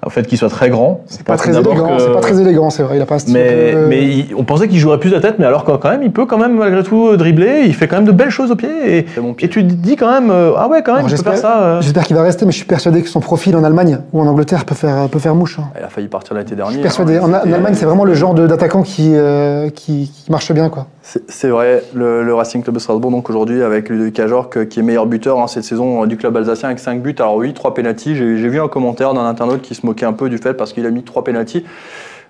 au 0.04 0.10
fait 0.10 0.26
qu'il 0.26 0.36
soit 0.36 0.48
très 0.48 0.68
grand. 0.68 1.02
C'est 1.06 1.22
pas 1.24 1.36
très 1.36 1.50
élégant, 1.56 1.96
que- 1.96 2.02
c'est 2.02 2.12
pas 2.12 2.20
très 2.20 2.40
élégant, 2.40 2.70
c'est 2.70 2.82
vrai, 2.82 2.96
il 2.96 3.02
a 3.02 3.06
pas 3.06 3.14
un 3.14 3.18
style. 3.20 3.34
Mais, 3.34 3.74
mais 3.88 4.02
il- 4.02 4.34
on 4.36 4.42
pensait 4.44 4.66
qu'il 4.66 4.78
jouerait 4.78 4.98
plus 4.98 5.10
de 5.10 5.18
tête, 5.18 5.36
mais 5.38 5.44
alors 5.46 5.62
quand 5.64 5.78
quand 5.78 5.90
même, 5.90 6.02
il 6.02 6.10
peut 6.10 6.26
quand 6.26 6.38
même 6.38 6.56
malgré 6.56 6.82
tout 6.82 7.16
dribbler. 7.16 7.62
Il 7.66 7.74
fait 7.74 7.86
quand 7.86 7.96
même 7.96 8.04
de 8.04 8.12
belles 8.12 8.30
choses 8.30 8.50
au 8.50 8.56
pied. 8.56 8.68
Et, 8.98 9.04
Très 9.04 9.20
bon 9.20 9.32
pied. 9.34 9.46
et 9.46 9.50
tu 9.50 9.64
te 9.64 9.72
dis 9.72 9.94
quand 9.96 10.10
même, 10.10 10.30
euh, 10.30 10.52
ah 10.56 10.68
ouais, 10.68 10.82
quand 10.82 10.92
même, 10.94 11.06
Alors, 11.06 11.10
il 11.10 11.16
peut 11.16 11.22
faire 11.22 11.32
j'espère- 11.34 11.50
ça. 11.50 11.62
euh. 11.62 11.80
J'espère 11.82 12.04
qu'il 12.04 12.16
va 12.16 12.22
rester, 12.22 12.44
mais 12.44 12.50
je 12.52 12.56
suis 12.56 12.66
persuadé 12.66 13.00
que 13.02 13.08
son 13.08 13.20
profil 13.20 13.54
en 13.56 13.62
Allemagne 13.64 13.98
ou 14.12 14.20
en 14.20 14.26
Angleterre 14.26 14.64
peut 14.64 14.74
faire, 14.74 15.08
peut 15.08 15.18
faire 15.20 15.34
mouche. 15.36 15.58
hein. 15.60 15.64
Il 15.78 15.84
a 15.84 15.88
failli 15.88 16.08
partir 16.08 16.34
l'été 16.36 16.56
dernier. 16.56 16.70
Je 16.72 16.76
suis 16.78 16.82
persuadé. 16.82 17.16
hein. 17.18 17.22
En, 17.22 17.30
en 17.30 17.52
Allemagne, 17.52 17.74
c'est 17.74 17.86
vraiment 17.86 18.04
le 18.04 18.14
genre 18.14 18.34
d'attaquant 18.34 18.82
qui, 18.82 19.12
euh, 19.14 19.70
qui, 19.70 20.10
qui 20.12 20.30
marche 20.32 20.50
bien, 20.52 20.68
quoi. 20.68 20.86
C'est 21.02 21.48
vrai, 21.48 21.82
le, 21.94 22.32
Racing 22.32 22.62
Club 22.62 22.76
de 22.76 22.80
Strasbourg, 22.80 23.10
donc 23.10 23.28
aujourd'hui, 23.28 23.62
avec 23.62 23.88
Ludovic 23.88 24.20
Ajorc, 24.20 24.56
euh, 24.56 24.64
qui 24.64 24.78
est 24.78 24.82
meilleur 24.84 25.06
buteur 25.06 25.40
hein, 25.40 25.48
cette 25.48 25.64
saison 25.64 26.04
euh, 26.04 26.06
du 26.06 26.16
club 26.16 26.36
alsacien 26.36 26.68
avec 26.68 26.78
5 26.78 27.02
buts. 27.02 27.14
Alors 27.18 27.36
oui, 27.36 27.52
3 27.52 27.74
pénalties. 27.74 28.14
J'ai 28.14 28.36
j'ai 28.38 28.48
vu 28.48 28.60
un 28.60 28.68
commentaire 28.68 29.12
d'un 29.12 29.24
internaute 29.24 29.62
qui 29.62 29.74
se 29.74 29.84
moquait 29.84 30.06
un 30.06 30.12
peu 30.12 30.30
du 30.30 30.38
fait 30.38 30.54
parce 30.54 30.72
qu'il 30.72 30.86
a 30.86 30.90
mis 30.90 31.02
3 31.02 31.24
pénalties. 31.24 31.64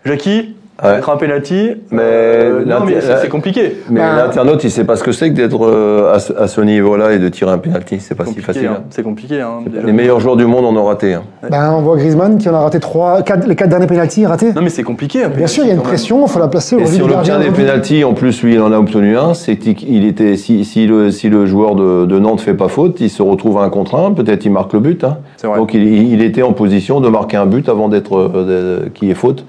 Jackie, 0.06 0.56
Ouais. 0.82 0.94
mettre 0.96 1.10
un 1.10 1.16
pénalty, 1.16 1.70
Mais 1.92 2.00
euh, 2.02 2.64
non, 2.64 2.76
mais 2.84 2.94
c'est 3.00 3.28
compliqué. 3.28 3.76
Mais 3.90 4.00
Bah- 4.00 4.16
l'internaute, 4.16 4.64
il 4.64 4.70
sait 4.70 4.84
pas 4.84 4.96
ce 4.96 5.04
que 5.04 5.12
c'est 5.12 5.28
que 5.30 5.34
d'être 5.34 5.64
euh, 5.64 6.12
à, 6.14 6.18
ce- 6.18 6.32
à 6.32 6.48
ce 6.48 6.60
niveau-là 6.60 7.12
et 7.12 7.18
de 7.20 7.28
tirer 7.28 7.52
un 7.52 7.58
penalty. 7.58 7.98
C'est 8.00 8.16
pas 8.16 8.24
si 8.24 8.40
facile. 8.40 8.66
hein. 8.66 8.82
C'est 8.90 9.02
compliqué. 9.04 9.40
hein, 9.40 9.60
déjà. 9.66 9.86
Les 9.86 9.92
meilleurs 9.92 10.18
joueurs 10.18 10.36
du 10.36 10.44
monde 10.46 10.64
en 10.64 10.74
ont 10.74 10.84
raté. 10.86 11.14
hein. 11.14 11.22
Ben, 11.48 11.72
on 11.76 11.82
voit 11.82 11.96
Griezmann 11.98 12.38
qui 12.38 12.48
en 12.48 12.54
a 12.54 12.60
raté 12.60 12.80
trois, 12.80 13.22
quatre, 13.22 13.46
les 13.46 13.54
quatre 13.54 13.68
derniers 13.68 13.86
pénaltys 13.86 14.26
ratés. 14.26 14.52
Non, 14.54 14.62
mais 14.62 14.70
c'est 14.70 14.82
compliqué. 14.82 15.24
un 15.24 15.28
Bien 15.28 15.46
sûr, 15.46 15.62
il 15.62 15.68
y 15.68 15.70
a 15.70 15.74
une 15.74 15.80
penalty, 15.80 15.88
pression, 16.02 16.26
il 16.26 16.30
faut 16.30 16.38
la 16.40 16.48
placer 16.48 16.74
au 16.74 16.80
Et 16.80 16.86
si 16.86 17.00
on 17.02 17.08
obtient 17.10 17.38
des 17.38 17.50
pénalties, 17.50 18.02
en 18.02 18.14
plus 18.14 18.42
lui 18.42 18.54
il 18.54 18.60
en 18.60 18.72
a 18.72 18.78
obtenu 18.78 19.16
un, 19.16 19.34
c'est 19.34 19.56
qu'il 19.56 20.04
était 20.04 20.36
si, 20.36 20.64
si 20.64 20.86
le 20.86 21.10
si 21.12 21.28
le 21.28 21.46
joueur 21.46 21.74
de, 21.76 22.06
de 22.06 22.18
Nantes 22.18 22.40
fait 22.40 22.54
pas 22.54 22.68
faute, 22.68 23.00
il 23.00 23.10
se 23.10 23.22
retrouve 23.22 23.58
à 23.58 23.62
un 23.62 23.68
contre 23.68 23.94
un, 23.96 24.12
peut-être 24.12 24.44
il 24.46 24.50
marque 24.50 24.72
le 24.72 24.80
but. 24.80 25.04
hein. 25.04 25.18
C'est 25.36 25.46
vrai. 25.46 25.58
Donc 25.58 25.74
il, 25.74 25.82
il 25.84 26.22
était 26.22 26.42
en 26.42 26.52
position 26.54 27.00
de 27.00 27.08
marquer 27.08 27.36
un 27.36 27.46
but 27.46 27.68
avant 27.68 27.88
d'être 27.88 28.16
euh, 28.16 28.80
y 29.00 29.10
ait 29.10 29.14
faute. 29.14 29.44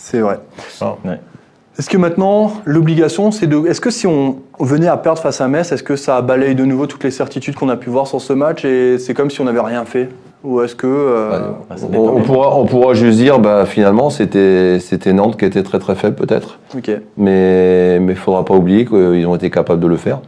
C'est 0.00 0.20
vrai. 0.20 0.38
Ouais. 1.04 1.20
Est-ce 1.78 1.90
que 1.90 1.96
maintenant, 1.96 2.52
l'obligation, 2.64 3.30
c'est 3.30 3.46
de. 3.46 3.66
Est-ce 3.66 3.80
que 3.80 3.90
si 3.90 4.06
on 4.06 4.36
venait 4.58 4.88
à 4.88 4.96
perdre 4.96 5.20
face 5.20 5.40
à 5.40 5.48
Metz, 5.48 5.70
est-ce 5.70 5.82
que 5.82 5.96
ça 5.96 6.20
balaye 6.22 6.54
de 6.54 6.64
nouveau 6.64 6.86
toutes 6.86 7.04
les 7.04 7.10
certitudes 7.10 7.54
qu'on 7.56 7.68
a 7.68 7.76
pu 7.76 7.90
voir 7.90 8.06
sur 8.06 8.20
ce 8.20 8.32
match 8.32 8.64
et 8.64 8.98
c'est 8.98 9.14
comme 9.14 9.30
si 9.30 9.40
on 9.40 9.44
n'avait 9.44 9.60
rien 9.60 9.84
fait? 9.84 10.08
Ou 10.44 10.60
est-ce 10.62 10.74
que. 10.74 10.86
euh, 10.86 11.50
Ah, 11.68 11.76
ça 11.76 11.86
On, 11.92 12.22
pourra 12.22 12.56
on 12.56 12.64
pourra 12.64 12.94
juste 12.94 13.18
dire 13.18 13.38
bah 13.40 13.64
finalement 13.66 14.08
c'était 14.08 14.78
c'était 14.80 15.12
Nantes 15.12 15.36
qui 15.36 15.44
était 15.44 15.62
très 15.64 15.78
très 15.80 15.94
faible 15.96 16.14
peut-être, 16.14 16.58
Ok. 16.76 16.90
mais 17.16 17.98
mais 18.00 18.14
faudra 18.14 18.44
pas 18.44 18.54
oublier 18.54 18.84
qu'ils 18.86 19.26
ont 19.26 19.34
été 19.34 19.50
capables 19.50 19.80
de 19.80 19.88
le 19.88 19.96
faire. 19.96 20.20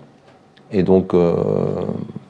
Et 0.73 0.83
donc 0.83 1.15
euh, 1.15 1.33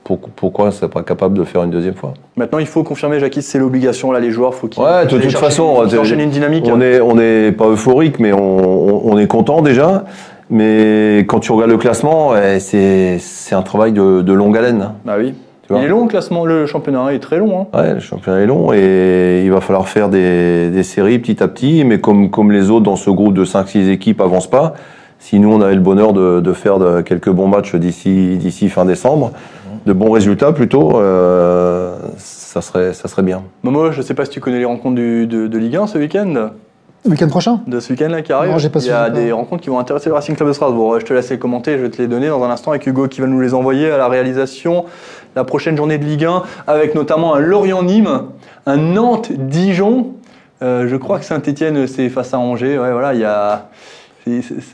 pourquoi 0.05 0.67
ne 0.67 0.71
serait 0.71 0.89
pas 0.91 1.03
capable 1.03 1.37
de 1.39 1.45
faire 1.45 1.63
une 1.63 1.71
deuxième 1.71 1.95
fois 1.95 2.15
Maintenant, 2.37 2.59
il 2.59 2.67
faut 2.67 2.83
confirmer, 2.83 3.21
Jackie, 3.21 3.43
c'est 3.43 3.59
l'obligation. 3.59 4.11
Là, 4.13 4.19
les 4.21 4.31
joueurs, 4.31 4.55
faut 4.55 4.67
qu'ils. 4.67 4.83
Ouais, 4.83 5.05
de 5.05 5.11
toute 5.11 5.23
chercher- 5.23 5.37
façon, 5.37 5.63
enchaînent 5.99 6.21
une 6.21 6.31
dynamique. 6.31 6.67
On 6.73 6.81
est, 6.81 7.01
on 7.01 7.15
n'est 7.15 7.53
pas 7.53 7.67
euphorique, 7.69 8.19
mais 8.19 8.33
on, 8.33 8.39
on- 8.39 9.13
on 9.13 9.19
est 9.19 9.27
content 9.27 9.63
déjà. 9.63 10.05
Mais 10.49 11.19
quand 11.29 11.39
tu 11.39 11.53
regardes 11.53 11.71
le 11.71 11.77
classement, 11.79 12.33
eh, 12.37 12.59
c'est 12.59 13.55
un 13.55 13.63
travail 13.63 13.93
de, 13.93 14.21
de 14.23 14.33
longue 14.33 14.57
haleine. 14.57 14.83
hein. 14.83 14.95
Bah 15.05 15.15
oui. 15.19 15.35
Tu 15.63 15.73
vois 15.73 15.83
il 15.83 15.85
est 15.85 15.89
long 15.89 16.03
le 16.03 16.09
classement, 16.09 16.45
le 16.45 16.67
championnat 16.67 17.13
est 17.15 17.21
très 17.21 17.39
long. 17.39 17.61
Hein. 17.73 17.79
Ouais, 17.79 17.95
le 17.95 18.01
championnat 18.01 18.41
est 18.41 18.47
long 18.47 18.73
et 18.73 19.43
il 19.45 19.53
va 19.53 19.61
falloir 19.61 19.87
faire 19.87 20.09
des, 20.09 20.71
des 20.71 20.83
séries 20.83 21.21
petit 21.21 21.41
à 21.43 21.47
petit. 21.47 21.85
Mais 21.85 22.01
comme, 22.01 22.31
comme 22.31 22.51
les 22.51 22.71
autres 22.71 22.85
dans 22.85 22.97
ce 22.97 23.11
groupe 23.11 23.35
de 23.35 23.45
5-6 23.45 23.89
équipes 23.91 24.21
avancent 24.21 24.51
pas, 24.51 24.75
si 25.21 25.39
nous 25.39 25.53
on 25.53 25.61
avait 25.61 25.75
le 25.77 25.81
bonheur 25.81 26.13
de, 26.13 26.41
de 26.41 26.53
faire 26.53 26.79
de- 26.81 27.03
quelques 27.03 27.31
bons 27.31 27.47
matchs 27.47 27.77
d'ici 27.77 28.69
fin 28.71 28.85
décembre, 28.85 29.31
de 29.87 29.93
bons 29.93 30.11
résultats 30.11 30.53
plutôt, 30.53 30.99
euh, 31.01 31.97
ça, 32.18 32.61
serait, 32.61 32.93
ça 32.93 33.09
serait 33.09 33.22
bien. 33.22 33.43
Momo, 33.62 33.93
je 33.93 34.03
sais 34.03 34.14
pas 34.14 34.24
si 34.24 34.31
tu 34.31 34.41
connais 34.41 34.59
les 34.59 34.64
rencontres 34.64 34.97
du- 34.97 35.26
de, 35.26 35.47
de 35.47 35.59
Ligue 35.59 35.76
1 35.76 35.87
ce 35.87 35.99
week-end 35.99 36.51
Le 37.05 37.11
week-end 37.11 37.28
prochain? 37.28 37.61
De 37.66 37.81
ce 37.81 37.91
week-end 37.93 38.09
là 38.09 38.20
qui 38.22 38.33
arrive. 38.33 38.51
Non, 38.53 38.59
pas 38.68 38.81
il 38.81 38.87
y 38.87 38.91
a 38.91 39.09
des 39.11 39.33
rencontres 39.33 39.62
qui 39.62 39.70
vont 39.70 39.78
intéresser 39.78 40.09
le 40.11 40.14
Racing 40.14 40.37
Club 40.37 40.49
de 40.49 40.53
Strasbourg. 40.53 41.01
Je 41.01 41.07
te 41.07 41.14
laisse 41.14 41.31
les 41.31 41.39
commenter, 41.39 41.78
je 41.78 41.83
vais 41.83 41.91
te 41.91 42.01
les 42.01 42.09
donner 42.09 42.28
dans 42.28 42.43
un 42.45 42.51
instant 42.51 42.72
avec 42.72 42.87
Hugo 42.87 43.09
qui 43.09 43.20
va 43.22 43.26
nous 43.26 43.41
les 43.41 43.55
envoyer 43.55 43.91
à 43.91 43.97
la 43.99 44.09
réalisation. 44.09 44.85
La 45.35 45.45
prochaine 45.45 45.76
journée 45.76 45.97
de 45.99 46.05
Ligue 46.05 46.24
1 46.26 46.43
avec 46.66 46.95
notamment 46.95 47.35
un 47.35 47.41
Lorient-Nîmes, 47.41 48.22
un 48.66 48.76
Nantes-Dijon. 48.76 50.09
Euh, 50.62 50.89
je 50.89 50.97
crois 50.97 51.18
que 51.18 51.24
Saint-Etienne 51.24 51.87
c'est 51.87 52.09
face 52.11 52.35
à 52.35 52.39
Angers. 52.39 52.78
Ouais, 52.78 52.93
voilà, 52.93 53.14
il 53.14 53.20
y 53.20 53.24
a. 53.24 53.68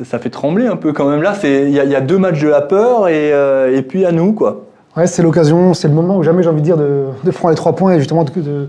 Ça 0.04 0.18
fait 0.18 0.28
trembler 0.30 0.66
un 0.66 0.74
peu 0.76 0.92
quand 0.92 1.09
même 1.09 1.22
là. 1.22 1.32
C'est- 1.34 1.62
Il 1.62 1.70
y, 1.70 1.78
a- 1.78 1.84
il 1.84 1.90
y 1.90 1.94
a 1.94 2.00
deux 2.00 2.18
matchs 2.18 2.40
de 2.42 2.48
la 2.48 2.61
peur 2.61 3.09
et, 3.09 3.32
euh, 3.32 3.74
et 3.76 3.82
puis 3.82 4.04
à 4.04 4.11
nous 4.12 4.32
quoi. 4.32 4.65
Ouais, 4.97 5.07
c'est 5.07 5.22
l'occasion, 5.22 5.74
c'est 5.74 5.88
le 5.88 5.94
moment 5.94 6.16
où 6.16 6.22
jamais 6.22 6.42
j'ai 6.42 6.49
envie 6.49 6.61
de 6.61 6.64
dire 6.64 6.76
de, 6.76 7.05
de 7.22 7.30
prendre 7.30 7.51
les 7.51 7.57
trois 7.57 7.74
points 7.74 7.94
et 7.94 7.99
justement 7.99 8.24
de, 8.24 8.30
de, 8.40 8.68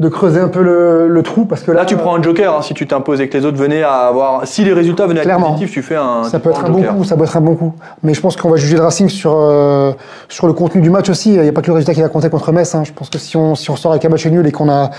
de 0.00 0.08
creuser 0.08 0.40
un 0.40 0.48
peu 0.48 0.60
le, 0.62 1.06
le 1.08 1.22
trou 1.22 1.44
parce 1.44 1.62
que 1.62 1.70
là, 1.70 1.80
Là, 1.80 1.84
tu 1.86 1.96
prends 1.96 2.16
un 2.16 2.22
joker 2.22 2.56
hein, 2.56 2.62
si 2.62 2.74
tu 2.74 2.86
t'imposes 2.88 3.20
et 3.20 3.28
que 3.28 3.38
les 3.38 3.44
autres 3.44 3.56
venaient 3.58 3.82
à 3.84 4.08
avoir. 4.08 4.44
Si 4.46 4.64
les 4.64 4.72
résultats 4.72 5.06
venaient 5.06 5.20
à 5.20 5.22
être 5.22 5.26
Clairement. 5.28 5.52
positifs, 5.52 5.70
tu 5.72 5.82
fais 5.82 5.94
un. 5.96 6.24
Ça 6.24 6.40
peut 6.40 6.50
être 6.50 6.64
un 6.64 6.70
bon 6.70 6.82
coup, 6.82 7.04
ça 7.04 7.16
peut 7.16 7.22
être 7.24 7.36
un 7.36 7.40
bon 7.42 7.54
coup. 7.54 7.74
Mais 8.02 8.12
je 8.14 8.20
pense 8.20 8.36
qu'on 8.36 8.50
va 8.50 8.56
juger 8.56 8.76
le 8.76 8.82
Racing 8.82 9.08
sur, 9.08 9.34
euh, 9.36 9.92
sur 10.28 10.46
le 10.48 10.52
contenu 10.52 10.80
du 10.80 10.90
match 10.90 11.08
aussi. 11.10 11.34
Il 11.34 11.40
n'y 11.42 11.48
a 11.48 11.52
pas 11.52 11.60
que 11.62 11.68
le 11.68 11.74
résultat 11.74 11.94
qui 11.94 12.00
va 12.00 12.08
compter 12.08 12.28
contre 12.28 12.50
Metz. 12.50 12.74
hein. 12.74 12.82
Je 12.84 12.92
pense 12.92 13.08
que 13.08 13.18
si 13.18 13.36
on, 13.36 13.54
si 13.54 13.70
on 13.70 13.76
sort 13.76 13.92
avec 13.92 14.04
un 14.04 14.08
match 14.08 14.26
nul 14.26 14.44
et 14.46 14.52
qu'on 14.52 14.68
a, 14.68 14.90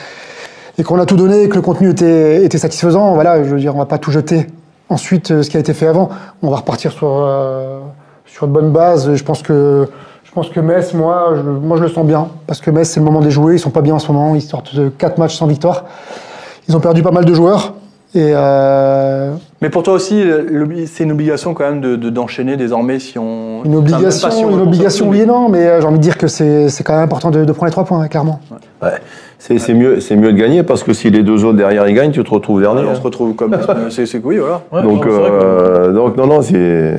et 0.77 0.83
qu'on 0.83 0.97
a 0.99 1.05
tout 1.05 1.17
donné, 1.17 1.43
et 1.43 1.49
que 1.49 1.55
le 1.55 1.61
contenu 1.61 1.89
était, 1.89 2.45
était 2.45 2.57
satisfaisant, 2.57 3.15
voilà, 3.15 3.43
je 3.43 3.49
veux 3.49 3.59
dire, 3.59 3.75
on 3.75 3.79
va 3.79 3.85
pas 3.85 3.97
tout 3.97 4.11
jeter. 4.11 4.47
Ensuite, 4.87 5.31
euh, 5.31 5.43
ce 5.43 5.49
qui 5.49 5.57
a 5.57 5.59
été 5.59 5.73
fait 5.73 5.87
avant, 5.87 6.09
on 6.41 6.49
va 6.49 6.57
repartir 6.57 6.91
sur, 6.93 7.09
euh, 7.09 7.79
sur 8.25 8.45
une 8.45 8.53
bonne 8.53 8.71
base. 8.71 9.13
Je 9.15 9.23
pense 9.23 9.41
que, 9.41 9.87
je 10.31 10.35
pense 10.35 10.47
que 10.49 10.61
Metz, 10.61 10.93
moi 10.93 11.33
je, 11.35 11.41
moi, 11.41 11.75
je 11.75 11.83
le 11.83 11.89
sens 11.89 12.05
bien. 12.05 12.29
Parce 12.47 12.61
que 12.61 12.71
Metz, 12.71 12.87
c'est 12.89 13.01
le 13.01 13.05
moment 13.05 13.19
des 13.19 13.31
jouer. 13.31 13.55
Ils 13.55 13.59
sont 13.59 13.69
pas 13.69 13.81
bien 13.81 13.95
en 13.95 13.99
ce 13.99 14.09
moment. 14.13 14.33
Ils 14.33 14.41
sortent 14.41 14.73
de 14.73 14.87
quatre 14.87 15.17
matchs 15.17 15.35
sans 15.35 15.45
victoire. 15.45 15.83
Ils 16.69 16.75
ont 16.77 16.79
perdu 16.79 17.03
pas 17.03 17.11
mal 17.11 17.25
de 17.25 17.33
joueurs. 17.33 17.73
Et 18.15 18.31
euh, 18.33 19.31
Mais 19.61 19.69
pour 19.69 19.83
toi 19.83 19.93
aussi, 19.93 20.23
c'est 20.87 21.03
une 21.03 21.11
obligation 21.11 21.53
quand 21.53 21.63
même 21.65 21.81
de- 21.81 21.95
de- 21.97 22.09
d'enchaîner 22.09 22.55
désormais 22.55 22.99
si 22.99 23.17
on. 23.19 23.63
Une 23.65 23.75
obligation, 23.75 24.27
pas 24.29 24.33
si 24.35 24.43
on- 24.45 24.49
une 24.51 24.59
on 24.59 24.63
obligation, 24.63 25.09
oui 25.09 25.21
et 25.21 25.25
non, 25.25 25.47
mais 25.49 25.65
euh, 25.67 25.81
j'ai 25.81 25.87
envie 25.87 25.97
de 25.97 26.03
dire 26.03 26.17
que 26.17 26.27
c'est 26.27 26.67
c'est 26.69 26.83
quand 26.83 26.93
même 26.93 27.03
important 27.03 27.29
de, 27.31 27.43
de 27.45 27.51
prendre 27.53 27.65
les 27.67 27.71
trois 27.71 27.83
points, 27.85 28.01
hein, 28.01 28.07
clairement. 28.07 28.39
Ouais. 28.81 28.89
C'est 29.39 29.59
c'est 29.59 29.73
mieux, 29.73 29.99
c'est 30.01 30.15
mieux 30.17 30.31
de 30.33 30.37
gagner 30.37 30.63
parce 30.63 30.83
que 30.83 30.91
si 30.93 31.09
les 31.09 31.23
deux 31.23 31.43
autres 31.45 31.57
derrière 31.57 31.87
ils 31.87 31.95
gagnent, 31.95 32.11
tu 32.11 32.21
te 32.23 32.29
retrouves 32.29 32.59
mais 32.59 32.65
dernier. 32.67 32.83
On 32.85 32.95
se 32.95 33.01
retrouve 33.01 33.33
comme. 33.35 33.55
c'est 33.89 34.05
c'est 34.05 34.19
que 34.21 34.27
oui, 34.27 34.37
voilà. 34.39 34.61
Ouais, 34.73 34.81
donc, 34.83 35.03
que- 35.05 35.09
euh, 35.09 35.93
donc 35.93 36.15
non, 36.17 36.27
non, 36.27 36.41
c'est 36.41 36.95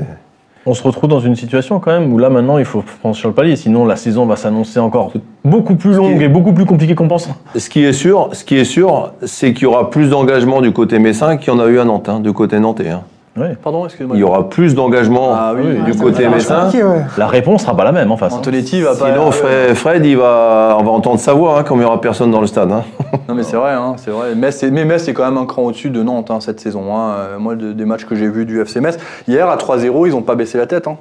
On 0.65 0.75
se 0.75 0.83
retrouve 0.85 1.11
dans 1.11 1.19
une 1.19 1.35
situation 1.35 1.81
quand 1.81 1.91
même 1.91 2.13
où 2.13 2.19
là 2.19 2.31
maintenant 2.31 2.57
il 2.59 2.65
faut 2.65 2.83
franchir 2.83 3.29
le 3.29 3.35
palier, 3.35 3.57
sinon 3.57 3.85
la 3.85 3.97
saison 3.97 4.27
va 4.27 4.37
s'annoncer 4.37 4.79
encore 4.79 5.13
beaucoup 5.45 5.75
plus 5.75 5.95
longue 5.95 6.23
et 6.23 6.29
beaucoup 6.29 6.53
plus 6.53 6.67
compliquée 6.67 6.95
qu'on 6.95 7.09
pense. 7.09 7.29
Ce 7.57 7.69
qui 7.69 7.83
est 7.83 7.93
sûr, 7.93 8.29
ce 8.33 8.45
qui 8.45 8.57
est 8.57 8.65
sûr, 8.65 9.13
c'est 9.23 9.55
qu'il 9.55 9.65
y 9.65 9.67
aura 9.67 9.91
plus 9.91 10.09
d'engagement 10.11 10.61
du 10.61 10.73
côté 10.73 11.01
messin 11.01 11.37
qu'il 11.37 11.53
y 11.53 11.57
en 11.57 11.59
a 11.59 11.67
eu 11.67 11.81
à 11.81 11.85
Nantes, 11.85 12.09
hein, 12.09 12.21
du 12.21 12.33
côté 12.33 12.61
nantais. 12.61 12.91
hein. 12.91 13.03
Ouais. 13.35 13.57
Pardon, 13.63 13.87
excuse-moi. 13.87 14.15
Il 14.17 14.21
y 14.21 14.25
aura 14.25 14.51
plus 14.51 14.75
d'engagement 14.75 15.31
Ah 15.35 15.53
oui, 15.57 15.63
du 15.87 15.93
oui, 15.93 15.97
côté 15.99 16.27
ouais. 16.29 17.05
La 17.17 17.27
réponse 17.27 17.63
sera 17.63 17.75
pas 17.75 17.85
la 17.85 17.93
même 17.93 18.13
en 18.13 18.19
face. 18.19 18.35
hein. 18.35 18.37
Antonetti 18.37 18.83
va 18.83 18.95
pas. 18.95 19.07
Sinon, 19.11 19.31
Fred, 19.31 19.75
Fred, 19.75 20.05
il 20.05 20.19
va, 20.19 20.77
on 20.79 20.83
va 20.83 20.91
entendre 20.91 21.19
sa 21.19 21.33
voix, 21.33 21.59
hein, 21.59 21.63
comme 21.63 21.79
il 21.79 21.81
n'y 21.81 21.87
aura 21.87 21.99
personne 22.01 22.31
dans 22.31 22.43
le 22.43 22.47
stade. 22.47 22.71
hein. 22.71 22.83
Non 23.29 23.35
mais 23.35 23.43
c'est 23.43 23.57
vrai, 23.57 23.73
hein, 23.73 23.95
c'est 23.97 24.11
vrai. 24.11 24.35
Metz, 24.35 24.57
c'est- 24.59 24.71
mais 24.71 24.85
Metz 24.85 25.09
est 25.09 25.15
quand 25.15 25.25
même 25.25 25.39
un 25.39 25.47
cran 25.47 25.63
au-dessus 25.63 25.89
de 25.91 26.03
Nantes 26.03 26.31
hein, 26.31 26.41
cette 26.41 26.61
saison. 26.61 26.95
hein. 26.95 27.13
Euh, 27.17 27.39
Moi, 27.39 27.55
de- 27.55 27.73
des 27.73 27.85
matchs 27.87 28.05
que 28.05 28.15
j'ai 28.15 28.29
vus 28.29 28.45
du 28.45 28.61
FC 28.61 28.81
Metz, 28.81 28.99
hier 29.27 29.49
à 29.49 29.57
3-0, 29.57 30.07
ils 30.07 30.13
n'ont 30.13 30.21
pas 30.23 30.35
baissé 30.35 30.59
la 30.59 30.67
tête. 30.67 30.87
hein. 30.87 30.97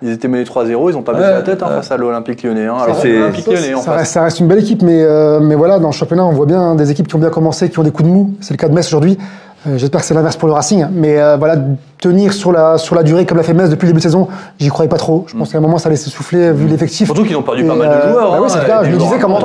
Ils 0.00 0.10
étaient 0.12 0.28
menés 0.28 0.44
3-0, 0.44 0.90
ils 0.90 0.94
n'ont 0.94 1.02
pas 1.02 1.12
baissé 1.12 1.24
Ouais, 1.26 1.32
la 1.34 1.42
tête 1.42 1.60
hein, 1.62 1.66
ouais. 1.70 1.74
face 1.76 1.90
à 1.90 1.96
l'Olympique 1.96 2.44
Lyonnais. 2.44 2.66
hein. 2.66 2.76
Alors, 2.80 2.96
C'est- 2.96 3.12
l'Olympique 3.12 3.46
Lyonnais 3.46 3.74
en 3.74 3.80
ça, 3.82 3.92
reste, 3.92 4.12
ça 4.12 4.22
reste 4.22 4.38
une 4.40 4.46
belle 4.46 4.60
équipe, 4.60 4.82
mais, 4.82 5.02
euh, 5.02 5.40
mais 5.40 5.56
voilà, 5.56 5.80
dans 5.80 5.88
le 5.88 5.92
championnat, 5.92 6.24
on 6.24 6.30
voit 6.30 6.46
bien 6.46 6.60
hein, 6.60 6.74
des 6.76 6.90
équipes 6.92 7.08
qui 7.08 7.16
ont 7.16 7.18
bien 7.18 7.30
commencé, 7.30 7.68
qui 7.68 7.78
ont 7.78 7.82
des 7.82 7.90
coups 7.90 8.08
de 8.08 8.14
mou. 8.14 8.30
C'est 8.40 8.54
le 8.54 8.58
cas 8.58 8.68
de 8.68 8.74
Metz 8.74 8.86
aujourd'hui. 8.86 9.18
Euh, 9.66 9.76
J'espère 9.76 10.00
que 10.00 10.06
c'est 10.06 10.14
l'inverse 10.14 10.36
pour 10.36 10.46
le 10.48 10.54
Racing. 10.54 10.86
Mais 10.92 11.20
euh, 11.20 11.36
voilà, 11.36 11.56
tenir 12.00 12.32
sur 12.32 12.52
la, 12.52 12.78
sur 12.78 12.94
la 12.94 13.02
durée 13.02 13.26
comme 13.26 13.38
l'a 13.38 13.42
fait 13.42 13.54
Metz 13.54 13.68
depuis 13.70 13.86
le 13.86 13.92
début 13.92 13.98
de 13.98 14.02
saison, 14.04 14.28
j'y 14.58 14.68
croyais 14.68 14.88
pas 14.88 14.96
trop. 14.98 15.24
Je 15.28 15.36
pense 15.36 15.50
qu'à 15.50 15.58
un 15.58 15.60
moment, 15.60 15.78
ça 15.78 15.88
allait 15.88 15.96
s'essouffler 15.96 16.52
vu 16.52 16.68
l'effectif. 16.68 17.06
Surtout 17.08 17.24
qu'ils 17.24 17.36
ont 17.36 17.42
perdu 17.42 17.64
Et, 17.64 17.66
pas 17.66 17.74
mal 17.74 17.88
de 17.88 17.92
euh, 17.94 18.12
joueurs. 18.12 18.30
bah 18.30 18.36
hein. 18.38 18.42
ouais, 18.42 18.48
c'est 18.48 18.60
le 18.60 18.66
cas. 18.66 18.82
Des 18.82 18.90
Je 18.90 18.94
me 18.94 18.98
disais 19.00 19.18
comment- 19.20 19.38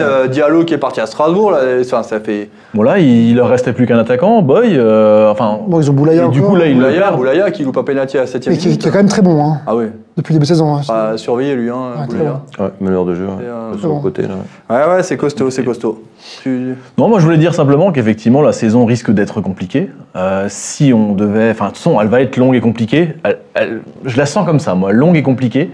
euh, 0.00 0.26
Diallo 0.26 0.64
qui 0.64 0.74
est 0.74 0.78
parti 0.78 1.00
à 1.00 1.06
Strasbourg, 1.06 1.52
là, 1.52 1.58
enfin, 1.80 2.02
ça 2.02 2.18
fait. 2.18 2.50
Bon 2.74 2.82
là, 2.82 2.98
il, 2.98 3.30
il 3.30 3.36
leur 3.36 3.48
restait 3.48 3.72
plus 3.72 3.86
qu'un 3.86 3.98
attaquant, 3.98 4.42
Boy. 4.42 4.76
euh, 4.76 5.30
enfin, 5.30 5.58
Bon, 5.68 5.80
ils 5.80 5.88
ont 5.88 5.94
Boulaya 5.94 6.24
et 6.24 6.28
du 6.28 6.42
coup 6.42 6.56
là, 6.56 6.66
il 6.66 6.74
Boulaya. 6.74 7.10
Boulaya 7.12 7.50
qui 7.52 7.62
loupe 7.62 7.76
un 7.78 7.84
penalty 7.84 8.18
à 8.18 8.22
la 8.22 8.26
7 8.26 8.48
mais 8.48 8.56
qui, 8.56 8.76
qui 8.76 8.88
est 8.88 8.90
quand 8.90 8.98
même 8.98 9.08
très 9.08 9.22
bon 9.22 9.40
hein, 9.42 9.60
Ah 9.66 9.76
oui, 9.76 9.84
depuis 10.16 10.32
le 10.32 10.38
début 10.38 10.44
de 10.44 10.48
saison. 10.48 10.76
hein. 10.76 10.80
à 10.88 11.16
surveiller 11.16 11.54
lui, 11.56 11.70
hein, 11.70 12.06
Boulaya. 12.08 12.40
bon. 12.58 12.64
Ouais, 12.64 12.70
meneur 12.80 13.04
de 13.04 13.14
jeu, 13.14 13.26
C'est, 13.28 13.44
ouais, 13.44 13.50
euh, 13.50 13.70
de 13.72 13.76
c'est 13.76 13.82
son 13.82 13.88
bon. 13.88 14.00
côté. 14.00 14.22
Là. 14.22 14.34
Ouais, 14.70 14.94
ouais, 14.96 15.02
c'est 15.02 15.16
costaud, 15.16 15.50
c'est 15.50 15.64
costaud. 15.64 16.02
Tu- 16.42 16.76
Non, 16.98 17.08
moi 17.08 17.18
je 17.18 17.24
voulais 17.24 17.36
dire 17.38 17.54
simplement 17.54 17.90
qu'effectivement 17.92 18.40
la 18.42 18.52
saison 18.52 18.84
risque 18.84 19.10
d'être 19.10 19.40
compliquée. 19.40 19.90
Euh, 20.16 20.46
si 20.48 20.92
on 20.94 21.12
devait, 21.14 21.50
enfin 21.50 21.66
de 21.66 21.70
toute 21.70 21.78
façon, 21.78 22.00
elle 22.00 22.08
va 22.08 22.20
être 22.20 22.36
longue 22.36 22.54
et 22.54 22.60
compliquée. 22.60 23.14
Elle- 23.24 23.38
elle- 23.54 23.80
je 24.04 24.16
la 24.16 24.26
sens 24.26 24.46
comme 24.46 24.60
ça, 24.60 24.74
moi, 24.74 24.92
longue 24.92 25.16
et 25.16 25.22
compliquée, 25.22 25.70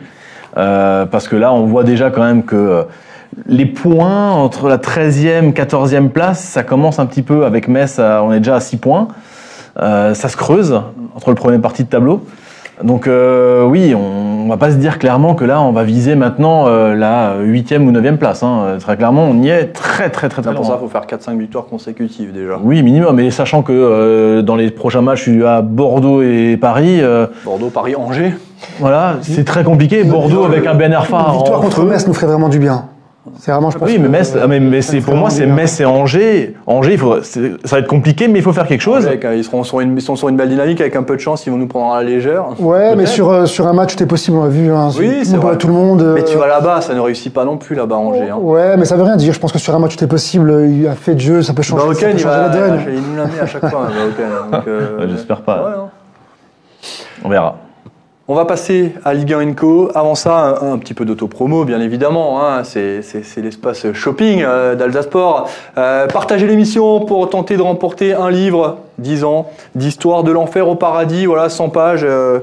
Euh, 0.56 1.06
parce 1.06 1.28
que 1.28 1.36
là 1.36 1.52
on 1.52 1.66
voit 1.66 1.84
déjà 1.84 2.10
quand 2.10 2.24
même 2.24 2.42
que 2.42 2.56
euh, 2.56 2.82
les 3.46 3.66
points 3.66 4.32
entre 4.32 4.68
la 4.68 4.78
13e, 4.78 5.52
14e 5.52 6.08
place, 6.10 6.40
ça 6.42 6.64
commence 6.64 6.98
un 6.98 7.06
petit 7.06 7.22
peu 7.22 7.44
avec 7.44 7.68
Metz, 7.68 8.00
à- 8.00 8.24
on 8.24 8.32
est 8.32 8.38
déjà 8.38 8.56
à 8.56 8.60
6 8.60 8.76
points. 8.76 9.06
Euh, 9.78 10.12
ça 10.14 10.28
se 10.28 10.36
creuse 10.36 10.80
entre 11.14 11.28
le 11.28 11.36
premier 11.36 11.58
parti 11.60 11.84
de 11.84 11.88
tableau. 11.88 12.24
Donc 12.84 13.06
euh, 13.06 13.64
oui, 13.64 13.94
on, 13.94 14.44
on 14.46 14.48
va 14.48 14.56
pas 14.56 14.70
se 14.70 14.76
dire 14.76 14.98
clairement 14.98 15.34
que 15.34 15.44
là 15.44 15.60
on 15.60 15.70
va 15.72 15.82
viser 15.84 16.14
maintenant 16.14 16.66
euh, 16.66 16.94
la 16.94 17.34
8e 17.42 17.86
ou 17.86 17.92
9e 17.92 18.16
place. 18.16 18.42
hein. 18.42 18.60
Euh, 18.64 18.78
Très 18.78 18.96
clairement, 18.96 19.24
on 19.24 19.42
y 19.42 19.48
est 19.50 19.66
très 19.72 20.08
très 20.10 20.28
très 20.28 20.42
très 20.42 20.54
Pour 20.54 20.64
ça, 20.64 20.78
il 20.80 20.80
faut 20.80 20.88
faire 20.88 21.06
4-5 21.06 21.38
victoires 21.38 21.66
consécutives 21.66 22.32
déjà. 22.32 22.58
Oui, 22.62 22.82
minimum. 22.82 23.14
Mais 23.16 23.30
sachant 23.30 23.62
que 23.62 23.72
euh, 23.72 24.42
dans 24.42 24.56
les 24.56 24.70
prochains 24.70 25.02
matchs, 25.02 25.24
je 25.26 25.30
suis 25.30 25.44
à 25.44 25.60
Bordeaux 25.62 26.22
et 26.22 26.56
Paris. 26.60 27.00
euh, 27.02 27.26
Bordeaux, 27.44 27.68
Paris, 27.70 27.94
Angers. 27.96 28.34
voilà, 28.78 29.16
c'est 29.22 29.44
très 29.44 29.62
compliqué. 29.64 30.02
Bordeaux 30.04 30.44
avec 30.44 30.66
un 30.66 30.74
Ben 30.74 30.92
Arfa 30.92 31.26
Une 31.32 31.36
victoire 31.38 31.58
en 31.60 31.62
contre 31.62 31.76
feu. 31.82 31.84
Metz 31.84 32.06
nous 32.06 32.14
ferait 32.14 32.26
vraiment 32.28 32.48
du 32.48 32.58
bien. 32.58 32.86
C'est 33.38 33.50
vraiment, 33.52 33.70
je 33.70 33.76
pense. 33.76 33.86
Oui, 33.86 33.98
mais 33.98 34.08
Metz, 34.08 34.32
euh, 34.34 34.40
ah, 34.44 34.46
mais, 34.46 34.60
mais 34.60 34.80
ça 34.80 34.92
c'est 34.92 34.96
nous 34.98 35.02
pour 35.04 35.14
moi, 35.14 35.28
c'est. 35.28 35.44
Metz 35.44 35.78
et 35.78 35.84
Angers. 35.84 36.54
Angers, 36.66 36.92
il 36.92 36.98
faut, 36.98 37.22
c'est- 37.22 37.52
ça 37.66 37.76
va 37.76 37.80
être 37.80 37.86
compliqué, 37.86 38.28
mais 38.28 38.38
il 38.38 38.42
faut 38.42 38.54
faire 38.54 38.66
quelque 38.66 38.80
chose. 38.80 39.06
Avec, 39.06 39.26
euh, 39.26 39.34
ils, 39.36 39.44
seront 39.44 39.62
sur 39.62 39.80
une, 39.80 39.94
ils 39.94 40.00
sont 40.00 40.16
sur 40.16 40.30
une 40.30 40.36
belle 40.36 40.48
dynamique, 40.48 40.80
avec 40.80 40.96
un 40.96 41.02
peu 41.02 41.16
de 41.16 41.20
chance, 41.20 41.44
ils 41.46 41.50
vont 41.50 41.58
nous 41.58 41.66
prendre 41.66 41.92
à 41.94 42.02
la 42.02 42.08
légère. 42.08 42.46
Ouais, 42.58 42.96
mais 42.96 43.04
sur, 43.04 43.28
euh, 43.28 43.44
sur 43.44 43.66
un 43.66 43.74
match, 43.74 43.94
tout 43.94 44.02
est 44.02 44.06
possible, 44.06 44.38
on 44.38 44.44
l'a 44.44 44.48
vu. 44.48 44.72
Hein, 44.72 44.88
Oui, 44.98 45.20
c'est 45.24 45.36
vrai. 45.36 45.58
tout 45.58 45.66
le 45.66 45.74
monde. 45.74 46.00
euh, 46.00 46.14
Mais 46.14 46.24
tu 46.24 46.38
vas 46.38 46.46
là-bas, 46.46 46.80
ça 46.80 46.94
ne 46.94 47.00
réussit 47.00 47.32
pas 47.32 47.44
non 47.44 47.58
plus 47.58 47.76
là-bas, 47.76 47.96
Angers. 47.96 48.30
Hein. 48.30 48.38
Ouais, 48.40 48.78
mais 48.78 48.86
ça 48.86 48.96
veut 48.96 49.02
rien 49.02 49.16
dire. 49.16 49.34
Je 49.34 49.38
pense 49.38 49.52
que 49.52 49.58
sur 49.58 49.74
un 49.74 49.78
match, 49.78 49.96
tout 49.98 50.04
est 50.04 50.08
possible. 50.08 50.50
Il 50.70 50.86
a 50.88 50.94
fait 50.94 51.14
de 51.14 51.20
jeu, 51.20 51.42
ça 51.42 51.52
peut 51.52 51.60
changer, 51.62 51.82
ça 51.82 51.88
Baoken, 51.88 52.08
peut 52.12 52.16
il, 52.16 52.22
changer 52.22 52.34
va, 52.36 52.40
la 52.40 52.48
donne. 52.48 52.80
il 52.88 53.02
nous 53.02 53.16
l'a 53.16 53.26
mis 53.26 53.38
à 53.38 53.46
chaque 53.46 53.66
fois, 53.68 53.86
hein, 53.86 53.92
Baoken. 53.94 54.50
Donc, 54.52 54.62
euh, 54.68 55.06
j'espère 55.10 55.42
pas. 55.42 55.56
ouais, 55.62 55.72
hein. 55.76 55.88
On 57.22 57.28
verra. 57.28 57.56
On 58.32 58.36
va 58.36 58.44
passer 58.44 58.92
à 59.04 59.12
Ligue 59.12 59.32
1 59.32 59.54
Co. 59.54 59.90
Avant 59.92 60.14
ça, 60.14 60.60
un, 60.62 60.78
petit 60.78 60.94
peu 60.94 61.04
d'auto-promo, 61.04 61.64
bien 61.64 61.80
évidemment. 61.80 62.40
hein. 62.40 62.62
C'est 62.62 63.02
l'espace 63.38 63.92
shopping 63.92 64.44
euh, 64.44 64.76
d'Alsasport. 64.76 65.50
Euh, 65.76 66.06
partagez 66.06 66.46
l'émission 66.46 67.00
pour 67.00 67.28
tenter 67.28 67.56
de 67.56 67.62
remporter 67.62 68.14
un 68.14 68.30
livre, 68.30 68.76
10 68.98 69.24
ans, 69.24 69.50
d'histoire 69.74 70.22
de 70.22 70.30
l'enfer 70.30 70.68
au 70.68 70.76
paradis, 70.76 71.26
voilà, 71.26 71.48
100 71.48 71.70
pages. 71.70 72.04
euh, 72.04 72.38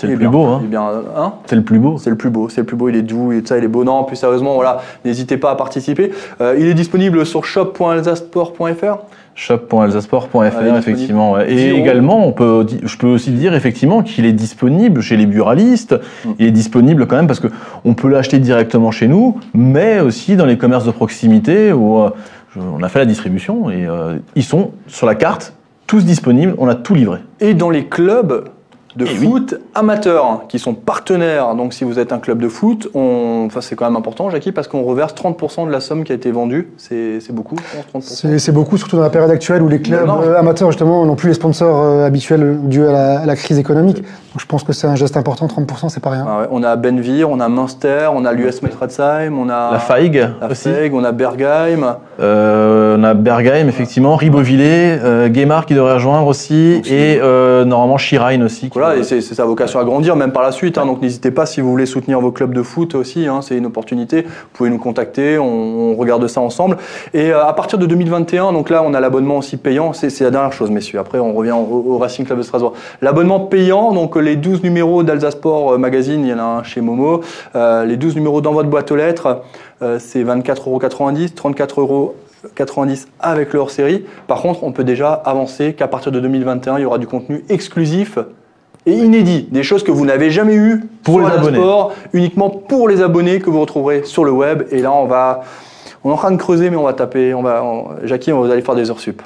C'est 0.00 0.06
le 0.06 0.14
est 0.14 0.16
plus 0.16 0.28
beau, 0.28 0.44
hein. 0.44 0.62
bien, 0.64 0.82
hein 1.16 1.32
C'est 1.46 1.56
le 1.56 1.62
plus 1.62 1.78
beau. 1.78 1.98
c'est 1.98 2.10
le 2.10 2.16
plus 2.16 2.30
beau, 2.30 2.48
c'est 2.48 2.60
le 2.60 2.66
plus 2.66 2.76
beau, 2.76 2.88
il 2.88 2.96
est 2.96 3.02
doux, 3.02 3.32
et 3.32 3.42
ça, 3.44 3.58
il 3.58 3.64
est 3.64 3.68
beau. 3.68 3.84
Non, 3.84 4.04
plus 4.04 4.16
sérieusement, 4.16 4.54
voilà, 4.54 4.80
n'hésitez 5.04 5.36
pas 5.36 5.50
à 5.50 5.56
participer. 5.56 6.12
Euh, 6.40 6.56
il 6.58 6.66
est 6.66 6.74
disponible 6.74 7.26
sur 7.26 7.44
shop.alsasport.fr. 7.44 8.98
shop.alsasport.fr 9.34 10.44
disponible. 10.44 10.76
effectivement 10.76 11.32
ouais. 11.32 11.52
et 11.52 11.70
également 11.70 12.26
on 12.26 12.32
peut 12.32 12.66
je 12.82 12.96
peux 12.96 13.06
aussi 13.06 13.30
dire 13.30 13.54
effectivement 13.54 14.02
qu'il 14.02 14.26
est 14.26 14.32
disponible 14.32 15.00
chez 15.00 15.16
les 15.16 15.26
buralistes 15.26 16.00
Mm. 16.24 16.30
il 16.38 16.46
est 16.46 16.50
disponible 16.50 17.06
quand 17.06 17.16
même 17.16 17.26
parce 17.26 17.40
que 17.40 17.48
on 17.84 17.94
peut 17.94 18.08
l'acheter 18.08 18.38
directement 18.38 18.90
chez 18.90 19.08
nous 19.08 19.38
mais 19.54 20.00
aussi 20.00 20.36
dans 20.36 20.46
les 20.46 20.58
commerces 20.58 20.84
de 20.84 20.90
proximité 20.90 21.72
où 21.72 21.98
euh, 22.00 22.10
on 22.56 22.82
a 22.82 22.88
fait 22.88 22.98
la 22.98 23.06
distribution 23.06 23.70
et 23.70 23.86
euh, 23.86 24.16
ils 24.34 24.44
sont 24.44 24.72
sur 24.86 25.06
la 25.06 25.14
carte 25.14 25.54
tous 25.86 26.04
disponibles 26.04 26.54
on 26.58 26.68
a 26.68 26.74
tout 26.74 26.94
livré 26.94 27.18
et 27.40 27.54
dans 27.54 27.70
les 27.70 27.86
clubs 27.86 28.48
de 28.96 29.06
Eh 29.06 29.18
oui. 29.18 29.26
foot 29.26 29.54
amateurs 29.74 30.42
qui 30.48 30.58
sont 30.58 30.74
partenaires. 30.74 31.54
Donc 31.54 31.72
si 31.72 31.84
vous 31.84 31.98
êtes 31.98 32.12
un 32.12 32.18
club 32.18 32.40
de 32.40 32.48
foot, 32.48 32.88
on... 32.94 33.44
enfin, 33.46 33.60
c'est 33.60 33.76
quand 33.76 33.84
même 33.84 33.96
important, 33.96 34.30
Jackie, 34.30 34.52
parce 34.52 34.68
qu'on 34.68 34.82
reverse 34.82 35.14
30% 35.14 35.66
de 35.66 35.72
la 35.72 35.80
somme 35.80 36.04
qui 36.04 36.12
a 36.12 36.14
été 36.14 36.30
vendue. 36.30 36.68
C'est 36.76 37.20
c'est 37.20 37.34
beaucoup, 37.34 37.56
je 37.56 37.92
pense, 37.92 38.24
30%. 38.24 38.38
C'est 38.38 38.52
beaucoup, 38.52 38.76
surtout 38.76 38.96
dans 38.96 39.02
la 39.02 39.10
période 39.10 39.30
actuelle 39.30 39.62
où 39.62 39.68
les 39.68 39.80
clubs 39.80 40.08
amateurs, 40.36 40.70
justement, 40.70 41.04
n'ont 41.04 41.16
plus 41.16 41.28
les 41.28 41.34
sponsors 41.34 41.82
euh, 41.82 42.06
habituels 42.06 42.58
dus 42.64 42.86
à 42.86 42.92
la, 42.92 43.20
à 43.20 43.26
la 43.26 43.36
crise 43.36 43.58
économique. 43.58 44.02
Donc 44.32 44.40
je 44.40 44.46
pense 44.46 44.62
que 44.62 44.72
c'est 44.72 44.86
un 44.86 44.94
geste 44.94 45.16
important. 45.16 45.46
30%, 45.46 45.88
c'est 45.88 46.02
pas 46.02 46.10
rien. 46.10 46.24
Ah 46.28 46.40
ouais, 46.40 46.46
on 46.50 46.62
a 46.62 46.76
Benvir, 46.76 47.30
on 47.30 47.40
a 47.40 47.48
Münster, 47.48 48.08
on 48.14 48.24
a 48.24 48.32
l'US 48.32 48.62
Metratzheim, 48.62 49.36
on 49.36 49.48
a 49.48 49.72
la 49.72 49.78
Faig 49.78 50.28
la 50.40 50.46
aussi 50.48 50.72
Feig, 50.72 50.94
on 50.94 51.02
a 51.02 51.10
Bergheim. 51.10 51.96
Euh, 52.20 52.96
on 52.96 53.02
a 53.02 53.14
Bergheim 53.14 53.68
effectivement 53.68 54.14
Ribeauvillé 54.14 54.98
euh, 55.02 55.28
qui 55.66 55.74
devrait 55.74 55.94
rejoindre 55.94 56.26
aussi 56.26 56.80
et 56.86 57.18
euh, 57.20 57.64
normalement 57.64 57.98
Schirain 57.98 58.40
aussi 58.42 58.70
qui 58.70 58.78
Voilà, 58.78 58.89
et 58.96 59.02
c'est 59.04 59.20
sa 59.20 59.44
vocation 59.44 59.78
à 59.80 59.84
grandir, 59.84 60.16
même 60.16 60.32
par 60.32 60.42
la 60.42 60.52
suite. 60.52 60.78
hein. 60.78 60.86
donc 60.86 61.02
n'hésitez 61.02 61.30
pas 61.30 61.46
si 61.46 61.60
vous 61.60 61.70
voulez 61.70 61.86
soutenir 61.86 62.20
vos 62.20 62.30
clubs 62.32 62.52
de 62.54 62.62
foot 62.62 62.94
aussi. 62.94 63.26
hein, 63.26 63.40
c'est 63.42 63.56
une 63.56 63.66
opportunité. 63.66 64.22
Vous 64.22 64.28
pouvez 64.52 64.70
nous 64.70 64.78
contacter, 64.78 65.38
on, 65.38 65.90
on 65.92 65.96
regarde 65.96 66.26
ça 66.26 66.40
ensemble. 66.40 66.76
Et 67.14 67.32
euh, 67.32 67.44
à 67.44 67.52
partir 67.52 67.78
de 67.78 67.86
2021, 67.86 68.52
donc 68.52 68.70
là, 68.70 68.82
on 68.84 68.94
a 68.94 69.00
l'abonnement 69.00 69.38
aussi 69.38 69.56
payant. 69.56 69.92
C'est 69.92 70.20
la 70.20 70.30
dernière 70.30 70.52
chose, 70.52 70.70
messieurs. 70.70 70.98
Après, 70.98 71.18
on 71.18 71.32
revient 71.32 71.52
au, 71.52 71.84
au 71.94 71.98
Racing 71.98 72.24
Club 72.26 72.38
de 72.38 72.42
Strasbourg. 72.42 72.74
L'abonnement 73.02 73.40
payant, 73.40 73.92
donc 73.92 74.16
les 74.16 74.36
12 74.36 74.62
numéros 74.62 75.02
d'Alsasport 75.02 75.72
euh, 75.72 75.78
Magazine, 75.78 76.24
il 76.24 76.30
y 76.30 76.34
en 76.34 76.38
a 76.38 76.42
un 76.42 76.62
chez 76.62 76.80
Momo. 76.80 77.20
Euh, 77.54 77.84
les 77.84 77.96
12 77.96 78.14
numéros 78.16 78.40
dans 78.40 78.52
votre 78.52 78.68
boîte 78.68 78.90
aux 78.92 78.96
lettres, 78.96 79.42
euh, 79.82 79.98
c'est 79.98 80.22
24,90 80.22 80.60
euros, 81.80 82.14
34,90 82.56 83.06
avec 83.20 83.52
le 83.52 83.60
hors-série. 83.60 84.04
Par 84.26 84.40
contre, 84.42 84.64
on 84.64 84.72
peut 84.72 84.84
déjà 84.84 85.12
avancer 85.12 85.74
qu'à 85.74 85.88
partir 85.88 86.12
de 86.12 86.20
2021, 86.20 86.78
il 86.78 86.82
y 86.82 86.84
aura 86.84 86.98
du 86.98 87.06
contenu 87.06 87.44
exclusif 87.48 88.18
et 88.90 88.96
inédit, 88.96 89.48
des 89.50 89.62
choses 89.62 89.82
que 89.82 89.90
vous 89.90 90.04
n'avez 90.04 90.30
jamais 90.30 90.54
eues 90.54 90.82
Pour 91.02 91.20
sur 91.20 91.28
les 91.28 91.34
abonnés. 91.34 91.58
Sport, 91.58 91.92
uniquement 92.12 92.50
pour 92.50 92.88
les 92.88 93.02
abonnés 93.02 93.38
que 93.40 93.50
vous 93.50 93.60
retrouverez 93.60 94.02
sur 94.04 94.24
le 94.24 94.30
web. 94.32 94.64
Et 94.70 94.80
là, 94.82 94.92
on 94.92 95.06
va, 95.06 95.40
on 96.04 96.10
est 96.10 96.12
en 96.12 96.16
train 96.16 96.30
de 96.30 96.36
creuser, 96.36 96.70
mais 96.70 96.76
on 96.76 96.84
va 96.84 96.92
taper. 96.92 97.34
On 97.34 97.42
va, 97.42 97.62
on- 97.64 97.88
Jackie, 98.04 98.32
on 98.32 98.40
va 98.40 98.52
aller 98.52 98.62
faire 98.62 98.74
des 98.74 98.90
heures 98.90 99.00
sup. 99.00 99.22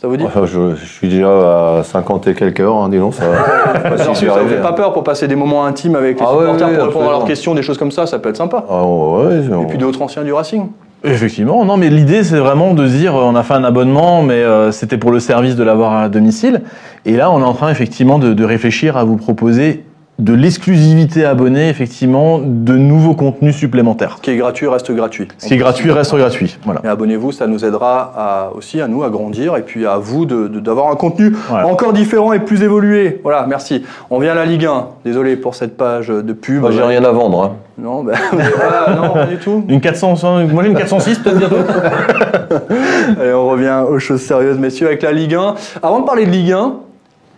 Ça 0.00 0.06
vous 0.06 0.16
dit? 0.16 0.24
Enfin, 0.24 0.46
je, 0.46 0.76
je 0.76 0.84
suis 0.86 1.08
déjà 1.08 1.78
à 1.78 1.82
50 1.82 2.28
et 2.28 2.34
quelques 2.34 2.60
heures, 2.60 2.76
hein, 2.76 2.88
dis 2.88 2.98
donc, 2.98 3.14
ça 3.14 3.24
heures 3.24 4.14
sup, 4.16 4.28
ça 4.28 4.40
vous 4.42 4.48
fait 4.48 4.62
pas 4.62 4.72
peur 4.72 4.92
pour 4.92 5.02
passer 5.02 5.26
des 5.26 5.34
moments 5.34 5.64
intimes 5.64 5.96
avec 5.96 6.20
les 6.20 6.24
Ah 6.24 6.30
supporters, 6.30 6.68
ouais, 6.68 6.76
pour 6.76 6.86
répondre 6.86 7.08
à 7.08 7.10
leurs 7.10 7.24
questions, 7.24 7.52
des 7.54 7.62
choses 7.62 7.78
comme 7.78 7.90
ça, 7.90 8.06
ça 8.06 8.20
peut 8.20 8.28
être 8.28 8.36
sympa. 8.36 8.64
Ah, 8.70 8.84
ouais, 8.86 9.40
Et 9.62 9.66
puis 9.66 9.76
d'autres 9.78 10.00
anciens 10.00 10.22
du 10.22 10.32
Racing. 10.32 10.68
Effectivement, 11.04 11.64
non, 11.64 11.76
mais 11.76 11.90
l'idée 11.90 12.24
c'est 12.24 12.38
vraiment 12.38 12.74
de 12.74 12.86
dire, 12.86 13.14
euh, 13.14 13.22
on 13.22 13.36
a 13.36 13.44
fait 13.44 13.54
un 13.54 13.62
abonnement, 13.62 14.22
mais 14.22 14.34
euh, 14.34 14.72
c'était 14.72 14.98
pour 14.98 15.12
le 15.12 15.20
service 15.20 15.54
de 15.54 15.62
l'avoir 15.62 15.92
à 15.94 16.08
domicile. 16.08 16.62
Et 17.04 17.16
là, 17.16 17.30
on 17.30 17.40
est 17.40 17.44
en 17.44 17.54
train 17.54 17.70
effectivement 17.70 18.18
de 18.18 18.44
réfléchir 18.44 18.96
à 18.96 19.04
vous 19.04 19.16
proposer 19.16 19.84
de 20.18 20.32
l'exclusivité 20.34 21.24
abonnée, 21.24 21.68
effectivement, 21.68 22.40
de 22.40 22.76
nouveaux 22.76 23.14
contenus 23.14 23.54
supplémentaires. 23.54 24.14
Ce 24.16 24.22
qui 24.22 24.30
est 24.32 24.36
gratuit 24.36 24.66
reste 24.66 24.90
gratuit. 24.90 25.28
Ce 25.38 25.46
qui 25.46 25.54
est 25.54 25.58
gratuit 25.58 25.92
reste 25.92 26.12
gratuit. 26.16 26.58
Voilà. 26.64 26.80
Et 26.84 26.88
abonnez-vous, 26.88 27.30
ça 27.30 27.46
nous 27.46 27.64
aidera 27.64 28.12
à, 28.16 28.50
aussi 28.56 28.80
à 28.80 28.88
nous 28.88 29.04
à 29.04 29.10
grandir 29.10 29.56
et 29.56 29.62
puis 29.62 29.86
à 29.86 29.96
vous 29.98 30.26
de- 30.26 30.48
de- 30.48 30.58
d'avoir 30.58 30.90
un 30.90 30.96
contenu 30.96 31.36
Voilà. 31.48 31.68
encore 31.68 31.92
différent 31.92 32.32
et 32.32 32.40
plus 32.40 32.64
évolué. 32.64 33.20
Voilà, 33.22 33.46
merci. 33.48 33.84
On 34.10 34.18
vient 34.18 34.32
à 34.32 34.34
la 34.34 34.44
Ligue 34.44 34.66
1. 34.66 34.88
Désolé 35.04 35.36
pour 35.36 35.54
cette 35.54 35.76
page 35.76 36.08
de 36.08 36.32
pub. 36.32 36.62
Moi, 36.62 36.72
j'ai 36.72 36.82
rien 36.82 37.04
à 37.04 37.12
vendre. 37.12 37.42
hein. 37.44 37.52
Non, 37.80 38.02
ben, 38.02 38.14
voilà, 38.32 38.96
non, 39.00 39.10
pas 39.14 39.26
du 39.26 39.36
tout. 39.36 39.62
Une 39.68 39.80
400, 39.80 40.16
moi 40.52 40.64
j'ai 40.64 40.70
une 40.70 40.76
406 40.76 41.20
peut-être 41.20 41.38
bientôt. 41.38 41.56
Allez, 43.20 43.32
on 43.32 43.48
revient 43.48 43.84
aux 43.88 44.00
choses 44.00 44.22
sérieuses, 44.22 44.58
messieurs, 44.58 44.88
avec 44.88 45.02
la 45.02 45.12
Ligue 45.12 45.34
1. 45.36 45.54
Avant 45.80 46.00
de 46.00 46.04
parler 46.04 46.26
de 46.26 46.30
Ligue 46.30 46.50
1, 46.50 46.74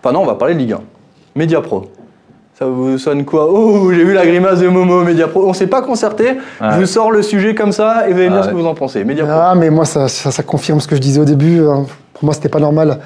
enfin 0.03 0.15
non, 0.15 0.23
on 0.23 0.27
va 0.27 0.37
parler 0.37 0.55
de 0.55 0.61
Ligue 0.61 0.73
1. 0.73 0.81
Média 1.37 1.61
Pro. 1.61 1.91
Ça 2.61 2.67
vous 2.67 2.99
sonne 2.99 3.25
quoi 3.25 3.49
Oh, 3.51 3.91
j'ai 3.91 4.05
vu 4.05 4.13
la 4.13 4.27
grimace 4.27 4.59
de 4.59 4.69
Momo, 4.69 5.03
Mediapro. 5.03 5.49
On 5.49 5.55
s'est 5.55 5.67
pas 5.67 5.81
concerté. 5.81 6.37
Je 6.61 6.79
vous 6.79 6.85
sors 6.85 7.11
le 7.11 7.23
sujet 7.23 7.55
comme 7.55 7.73
ça 7.73 8.07
et 8.07 8.13
vous 8.13 8.19
allez 8.19 8.29
me 8.29 8.35
dire 8.35 8.41
Ouais. 8.43 8.47
ce 8.49 8.51
que 8.51 8.57
vous 8.61 8.67
en 8.67 8.75
pensez. 8.75 9.03
Mediapro. 9.03 9.33
Ah, 9.35 9.55
mais 9.57 9.71
moi, 9.71 9.87
ça, 9.87 10.09
ça, 10.09 10.31
ça 10.31 10.43
confirme 10.43 10.79
ce 10.79 10.87
que 10.87 10.95
je 10.95 11.01
disais 11.01 11.21
au 11.21 11.25
début. 11.25 11.61
hein. 11.67 11.87
Pour 12.13 12.25
moi, 12.25 12.35
c'était 12.35 12.51
pas 12.51 12.59
normal 12.59 12.99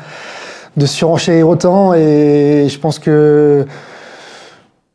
de 0.76 0.86
surenchérir 0.86 1.48
autant. 1.48 1.94
Et 1.94 2.66
je 2.68 2.78
pense 2.80 2.98
que 2.98 3.64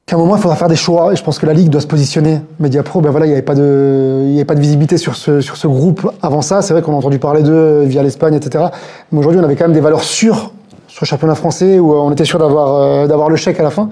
qu'à 0.06 0.18
un 0.18 0.20
moment, 0.20 0.36
il 0.36 0.42
faudra 0.42 0.58
faire 0.58 0.68
des 0.68 0.76
choix. 0.76 1.14
Et 1.14 1.16
je 1.16 1.24
pense 1.24 1.40
que 1.40 1.46
la 1.46 1.54
Ligue 1.54 1.70
doit 1.70 1.80
se 1.80 1.88
positionner. 1.88 2.42
Mediapro, 2.60 3.00
ben 3.00 3.12
voilà, 3.12 3.28
il 3.28 3.30
n'y 3.30 3.36
avait 3.36 3.42
pas 3.44 3.56
de, 3.56 4.24
il 4.26 4.32
y 4.32 4.36
avait 4.40 4.44
pas 4.46 4.56
de 4.56 4.60
visibilité 4.60 4.98
sur 4.98 5.16
ce, 5.16 5.40
sur 5.40 5.56
ce 5.56 5.68
groupe 5.68 6.12
avant 6.22 6.42
ça. 6.42 6.62
C'est 6.62 6.74
vrai 6.74 6.82
qu'on 6.82 6.92
a 6.92 6.98
entendu 6.98 7.18
parler 7.18 7.44
d'eux 7.44 7.84
via 7.84 8.04
l'Espagne, 8.04 8.34
etc. 8.34 8.66
Mais 9.14 9.20
aujourd'hui, 9.20 9.40
on 9.40 9.44
avait 9.46 9.56
quand 9.56 9.64
même 9.66 9.74
des 9.74 9.80
valeurs 9.80 10.04
sûres 10.04 10.52
sur 10.90 11.04
le 11.04 11.08
championnat 11.08 11.36
français 11.36 11.80
où 11.80 11.94
on 11.94 12.12
était 12.12 12.26
sûr 12.26 12.40
d'avoir, 12.40 12.76
euh, 12.76 13.08
d'avoir 13.08 13.30
le 13.30 13.38
chèque 13.38 13.58
à 13.62 13.64
la 13.64 13.70
fin. 13.70 13.88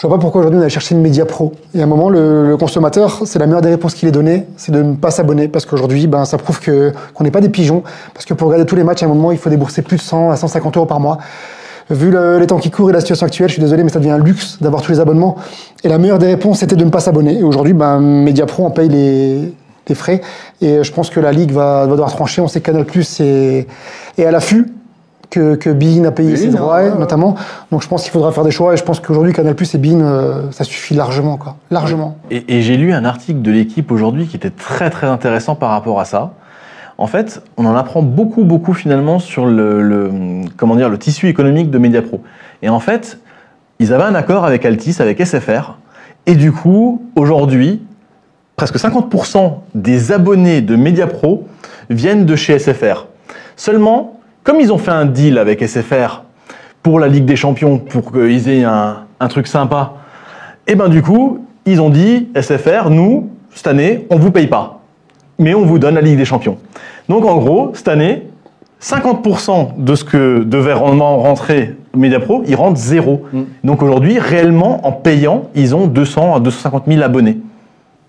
Je 0.00 0.06
vois 0.06 0.16
pas 0.16 0.20
pourquoi 0.22 0.40
aujourd'hui 0.40 0.58
on 0.58 0.62
allait 0.62 0.70
chercher 0.70 0.94
une 0.94 1.02
média 1.02 1.26
pro. 1.26 1.52
Et 1.74 1.80
à 1.82 1.84
un 1.84 1.86
moment, 1.86 2.08
le, 2.08 2.56
consommateur, 2.58 3.20
c'est 3.26 3.38
la 3.38 3.44
meilleure 3.44 3.60
des 3.60 3.68
réponses 3.68 3.92
qu'il 3.92 4.08
ait 4.08 4.12
données, 4.12 4.46
c'est 4.56 4.72
de 4.72 4.80
ne 4.80 4.94
pas 4.94 5.10
s'abonner. 5.10 5.46
Parce 5.46 5.66
qu'aujourd'hui, 5.66 6.06
ben, 6.06 6.24
ça 6.24 6.38
prouve 6.38 6.58
qu'on 6.58 7.22
n'est 7.22 7.30
pas 7.30 7.42
des 7.42 7.50
pigeons. 7.50 7.82
Parce 8.14 8.24
que 8.24 8.32
pour 8.32 8.48
regarder 8.48 8.64
tous 8.64 8.76
les 8.76 8.82
matchs, 8.82 9.02
à 9.02 9.06
un 9.06 9.10
moment, 9.10 9.30
il 9.30 9.36
faut 9.36 9.50
débourser 9.50 9.82
plus 9.82 9.98
de 9.98 10.00
100 10.00 10.30
à 10.30 10.36
150 10.36 10.78
euros 10.78 10.86
par 10.86 11.00
mois. 11.00 11.18
Vu 11.90 12.10
le- 12.10 12.38
les 12.38 12.46
temps 12.46 12.56
qui 12.56 12.70
courent 12.70 12.88
et 12.88 12.92
la 12.94 13.00
situation 13.00 13.26
actuelle, 13.26 13.48
je 13.48 13.52
suis 13.52 13.62
désolé, 13.62 13.84
mais 13.84 13.90
ça 13.90 13.98
devient 13.98 14.12
un 14.12 14.18
luxe 14.18 14.56
d'avoir 14.62 14.80
tous 14.80 14.90
les 14.90 15.00
abonnements. 15.00 15.36
Et 15.84 15.88
la 15.90 15.98
meilleure 15.98 16.18
des 16.18 16.28
réponses, 16.28 16.60
c'était 16.60 16.76
de 16.76 16.84
ne 16.86 16.90
pas 16.90 17.00
s'abonner. 17.00 17.38
Et 17.38 17.42
aujourd'hui, 17.42 17.74
ben, 17.74 18.00
Mediapro 18.00 18.64
en 18.64 18.70
paye 18.70 18.88
les, 18.88 19.52
frais. 19.94 20.22
Et 20.62 20.82
je 20.82 20.92
pense 20.92 21.10
que 21.10 21.20
la 21.20 21.32
Ligue 21.32 21.52
va, 21.52 21.84
va 21.84 21.90
devoir 21.92 22.10
trancher. 22.10 22.40
On 22.40 22.48
sait 22.48 22.62
que 22.62 22.70
Plus 22.84 23.20
est, 23.20 23.66
est 24.16 24.24
à 24.24 24.30
l'affût 24.30 24.72
que, 25.30 25.54
que 25.54 25.70
Bein 25.70 26.04
a 26.04 26.10
payé 26.10 26.36
ses 26.36 26.48
hein, 26.48 26.50
droits, 26.58 26.76
ouais, 26.82 26.90
ouais. 26.90 26.98
notamment. 26.98 27.36
Donc 27.70 27.82
je 27.82 27.88
pense 27.88 28.02
qu'il 28.02 28.10
faudra 28.12 28.32
faire 28.32 28.44
des 28.44 28.50
choix. 28.50 28.74
Et 28.74 28.76
je 28.76 28.82
pense 28.84 29.00
qu'aujourd'hui, 29.00 29.32
Canal 29.32 29.54
Plus 29.54 29.74
et 29.74 29.78
Bein, 29.78 30.00
euh, 30.00 30.50
ça 30.50 30.64
suffit 30.64 30.94
largement. 30.94 31.36
Quoi. 31.36 31.56
Largement. 31.70 32.16
Et, 32.30 32.56
et 32.58 32.62
j'ai 32.62 32.76
lu 32.76 32.92
un 32.92 33.04
article 33.04 33.40
de 33.42 33.50
l'équipe 33.50 33.90
aujourd'hui 33.92 34.26
qui 34.26 34.36
était 34.36 34.50
très 34.50 34.90
très 34.90 35.06
intéressant 35.06 35.54
par 35.54 35.70
rapport 35.70 36.00
à 36.00 36.04
ça. 36.04 36.32
En 36.98 37.06
fait, 37.06 37.42
on 37.56 37.64
en 37.64 37.74
apprend 37.76 38.02
beaucoup 38.02 38.44
beaucoup 38.44 38.74
finalement 38.74 39.18
sur 39.20 39.46
le, 39.46 39.80
le- 39.82 40.10
comment 40.58 40.76
dire 40.76 40.90
le 40.90 40.98
tissu 40.98 41.28
économique 41.28 41.70
de 41.70 41.78
Mediapro. 41.78 42.20
Et 42.62 42.68
en 42.68 42.80
fait, 42.80 43.18
ils 43.78 43.94
avaient 43.94 44.02
un 44.04 44.14
accord 44.14 44.44
avec 44.44 44.66
Altis, 44.66 44.96
avec 45.00 45.24
SFR, 45.24 45.78
et 46.26 46.34
du 46.34 46.52
coup, 46.52 47.00
aujourd'hui, 47.16 47.80
presque 48.56 48.76
50% 48.76 49.52
des 49.74 50.12
abonnés 50.12 50.60
de 50.60 50.76
Mediapro 50.76 51.46
viennent 51.88 52.26
de 52.26 52.36
chez 52.36 52.58
SFR. 52.58 53.06
Seulement, 53.56 54.19
comme 54.42 54.60
ils 54.60 54.72
ont 54.72 54.78
fait 54.78 54.90
un 54.90 55.04
deal 55.04 55.38
avec 55.38 55.66
SFR 55.66 56.22
pour 56.82 56.98
la 56.98 57.08
Ligue 57.08 57.24
des 57.24 57.36
Champions, 57.36 57.78
pour 57.78 58.12
qu'ils 58.12 58.48
aient 58.48 58.64
un, 58.64 59.04
un 59.20 59.28
truc 59.28 59.46
sympa, 59.46 59.94
et 60.66 60.74
ben 60.74 60.88
du 60.88 61.02
coup, 61.02 61.44
ils 61.66 61.80
ont 61.80 61.90
dit 61.90 62.28
SFR, 62.40 62.90
nous, 62.90 63.30
cette 63.52 63.66
année, 63.66 64.06
on 64.10 64.16
vous 64.16 64.30
paye 64.30 64.46
pas, 64.46 64.80
mais 65.38 65.54
on 65.54 65.64
vous 65.64 65.78
donne 65.78 65.94
la 65.94 66.00
Ligue 66.00 66.16
des 66.16 66.24
Champions. 66.24 66.58
Donc 67.08 67.24
en 67.24 67.36
gros, 67.38 67.72
cette 67.74 67.88
année, 67.88 68.26
50% 68.82 69.76
de 69.76 69.94
ce 69.94 70.04
que 70.04 70.42
devait 70.42 70.72
rentrer 70.72 71.76
Mediapro, 71.94 72.42
ils 72.46 72.54
rentrent 72.54 72.78
zéro. 72.78 73.24
Mm. 73.32 73.42
Donc 73.64 73.82
aujourd'hui, 73.82 74.18
réellement, 74.18 74.86
en 74.86 74.92
payant, 74.92 75.50
ils 75.54 75.74
ont 75.74 75.86
200 75.86 76.36
à 76.36 76.40
250 76.40 76.84
000 76.86 77.02
abonnés 77.02 77.38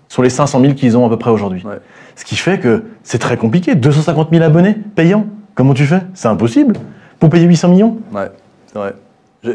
sur 0.08 0.22
les 0.22 0.30
500 0.30 0.60
000 0.60 0.74
qu'ils 0.74 0.96
ont 0.96 1.06
à 1.06 1.08
peu 1.08 1.16
près 1.16 1.30
aujourd'hui. 1.30 1.62
Ouais. 1.64 1.80
Ce 2.16 2.24
qui 2.24 2.36
fait 2.36 2.58
que 2.58 2.84
c'est 3.02 3.18
très 3.18 3.36
compliqué. 3.36 3.74
250 3.74 4.28
000 4.30 4.42
abonnés 4.44 4.76
payants. 4.94 5.26
Comment 5.54 5.74
tu 5.74 5.84
fais? 5.84 6.00
C'est 6.14 6.28
impossible. 6.28 6.74
Pour 7.20 7.30
payer 7.30 7.46
800 7.46 7.68
millions? 7.68 7.96
Ouais, 8.14 8.30
c'est 8.72 8.78
vrai. 8.78 8.94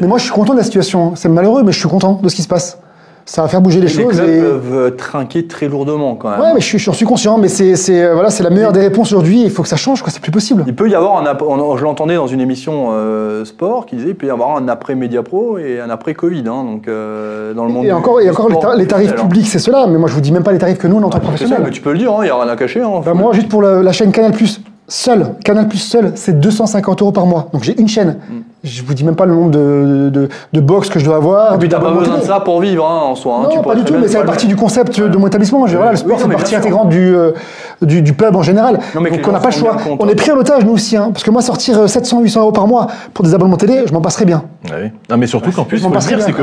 Mais 0.00 0.06
moi, 0.06 0.18
je 0.18 0.24
suis 0.24 0.32
content 0.32 0.52
de 0.52 0.58
la 0.58 0.64
situation. 0.64 1.12
C'est 1.16 1.28
malheureux, 1.28 1.62
mais 1.62 1.72
je 1.72 1.78
suis 1.78 1.88
content 1.88 2.20
de 2.22 2.28
ce 2.28 2.36
qui 2.36 2.42
se 2.42 2.48
passe. 2.48 2.78
Ça 3.24 3.42
va 3.42 3.48
faire 3.48 3.60
bouger 3.60 3.78
les 3.80 3.88
Les 3.88 3.92
choses. 3.92 4.16
clubs 4.16 4.28
et- 4.30 4.40
peuvent 4.40 4.72
euh, 4.74 4.90
trinquer 4.90 5.46
très 5.46 5.68
lourdement 5.68 6.14
quand 6.14 6.30
même. 6.30 6.40
Ouais, 6.40 6.54
mais 6.54 6.60
je 6.60 6.64
suis, 6.64 6.78
j'en 6.78 6.94
suis 6.94 7.04
conscient, 7.04 7.36
mais 7.36 7.48
c'est, 7.48 7.76
c'est, 7.76 8.02
euh, 8.02 8.14
voilà, 8.14 8.30
c'est 8.30 8.42
la 8.42 8.48
meilleure 8.48 8.72
des 8.72 8.80
réponses 8.80 9.12
aujourd'hui. 9.12 9.42
Il 9.42 9.50
faut 9.50 9.62
que 9.62 9.68
ça 9.68 9.76
change, 9.76 10.00
quoi. 10.02 10.10
C'est 10.10 10.22
plus 10.22 10.30
possible. 10.30 10.64
Il 10.66 10.74
peut 10.74 10.88
y 10.88 10.94
avoir 10.94 11.18
un 11.18 11.26
ap- 11.26 11.42
je 11.76 11.82
l'entendais 11.84 12.14
dans 12.16 12.26
une 12.26 12.40
émission 12.40 12.88
euh, 12.92 13.44
sport 13.44 13.84
qui 13.84 13.96
disait 13.96 14.08
il 14.10 14.14
peut 14.14 14.26
y 14.26 14.30
avoir 14.30 14.56
un 14.56 14.66
après 14.68 14.94
Mediapro 14.94 15.58
et 15.58 15.78
un 15.78 15.90
après 15.90 16.14
Covid 16.14 16.44
hein, 16.46 16.64
donc 16.64 16.88
euh, 16.88 17.52
dans 17.52 17.66
le 17.66 17.72
monde 17.72 17.84
Et 17.84 17.88
du- 17.88 17.92
encore, 17.92 18.22
et 18.22 18.30
encore 18.30 18.48
les, 18.48 18.58
ta- 18.58 18.76
les 18.76 18.86
tarifs 18.86 19.12
hein. 19.12 19.20
publics, 19.20 19.46
c'est 19.46 19.58
cela. 19.58 19.86
Mais 19.86 19.98
moi, 19.98 20.08
je 20.08 20.14
vous 20.14 20.22
dis 20.22 20.32
même 20.32 20.42
pas 20.42 20.52
les 20.52 20.58
tarifs 20.58 20.78
que 20.78 20.86
nous, 20.86 20.96
on 20.96 21.02
entend 21.02 21.20
mais 21.62 21.70
tu 21.70 21.82
peux 21.82 21.92
le 21.92 21.98
dire, 21.98 22.10
il 22.20 22.24
n'y 22.24 22.30
a 22.30 22.34
rien 22.42 22.48
à 22.50 22.56
cacher. 22.56 22.80
Hein, 22.80 23.02
Bah, 23.04 23.12
moi, 23.12 23.32
juste 23.34 23.48
pour 23.50 23.60
la, 23.60 23.82
la 23.82 23.92
chaîne 23.92 24.10
Canal 24.10 24.32
Plus, 24.32 24.62
seul, 24.88 25.34
Canal 25.44 25.68
Plus 25.68 25.78
seul, 25.78 26.12
c'est 26.14 26.40
250 26.40 27.02
euros 27.02 27.12
par 27.12 27.26
mois. 27.26 27.48
Donc 27.52 27.62
j'ai 27.62 27.78
une 27.80 27.88
chaîne. 27.88 28.16
Je 28.64 28.82
vous 28.82 28.92
dis 28.92 29.04
même 29.04 29.14
pas 29.14 29.24
le 29.26 29.34
nombre 29.34 29.52
de, 29.52 30.10
de, 30.12 30.28
de 30.52 30.60
box 30.60 30.88
que 30.88 30.98
je 30.98 31.04
dois 31.04 31.16
avoir. 31.16 31.52
Et 31.52 31.56
Mm. 31.56 31.60
puis 31.60 31.68
t'as 31.68 31.78
pas 31.78 31.92
besoin 31.92 32.18
de 32.18 32.22
ça 32.24 32.40
pour 32.40 32.60
vivre 32.60 32.84
hein, 32.84 33.02
en 33.10 33.14
soi. 33.14 33.36
hein. 33.36 33.42
Non, 33.44 33.50
Tu 33.50 33.60
pas 33.60 33.74
du 33.76 33.84
tout, 33.84 33.94
mais 34.00 34.08
c'est 34.08 34.24
partie 34.24 34.46
du 34.48 34.56
concept 34.56 34.98
de 35.00 35.16
mon 35.16 35.28
établissement. 35.28 35.66
Je- 35.68 35.76
voilà, 35.76 35.92
le 35.92 35.96
sport 35.96 36.16
Oui, 36.16 36.22
non, 36.24 36.28
fait 36.30 36.34
partie 36.36 36.56
intégrante 36.56 36.88
du, 36.88 37.14
euh, 37.14 37.30
du, 37.82 38.02
du 38.02 38.14
pub 38.14 38.34
en 38.34 38.42
général. 38.42 38.80
Non, 38.96 39.00
mais 39.00 39.10
que 39.10 39.16
Donc 39.16 39.28
on 39.28 39.32
n'a 39.32 39.38
pas 39.38 39.50
le 39.50 39.54
choix. 39.54 39.76
compte, 39.76 40.02
On 40.02 40.08
est 40.08 40.16
pris 40.16 40.32
en 40.32 40.36
otage, 40.38 40.64
nous 40.64 40.72
aussi. 40.72 40.96
Hein, 40.96 41.10
parce 41.12 41.22
que 41.22 41.30
moi, 41.30 41.40
sortir 41.42 41.84
700-800 41.86 42.40
euros 42.40 42.52
par 42.52 42.66
mois 42.66 42.88
pour 43.14 43.24
des 43.24 43.32
abonnements 43.34 43.56
télé, 43.56 43.82
je 43.86 43.92
m'en 43.92 44.00
passerais 44.00 44.24
bien. 44.24 44.42
Ouais. 44.70 44.92
Non, 45.08 45.16
mais 45.18 45.28
surtout 45.28 45.52
qu'en 45.52 45.64
plus, 45.64 45.78
faut 45.80 45.88
le 45.88 45.98
dire, 46.00 46.18
c'est 46.22 46.32
que 46.32 46.42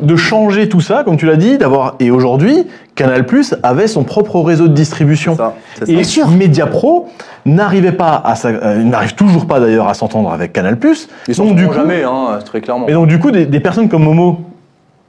de 0.00 0.16
changer 0.16 0.68
tout 0.68 0.80
ça, 0.80 1.02
comme 1.04 1.16
tu 1.16 1.26
l'as 1.26 1.36
dit, 1.36 1.58
d'avoir 1.58 1.94
et 2.00 2.10
aujourd'hui, 2.10 2.66
Canal 2.94 3.24
Plus 3.26 3.54
avait 3.62 3.86
son 3.86 4.04
propre 4.04 4.40
réseau 4.40 4.68
de 4.68 4.74
distribution. 4.74 5.32
C'est 5.32 5.38
ça, 5.38 5.54
c'est 5.78 5.86
ça. 5.86 5.92
Et 5.92 6.04
sûr. 6.04 6.28
Mediapro 6.28 7.08
n'arrivait 7.46 7.92
pas 7.92 8.20
à, 8.24 8.34
s'a- 8.34 8.48
euh, 8.48 8.82
n'arrive 8.82 9.14
toujours 9.14 9.46
pas 9.46 9.60
d'ailleurs 9.60 9.88
à 9.88 9.94
s'entendre 9.94 10.30
avec 10.32 10.52
Canal 10.52 10.78
Plus. 10.78 11.08
Ils 11.28 11.36
Donc 11.36 11.56
du 11.56 11.66
coup, 11.66 11.74
jamais, 11.74 12.02
hein, 12.04 12.38
très 12.44 12.60
clairement. 12.60 12.86
et 12.88 12.92
donc 12.92 13.06
du 13.06 13.18
coup, 13.18 13.30
des, 13.30 13.46
des 13.46 13.60
personnes 13.60 13.88
comme 13.88 14.04
Momo 14.04 14.40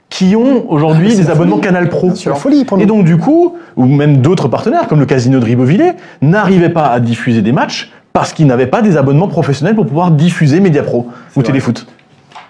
qui 0.09 0.35
ont 0.35 0.65
aujourd'hui 0.71 1.09
Ah, 1.11 1.15
des 1.15 1.29
abonnements 1.29 1.55
folie. 1.57 1.67
Canal 1.67 1.89
Pro. 1.89 2.11
C'est 2.15 2.29
la 2.29 2.35
folie 2.35 2.63
pour 2.63 2.77
nous. 2.77 2.83
Et 2.83 2.85
donc 2.85 3.05
du 3.05 3.17
coup, 3.17 3.55
ou 3.75 3.85
même 3.85 4.17
d'autres 4.17 4.47
partenaires 4.47 4.87
comme 4.87 4.99
le 4.99 5.05
Casino 5.05 5.39
de 5.39 5.45
Ribeauvillé 5.45 5.93
n'arrivaient 6.21 6.69
pas 6.69 6.87
à 6.87 6.99
diffuser 6.99 7.41
des 7.41 7.51
matchs 7.51 7.91
parce 8.13 8.31
qu'ils 8.31 8.47
n'avaient 8.47 8.67
pas 8.67 8.81
des 8.81 8.95
abonnements 8.97 9.27
professionnels 9.27 9.75
pour 9.75 9.85
pouvoir 9.87 10.11
diffuser 10.11 10.59
Mediapro 10.61 11.07
ou 11.35 11.39
vrai. 11.39 11.43
Téléfoot. 11.43 11.85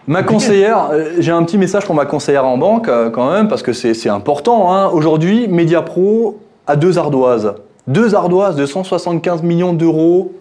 Ma 0.07 0.21
conseillère, 0.21 0.89
euh, 0.91 1.13
j'ai 1.17 1.31
un 1.31 1.43
petit 1.43 1.57
message 1.57 1.85
pour 1.85 1.95
ma 1.95 2.05
conseillère 2.05 2.45
en 2.45 2.59
banque 2.59 2.89
euh, 2.89 3.09
quand 3.09 3.31
même, 3.31 3.47
parce 3.47 3.63
que 3.63 3.73
c'est 3.73 3.95
c'est 3.95 4.09
important. 4.09 4.71
Hein. 4.71 4.89
Aujourd'hui, 4.89 5.47
Mediapro 5.47 6.39
a 6.67 6.75
deux 6.75 6.99
ardoises. 6.99 7.55
Deux 7.87 8.13
ardoises 8.13 8.55
de 8.55 8.67
175 8.67 9.41
millions 9.41 9.73
d'euros 9.73 10.31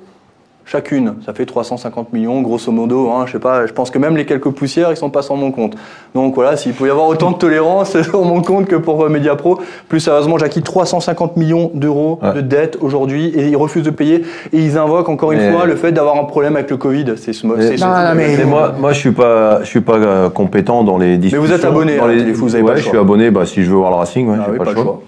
chacune. 0.66 1.14
Ça 1.26 1.32
fait 1.34 1.44
350 1.46 2.12
millions, 2.12 2.40
grosso 2.40 2.72
modo. 2.72 3.10
Hein. 3.10 3.24
Je 3.26 3.32
sais 3.32 3.38
pas, 3.38 3.66
je 3.66 3.72
pense 3.72 3.90
que 3.90 3.98
même 3.98 4.16
les 4.16 4.24
quelques 4.24 4.48
poussières, 4.50 4.90
ils 4.90 4.96
sont 4.96 5.10
pas 5.10 5.22
sur 5.22 5.36
mon 5.36 5.50
compte. 5.52 5.74
Donc 6.14 6.34
voilà, 6.34 6.56
s'il 6.56 6.72
peut 6.72 6.86
y 6.86 6.90
avoir 6.90 7.06
autant 7.08 7.32
de 7.32 7.36
tolérance 7.36 8.00
sur 8.02 8.24
mon 8.24 8.40
compte 8.42 8.66
que 8.66 8.76
pour 8.76 9.04
euh, 9.04 9.08
Mediapro, 9.08 9.58
plus 9.88 10.00
sérieusement, 10.00 10.38
j'acquitte 10.38 10.64
350 10.64 11.36
millions 11.36 11.70
d'euros 11.74 12.18
Ouais. 12.22 12.34
de 12.34 12.40
dettes 12.40 12.78
aujourd'hui 12.80 13.26
et 13.28 13.48
ils 13.48 13.56
refusent 13.56 13.82
de 13.84 13.90
payer. 13.90 14.24
Et 14.52 14.58
ils 14.58 14.78
invoquent 14.78 15.08
encore 15.08 15.32
une 15.32 15.38
Mais- 15.40 15.52
fois 15.52 15.66
le 15.66 15.76
fait 15.76 15.92
d'avoir 15.92 16.16
un 16.18 16.24
problème 16.24 16.56
avec 16.56 16.70
le 16.70 16.76
Covid. 16.76 17.14
C'est 17.16 17.32
ce 17.32 17.46
Mais- 17.46 17.76
c'est- 17.76 17.84
Non, 17.84 17.92
non, 17.92 18.14
mais- 18.14 18.36
Mais 18.38 18.44
moi, 18.44 18.72
moi, 18.78 18.92
je 18.92 18.98
suis 19.00 19.12
pas, 19.12 19.60
je 19.62 19.66
suis 19.68 19.80
pas 19.80 19.96
euh, 19.96 20.30
compétent 20.30 20.82
dans 20.84 20.96
les 20.98 21.18
discussions. 21.18 21.42
vous 21.44 21.52
êtes 21.52 21.64
abonné 21.64 21.96
dans 21.98 22.04
à 22.04 22.08
la 22.08 22.14
les- 22.14 22.32
vous 22.32 22.54
avez 22.54 22.62
ouais, 22.62 22.68
pas 22.68 22.74
le 22.74 22.78
je 22.78 22.84
choix. 22.84 22.90
suis 22.92 22.98
abonné. 23.00 23.30
Bah, 23.30 23.44
si 23.46 23.62
je 23.64 23.70
veux 23.70 23.76
voir 23.76 23.90
le 23.90 23.96
Racing, 23.96 24.28
ouais, 24.28 24.36
Ah 24.40 24.44
j'ai 24.46 24.52
oui, 24.52 24.58
pas, 24.58 24.64
le 24.64 24.72
choix. 24.72 24.82
choix. 24.82 25.02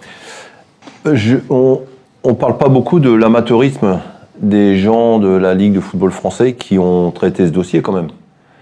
Euh, 1.06 1.14
je- 1.14 1.36
on, 1.48 1.80
on 2.24 2.34
parle 2.34 2.56
pas 2.58 2.68
beaucoup 2.68 3.00
de 3.00 3.12
l'amateurisme 3.12 4.00
des 4.40 4.76
gens 4.76 5.18
de 5.18 5.28
la 5.28 5.54
Ligue 5.54 5.74
de 5.74 5.80
football 5.80 6.10
français 6.10 6.54
qui 6.54 6.78
ont 6.78 7.10
traité 7.10 7.46
ce 7.46 7.52
dossier 7.52 7.82
quand 7.82 7.92
même. 7.92 8.08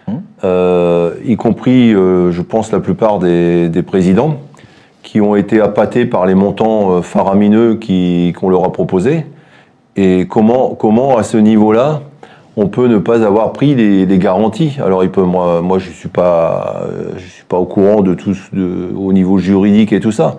Hum. 0.08 0.22
Euh, 0.44 1.14
y 1.24 1.36
compris, 1.36 1.94
euh, 1.94 2.30
je 2.30 2.42
pense, 2.42 2.72
la 2.72 2.80
plupart 2.80 3.18
des, 3.18 3.68
des 3.68 3.82
présidents 3.82 4.38
qui 5.02 5.20
ont 5.20 5.36
été 5.36 5.60
appâtés 5.60 6.06
par 6.06 6.26
les 6.26 6.34
montants 6.34 6.92
euh, 6.92 7.02
faramineux 7.02 7.78
qu'on 7.78 8.48
leur 8.48 8.64
a 8.64 8.72
proposés. 8.72 9.26
Et 9.96 10.26
comment, 10.28 10.74
comment 10.74 11.16
à 11.16 11.22
ce 11.22 11.36
niveau-là, 11.36 12.00
on 12.56 12.68
peut 12.68 12.88
ne 12.88 12.98
pas 12.98 13.24
avoir 13.24 13.52
pris 13.52 13.74
les, 13.74 14.06
les 14.06 14.18
garanties? 14.18 14.76
Alors, 14.84 15.04
il 15.04 15.10
peut, 15.10 15.22
moi, 15.22 15.62
moi, 15.62 15.78
je 15.78 15.90
suis 15.90 16.08
pas, 16.08 16.84
je 17.16 17.26
suis 17.26 17.44
pas 17.44 17.58
au 17.58 17.64
courant 17.66 18.00
de 18.00 18.14
tout, 18.14 18.36
de, 18.52 18.90
au 18.96 19.12
niveau 19.12 19.38
juridique 19.38 19.92
et 19.92 20.00
tout 20.00 20.12
ça, 20.12 20.38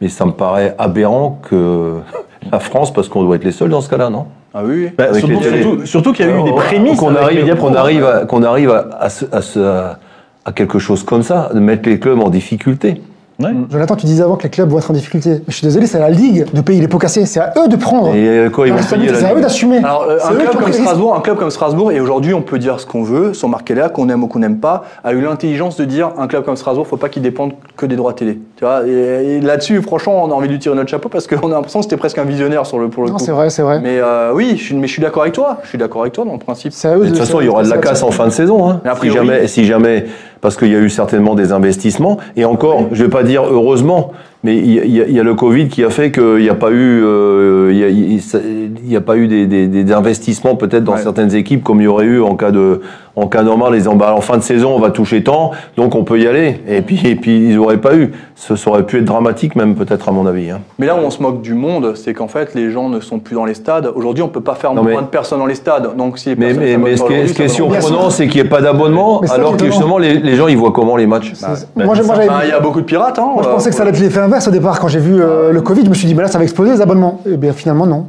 mais 0.00 0.08
ça 0.08 0.26
me 0.26 0.32
paraît 0.32 0.74
aberrant 0.78 1.38
que 1.42 1.98
la 2.52 2.58
France, 2.58 2.92
parce 2.92 3.08
qu'on 3.08 3.22
doit 3.22 3.36
être 3.36 3.44
les 3.44 3.52
seuls 3.52 3.70
dans 3.70 3.80
ce 3.80 3.88
cas-là, 3.88 4.10
non? 4.10 4.26
Ah 4.58 4.62
oui. 4.64 4.88
Bah, 4.96 5.04
Avec 5.10 5.16
surtout, 5.20 5.34
les 5.34 5.40
télés. 5.40 5.62
surtout- 5.62 5.86
surtout 5.86 6.12
qu'il 6.14 6.26
y 6.26 6.30
a 6.30 6.38
eu 6.40 6.42
des 6.44 6.52
prémices 6.52 6.98
qu'on 6.98 7.14
arrive, 7.14 7.56
qu'on 7.56 7.74
arrive, 7.74 8.04
à, 8.06 8.24
qu'on 8.24 8.42
arrive 8.42 8.70
à, 8.70 8.88
à 8.98 9.10
se- 9.10 9.26
à 9.30 9.42
se- 9.42 9.58
à 9.58 10.52
quelque 10.54 10.78
chose 10.78 11.02
comme 11.02 11.22
ça, 11.22 11.50
de 11.52 11.60
mettre 11.60 11.88
les 11.88 11.98
clubs 12.00 12.20
en 12.22 12.30
difficulté. 12.30 13.02
Ouais. 13.38 13.50
Jonathan, 13.70 13.96
tu 13.96 14.06
disais 14.06 14.22
avant 14.22 14.36
que 14.36 14.44
les 14.44 14.48
clubs 14.48 14.66
vont 14.70 14.78
être 14.78 14.90
en 14.90 14.94
difficulté. 14.94 15.28
Mais 15.30 15.40
je 15.48 15.52
suis 15.56 15.66
désolé, 15.66 15.86
c'est 15.86 15.98
à 15.98 16.00
la 16.00 16.08
Ligue 16.08 16.46
de 16.54 16.60
payer 16.62 16.80
les 16.80 16.88
pots 16.88 16.96
cassés. 16.96 17.26
C'est 17.26 17.38
à 17.40 17.52
eux 17.62 17.68
de 17.68 17.76
prendre. 17.76 18.14
Et 18.14 18.26
euh, 18.26 18.48
quoi, 18.48 18.66
ils 18.66 18.72
vont 18.72 18.78
payer 18.82 19.10
C'est 19.14 19.26
à 19.26 19.34
eux 19.34 19.42
d'assumer. 19.42 19.76
Alors, 19.76 20.06
euh, 20.08 20.16
un 20.24 20.32
eux 20.32 20.36
club 20.38 20.56
comme. 20.56 20.72
Strasbourg, 20.72 21.14
un 21.14 21.20
club 21.20 21.36
comme 21.36 21.50
Strasbourg, 21.50 21.92
et 21.92 22.00
aujourd'hui 22.00 22.32
on 22.32 22.40
peut 22.40 22.58
dire 22.58 22.80
ce 22.80 22.86
qu'on 22.86 23.02
veut, 23.02 23.34
sans 23.34 23.48
marquer 23.48 23.74
l'air, 23.74 23.92
qu'on 23.92 24.08
aime 24.08 24.24
ou 24.24 24.26
qu'on 24.26 24.38
n'aime 24.38 24.58
pas, 24.58 24.84
a 25.04 25.12
eu 25.12 25.20
l'intelligence 25.20 25.76
de 25.76 25.84
dire 25.84 26.12
un 26.16 26.28
club 26.28 26.44
comme 26.46 26.56
Strasbourg, 26.56 26.86
faut 26.86 26.96
pas 26.96 27.10
qu'il 27.10 27.20
dépende 27.20 27.52
que 27.76 27.84
des 27.84 27.96
droits 27.96 28.14
télé. 28.14 28.38
Tu 28.56 28.64
vois, 28.64 28.86
et, 28.86 28.90
et 29.36 29.40
là-dessus, 29.42 29.82
franchement, 29.82 30.24
on 30.24 30.30
a 30.30 30.34
envie 30.34 30.46
de 30.48 30.52
lui 30.54 30.58
tirer 30.58 30.74
notre 30.74 30.88
chapeau 30.88 31.10
parce 31.10 31.26
qu'on 31.26 31.50
a 31.52 31.54
l'impression 31.56 31.80
que 31.80 31.84
c'était 31.84 31.98
presque 31.98 32.16
un 32.16 32.24
visionnaire 32.24 32.64
sur 32.64 32.78
le 32.78 32.88
pour 32.88 33.02
le 33.04 33.10
Non, 33.10 33.16
coup. 33.16 33.22
c'est 33.22 33.30
vrai, 33.30 33.50
c'est 33.50 33.60
vrai. 33.60 33.80
Mais 33.82 33.98
euh, 33.98 34.32
oui, 34.32 34.54
je 34.56 34.62
suis, 34.64 34.74
mais 34.74 34.86
je 34.86 34.92
suis 34.92 35.02
d'accord 35.02 35.22
avec 35.22 35.34
toi. 35.34 35.58
Je 35.62 35.68
suis 35.68 35.78
d'accord 35.78 36.00
avec 36.00 36.14
toi 36.14 36.24
dans 36.24 36.32
le 36.32 36.38
principe. 36.38 36.72
C'est 36.72 36.88
à 36.88 36.96
eux 36.96 37.00
Mais 37.00 37.04
de 37.06 37.10
toute 37.10 37.18
façon, 37.18 37.42
il 37.42 37.46
y 37.46 37.48
aura 37.50 37.62
de 37.64 37.68
la 37.68 37.76
casse 37.76 38.02
en 38.02 38.10
fin 38.10 38.24
de 38.24 38.30
saison. 38.32 38.70
Hein. 38.70 38.80
Si 39.02 39.10
jamais, 39.10 39.46
si 39.46 39.64
jamais 39.66 40.06
parce 40.40 40.56
qu'il 40.56 40.68
y 40.68 40.74
a 40.76 40.78
eu 40.78 40.88
certainement 40.90 41.34
des 41.34 41.52
investissements. 41.52 42.18
Et 42.36 42.44
encore, 42.44 42.84
je 42.92 43.02
vais 43.04 43.10
pas 43.10 43.24
dire 43.24 43.44
heureusement, 43.44 44.12
mais 44.46 44.56
il 44.56 44.70
y, 44.94 45.00
a- 45.00 45.06
y 45.08 45.12
y 45.12 45.20
le 45.22 45.34
Covid 45.34 45.68
qui 45.68 45.82
a 45.84 45.90
fait 45.90 46.10
qu'il 46.12 46.36
n'y 46.36 46.48
a 46.48 46.54
pas 46.54 46.70
eu, 46.70 47.02
euh, 47.04 47.70
il 47.72 47.78
y 47.78 47.84
a, 47.84 47.88
il- 47.88 48.22
ça- 48.22 48.38
il 48.44 48.90
y 48.92 48.96
a 48.96 49.00
pas 49.00 49.16
eu 49.16 49.26
des, 49.26 49.46
des- 49.46 49.66
des 49.66 49.92
investissements 49.92 50.54
peut-être 50.54 50.84
dans 50.84 50.92
Ouais. 50.92 51.02
certaines 51.02 51.34
équipes 51.34 51.64
comme 51.64 51.80
il 51.80 51.84
y 51.84 51.88
aurait 51.88 52.04
eu 52.06 52.20
en 52.22 52.36
cas 52.36 52.50
de, 52.52 52.80
en 53.16 53.26
cas 53.26 53.42
normal. 53.42 53.72
Les 53.74 53.88
en, 53.88 53.96
bah, 53.96 54.14
en 54.16 54.20
fin 54.20 54.36
de 54.36 54.42
saison, 54.42 54.72
on 54.74 54.78
va 54.78 54.90
toucher 54.90 55.22
tant, 55.24 55.50
donc 55.76 55.94
on 55.96 56.04
peut 56.04 56.18
y 56.20 56.26
aller. 56.28 56.60
Et 56.68 56.80
puis, 56.82 57.00
et 57.04 57.16
puis 57.16 57.36
ils 57.48 57.56
n'auraient 57.56 57.80
pas 57.80 57.96
eu. 57.96 58.12
Ce 58.36 58.54
ça 58.54 58.70
aurait 58.70 58.84
pu 58.84 58.98
être 58.98 59.04
dramatique 59.04 59.56
même 59.56 59.74
peut-être 59.74 60.08
à 60.08 60.12
mon 60.12 60.26
avis. 60.26 60.50
hein. 60.50 60.60
Mais 60.78 60.86
là 60.86 60.94
où 60.94 60.98
on 60.98 61.10
se 61.10 61.22
moque 61.22 61.40
du 61.40 61.54
monde, 61.54 61.92
c'est 61.96 62.12
qu'en 62.14 62.28
fait, 62.28 62.54
les 62.54 62.70
gens 62.70 62.88
ne 62.90 63.00
sont 63.00 63.18
plus 63.18 63.34
dans 63.34 63.46
les 63.46 63.54
stades. 63.54 63.90
Aujourd'hui, 63.94 64.22
on 64.22 64.28
peut 64.28 64.42
pas 64.42 64.54
faire 64.54 64.74
Non, 64.74 64.82
moins 64.82 64.92
mais- 64.96 65.02
de 65.02 65.06
personnes 65.06 65.38
dans 65.38 65.46
les 65.46 65.54
stades. 65.54 65.96
Donc, 65.96 66.18
si 66.18 66.28
les 66.28 66.36
Mais, 66.36 66.52
mais, 66.52 66.76
mais 66.76 66.96
ce 66.96 67.02
qui 67.02 67.12
est, 67.12 67.16
aujourd'hui, 67.16 67.28
ce 67.28 67.34
qui 67.34 67.42
est 67.42 67.48
surprenant, 67.48 68.10
c'est 68.10 68.28
qu'il 68.28 68.40
n'y 68.42 68.46
ait 68.46 68.50
pas 68.50 68.60
d'abonnement, 68.60 69.20
alors 69.30 69.56
que 69.56 69.64
justement 69.64 69.96
les, 69.98 70.18
les 70.18 70.34
gens 70.36 70.48
ils 70.48 70.56
voient 70.56 70.72
comment 70.72 70.96
les 70.96 71.06
matchs. 71.06 71.32
Bah, 71.40 71.48
moi, 71.48 71.94
j'ai- 71.94 72.02
c'est 72.02 72.06
moi, 72.06 72.16
ça. 72.16 72.22
j'avais- 72.22 72.28
Ah, 72.30 72.42
Il 72.44 72.50
y 72.50 72.52
a 72.52 72.60
beaucoup 72.60 72.80
de 72.80 72.84
pirates. 72.86 73.18
Hein, 73.18 73.28
moi, 73.34 73.42
je 73.42 73.48
euh, 73.48 73.52
pensais 73.52 73.70
que 73.70 73.74
ça 73.76 73.82
allait 73.82 73.90
être 73.92 74.00
l'effet 74.00 74.20
inverse 74.20 74.35
au 74.46 74.50
départ. 74.50 74.78
Quand 74.80 74.88
j'ai 74.88 74.98
vu 75.00 75.20
euh, 75.20 75.52
le 75.52 75.60
Covid, 75.60 75.84
je 75.84 75.88
me 75.90 75.94
suis 75.94 76.06
dit, 76.06 76.14
mais 76.14 76.22
là, 76.22 76.28
ça 76.28 76.38
va 76.38 76.44
exploser 76.44 76.72
les 76.72 76.80
abonnements. 76.80 77.20
Et 77.30 77.36
bien 77.36 77.52
finalement, 77.52 77.86
non. 77.86 78.06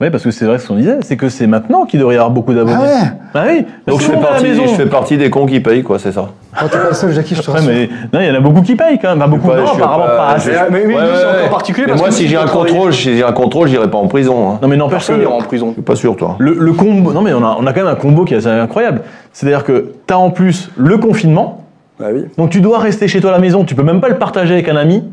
Oui, 0.00 0.10
parce 0.10 0.24
que 0.24 0.32
c'est 0.32 0.46
vrai 0.46 0.58
ce 0.58 0.66
qu'on 0.66 0.74
disait, 0.74 0.96
c'est 1.02 1.16
que 1.16 1.28
c'est 1.28 1.46
maintenant 1.46 1.84
qu'il 1.84 2.00
devrait 2.00 2.14
y 2.16 2.18
avoir 2.18 2.32
beaucoup 2.32 2.52
d'abonnés. 2.52 2.74
Ah 2.76 2.82
ouais 2.82 3.12
Bah 3.32 3.42
oui. 3.48 3.64
Donc 3.86 4.00
je 4.00 4.06
fais, 4.06 4.16
partie, 4.16 4.46
je 4.54 4.74
fais 4.74 4.86
partie 4.86 5.16
des 5.16 5.30
cons 5.30 5.46
qui 5.46 5.60
payent, 5.60 5.84
quoi, 5.84 6.00
c'est 6.00 6.10
ça. 6.10 6.30
Oh, 6.60 6.64
T'es 6.68 6.76
pas 6.76 6.88
le 6.88 6.94
seul, 6.94 7.12
Jackie, 7.12 7.36
je 7.36 7.42
te 7.42 7.48
Ouais, 7.52 7.60
mais 7.64 7.88
non, 8.12 8.18
il 8.20 8.26
y 8.26 8.30
en 8.30 8.34
a 8.34 8.40
beaucoup 8.40 8.62
qui 8.62 8.74
payent 8.74 8.98
quand 9.00 9.10
même. 9.10 9.18
Enfin, 9.22 9.28
beaucoup, 9.30 9.48
Ouais, 9.48 9.58
non, 9.60 9.66
suis 9.68 9.76
apparemment 9.80 10.06
pas- 10.06 10.16
pas 10.16 10.28
assez. 10.30 10.50
Mais 10.72 10.82
c'est 10.88 10.96
encore 11.36 11.50
particulier 11.50 11.86
Mais 11.86 11.92
parce 11.92 12.00
moi, 12.00 12.08
que 12.08 12.14
si 12.16 12.26
j'ai 12.26 12.36
un 12.36 12.46
contrôle, 12.46 12.92
si 12.92 13.16
j'ai 13.16 13.22
un 13.22 13.30
contrôle, 13.32 13.68
j'irai 13.68 13.88
pas 13.88 13.98
en 13.98 14.08
prison. 14.08 14.50
Hein. 14.50 14.58
Non, 14.60 14.66
mais 14.66 14.76
n'empêche 14.76 14.94
Personne 15.06 15.20
n'ira 15.20 15.32
en 15.34 15.38
prison. 15.42 15.68
Je 15.68 15.72
suis 15.74 15.82
pas 15.82 15.94
sûr, 15.94 16.16
toi. 16.16 16.34
le, 16.40 16.56
le 16.58 16.72
combo. 16.72 17.12
Non, 17.12 17.20
mais 17.22 17.32
on 17.32 17.44
a, 17.44 17.56
on 17.60 17.66
a 17.66 17.72
quand 17.72 17.80
même 17.84 17.92
un 17.92 17.94
combo 17.94 18.24
qui 18.24 18.34
est 18.34 18.38
assez 18.38 18.48
incroyable. 18.48 19.02
C'est-à-dire 19.32 19.62
que 19.62 19.92
tu 20.04 20.12
as 20.12 20.18
en 20.18 20.30
plus 20.30 20.70
le 20.76 20.98
confinement. 20.98 21.64
Bah 22.00 22.06
oui. 22.12 22.24
Donc 22.38 22.50
tu 22.50 22.60
dois 22.60 22.80
rester 22.80 23.06
chez 23.06 23.20
toi 23.20 23.30
à 23.30 23.34
la 23.34 23.38
maison, 23.38 23.62
tu 23.62 23.76
peux 23.76 23.84
même 23.84 24.00
pas 24.00 24.08
le 24.08 24.16
partager 24.18 24.54
avec 24.54 24.68
un 24.68 24.76
ami, 24.76 25.04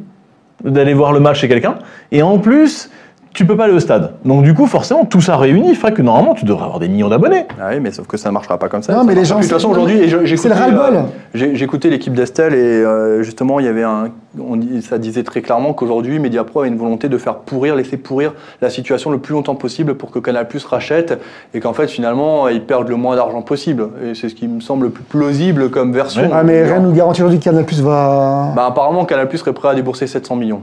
d'aller 0.64 0.94
voir 0.94 1.14
le 1.14 1.20
match 1.20 1.40
chez 1.40 1.48
quelqu'un. 1.48 1.80
Et 2.12 2.22
en 2.22 2.38
plus, 2.38 2.90
tu 3.34 3.46
peux 3.46 3.56
pas 3.56 3.66
aller 3.66 3.74
au 3.74 3.80
stade. 3.80 4.12
Donc 4.26 4.44
du 4.44 4.54
coup, 4.54 4.66
forcément, 4.66 5.06
tout 5.06 5.22
ça 5.22 5.38
réuni 5.38 5.76
ferait 5.76 5.94
que 5.94 6.02
normalement, 6.02 6.34
tu 6.34 6.46
devrais 6.46 6.64
avoir 6.66 6.80
des 6.80 6.90
millions 6.90 7.10
d'abonnés. 7.10 7.46
Ah 7.60 7.68
oui, 7.72 7.80
mais 7.80 7.92
sauf 7.92 8.08
que 8.08 8.18
ça 8.18 8.30
ne 8.30 8.34
marchera 8.34 8.58
pas 8.58 8.68
comme 8.70 8.82
ça. 8.84 8.94
Non, 8.94 9.00
Ça 9.00 9.06
mais 9.06 9.16
les 9.16 9.24
gens. 9.26 9.38
De 9.38 9.42
toute 9.42 9.52
façon, 9.52 9.68
c'est- 9.68 9.72
aujourd'hui, 9.72 9.98
c'est 10.10 10.16
le 10.18 10.26
écouté, 10.26 10.50
ras-le-bol. 10.50 10.96
euh, 10.96 11.02
j'ai 11.34 11.64
écouté 11.64 11.90
l'équipe 11.90 12.14
d'Estelle 12.14 12.54
et 12.54 12.58
euh, 12.58 13.22
justement, 13.24 13.60
il 13.60 13.66
y 13.66 13.70
avait 13.70 13.84
un. 13.84 14.10
On, 14.40 14.60
ça 14.82 14.98
disait 14.98 15.24
très 15.24 15.42
clairement 15.42 15.74
qu'aujourd'hui, 15.74 16.20
Mediapro 16.20 16.62
a 16.62 16.68
une 16.68 16.78
volonté 16.78 17.10
de 17.10 17.18
faire 17.18 17.36
pourrir, 17.36 17.76
laisser 17.76 17.98
pourrir 17.98 18.34
la 18.62 18.70
situation 18.70 19.10
le 19.12 19.18
plus 19.18 19.34
longtemps 19.34 19.56
possible 19.56 19.96
pour 19.96 20.12
que 20.12 20.20
Canal 20.20 20.48
Plus 20.48 20.64
rachète 20.66 21.20
et 21.54 21.60
qu'en 21.60 21.74
fait, 21.74 21.88
finalement, 21.88 22.48
ils 22.48 22.62
perdent 22.64 22.90
le 22.90 22.96
moins 22.96 23.16
d'argent 23.16 23.42
possible. 23.42 23.90
Et 24.06 24.16
c'est 24.16 24.30
ce 24.30 24.36
qui 24.36 24.48
me 24.48 24.60
semble 24.62 24.86
le 24.86 24.92
plus 24.92 25.04
plausible 25.04 25.70
comme 25.70 25.94
version. 25.94 26.24
Ouais. 26.24 26.30
Ah, 26.34 26.44
mais 26.44 26.64
rien 26.64 26.80
nous 26.80 26.92
garantit 26.92 27.22
aujourd'hui 27.22 27.40
que 27.40 27.44
Canal 27.46 27.66
Plus 27.66 27.82
va. 27.82 28.54
Bah, 28.56 28.66
apparemment, 28.68 29.06
Canal 29.06 29.28
Plus 29.30 29.40
serait 29.40 29.54
prêt 29.54 29.70
à 29.70 29.76
débourser 29.76 30.06
700 30.08 30.36
millions. 30.36 30.62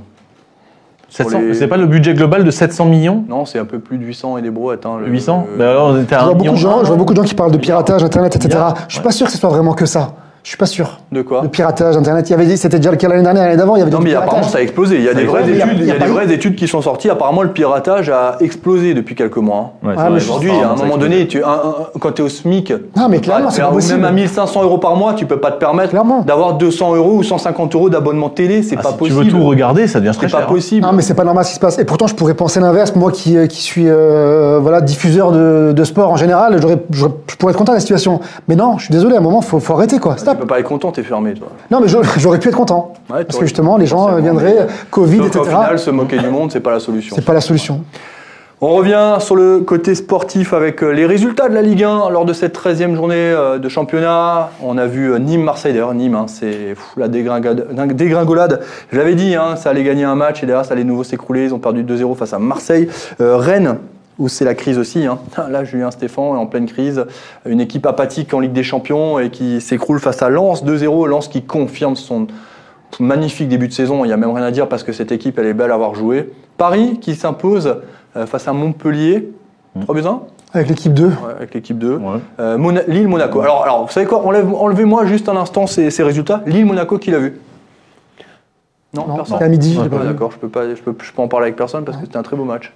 Sur 1.08 1.24
700 1.24 1.40
les- 1.40 1.54
C'est 1.54 1.68
pas 1.68 1.76
le 1.76 1.86
budget 1.86 2.14
global 2.14 2.42
de 2.44 2.50
700 2.50 2.84
millions? 2.86 3.24
Non, 3.28 3.44
c'est 3.44 3.58
un 3.58 3.64
peu 3.64 3.78
plus 3.78 3.96
de 3.98 4.04
800 4.04 4.38
et 4.38 4.42
des 4.42 4.50
brouettes. 4.50 4.84
Hein, 4.86 4.98
le- 5.00 5.08
800 5.08 5.46
le- 5.52 5.58
Ben 5.58 5.68
alors, 5.68 5.88
on 5.90 6.00
était 6.02 6.14
à 6.14 6.18
Je 6.18 6.22
un 6.22 6.26
vois, 6.26 6.32
beaucoup 6.34 6.42
million 6.44 6.52
de 6.54 6.58
gens, 6.58 6.80
je 6.82 6.86
vois 6.88 6.96
beaucoup 6.96 7.12
de 7.14 7.18
gens 7.22 7.26
qui 7.28 7.34
parlent 7.34 7.52
de 7.52 7.58
piratage, 7.58 8.02
Internet, 8.02 8.34
etc. 8.36 8.58
Je 8.88 8.94
suis 8.94 9.02
pas 9.02 9.12
sûr 9.12 9.26
que 9.26 9.32
ce 9.32 9.38
soit 9.38 9.50
vraiment 9.50 9.72
que 9.74 9.86
ça. 9.86 10.12
Je 10.46 10.50
suis 10.50 10.58
pas 10.58 10.66
sûr. 10.66 11.00
De 11.10 11.22
quoi 11.22 11.40
Le 11.42 11.48
piratage, 11.48 11.96
Internet, 11.96 12.28
il 12.28 12.30
y 12.30 12.34
avait 12.34 12.46
dit, 12.46 12.56
c'était 12.56 12.76
déjà 12.76 12.92
le 12.92 12.96
cas 12.96 13.08
l'année 13.08 13.24
dernière, 13.24 13.42
l'année 13.46 13.56
d'avant, 13.56 13.74
il 13.74 13.80
y 13.80 13.82
avait 13.82 13.90
Non, 13.90 13.98
mais 13.98 14.10
apparemment, 14.14 14.30
piratage. 14.34 14.52
ça 14.52 14.58
a 14.58 14.60
explosé. 14.60 14.94
Il 14.98 15.02
y 15.02 15.08
a 15.08 15.12
Ça 15.12 15.18
des 15.18 15.24
vraies 15.24 15.40
études, 15.50 15.78
Il 15.80 15.86
y 15.86 15.90
a 15.90 15.98
des 15.98 16.06
vraies 16.06 16.32
études 16.32 16.54
qui 16.54 16.68
sont 16.68 16.80
sorties. 16.82 17.10
Apparemment, 17.10 17.42
le 17.42 17.48
piratage 17.50 18.10
a 18.10 18.36
explosé 18.38 18.94
depuis 18.94 19.16
quelques 19.16 19.38
mois. 19.38 19.72
hein. 19.82 19.88
Ouais, 19.88 19.94
Ah, 19.98 20.08
Aujourd'hui, 20.08 20.52
à 20.52 20.54
un 20.54 20.58
apparemment, 20.58 20.84
moment 20.84 20.96
donné, 20.98 21.26
tu, 21.26 21.42
un- 21.42 21.48
un- 21.48 21.98
quand 21.98 22.12
tu 22.12 22.22
es 22.22 22.24
au 22.24 22.28
SMIC, 22.28 22.72
Non, 22.96 23.08
mais 23.08 23.18
clairement, 23.18 23.48
pas 23.50 23.70
même 23.88 24.04
à 24.04 24.12
1500 24.12 24.62
euros 24.62 24.78
par 24.78 24.94
mois, 24.94 25.14
tu 25.14 25.26
peux 25.26 25.40
pas 25.40 25.50
te 25.50 25.58
permettre 25.58 25.92
d'avoir 26.24 26.54
200 26.54 26.94
euros 26.94 27.14
ou 27.14 27.22
150 27.24 27.74
euros 27.74 27.90
d'abonnement 27.90 28.28
télé. 28.28 28.62
C'est 28.62 28.76
Ah, 28.78 28.82
pas 28.82 28.90
si 28.92 28.98
possible. 28.98 29.18
tu 29.22 29.24
veux 29.32 29.38
tout 29.40 29.44
regarder, 29.44 29.88
ça 29.88 29.98
devient 29.98 30.12
très 30.16 30.28
C'est 30.28 30.32
pas 30.32 30.38
cher. 30.42 30.46
hein. 30.48 30.52
possible. 30.52 30.86
Non, 30.86 30.92
mais 30.92 31.02
c'est 31.02 31.14
pas 31.14 31.24
normal 31.24 31.42
ce 31.44 31.48
qui 31.48 31.54
se 31.56 31.60
passe. 31.60 31.76
Et 31.80 31.84
pourtant, 31.84 32.06
je 32.06 32.14
pourrais 32.14 32.34
penser 32.34 32.60
l'inverse. 32.60 32.94
Moi 32.94 33.10
qui, 33.10 33.36
euh, 33.36 33.48
qui 33.48 33.62
suis 33.62 33.88
euh, 33.88 34.60
voilà, 34.62 34.80
diffuseur 34.80 35.32
de, 35.32 35.72
de 35.74 35.84
sport 35.84 36.08
en 36.12 36.16
général, 36.16 36.60
je 36.92 37.06
pourrais 37.36 37.50
être 37.50 37.58
content 37.58 37.72
de 37.72 37.78
la 37.78 37.80
situation. 37.80 38.20
Mais 38.46 38.54
non, 38.54 38.78
je 38.78 38.84
suis 38.84 38.92
désolé, 38.92 39.16
à 39.16 39.18
un 39.18 39.22
moment, 39.22 39.40
faut, 39.40 39.58
faut 39.58 39.74
arrêter 39.74 39.98
quoi. 39.98 40.14
Tu 40.36 40.40
peux 40.42 40.46
pas 40.46 40.60
être 40.60 40.68
content, 40.68 40.92
t'es 40.92 41.02
fermé, 41.02 41.34
toi. 41.34 41.48
Non, 41.70 41.80
mais 41.80 41.88
j'aurais 42.18 42.38
pu 42.38 42.48
être 42.48 42.56
content. 42.56 42.92
Ouais, 43.10 43.24
Parce 43.24 43.38
que 43.38 43.44
justement, 43.46 43.76
les 43.76 43.86
gens 43.86 44.08
euh, 44.08 44.20
viendraient, 44.20 44.56
mais- 44.60 44.66
Covid, 44.90 45.18
Sauf 45.18 45.26
etc. 45.26 45.38
qu'au 45.40 45.50
final, 45.50 45.78
se 45.78 45.90
moquer 45.90 46.18
du 46.18 46.28
monde, 46.28 46.52
c'est 46.52 46.60
pas 46.60 46.72
la 46.72 46.80
solution. 46.80 47.16
C'est 47.16 47.24
pas 47.24 47.34
la 47.34 47.40
solution. 47.40 47.82
On 48.62 48.70
revient 48.74 49.16
sur 49.20 49.36
le 49.36 49.60
côté 49.60 49.94
sportif 49.94 50.54
avec 50.54 50.82
euh, 50.82 50.88
les 50.88 51.04
résultats 51.04 51.50
de 51.50 51.54
la 51.54 51.60
Ligue 51.60 51.84
1 51.84 52.08
lors 52.08 52.24
de 52.24 52.32
cette 52.32 52.58
13e 52.58 52.94
journée 52.94 53.14
euh, 53.16 53.58
de 53.58 53.68
championnat. 53.68 54.48
On 54.62 54.78
a 54.78 54.86
vu 54.86 55.12
euh, 55.12 55.18
Nîmes-Marseille, 55.18 55.74
d'ailleurs 55.74 55.92
Nîmes, 55.92 56.14
hein, 56.14 56.24
c'est 56.26 56.74
la 56.96 57.08
dégringolade. 57.08 57.66
dégringolade. 57.94 58.60
Je 58.90 58.96
l'avais 58.96 59.14
dit, 59.14 59.34
hein, 59.34 59.56
ça 59.56 59.68
allait 59.68 59.84
gagner 59.84 60.04
un 60.04 60.14
match 60.14 60.42
et 60.42 60.46
derrière 60.46 60.64
ça 60.64 60.72
allait 60.72 60.84
de 60.84 60.88
nouveau 60.88 61.04
s'écrouler. 61.04 61.44
Ils 61.44 61.52
ont 61.52 61.58
perdu 61.58 61.84
2-0 61.84 62.16
face 62.16 62.32
à 62.32 62.38
Marseille. 62.38 62.88
Euh, 63.20 63.36
Rennes, 63.36 63.76
où 64.18 64.28
c'est 64.28 64.44
la 64.44 64.54
crise 64.54 64.78
aussi. 64.78 65.06
hein. 65.06 65.18
Là, 65.50 65.64
Julien 65.64 65.90
Stéphan 65.90 66.34
est 66.34 66.38
en 66.38 66.46
pleine 66.46 66.66
crise. 66.66 67.04
Une 67.44 67.60
équipe 67.60 67.84
apathique 67.86 68.32
en 68.34 68.40
Ligue 68.40 68.52
des 68.52 68.62
Champions 68.62 69.18
et 69.18 69.30
qui 69.30 69.60
s'écroule 69.60 70.00
face 70.00 70.22
à 70.22 70.28
Lens 70.30 70.64
2-0. 70.64 71.06
Lens 71.08 71.28
qui 71.28 71.42
confirme 71.42 71.96
son 71.96 72.26
magnifique 72.98 73.48
début 73.48 73.68
de 73.68 73.72
saison. 73.72 74.04
Il 74.04 74.08
n'y 74.08 74.14
a 74.14 74.16
même 74.16 74.30
rien 74.30 74.44
à 74.44 74.50
dire 74.50 74.68
parce 74.68 74.82
que 74.82 74.92
cette 74.92 75.12
équipe, 75.12 75.38
elle 75.38 75.46
est 75.46 75.54
belle 75.54 75.70
à 75.70 75.74
avoir 75.74 75.94
joué. 75.94 76.32
Paris 76.56 76.98
qui 77.00 77.14
s'impose 77.14 77.76
euh, 78.16 78.26
face 78.26 78.48
à 78.48 78.52
Montpellier. 78.52 79.28
3 79.82 79.94
buts 79.94 80.02
à 80.06 80.08
1 80.08 80.20
Avec 80.54 80.68
l'équipe 80.70 80.94
2. 80.94 81.06
Ouais, 81.08 81.12
avec 81.36 81.52
l'équipe 81.52 81.76
2. 81.78 81.96
Ouais. 81.96 82.18
Euh, 82.40 82.56
Mona- 82.56 82.84
Lille-Monaco. 82.88 83.40
Alors, 83.42 83.62
alors, 83.64 83.84
vous 83.86 83.92
savez 83.92 84.06
quoi 84.06 84.24
Enlève- 84.24 84.54
Enlevez-moi 84.54 85.04
juste 85.04 85.28
un 85.28 85.36
instant 85.36 85.66
ces, 85.66 85.90
ces 85.90 86.02
résultats. 86.02 86.42
Lille-Monaco, 86.46 86.96
qui 86.96 87.10
l'a 87.10 87.18
vu? 87.18 87.38
Non, 88.94 89.06
Non, 89.08 89.16
personne 89.16 89.34
c'était 89.36 89.44
à 89.44 89.48
midi. 89.48 89.78
Ah. 89.78 90.04
D'accord, 90.04 90.30
je 90.32 90.38
peux 90.38 90.48
pas, 90.48 90.74
je 90.74 90.80
peux, 90.80 90.94
je 91.02 91.12
peux 91.12 91.20
en 91.20 91.28
parler 91.28 91.44
avec 91.46 91.56
personne 91.56 91.84
parce 91.84 91.98
que 91.98 92.04
c'était 92.06 92.16
un 92.16 92.22
très 92.22 92.36
beau 92.36 92.44
match. 92.44 92.72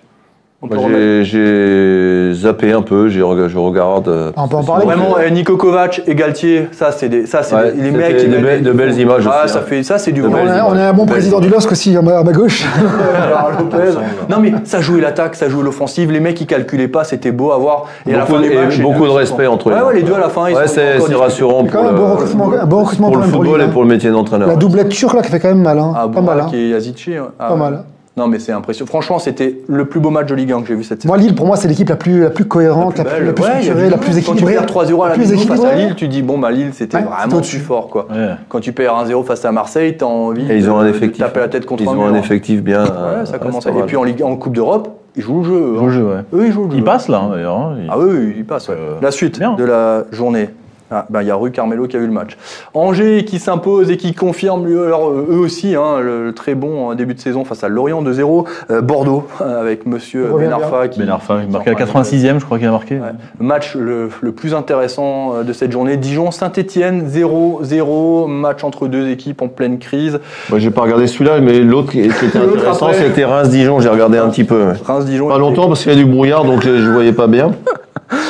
J'ai, 1.23 2.33
zappé 2.35 2.73
un 2.73 2.83
peu, 2.83 3.09
je 3.09 3.23
regarde. 3.23 4.09
euh, 4.09 4.33
On 4.37 4.47
peut 4.49 4.57
en 4.57 4.63
parler. 4.65 4.85
Vraiment, 4.85 5.17
euh, 5.19 5.29
Nico 5.31 5.57
Kovac 5.57 6.03
et 6.07 6.15
Galtier, 6.15 6.69
ça 6.73 6.93
c'est 6.93 7.09
des, 7.09 7.27
ça 7.27 7.43
c'est 7.43 7.55
Ouais, 7.55 7.73
des- 7.73 7.83
les 7.83 7.91
mecs 7.91 8.17
qui 8.19 8.27
de 8.27 8.31
mettent 8.33 8.43
belles- 8.43 8.63
des- 8.63 8.69
de 8.71 8.73
belles 8.73 8.99
images 8.99 9.25
Ah, 9.31 9.45
aussi, 9.45 9.53
ça 9.55 9.61
hein. 9.61 9.63
fait, 9.67 9.83
ça 9.83 9.99
c'est 9.99 10.13
du 10.13 10.23
On 10.23 10.35
a, 10.35 10.65
on 10.69 10.77
a 10.77 10.89
un 10.89 10.93
bon 10.93 11.07
président 11.07 11.41
du 11.41 11.49
LOSC 11.49 11.73
aussi 11.73 11.97
à 11.97 12.03
ma, 12.03 12.19
à 12.19 12.23
ma 12.25 12.33
gauche. 12.33 12.65
Alors, 13.23 13.51
Lopez. 13.59 13.99
Non 14.29 14.37
mais 14.41 14.53
ça 14.65 14.81
jouait 14.81 15.01
l'attaque, 15.01 15.35
ça 15.35 15.49
jouait 15.49 15.65
l'offensive. 15.65 16.11
Les 16.11 16.21
mecs 16.21 16.41
ils 16.41 16.47
calculaient 16.47 16.89
pas, 16.89 17.05
c'était 17.05 17.33
beau 17.33 17.53
à 17.53 17.59
voir. 17.59 17.87
Et 18.07 18.15
à 18.15 18.19
la 18.19 18.25
Beaucoup 18.25 18.35
fin 18.37 18.43
de- 18.43 18.47
du 18.49 18.53
et 18.53 18.57
match, 18.63 18.77
les 18.77 18.83
beaucoup 18.83 19.05
de 19.05 19.11
respect 19.11 19.47
sont- 19.47 19.53
entre 19.53 19.71
Ouais, 19.73 19.81
eux. 19.81 19.85
ouais, 19.87 19.95
les 19.95 20.03
deux 20.03 20.15
à 20.15 20.19
la 20.21 20.29
fin. 20.29 20.49
ils 20.49 20.55
Ouais, 20.57 20.67
sont 20.67 20.75
c'est, 20.75 21.15
rassurant 21.15 21.65
pour 21.65 21.83
le, 21.83 21.91
bon 21.93 22.11
recrutement, 22.11 23.11
pour 23.11 23.25
football 23.25 23.63
et 23.63 23.67
pour 23.69 23.83
le 23.83 23.89
métier 23.89 24.11
d'entraîneur. 24.11 24.49
La 24.49 24.57
doublette 24.57 24.91
turque 24.91 25.15
là 25.15 25.23
qui 25.23 25.31
fait 25.31 25.41
quand 25.41 25.49
même 25.49 25.63
mal. 25.63 25.79
Hein. 25.79 25.93
Ah, 25.97 26.09
pas 26.13 26.21
mal. 26.21 26.41
Hein. 26.41 26.47
et 26.53 26.69
Yazici. 26.69 27.11
ouais. 27.13 27.21
Ah, 27.39 27.49
Pas 27.49 27.55
ouais. 27.55 27.59
mal. 27.59 27.83
Non 28.17 28.27
mais 28.27 28.39
c'est 28.41 28.53
impressionnant. 28.53 28.89
Franchement, 28.89 29.19
c'était 29.21 29.61
le 29.69 29.85
plus 29.85 30.01
beau 30.01 30.11
match 30.11 30.27
de 30.27 30.35
Ligue 30.35 30.53
1 30.53 30.63
que 30.63 30.67
j'ai 30.69 30.75
vu 30.75 30.83
cette 30.85 31.01
saison. 31.01 31.15
Moi, 31.15 31.23
Lille, 31.23 31.35
pour 31.35 31.47
moi, 31.47 31.57
c'est 31.57 31.69
l'équipe 31.69 31.89
la 31.89 31.95
plus, 31.97 32.23
la 32.23 32.31
plus 32.31 32.45
cohérente, 32.45 32.99
la 32.99 33.05
plus, 33.05 33.13
belle. 33.19 33.27
la 33.27 33.33
plus 33.33 33.45
Ouais, 33.45 33.51
structurée, 33.51 33.89
la 33.89 33.97
plus 33.99 34.07
Quand 34.09 34.13
tu 34.13 34.19
équilibrée. 34.19 34.53
perds 34.55 34.67
3-0 34.67 35.03
à 35.05 35.09
la 35.11 35.15
plus 35.15 35.23
face 35.25 35.31
à 35.31 35.35
équilibrée. 35.37 35.77
Lille, 35.77 35.95
tu 35.95 36.09
dis 36.09 36.23
bon 36.23 36.37
bah 36.39 36.51
Lille 36.51 36.71
c'était 36.73 36.97
Ouais, 36.99 37.05
vraiment 37.05 37.41
plus 37.41 37.59
fort 37.61 37.89
quoi. 37.89 38.09
Ouais. 38.11 38.31
Quand 38.49 38.61
tu 38.61 38.73
perds 38.73 38.95
1-0 39.07 39.23
face 39.25 39.45
à 39.45 39.53
Marseille, 39.53 39.97
t'as 39.97 40.07
envie 40.07 40.51
Et 40.51 40.57
ils 40.57 40.69
ont 40.69 40.77
de- 40.79 40.83
un 40.83 40.85
de 40.85 40.91
effectif. 40.91 41.23
taper 41.25 41.41
la 41.41 41.49
tête 41.49 41.65
contre 41.67 41.85
Ils 41.85 41.89
un 41.89 41.93
ont 41.93 42.05
un 42.05 42.15
effectif 42.15 42.63
bien. 42.63 42.83
Ouais, 42.85 42.91
euh, 42.93 43.25
ça 43.27 43.35
ouais, 43.35 43.39
commence. 43.39 43.65
Et 43.67 43.71
puis 43.87 43.97
en, 43.97 44.03
Ligue, 44.05 44.23
en 44.25 44.35
Coupe 44.37 44.55
d'Europe, 44.55 44.89
ils 45.17 45.23
jouent 45.23 45.39
le 45.43 45.45
jeu. 45.45 45.55
eux, 45.55 45.79
Au 45.81 45.85
hein. 45.87 45.91
jeu, 45.91 46.03
ouais. 46.03 46.21
Eux, 46.35 46.47
ils 46.47 46.53
jouent 46.53 46.65
le 46.65 46.71
jeu. 46.73 46.77
Il 46.79 46.85
passe 46.85 47.09
là, 47.09 47.23
d'ailleurs. 47.33 47.57
hein. 47.57 47.77
Il- 47.81 47.89
Ah 47.91 47.99
oui, 47.99 48.07
oui, 48.11 48.35
il 48.39 48.45
passe. 48.45 48.69
ouais. 48.69 48.75
Euh, 48.77 48.97
la 49.01 49.13
suite 49.13 49.39
bien. 49.39 49.55
de 49.55 49.65
la 49.65 50.05
journée. 50.11 50.51
Ah, 50.91 51.07
ben, 51.09 51.23
il 51.23 51.29
y 51.29 51.31
a 51.31 51.37
Rue 51.37 51.51
Carmelo 51.53 51.87
qui 51.87 51.97
a 51.97 52.01
eu 52.01 52.07
le 52.07 52.13
match. 52.13 52.37
Angers 52.75 53.25
qui 53.25 53.39
s'impose 53.39 53.91
et 53.91 53.97
qui 53.97 54.13
confirme 54.15 54.67
eux 54.69 54.93
aussi 55.39 55.75
hein, 55.77 56.01
le, 56.01 56.25
le 56.27 56.33
très 56.35 56.55
bon 56.55 56.91
euh, 56.91 56.95
début 56.95 57.15
de 57.15 57.21
saison 57.21 57.45
face 57.45 57.63
à 57.63 57.69
Lorient 57.69 58.03
2-0. 58.03 58.47
Euh, 58.71 58.81
Bordeaux 58.81 59.27
avec 59.41 59.87
Monsieur 59.87 60.25
Il 60.29 60.33
revient 60.33 60.47
Ben 60.47 60.53
Arfa 60.55 60.89
qui 60.89 60.99
Ben 60.99 61.09
Arfa, 61.09 61.39
il 61.43 61.47
qui 61.47 61.53
marqué 61.53 61.71
à 61.71 61.73
en 61.75 61.87
prend 61.87 62.03
86e, 62.03 62.39
je 62.41 62.45
crois 62.45 62.59
qu'il 62.59 62.67
a 62.67 62.71
marqué. 62.73 62.97
Ouais. 62.97 63.13
Match 63.39 63.77
le, 63.77 64.09
le 64.21 64.33
plus 64.33 64.53
intéressant 64.55 65.35
euh, 65.37 65.43
de 65.45 65.53
cette 65.53 65.71
journée. 65.73 65.97
Dijon-Saint-Etienne 65.97 67.07
0-0. 67.09 68.29
Match 68.29 68.65
entre 68.65 68.89
deux 68.89 69.09
équipes 69.09 69.43
en 69.43 69.49
pleine 69.49 69.79
crise. 69.79 70.19
Moi, 70.49 70.59
j'ai 70.59 70.71
pas 70.71 70.83
regardé 70.83 71.07
celui-là, 71.07 71.41
mais 71.41 71.61
l'autre 71.61 71.93
qui 71.93 72.01
était 72.01 72.11
intéressant, 72.37 72.93
c'était 72.93 73.25
Reims-Dijon. 73.25 73.81
J'ai 73.81 73.89
regardé 73.89 74.19
un 74.19 74.29
petit 74.29 74.45
peu. 74.45 74.73
Reims-Dijon. 74.85 75.29
Pas 75.29 75.35
était- 75.35 75.41
longtemps 75.41 75.69
parce 75.69 75.83
qu'il 75.83 75.93
y 75.93 75.95
a 75.95 75.99
du 75.99 76.05
brouillard, 76.07 76.45
donc 76.45 76.63
je, 76.63 76.79
je 76.79 76.91
voyais 76.91 77.13
pas 77.13 77.27
bien. 77.27 77.53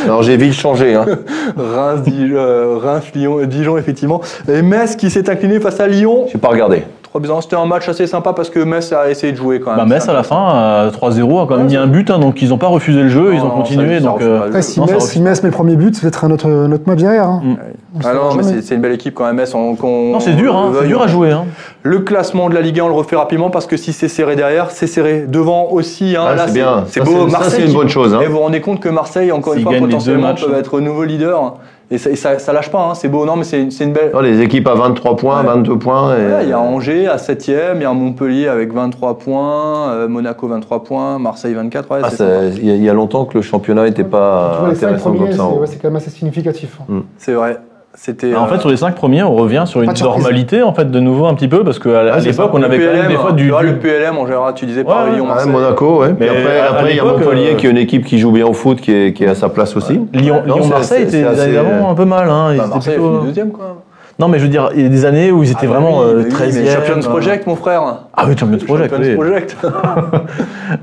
Alors 0.04 0.22
j'ai 0.22 0.36
vite 0.36 0.54
changé. 0.54 0.94
Hein. 0.94 1.06
Reims, 1.56 2.02
Dijon, 2.02 2.36
euh, 2.36 2.78
Reims, 2.78 3.04
Lyon, 3.14 3.38
euh, 3.40 3.46
Dijon, 3.46 3.76
effectivement. 3.76 4.20
Et 4.48 4.62
Metz 4.62 4.96
qui 4.96 5.10
s'est 5.10 5.28
incliné 5.28 5.60
face 5.60 5.80
à 5.80 5.86
Lyon. 5.86 6.26
J'ai 6.30 6.38
pas 6.38 6.48
regardé. 6.48 6.84
3 7.11 7.20
buts 7.20 7.28
à 7.30 7.34
un. 7.34 7.40
C'était 7.40 7.56
un 7.56 7.66
match 7.66 7.88
assez 7.88 8.06
sympa 8.06 8.32
parce 8.32 8.50
que 8.50 8.61
Metz 8.61 8.92
a 8.92 9.11
essayé 9.11 9.32
de 9.32 9.36
jouer 9.36 9.58
quand 9.61 9.70
même. 9.70 9.80
Bah, 9.80 9.84
Metz 9.94 10.08
à 10.08 10.12
la 10.12 10.22
fin, 10.22 10.36
à 10.48 10.90
3-0, 10.92 11.42
a 11.42 11.46
quand 11.46 11.56
même 11.56 11.66
mis 11.66 11.76
un 11.76 11.86
but, 11.88 12.08
hein, 12.11 12.18
donc 12.20 12.40
ils 12.40 12.50
n'ont 12.50 12.58
pas 12.58 12.68
refusé 12.68 13.02
le 13.02 13.08
jeu, 13.08 13.30
Non, 13.30 13.32
ils 13.32 13.40
ont 13.40 13.44
non, 13.48 13.50
continué. 13.56 13.98
ça- 13.98 14.04
donc, 14.04 14.20
euh, 14.22 14.61
si 14.62 14.78
Non, 14.78 14.86
Metz, 14.86 15.04
si 15.04 15.20
Metz 15.20 15.42
met 15.42 15.50
premier 15.50 15.74
but, 15.76 15.94
c'est 15.94 16.02
peut-être 16.02 16.28
notre, 16.28 16.48
notre 16.48 16.88
match 16.88 17.00
derrière. 17.00 17.24
Hein. 17.26 17.42
Mm. 17.44 17.56
Ah 18.04 18.14
non, 18.14 18.34
mais 18.36 18.42
c'est- 18.62 18.74
une 18.74 18.80
belle 18.80 18.92
équipe 18.92 19.14
quand 19.14 19.26
même, 19.26 19.36
Metz. 19.36 19.52
on- 19.54 19.76
Non, 20.12 20.20
c'est 20.20 20.34
dur, 20.34 20.56
hein, 20.56 20.72
c'est 20.80 20.86
dur 20.86 21.02
à 21.02 21.08
jouer. 21.08 21.32
Hein. 21.32 21.44
Le 21.82 21.98
classement 22.00 22.48
de 22.48 22.54
la 22.54 22.61
Ligue 22.61 22.78
1, 22.78 22.84
on 22.84 22.88
le 22.88 22.94
refait 22.94 23.16
rapidement 23.16 23.50
parce 23.50 23.66
que 23.66 23.76
si 23.76 23.92
c'est 23.92 24.08
serré 24.08 24.36
derrière, 24.36 24.70
c'est 24.70 24.86
serré. 24.86 25.24
Devant 25.26 25.68
aussi, 25.70 26.14
hein, 26.16 26.24
Ah, 26.28 26.34
là, 26.34 26.46
c'est 26.46 26.52
bien. 26.54 26.84
C'est 26.88 27.00
beau. 27.02 27.26
ça, 27.28 27.32
Marseille 27.38 27.62
c'est 27.62 27.66
une 27.66 27.74
bonne 27.74 27.88
chose. 27.88 28.16
Et 28.22 28.26
vous 28.26 28.34
vous 28.34 28.38
rendez 28.38 28.61
compte 28.61 28.78
que 28.80 28.88
Marseille, 28.88 29.32
encore 29.32 29.54
une 29.54 29.62
fois, 29.62 29.72
potentiellement, 29.78 30.28
hein. 30.28 30.34
être 30.58 30.80
nouveau 30.80 31.02
leader. 31.04 31.54
Et 31.93 31.99
ça, 31.99 32.09
et 32.11 32.14
ça, 32.16 32.38
ça 32.38 32.53
lâche 32.53 32.70
pas, 32.70 32.82
hein, 32.91 32.95
c'est 32.95 33.09
beau, 33.09 33.26
non, 33.26 33.34
mais 33.34 33.43
c'est 33.43 33.68
c'est 33.72 33.82
une 33.84 33.93
belle. 33.93 34.12
Non, 34.14 34.20
les 34.20 34.41
équipes 34.41 34.68
à 34.68 34.74
23 34.74 35.16
points, 35.16 35.41
Ouais. 35.41 35.47
22 35.47 35.76
points. 35.76 36.14
Et... 36.16 36.20
Ouais, 36.20 36.43
il 36.45 36.49
y 36.49 36.53
a 36.53 36.61
Angers 36.61 37.09
à 37.09 37.16
7ème, 37.16 37.76
il 37.76 37.82
y 37.82 37.84
a 37.84 37.93
Montpellier 37.93 38.47
avec 38.47 38.72
23 38.72 39.18
points, 39.18 39.91
euh, 39.91 40.07
Monaco 40.09 40.47
23 40.47 40.84
points, 40.84 41.18
Marseille 41.18 41.55
24. 41.55 41.91
Ouais, 41.91 42.01
Ah. 42.05 42.11
Il 42.57 42.64
y, 42.64 42.70
a- 42.70 42.74
il 42.76 42.84
y 42.84 42.88
a 42.88 42.95
longtemps 42.95 43.24
que 43.24 43.34
le 43.36 43.43
championnat 43.43 43.84
n'était 43.84 44.05
Tu 44.05 44.09
pas 44.09 44.59
vois, 44.61 44.68
les 44.70 44.76
intéressant 44.76 45.11
premiers, 45.11 45.18
comme 45.18 45.30
c'est 45.32 45.36
ça. 45.36 45.43
hein. 45.43 45.53
ouais, 45.61 45.66
c'est 45.66 45.76
quand 45.82 45.88
même 45.88 45.97
assez 45.97 46.11
significatif. 46.11 46.78
C'est 47.18 47.32
vrai. 47.32 47.59
C'était. 48.03 48.34
En 48.34 48.44
euh, 48.44 48.48
fait, 48.48 48.59
sur 48.61 48.70
les 48.70 48.78
cinq 48.78 48.94
premiers, 48.94 49.22
on 49.22 49.34
revient 49.34 49.64
sur 49.66 49.82
une 49.82 49.92
normalité, 49.92 50.62
en 50.62 50.72
fait, 50.72 50.90
de 50.90 51.01
nouveau 51.01 51.26
un 51.26 51.34
petit 51.34 51.48
peu, 51.48 51.62
parce 51.64 51.78
qu'à 51.78 51.90
ouais, 52.03 52.20
l'époque, 52.22 52.51
on 52.55 52.62
avait 52.62 52.78
Le 52.78 52.86
quand 52.86 52.92
même 52.92 53.01
PLM, 53.03 53.09
des 53.12 53.16
fois 53.18 53.30
tu 53.32 53.36
du. 53.36 53.51
vois, 53.51 53.61
du- 53.61 53.66
le 53.66 53.76
PLM 53.78 54.16
en 54.16 54.24
général, 54.26 54.55
tu 54.55 54.64
disais 54.64 54.80
Ouais, 54.80 54.86
Paris, 54.86 55.11
Lyon, 55.16 55.24
Ouais, 55.24 55.28
Marseille. 55.28 55.53
Monaco, 55.53 56.01
ouais. 56.01 56.14
Mais 56.18 56.28
après, 56.30 56.92
il 56.92 56.96
y 56.96 57.01
a 57.01 57.05
Montpellier 57.05 57.51
euh, 57.53 57.57
qui 57.57 57.66
est 57.66 57.70
une 57.70 57.76
équipe 57.76 58.07
qui 58.07 58.18
joue 58.18 58.30
bien 58.32 58.46
au 58.46 58.55
foot, 58.55 58.80
qui 58.80 58.90
est, 58.90 59.12
qui 59.12 59.24
est 59.24 59.28
à 59.28 59.34
sa 59.34 59.51
place 59.51 59.76
aussi. 59.76 60.01
Lyon, 60.14 60.42
Non, 60.46 60.55
Lyon 60.55 60.62
c'est- 60.64 60.70
Marseille 60.70 61.07
c'est- 61.11 61.18
était 61.20 61.28
assez- 61.28 61.59
un 61.59 61.94
peu 61.94 62.07
mal. 62.07 62.26
Hein. 62.30 62.48
Ils 62.53 62.57
Bah, 62.57 62.64
étaient 62.64 62.74
Marseille 62.74 62.94
plutôt- 62.94 63.12
fini 63.16 63.26
deuxième, 63.26 63.51
quoi. 63.51 63.76
Non, 64.18 64.28
mais 64.28 64.38
je 64.38 64.44
veux 64.44 64.51
dire, 64.51 64.68
il 64.74 64.82
y 64.82 64.86
a 64.86 64.88
des 64.90 65.05
années 65.07 65.30
où 65.32 65.42
ils 65.42 65.51
étaient 65.51 65.61
Ah, 65.64 65.68
vraiment 65.72 66.01
bah 66.01 66.05
oui, 66.09 66.12
euh, 66.12 66.16
bah 66.16 66.24
oui, 66.26 66.30
13e. 66.34 66.64
mais 66.64 66.70
Champions 66.70 67.07
euh, 67.07 67.09
Project, 67.11 67.46
mon 67.46 67.57
frère. 67.57 67.82
Ah 68.22 68.26
oui, 68.28 68.34
Champions 68.38 68.58
Project. 68.66 68.90
Champions 68.94 69.08
oui. 69.08 69.14
Project. 69.16 69.56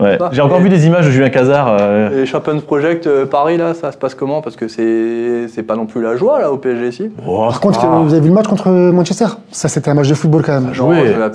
Ouais. 0.02 0.18
J'ai 0.34 0.42
encore 0.42 0.60
vu 0.60 0.68
des 0.68 0.86
images 0.86 1.06
de 1.06 1.12
Julien 1.12 1.30
Cazard. 1.30 1.78
euh, 1.80 2.22
Et 2.24 2.26
Champions 2.26 2.60
Project 2.60 3.08
euh, 3.08 3.26
Paris, 3.26 3.56
là, 3.58 3.74
ça 3.74 3.94
se 3.94 3.98
passe 3.98 4.16
comment? 4.16 4.42
Parce 4.42 4.58
que 4.58 4.68
c'est 4.68 5.48
c'est 5.48 5.64
pas 5.64 5.76
non 5.78 5.86
plus 5.86 6.02
la 6.04 6.18
joie, 6.18 6.40
là, 6.42 6.52
au 6.52 6.58
PSG, 6.58 6.92
si? 6.92 7.10
oh, 7.26 7.46
Par 7.48 7.62
contre, 7.62 7.80
ah, 7.84 8.02
vous 8.04 8.12
avez 8.14 8.22
vu 8.22 8.28
le 8.28 8.34
match 8.34 8.48
contre 8.48 8.70
Manchester? 8.70 9.28
Ça, 9.50 9.70
c'était 9.70 9.90
un 9.90 9.94
match 9.94 10.10
de 10.10 10.14
football 10.14 10.44
quand 10.44 10.60
même. 10.60 10.72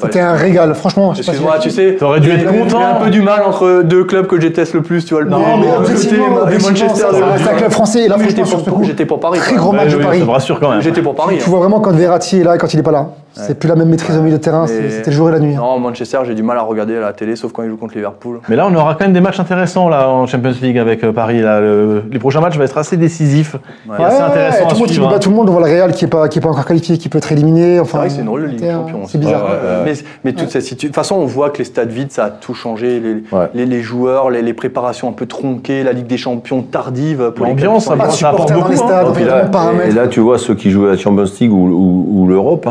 C'était 0.02 0.20
un 0.20 0.34
régal, 0.34 0.74
franchement. 0.74 1.14
Excuse-moi, 1.16 1.54
si- 1.60 1.68
tu 1.68 1.70
sais. 1.70 1.96
T'aurais 1.98 2.20
dû 2.20 2.30
être 2.30 2.40
j'ai- 2.40 2.52
J'ai 2.52 2.58
content. 2.58 2.80
un 2.84 3.04
peu 3.04 3.10
du 3.10 3.22
mal 3.22 3.42
entre 3.42 3.82
deux 3.82 4.04
clubs 4.04 4.26
que 4.26 4.36
je 4.36 4.42
déteste 4.42 4.74
le 4.74 4.82
plus, 4.82 5.04
tu 5.06 5.14
vois. 5.14 5.22
Le 5.22 5.30
Non, 5.30 5.40
mais 5.58 6.58
Manchester 6.58 7.06
reste 7.22 7.48
un 7.48 7.54
club 7.54 7.70
français. 7.70 8.04
Et 8.04 8.08
là, 8.08 8.16
j'étais 8.22 8.42
pour, 8.42 8.64
coup, 8.64 8.84
j'étais 8.84 9.06
pour 9.06 9.18
Paris. 9.18 9.38
très 9.38 9.56
gros 9.56 9.72
match 9.72 9.92
de 9.92 9.96
Paris. 10.02 10.18
Ça 10.20 10.24
me 10.26 10.30
rassure 10.30 10.60
quand 10.60 10.70
même. 10.70 10.82
J'étais 10.82 11.00
pour 11.02 11.14
Paris. 11.14 11.36
Tu 11.38 11.44
hein. 11.44 11.50
vois 11.50 11.60
vraiment 11.60 11.80
quand 11.80 11.92
Verratti 11.92 12.40
est 12.40 12.44
là 12.44 12.54
et 12.56 12.58
quand 12.58 12.72
il 12.74 12.80
est 12.80 12.82
pas 12.82 12.92
là? 12.92 13.08
C'est 13.34 13.58
plus 13.58 13.68
la 13.68 13.74
même 13.76 13.88
maîtrise 13.88 14.16
au 14.16 14.22
milieu 14.22 14.36
de 14.38 14.42
terrain, 14.42 14.66
c'était 14.66 15.10
le 15.10 15.16
jour 15.16 15.28
et 15.28 15.32
la 15.32 15.38
nuit. 15.40 15.54
hein. 15.54 15.60
Non, 15.60 15.78
Manchester, 15.78 16.18
j'ai 16.26 16.34
du 16.34 16.42
mal 16.42 16.58
à 16.58 16.62
regarder 16.62 16.96
à 16.96 17.00
la 17.00 17.12
télé, 17.12 17.34
sauf 17.36 17.52
quand 17.52 17.62
ils 17.62 17.70
jouent 17.70 17.76
contre 17.76 17.94
Liverpool. 17.94 18.40
Mais 18.48 18.56
là, 18.56 18.66
on 18.70 18.74
aura 18.74 18.94
quand 18.94 19.04
même 19.04 19.12
des 19.12 19.20
matchs 19.20 19.40
intéressants 19.40 19.88
là 19.88 20.08
en 20.08 20.26
Champions 20.26 20.52
League 20.60 20.78
avec 20.78 21.02
euh, 21.04 21.12
Paris. 21.12 21.40
Là. 21.40 21.60
Le- 21.60 22.02
les 22.10 22.18
prochains 22.18 22.40
matchs 22.40 22.56
vont 22.56 22.64
être 22.64 22.76
assez 22.78 22.96
décisifs. 22.96 23.56
et 23.88 24.02
assez 24.02 24.16
Ouais, 24.16 24.22
intéressants 24.22 24.58
tout 24.66 24.70
à 24.70 24.72
le 24.74 24.78
monde 24.78 24.86
qui 24.88 24.92
suivre. 24.94 25.08
bat 25.08 25.16
hein. 25.16 25.18
tout 25.18 25.30
le 25.30 25.36
monde, 25.36 25.48
on 25.48 25.52
voit 25.52 25.66
le 25.68 25.72
Real 25.74 25.92
qui 25.92 26.04
est 26.04 26.08
pas, 26.08 26.28
qui 26.28 26.38
est 26.38 26.42
pas 26.42 26.50
encore 26.50 26.64
qualifié, 26.66 26.98
qui 26.98 27.08
peut 27.08 27.18
être 27.18 27.32
éliminé. 27.32 27.80
C'est 27.84 27.96
vrai 27.96 28.06
que 28.08 28.12
c'est 28.12 28.20
une 28.20 28.26
drôle 28.26 28.42
de 28.42 28.46
Ligue 28.48 28.60
des 28.60 28.66
c'est- 28.66 28.72
Champions. 28.72 29.00
C'est 29.06 29.18
bizarre. 29.18 29.44
Ouais, 29.44 29.50
ouais, 29.50 29.76
ouais. 29.78 29.82
Mais, 29.86 29.92
mais 30.24 30.32
toute 30.34 30.50
cette 30.50 30.62
situ- 30.62 30.86
De 30.86 30.90
toute 30.90 30.96
façon, 30.96 31.16
on 31.16 31.24
voit 31.26 31.50
que 31.50 31.58
les 31.58 31.64
stades 31.64 31.90
vides, 31.90 32.12
ça 32.12 32.24
a 32.26 32.30
tout 32.30 32.54
changé. 32.54 33.00
Les, 33.00 33.14
Ouais. 33.36 33.48
les, 33.54 33.66
les 33.66 33.80
joueurs, 33.82 34.30
les, 34.30 34.42
les 34.42 34.52
préparations 34.54 35.08
un 35.08 35.12
peu 35.12 35.26
tronquées, 35.26 35.82
la 35.84 35.92
Ligue 35.92 36.06
des 36.06 36.16
Champions 36.18 36.62
tardive. 36.62 37.30
Pour 37.34 37.46
les 37.46 37.52
L'ambiance, 37.52 37.84
sont- 37.86 37.96
ça 38.10 38.28
apporte 38.28 38.52
beaucoup, 38.52 38.76
stades, 38.76 39.06
hein. 39.06 39.12
Et 39.18 39.24
là, 39.24 39.32
tellement 39.32 39.46
de 39.46 39.52
paramètres. 39.52 39.88
et 39.88 39.92
là, 39.92 40.06
tu 40.08 40.20
vois 40.20 40.38
ceux 40.38 40.54
qui 40.54 40.70
jouent 40.70 40.86
à 40.86 40.90
la 40.90 40.96
Champions 40.98 41.24
League 41.40 41.52
ou 41.52 42.26
l'Europe. 42.28 42.68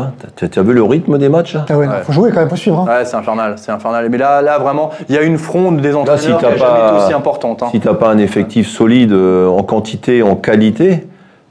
T'as- 0.52 0.60
T'as 0.60 0.66
vu 0.66 0.74
le 0.74 0.82
rythme 0.82 1.18
des 1.18 1.28
matchs 1.28 1.56
Ah 1.68 1.76
ouais, 1.76 1.86
non, 1.86 1.92
Ouais. 1.92 1.98
faut 2.02 2.12
jouer 2.12 2.30
quand 2.30 2.40
même, 2.40 2.48
faut 2.48 2.56
suivre. 2.56 2.80
hein. 2.80 2.98
Ouais, 2.98 3.04
c'est 3.04 3.16
infernal, 3.16 3.54
c'est 3.56 3.72
infernal. 3.72 4.08
Mais 4.10 4.18
là, 4.18 4.42
là, 4.42 4.58
vraiment, 4.58 4.90
il 5.08 5.14
y 5.14 5.18
a 5.18 5.22
une 5.22 5.38
fronde 5.38 5.80
des 5.80 5.94
entraîneurs 5.94 6.20
si 6.20 6.26
qui 6.28 6.32
t'as 6.34 6.56
jamais 6.56 6.58
pas- 6.60 6.92
été 6.96 7.04
aussi 7.04 7.14
importante. 7.14 7.62
hein. 7.62 7.68
Si 7.70 7.80
t'as 7.80 7.94
pas 7.94 8.08
un 8.10 8.18
effectif 8.18 8.68
solide 8.68 9.12
euh, 9.12 9.48
en 9.48 9.62
quantité, 9.62 10.22
en 10.22 10.36
qualité, 10.36 11.06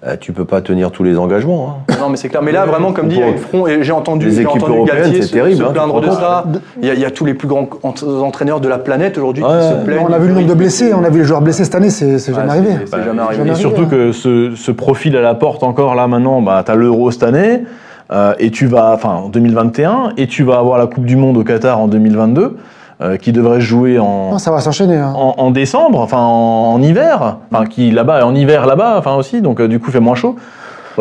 euh, 0.05 0.15
tu 0.19 0.31
peux 0.33 0.45
pas 0.45 0.61
tenir 0.61 0.91
tous 0.91 1.03
les 1.03 1.17
engagements. 1.17 1.77
hein. 1.89 1.93
Non, 1.99 2.09
mais 2.09 2.17
c'est 2.17 2.29
clair. 2.29 2.41
Mais 2.41 2.51
là, 2.51 2.65
vraiment, 2.65 2.91
comme 2.93 3.07
dit, 3.07 3.15
il 3.15 3.21
y 3.21 3.23
a 3.23 3.27
une 3.29 3.37
fronde. 3.37 3.69
Et 3.69 3.83
j'ai 3.83 3.91
entendu, 3.91 4.25
Les 4.27 4.31
j'ai 4.31 4.41
équipes 4.41 4.63
entendu 4.63 4.77
européennes, 4.77 5.01
Galtier 5.03 5.21
c'est 5.21 5.27
se, 5.27 5.33
terrible, 5.33 5.57
se 5.57 5.63
hein, 5.63 5.67
tu 5.67 5.73
plaindre 5.73 6.01
de 6.01 6.07
rends 6.07 6.15
ça. 6.15 6.43
Il 6.81 6.87
y, 6.87 6.91
a, 6.91 6.93
il 6.95 6.99
y 6.99 7.05
a 7.05 7.11
tous 7.11 7.25
les 7.25 7.33
plus 7.33 7.47
grands 7.47 7.67
ent- 7.83 7.93
entraîneurs 8.23 8.59
de 8.61 8.67
la 8.67 8.77
planète 8.79 9.17
aujourd'hui 9.17 9.43
Ouais. 9.43 9.49
qui 9.59 9.67
se 9.79 9.85
plaignent. 9.85 10.05
On 10.09 10.13
a 10.13 10.17
vu 10.19 10.27
le 10.29 10.33
nombre 10.33 10.47
de 10.47 10.53
blessés, 10.55 10.91
on 10.93 11.03
a 11.03 11.09
vu 11.09 11.19
les 11.19 11.25
joueurs 11.25 11.41
blessés 11.41 11.65
cette 11.65 11.75
année, 11.75 11.89
c'est 11.91 12.17
c'est 12.17 12.31
Ouais, 12.31 12.37
jamais 12.37 12.49
arrivé. 12.51 12.69
C'est 12.85 13.03
jamais 13.03 13.21
arrivé. 13.21 13.49
Et 13.51 13.55
surtout 13.55 13.85
que 13.87 14.11
ce, 14.11 14.53
ce 14.55 14.71
profil 14.71 15.15
à 15.17 15.21
la 15.21 15.35
porte 15.35 15.61
encore 15.63 15.93
là 15.95 16.07
maintenant, 16.07 16.41
bah, 16.41 16.63
tu 16.65 16.71
as 16.71 16.75
l'Euro 16.75 17.11
cette 17.11 17.23
année, 17.23 17.63
euh, 18.11 18.33
et 18.39 18.51
tu 18.51 18.65
vas, 18.67 18.91
enfin 18.93 19.09
en 19.25 19.29
2021, 19.29 20.13
et 20.17 20.27
tu 20.27 20.43
vas 20.43 20.57
avoir 20.59 20.77
la 20.77 20.87
Coupe 20.87 21.05
du 21.05 21.15
Monde 21.15 21.37
au 21.37 21.43
Qatar 21.43 21.79
en 21.79 21.87
2022, 21.87 22.57
euh, 23.01 23.17
qui 23.17 23.31
devrait 23.31 23.61
jouer 23.61 23.99
en, 23.99 24.31
Non, 24.31 24.37
ça 24.37 24.51
va 24.51 24.59
s'enchaîner. 24.59 24.97
hein. 24.97 25.13
en, 25.15 25.35
en 25.37 25.51
décembre, 25.51 25.99
enfin 26.01 26.19
en, 26.19 26.73
en 26.73 26.81
hiver, 26.81 27.37
enfin 27.51 27.65
qui 27.65 27.89
là-bas 27.91 28.25
en 28.25 28.35
hiver 28.35 28.65
là-bas, 28.65 28.95
enfin 28.97 29.15
aussi, 29.15 29.41
donc 29.41 29.59
euh, 29.59 29.67
du 29.67 29.79
coup 29.79 29.91
fait 29.91 29.99
moins 29.99 30.15
chaud. 30.15 30.35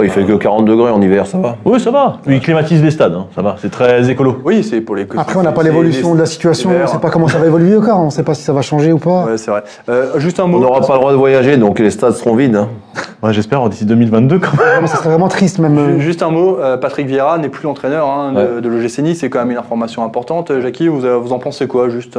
Ouais, 0.00 0.06
il 0.06 0.10
fait 0.10 0.24
que 0.24 0.32
40 0.32 0.64
degrés 0.64 0.90
en 0.90 1.00
hiver, 1.02 1.26
ça 1.26 1.38
va. 1.38 1.56
Oui, 1.64 1.78
ça 1.80 1.90
va. 1.90 2.18
Il 2.26 2.40
climatise 2.40 2.82
les 2.82 2.90
stades, 2.90 3.14
hein, 3.14 3.26
ça 3.34 3.42
va. 3.42 3.56
C'est 3.60 3.70
très 3.70 4.08
écolo. 4.10 4.38
Oui, 4.44 4.64
c'est 4.64 4.80
pour 4.80 4.96
les. 4.96 5.06
Après, 5.16 5.36
on 5.36 5.42
n'a 5.42 5.52
pas 5.52 5.62
l'évolution 5.62 6.14
de 6.14 6.20
la 6.20 6.26
situation, 6.26 6.70
on 6.70 6.82
ne 6.82 6.86
sait 6.86 6.98
pas 6.98 7.10
comment 7.10 7.28
ça 7.28 7.38
va 7.38 7.46
évoluer 7.46 7.76
encore, 7.76 8.00
on 8.00 8.06
ne 8.06 8.10
sait 8.10 8.22
pas 8.22 8.34
si 8.34 8.42
ça 8.42 8.52
va 8.52 8.62
changer 8.62 8.92
ou 8.92 8.98
pas. 8.98 9.24
Ouais, 9.26 9.36
c'est 9.38 9.50
vrai. 9.50 9.62
Euh, 9.88 10.18
juste 10.18 10.40
un 10.40 10.46
mot. 10.46 10.58
On 10.58 10.60
n'aura 10.60 10.80
pas 10.80 10.94
le 10.94 10.98
droit 11.00 11.12
de 11.12 11.16
voyager, 11.16 11.56
donc 11.56 11.78
les 11.78 11.90
stades 11.90 12.14
seront 12.14 12.34
vides. 12.34 12.56
hein. 12.56 12.68
Ouais, 13.22 13.32
J'espère 13.34 13.68
d'ici 13.68 13.84
2022 13.84 14.38
quand 14.38 14.56
même. 14.56 14.86
Ça 14.86 14.96
serait 14.96 15.10
vraiment 15.10 15.28
triste 15.28 15.58
même. 15.58 15.76
euh, 15.76 15.98
Ju- 15.98 16.00
Juste 16.00 16.22
un 16.22 16.30
mot, 16.30 16.58
euh, 16.58 16.76
Patrick 16.78 17.06
Vieira 17.06 17.36
n'est 17.38 17.50
plus 17.50 17.64
l'entraîneur 17.64 18.08
hein, 18.08 18.32
de, 18.32 18.38
Ouais. 18.38 18.60
de 18.62 18.68
l'OGC 18.68 19.00
Nice, 19.02 19.18
c'est 19.20 19.28
quand 19.28 19.40
même 19.40 19.50
une 19.50 19.58
information 19.58 20.02
importante. 20.04 20.50
Jackie, 20.60 20.88
vous, 20.88 21.00
vous 21.20 21.32
en 21.32 21.38
pensez 21.38 21.66
quoi 21.66 21.88
juste 21.90 22.18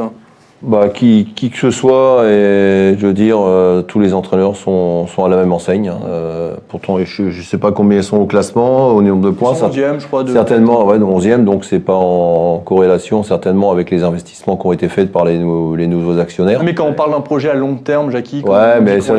Bah, 0.64 0.88
qui, 0.88 1.26
qui 1.34 1.50
que 1.50 1.56
ce 1.58 1.72
soit, 1.72 2.22
et 2.26 2.94
je 2.96 3.04
veux 3.06 3.12
dire, 3.12 3.36
euh, 3.40 3.82
tous 3.82 3.98
les 3.98 4.14
entraîneurs 4.14 4.54
sont, 4.54 5.08
sont 5.08 5.24
à 5.24 5.28
la 5.28 5.36
même 5.36 5.52
enseigne. 5.52 5.88
hein. 5.88 5.98
Euh, 6.06 6.54
pourtant, 6.68 6.98
je 7.04 7.22
ne 7.24 7.30
sais 7.42 7.58
pas 7.58 7.72
combien 7.72 7.98
ils 7.98 8.04
sont 8.04 8.18
au 8.18 8.26
classement, 8.26 8.88
au 8.90 9.02
nombre 9.02 9.22
de 9.22 9.30
points. 9.30 9.54
ça- 9.56 9.66
11e, 9.68 9.98
je 9.98 10.06
crois. 10.06 10.22
De... 10.22 10.30
Certainement, 10.32 10.84
ouais, 10.86 10.98
11e, 10.98 11.44
donc 11.44 11.64
c'est 11.64 11.80
pas 11.80 11.94
en 11.96 12.58
corrélation 12.64 13.24
certainement 13.24 13.72
avec 13.72 13.90
les 13.90 14.04
investissements 14.04 14.56
qui 14.56 14.66
ont 14.68 14.72
été 14.72 14.88
faits 14.88 15.10
par 15.10 15.24
les, 15.24 15.36
les 15.38 15.86
nouveaux 15.88 16.20
actionnaires. 16.20 16.62
Mais 16.64 16.74
quand 16.74 16.86
on 16.86 16.92
parle 16.94 17.10
d'un 17.10 17.20
projet 17.22 17.50
à 17.50 17.54
long 17.54 17.74
terme, 17.74 18.12
Jackie. 18.12 18.42
Ouais, 18.46 18.80
mais 18.80 18.98
qu'on 18.98 19.18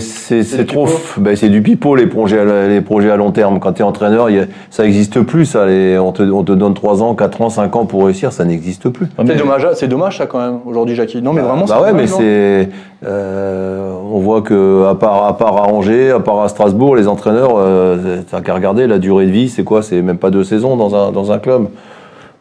c'est 0.00 0.66
trop 0.66 0.86
ben, 1.18 1.36
c'est 1.36 1.48
du 1.48 1.62
pipeau 1.62 1.94
les 1.94 2.06
projets 2.08 2.40
à, 2.40 2.66
les 2.66 2.80
projets 2.80 3.10
à 3.12 3.16
long 3.16 3.30
terme. 3.30 3.60
Quand 3.60 3.74
tu 3.74 3.82
es 3.82 3.84
entraîneur, 3.84 4.26
a- 4.26 4.30
ça 4.70 4.84
existe 4.84 5.20
plus 5.22 5.44
ça. 5.46 5.64
Les, 5.66 5.96
on 5.98 6.10
te 6.10 6.24
on 6.24 6.42
te 6.42 6.52
donne 6.52 6.74
3 6.74 7.04
ans, 7.04 7.14
4 7.14 7.40
ans, 7.42 7.50
5 7.50 7.76
ans 7.76 7.86
pour 7.86 8.04
réussir, 8.06 8.32
ça 8.32 8.44
n'existe 8.44 8.88
plus. 8.88 9.06
C'est 9.24 9.36
dommage, 9.36 9.66
c'est 9.74 9.86
dommage 9.88 10.18
ça 10.18 10.26
quand 10.26 10.40
même 10.40 10.58
aujourd'hui, 10.72 10.96
Jackie. 10.96 11.22
Non, 11.22 11.32
mais 11.32 11.40
vraiment. 11.42 11.64
bah 11.66 11.80
ouais, 11.82 11.92
mais 11.92 12.06
c'est 12.08 12.68
euh, 13.04 13.92
on 14.12 14.18
voit 14.18 14.42
que 14.42 14.86
à 14.86 14.94
part 14.94 15.26
à 15.26 15.36
part 15.36 15.56
à 15.56 15.68
Angers, 15.68 16.10
à 16.10 16.20
part 16.20 16.40
à 16.40 16.48
Strasbourg, 16.48 16.96
les 16.96 17.06
entraîneurs, 17.06 17.52
euh, 17.56 18.22
t'as 18.30 18.40
qu'à 18.40 18.54
regarder 18.54 18.86
la 18.86 18.98
durée 18.98 19.26
de 19.26 19.30
vie, 19.30 19.48
c'est 19.48 19.64
quoi? 19.64 19.82
C'est 19.82 20.02
même 20.02 20.18
pas 20.18 20.30
deux 20.30 20.44
saisons 20.44 20.76
dans 20.76 20.94
un 20.96 21.12
dans 21.12 21.30
un 21.30 21.38
club. 21.38 21.66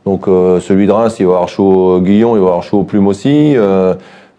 Donc 0.05 0.27
euh, 0.27 0.59
celui 0.59 0.88
de 0.88 0.91
Reims, 0.91 1.17
il 1.19 1.27
va 1.27 1.34
avoir 1.34 1.49
chaud 1.49 1.95
au 1.97 2.01
Guillon, 2.01 2.36
il 2.36 2.39
va 2.41 2.47
avoir 2.47 2.63
chaud 2.63 2.79
aux 2.79 2.84
plumes 2.84 3.07
aussi. 3.07 3.55
Euh, 3.55 3.93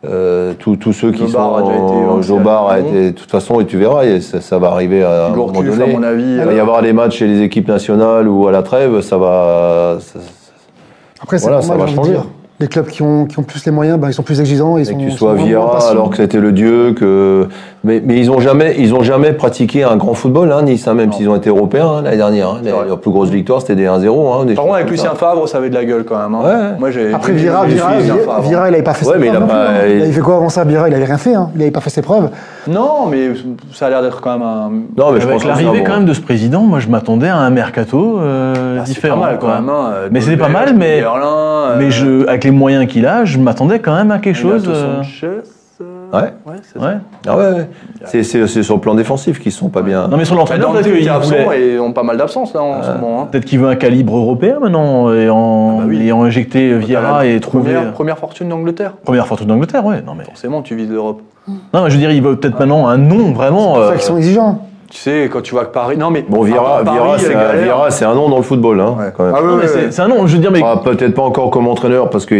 euh, 0.05 0.53
tous, 0.59 0.75
tous 0.75 0.93
ceux 0.93 1.13
qui 1.13 1.29
Jobar 1.29 1.59
a 1.59 1.63
déjà 1.63 1.75
été 1.75 1.81
sont 1.87 2.07
lancé 2.07 2.29
Jobar 2.29 2.67
à 2.67 2.73
a 2.73 2.79
été 2.81 3.13
de 3.13 3.17
toute 3.17 3.31
façon 3.31 3.61
et 3.61 3.67
tu 3.67 3.77
verras 3.77 4.05
et 4.05 4.21
ça, 4.21 4.41
ça 4.41 4.59
va 4.59 4.73
arriver 4.73 5.05
à 5.05 5.27
un 5.27 5.29
moment 5.31 5.53
donné. 5.63 5.85
à 5.85 5.87
mon 5.87 6.03
avis. 6.03 6.25
Il 6.25 6.45
va 6.45 6.53
y 6.53 6.59
euh, 6.59 6.63
avoir 6.63 6.83
des 6.83 6.93
matchs 6.93 7.19
chez 7.19 7.29
les 7.29 7.41
équipes 7.43 7.69
nationales 7.69 8.27
ou 8.27 8.49
à 8.49 8.51
la 8.51 8.63
trêve, 8.63 9.01
ça 9.01 9.17
va 9.17 9.99
ça- 10.01 10.19
Après, 11.23 11.39
c'est 11.39 11.47
Voilà, 11.47 11.63
ça 11.63 11.77
va 11.77 11.87
changer. 11.87 12.17
Les 12.63 12.69
clubs 12.69 12.87
qui 12.87 13.03
ont, 13.03 13.27
qui 13.27 13.37
ont 13.41 13.43
plus 13.43 13.65
les 13.67 13.73
moyens, 13.73 13.99
bah, 13.99 14.07
ils 14.09 14.15
sont 14.15 14.23
plus 14.23 14.39
exigeants. 14.41 14.79
Ils 14.79 14.83
Et 14.83 14.85
sont, 14.85 14.95
que 14.95 15.01
tu 15.01 15.11
sont 15.11 15.17
sois 15.17 15.35
Vieira 15.35 15.79
alors 15.91 16.11
que 16.11 16.17
c'était 16.19 16.39
le 16.39 16.53
dieu, 16.53 16.95
que 16.97 17.49
mais, 17.83 18.01
mais 18.05 18.17
ils 18.17 18.31
ont 18.31 18.39
jamais 18.39 18.77
ils 18.79 18.95
ont 18.95 19.03
jamais 19.03 19.33
pratiqué 19.33 19.83
un 19.83 19.97
grand 19.97 20.15
football, 20.15 20.53
hein, 20.53 20.63
Nice, 20.63 20.87
hein, 20.87 20.95
même 20.95 21.13
s'ils 21.13 21.29
ont 21.29 21.35
été 21.35 21.49
européens 21.51 21.89
hein, 21.99 22.03
l'année 22.03 22.19
dernière. 22.19 22.49
hein. 22.51 22.61
Leur 22.87 23.01
plus 23.01 23.11
grosse 23.11 23.31
victoire 23.31 23.61
c'était 23.61 23.75
des 23.75 23.87
1-0. 23.87 24.33
Hein, 24.33 24.45
des 24.45 24.55
Par 24.55 24.63
contre, 24.65 24.77
avec 24.77 24.91
Lucien. 24.91 25.11
Favre, 25.17 25.49
ça 25.49 25.59
avait 25.59 25.71
de 25.71 25.75
la 25.75 25.85
gueule 25.85 26.05
quand 26.05 26.17
même. 26.17 26.35
hein. 26.37 26.45
Ouais. 26.45 26.79
Moi, 26.79 26.91
j'ai. 26.93 27.13
Après, 27.13 27.33
Vieira, 27.33 27.67
il 27.67 27.75
n'avait 27.75 28.83
pas 28.83 28.95
fait 28.95 29.07
Ouais, 29.07 29.15
ses 29.15 29.19
mais 29.19 29.27
il 29.27 29.33
preuves. 29.33 29.43
a 29.43 29.47
pas- 29.47 29.55
hein. 29.55 29.75
il- 29.89 30.03
avait 30.03 30.13
fait 30.13 30.21
quoi 30.21 30.37
avant 30.37 30.49
ça, 30.49 30.63
Vieira 30.65 30.89
Il 30.89 30.95
avait 30.95 31.05
rien 31.05 31.19
fait. 31.19 31.35
hein. 31.35 31.51
Il 31.55 31.59
n'avait 31.59 31.71
pas 31.73 31.81
fait 31.81 31.91
ses 31.91 32.03
preuves. 32.03 32.29
Non, 32.69 33.07
mais 33.11 33.31
ça 33.73 33.87
a 33.87 33.91
l'air 33.91 34.03
d'être 34.03 34.21
quand 34.21 34.33
même 34.39 34.43
un. 34.47 34.71
Non, 34.97 35.11
mais 35.13 35.21
je 35.21 35.27
Avec 35.27 35.29
pense 35.35 35.43
que 35.43 35.49
l'arrivée 35.49 35.79
bon- 35.81 35.85
quand 35.85 35.95
même 35.97 36.05
de 36.07 36.13
ce 36.15 36.21
président, 36.21 36.61
moi 36.63 36.79
je 36.81 36.89
m'attendais 36.89 37.29
à 37.29 37.37
un 37.37 37.51
mercato 37.51 38.19
euh, 38.21 38.79
Ah, 38.81 38.85
différent. 38.85 39.17
pas 39.21 39.27
mal 39.27 39.39
quand 39.41 39.49
même. 39.55 39.69
hein. 39.69 39.93
Mais 40.11 40.21
c'était 40.21 40.37
pas 40.37 40.49
mal, 40.49 40.75
mais- 40.77 41.01
Berlin, 41.01 41.27
euh, 41.27 41.77
Mais 41.79 41.91
je, 41.91 42.27
avec 42.29 42.45
les 42.45 42.51
moyens 42.51 42.87
qu'il 42.87 43.07
a, 43.07 43.25
je 43.25 43.39
m'attendais 43.39 43.79
quand 43.81 43.95
même 43.95 44.11
à 44.11 44.19
quelque 44.19 44.37
chose. 44.39 44.65
Euh, 44.69 44.97
Sanchez, 44.99 45.27
euh, 45.27 45.41
Ouais. 46.13 46.33
Ouais, 46.47 46.57
c'est 46.63 46.79
ça. 46.79 46.85
ouais. 46.87 46.95
Ah 47.27 47.37
ouais, 47.37 47.45
ouais. 47.53 47.69
C'est, 48.05 48.23
c'est, 48.23 48.47
c'est 48.47 48.63
sur 48.63 48.75
le 48.75 48.81
plan 48.81 48.95
défensif 48.95 49.41
qu'ils 49.41 49.53
sont 49.53 49.69
pas 49.71 49.83
bien. 49.83 50.09
Non 50.09 50.17
mais 50.17 50.25
sur 50.25 50.35
l'entraîneur, 50.35 50.73
peut-être 50.73 50.85
voulait- 50.85 51.73
et 51.75 51.79
ont 51.81 51.93
pas 51.93 52.03
mal 52.03 52.17
d'absence 52.19 52.53
là 52.55 52.63
en 52.63 52.83
ce 52.83 52.91
moment. 52.93 53.23
hein. 53.23 53.29
peut-être 53.31 53.45
qu'il 53.47 53.59
veut 53.61 53.69
un 53.69 53.77
calibre 53.77 54.17
européen 54.17 54.59
maintenant 54.61 55.13
et 55.13 55.31
en, 55.31 55.79
Ah 55.79 55.83
bah 55.83 55.87
oui. 55.89 56.07
et 56.07 56.13
en 56.13 56.23
injecter 56.25 56.77
Vieira 56.79 57.25
et 57.27 57.41
trouver 57.41 57.73
Première, 57.75 57.93
première 57.93 58.19
fortune 58.19 58.49
d'Angleterre. 58.49 58.93
première 59.05 59.27
fortune 59.27 59.47
d'Angleterre, 59.47 59.85
ouais. 59.87 60.03
Non 60.07 60.15
mais 60.15 60.25
Forcément, 60.25 60.63
tu 60.63 60.75
vises 60.77 60.91
l'Europe. 60.91 61.23
non, 61.49 61.85
mais 61.85 61.89
je 61.91 61.95
veux 61.95 62.01
dire, 62.01 62.11
il 62.13 62.23
veut 62.23 62.37
peut-être 62.37 62.59
maintenant 62.59 62.87
un 62.89 62.99
nom 62.99 63.33
vraiment. 63.33 63.75
C'est 63.75 63.79
pour 63.81 63.85
ça 63.87 63.91
euh, 63.91 63.95
qu'ils 63.95 64.03
sont 64.03 64.17
exigeants. 64.19 64.67
Tu 64.93 64.99
sais, 64.99 65.31
quand 65.33 65.41
tu 65.41 65.53
vois 65.55 65.65
que 65.65 65.73
Paris. 65.73 65.97
Non, 65.97 66.11
mais. 66.11 66.23
Bon, 66.29 66.43
Vieira, 66.43 66.85
Paris, 66.85 67.23
c'est, 67.89 68.05
un 68.05 68.15
nom 68.15 68.29
dans 68.29 68.37
le 68.37 68.43
football, 68.43 68.79
hein, 68.79 68.95
Ouais. 68.99 69.07
quand 69.17 69.25
même. 69.25 69.35
Ah 69.35 69.43
ouais, 69.43 69.55
ouais, 69.55 69.91
c'est 69.91 70.03
un 70.03 70.09
nom. 70.09 70.27
Je 70.27 70.35
veux 70.37 70.39
dire, 70.43 70.53
mais 70.53 70.61
Ah, 70.63 70.83
peut-être 70.85 71.15
pas 71.15 71.23
encore 71.23 71.51
comme 71.51 71.67
entraîneur 71.67 72.11
parce 72.11 72.27
qu'il 72.27 72.37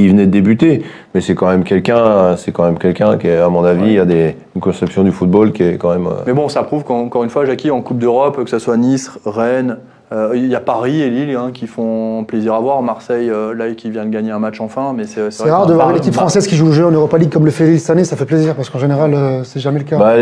il 0.00 0.08
venait 0.08 0.24
de 0.24 0.30
débuter, 0.30 0.84
mais 1.14 1.20
c'est 1.20 1.34
quand 1.34 1.48
même 1.48 1.64
quelqu'un, 1.64 2.34
c'est 2.38 2.50
quand 2.50 2.64
même 2.64 2.78
quelqu'un 2.78 3.18
qui, 3.18 3.26
est, 3.28 3.36
à 3.36 3.50
mon 3.50 3.62
avis, 3.62 3.98
a 3.98 4.06
des, 4.06 4.36
une 4.54 4.62
conception 4.62 5.02
du 5.02 5.12
football 5.12 5.52
qui 5.52 5.64
est 5.64 5.76
quand 5.76 5.90
même. 5.90 6.06
euh, 6.06 6.22
Mais 6.26 6.32
bon, 6.32 6.48
ça 6.48 6.62
prouve 6.62 6.82
qu'encore 6.82 7.24
une 7.24 7.30
fois, 7.30 7.44
Jackie, 7.44 7.70
en 7.70 7.82
Coupe 7.82 7.98
d'Europe, 7.98 8.42
que 8.42 8.48
ce 8.48 8.58
soit 8.58 8.78
Nice, 8.78 9.10
Rennes, 9.26 9.76
Euh, 9.78 9.91
Il 10.34 10.46
y 10.46 10.54
a 10.54 10.60
Paris 10.60 11.00
et 11.00 11.08
Lille 11.10 11.34
hein, 11.36 11.50
qui 11.54 11.66
font 11.66 12.24
plaisir 12.24 12.54
à 12.54 12.60
voir. 12.60 12.82
Marseille, 12.82 13.30
euh, 13.30 13.54
là, 13.54 13.70
qui 13.74 13.90
vient 13.90 14.04
de 14.04 14.10
gagner 14.10 14.30
un 14.30 14.38
match 14.38 14.60
enfin. 14.60 14.92
Mais 14.96 15.04
c'est 15.04 15.28
rare 15.50 15.66
de 15.66 15.74
voir 15.74 15.92
l'équipe 15.92 16.12
bah, 16.12 16.20
française 16.20 16.46
qui 16.46 16.56
joue 16.56 16.66
le 16.66 16.72
jeu 16.72 16.86
en 16.86 16.90
Europa 16.90 17.16
League 17.18 17.30
comme 17.32 17.44
le 17.44 17.50
fait 17.50 17.78
cette 17.78 17.90
année, 17.90 18.04
ça 18.04 18.16
fait 18.16 18.24
plaisir 18.26 18.54
parce 18.54 18.68
qu'en 18.70 18.78
général, 18.78 19.14
euh, 19.14 19.44
c'est 19.44 19.60
jamais 19.60 19.78
le 19.78 19.84
cas. 19.84 19.98
Bah, 19.98 20.14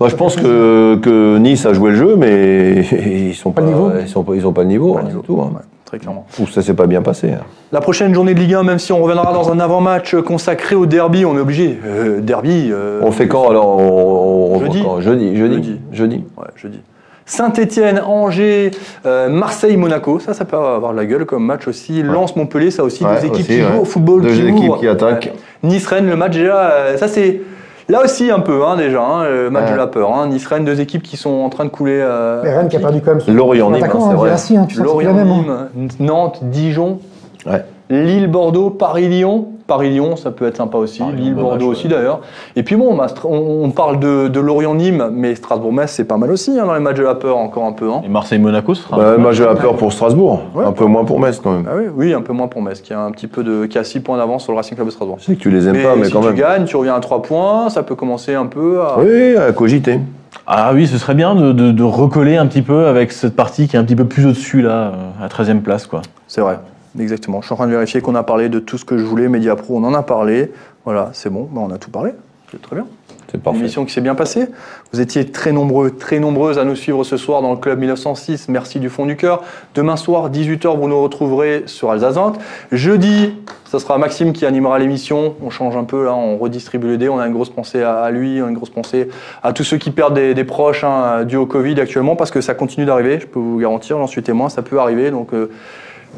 moi, 0.00 0.08
je 0.08 0.14
pense 0.16 0.36
que, 0.36 0.96
que 0.96 1.38
Nice 1.38 1.64
a 1.66 1.72
joué 1.72 1.90
le 1.90 1.96
jeu, 1.96 2.16
mais 2.16 2.84
ils 3.28 3.34
sont 3.34 3.52
pas, 3.52 3.60
le 3.62 3.68
niveau. 3.68 3.90
ils 4.00 4.08
sont 4.08 4.22
pas, 4.24 4.34
ils 4.34 4.46
ont 4.46 4.52
pas 4.52 4.62
le 4.62 4.68
niveau, 4.68 4.94
Pas 4.94 5.00
hein, 5.00 5.04
niveau. 5.04 5.20
tout. 5.22 5.40
hein. 5.40 5.50
Ouais, 5.54 5.62
très 5.84 5.98
clairement. 5.98 6.26
Ou 6.40 6.46
ça 6.48 6.62
s'est 6.62 6.74
pas 6.74 6.86
bien 6.86 7.02
passé. 7.02 7.30
hein. 7.32 7.44
La 7.72 7.80
prochaine 7.80 8.12
journée 8.14 8.34
de 8.34 8.40
Ligue 8.40 8.54
1, 8.54 8.62
même 8.64 8.78
si 8.80 8.92
on 8.92 9.00
reviendra 9.02 9.32
dans 9.32 9.52
un 9.52 9.60
avant-match 9.60 10.16
consacré 10.16 10.74
au 10.74 10.86
derby, 10.86 11.24
on 11.24 11.36
est 11.36 11.40
obligé. 11.40 11.78
Euh, 11.84 12.20
derby. 12.20 12.68
euh, 12.72 13.00
On 13.02 13.12
fait 13.12 13.28
quand 13.28 13.48
alors 13.50 13.68
on, 13.68 13.80
on- 13.80 14.56
on- 14.56 14.60
Jeudi. 14.60 14.82
quand 14.82 15.00
Jeudi, 15.00 15.36
jeudi, 15.36 15.54
Jeudi. 15.54 15.80
jeudi. 15.92 16.24
Ouais, 16.36 16.46
jeudi. 16.56 16.80
Saint-Etienne, 17.26 18.00
Angers, 18.06 18.70
euh, 19.04 19.28
Marseille, 19.28 19.76
Monaco, 19.76 20.20
ça, 20.20 20.32
ça 20.32 20.44
peut 20.44 20.56
avoir 20.56 20.92
de 20.92 20.96
la 20.96 21.04
gueule 21.06 21.24
comme 21.26 21.44
match 21.44 21.66
aussi. 21.66 22.02
Lens, 22.02 22.36
Montpellier, 22.36 22.70
ça 22.70 22.84
aussi, 22.84 23.04
Ouais, 23.04 23.10
deux 23.20 23.26
équipes 23.26 23.32
aussi, 23.32 23.44
qui 23.44 23.62
ouais. 23.62 23.72
jouent 23.72 23.80
au 23.82 23.84
football, 23.84 24.22
Deux 24.22 24.28
qui 24.30 24.46
équipes 24.46 24.76
qui 24.78 24.88
attaquent. 24.88 25.32
Ouais. 25.34 25.68
Nice-Rennes, 25.70 26.08
le 26.08 26.16
match 26.16 26.32
déjà, 26.32 26.56
euh, 26.70 26.96
ça 26.96 27.08
c'est 27.08 27.40
là 27.88 28.02
aussi 28.04 28.30
un 28.30 28.38
peu 28.40 28.64
hein, 28.64 28.76
déjà, 28.76 29.02
hein, 29.02 29.24
le 29.28 29.50
match 29.50 29.66
Ouais. 29.66 29.72
de 29.72 29.76
la 29.76 29.86
peur. 29.88 30.14
Hein. 30.14 30.28
Nice-Rennes, 30.28 30.64
deux 30.64 30.80
équipes 30.80 31.02
qui 31.02 31.16
sont 31.16 31.30
en 31.30 31.48
train 31.48 31.64
de 31.64 31.70
couler. 31.70 31.98
euh, 32.00 32.42
Rennes 32.44 32.68
qui 32.68 32.76
a 32.76 32.80
perdu 32.80 33.00
quand 33.04 33.14
même. 33.16 33.36
Lorient, 33.36 33.72
c'est 33.74 33.86
vrai. 34.14 34.30
Lorient, 34.78 35.12
Nîmes, 35.24 35.68
Nantes, 36.00 36.38
Dijon, 36.42 37.00
Ouais. 37.44 37.64
Lille, 37.90 38.26
Bordeaux, 38.28 38.70
Paris-Lyon. 38.70 39.46
Paris-Lyon, 39.66 40.14
ça 40.14 40.30
peut 40.30 40.46
être 40.46 40.56
sympa 40.56 40.78
aussi. 40.78 41.02
Lille, 41.16 41.34
Bordeaux 41.34 41.66
match, 41.66 41.78
aussi 41.78 41.86
ouais. 41.88 41.94
d'ailleurs. 41.94 42.20
Et 42.54 42.62
puis 42.62 42.76
bon, 42.76 42.96
on, 43.24 43.70
parle 43.70 43.98
de, 43.98 44.28
de 44.28 44.38
Lorient-Nîmes, 44.40 45.08
mais 45.12 45.34
Strasbourg-Metz, 45.34 45.90
c'est 45.90 46.04
pas 46.04 46.16
mal 46.16 46.30
aussi 46.30 46.56
hein, 46.58 46.66
dans 46.66 46.74
les 46.74 46.80
matchs 46.80 46.98
de 46.98 47.02
la 47.02 47.16
peur, 47.16 47.36
encore 47.36 47.64
un 47.64 47.72
peu. 47.72 47.90
Hein. 47.90 48.02
Et 48.04 48.08
Marseille-Monaco, 48.08 48.74
ce 48.74 48.82
sera. 48.84 48.96
Bah, 48.96 49.18
match. 49.18 49.34
j'ai 49.34 49.44
la 49.44 49.56
peur 49.56 49.74
pour 49.76 49.92
Strasbourg, 49.92 50.42
Ouais. 50.54 50.64
un 50.64 50.70
peu 50.72 50.84
moins 50.84 51.04
pour 51.04 51.18
Metz 51.18 51.40
quand 51.42 51.52
même. 51.52 51.66
Ah 51.68 51.74
oui, 51.76 51.84
oui, 51.96 52.12
un 52.14 52.22
peu 52.22 52.32
moins 52.32 52.46
pour 52.46 52.62
Metz, 52.62 52.80
qui 52.80 52.92
a 52.92 53.00
un 53.00 53.10
petit 53.10 53.26
peu 53.26 53.42
de, 53.42 53.66
qui 53.66 53.76
a 53.78 53.82
6 53.84 54.00
points 54.00 54.16
d'avance 54.18 54.44
sur 54.44 54.52
le 54.52 54.56
Racing 54.56 54.76
Club 54.76 54.86
de 54.86 54.92
Strasbourg. 54.92 55.16
Je 55.20 55.24
sais 55.24 55.34
que 55.34 55.40
tu 55.40 55.50
les 55.50 55.66
aimes 55.66 55.76
Mais, 55.76 55.82
pas, 55.82 55.96
mais 55.96 56.04
si 56.04 56.12
quand 56.12 56.20
tu 56.20 56.26
même. 56.28 56.36
gagnes, 56.36 56.64
tu 56.64 56.76
reviens 56.76 56.94
à 56.94 57.00
3 57.00 57.22
points, 57.22 57.68
ça 57.68 57.82
peut 57.82 57.96
commencer 57.96 58.34
un 58.34 58.46
peu 58.46 58.80
à. 58.82 58.98
Oui, 59.00 59.36
à 59.36 59.50
cogiter. 59.52 59.98
Ah 60.46 60.70
oui, 60.74 60.86
ce 60.86 60.96
serait 60.98 61.14
bien 61.14 61.34
de, 61.34 61.50
de- 61.52 61.72
de 61.72 61.82
recoller 61.82 62.36
un 62.36 62.46
petit 62.46 62.62
peu 62.62 62.86
avec 62.86 63.10
cette 63.10 63.34
partie 63.34 63.66
qui 63.66 63.74
est 63.74 63.78
un 63.80 63.84
petit 63.84 63.96
peu 63.96 64.04
plus 64.04 64.26
au-dessus, 64.26 64.62
là, 64.62 64.70
euh, 64.70 65.24
à 65.24 65.28
13 65.28 65.50
e 65.50 65.54
place, 65.54 65.86
quoi. 65.86 66.02
C'est 66.28 66.40
vrai, 66.40 66.58
exactement. 66.98 67.40
Je 67.40 67.46
suis 67.46 67.52
en 67.52 67.56
train 67.56 67.66
de 67.66 67.72
vérifier 67.72 68.00
qu'on 68.00 68.14
a 68.14 68.22
parlé 68.22 68.48
de 68.48 68.58
tout 68.58 68.78
ce 68.78 68.84
que 68.84 68.98
je 68.98 69.04
voulais. 69.04 69.28
Media 69.28 69.56
Pro, 69.56 69.76
on 69.78 69.84
en 69.84 69.94
a 69.94 70.02
parlé. 70.02 70.52
Voilà, 70.84 71.10
c'est 71.12 71.30
bon, 71.30 71.48
bah, 71.50 71.60
on 71.64 71.70
a 71.70 71.78
tout 71.78 71.90
parlé. 71.90 72.12
C'est 72.50 72.62
très 72.62 72.76
bien. 72.76 72.86
C'est 73.28 73.38
Une 73.38 73.42
parfait. 73.42 73.58
émission 73.58 73.84
qui 73.84 73.92
s'est 73.92 74.00
bien 74.00 74.14
passée. 74.14 74.46
Vous 74.92 75.00
étiez 75.00 75.24
très 75.26 75.50
nombreux, 75.50 75.90
très 75.90 76.20
nombreuses 76.20 76.60
à 76.60 76.64
nous 76.64 76.76
suivre 76.76 77.02
ce 77.02 77.16
soir 77.16 77.42
dans 77.42 77.50
le 77.50 77.56
Club 77.56 77.80
1906. 77.80 78.48
Merci 78.48 78.78
du 78.78 78.88
fond 78.88 79.04
du 79.04 79.16
cœur. 79.16 79.42
Demain 79.74 79.96
soir, 79.96 80.30
18h, 80.30 80.78
vous 80.78 80.86
nous 80.86 81.02
retrouverez 81.02 81.64
sur 81.66 81.90
Alsazante. 81.90 82.38
Jeudi, 82.70 83.34
ce 83.64 83.80
sera 83.80 83.98
Maxime 83.98 84.32
qui 84.32 84.46
animera 84.46 84.78
l'émission. 84.78 85.34
On 85.42 85.50
change 85.50 85.76
un 85.76 85.82
peu, 85.82 86.04
là, 86.04 86.14
on 86.14 86.38
redistribue 86.38 86.86
les 86.86 86.98
dés. 86.98 87.08
On 87.08 87.18
a 87.18 87.26
une 87.26 87.32
grosse 87.32 87.50
pensée 87.50 87.82
à, 87.82 87.96
à 87.96 88.10
lui, 88.12 88.38
une 88.38 88.54
grosse 88.54 88.70
pensée 88.70 89.08
à 89.42 89.52
tous 89.52 89.64
ceux 89.64 89.76
qui 89.78 89.90
perdent 89.90 90.14
des, 90.14 90.32
des 90.32 90.44
proches 90.44 90.84
hein, 90.84 91.24
dû 91.24 91.34
au 91.34 91.46
Covid 91.46 91.80
actuellement, 91.80 92.14
parce 92.14 92.30
que 92.30 92.40
ça 92.40 92.54
continue 92.54 92.86
d'arriver. 92.86 93.18
Je 93.18 93.26
peux 93.26 93.40
vous 93.40 93.58
garantir, 93.58 93.98
j'en 93.98 94.06
suis 94.06 94.22
témoin, 94.22 94.48
ça 94.50 94.62
peut 94.62 94.78
arriver. 94.78 95.10
Donc, 95.10 95.34
euh, 95.34 95.50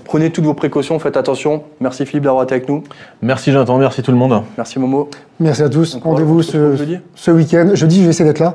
prenez 0.09 0.31
toutes 0.31 0.45
vos 0.45 0.55
précautions, 0.55 0.99
faites 0.99 1.17
attention. 1.19 1.63
Merci 1.81 2.07
Philippe 2.07 2.25
d'avoir 2.25 2.43
été 2.43 2.55
avec 2.55 2.69
nous. 2.69 2.83
Merci 3.21 3.53
Jonathan, 3.53 3.77
merci 3.77 4.03
tout 4.03 4.11
le 4.11 4.17
monde. 4.17 4.43
Merci 4.57 4.79
Momo. 4.79 5.11
Merci 5.39 5.63
à 5.63 5.69
tous. 5.69 5.99
Rendez-vous 6.03 6.43
ce, 6.43 7.31
week-end. 7.31 7.71
Jeudi, 7.75 7.99
je 7.99 8.05
vais 8.05 8.11
essayer 8.11 8.25
d'être 8.25 8.41
là. 8.41 8.55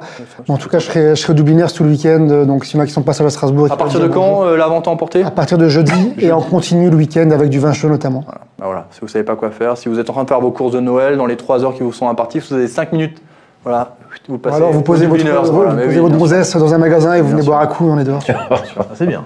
En 0.50 0.58
tout 0.58 0.68
cas, 0.68 0.80
je 0.80 0.86
serai, 0.88 1.16
je 1.16 1.22
serai 1.22 1.34
Dublinaire 1.36 1.72
tout 1.72 1.84
le 1.84 1.92
week-end. 1.92 2.44
Donc, 2.46 2.66
s'il 2.66 2.78
y 2.78 2.80
en 2.80 2.84
a 2.84 2.88
qui 2.88 2.92
sont 2.92 3.04
passés 3.04 3.24
à 3.24 3.30
Strasbourg. 3.30 3.72
À 3.72 3.78
partir 3.78 4.02
de 4.02 4.08
quand 4.08 4.46
euh, 4.46 4.58
la 4.58 4.68
vente 4.68 4.88
à 4.88 4.92
emporter? 4.92 5.24
À 5.24 5.32
partir 5.32 5.58
de 5.58 5.70
jeudi 5.70 6.14
et 6.18 6.34
on 6.34 6.42
continue 6.42 6.90
le 6.90 6.98
week-end 6.98 7.30
avec 7.30 7.50
du 7.50 7.60
vin 7.60 7.72
chaud 7.72 7.88
notamment. 7.88 8.26
Bah 8.28 8.66
voilà, 8.66 8.88
si 8.92 9.00
vous 9.02 9.08
savez 9.08 9.24
pas 9.24 9.36
quoi 9.36 9.52
faire, 9.52 9.78
si 9.78 9.88
vous 9.88 10.00
êtes 10.00 10.10
en 10.10 10.14
train 10.14 10.24
de 10.24 10.30
faire 10.30 10.42
vos 10.42 10.52
courses 10.52 10.74
de 10.74 10.80
Noël 10.80 11.18
dans 11.18 11.28
les 11.28 11.38
3 11.38 11.64
heures 11.64 11.76
qui 11.76 11.84
vous 11.84 11.94
sont 11.94 12.10
imparties, 12.10 12.40
vous 12.40 12.56
avez 12.56 12.68
5 12.68 12.92
minutes. 12.92 13.22
Voilà, 13.64 13.96
vous 14.28 14.36
Ou 14.36 14.38
passez. 14.40 14.58
alors, 14.58 14.72
vous 14.72 14.82
posez 14.82 15.06
votre, 15.06 15.24
vous 15.24 15.54
voilà, 15.54 15.72
mais 15.72 15.86
posez 15.86 16.02
oui, 16.02 16.10
votre 16.10 16.60
dans 16.60 16.74
un 16.74 16.78
magasin 16.80 17.14
et 17.14 17.22
vous 17.22 17.30
venez 17.30 17.44
sûr. 17.44 17.52
boire 17.52 17.62
un 17.62 17.68
coup 17.68 17.88
et 17.88 17.92
on 17.92 18.00
est 18.00 18.04
dehors. 18.04 18.24
C'est 18.96 19.06
bien. 19.06 19.24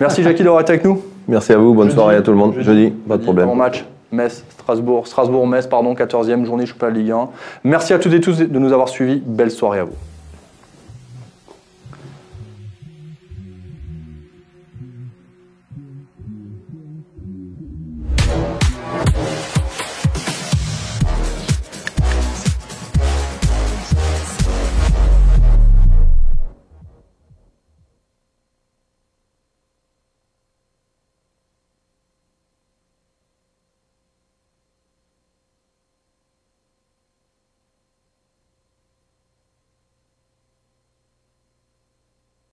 Merci 0.00 0.22
Jackie 0.24 0.42
d'avoir 0.42 0.62
été 0.62 0.72
avec 0.72 0.84
nous. 0.84 1.00
Merci 1.28 1.52
à 1.52 1.58
vous, 1.58 1.74
bonne 1.74 1.88
Jeudi, 1.88 1.96
soirée 1.96 2.16
à 2.16 2.22
tout 2.22 2.30
le 2.30 2.38
monde. 2.38 2.54
Jeudi, 2.58 2.90
pas 2.90 3.18
de 3.18 3.22
problème. 3.22 3.44
Avant 3.44 3.54
match, 3.54 3.84
Metz, 4.10 4.42
Strasbourg, 4.48 5.06
Strasbourg-Metz, 5.06 5.66
pardon, 5.66 5.94
14e 5.94 6.44
journée, 6.44 6.64
je 6.64 6.70
suis 6.70 6.78
pas 6.78 6.88
Ligue 6.88 7.10
1. 7.10 7.28
Merci 7.64 7.92
à 7.92 7.98
toutes 7.98 8.14
et 8.14 8.20
tous 8.20 8.38
de 8.38 8.58
nous 8.58 8.72
avoir 8.72 8.88
suivis. 8.88 9.22
Belle 9.24 9.50
soirée 9.50 9.80
à 9.80 9.84
vous. 9.84 9.92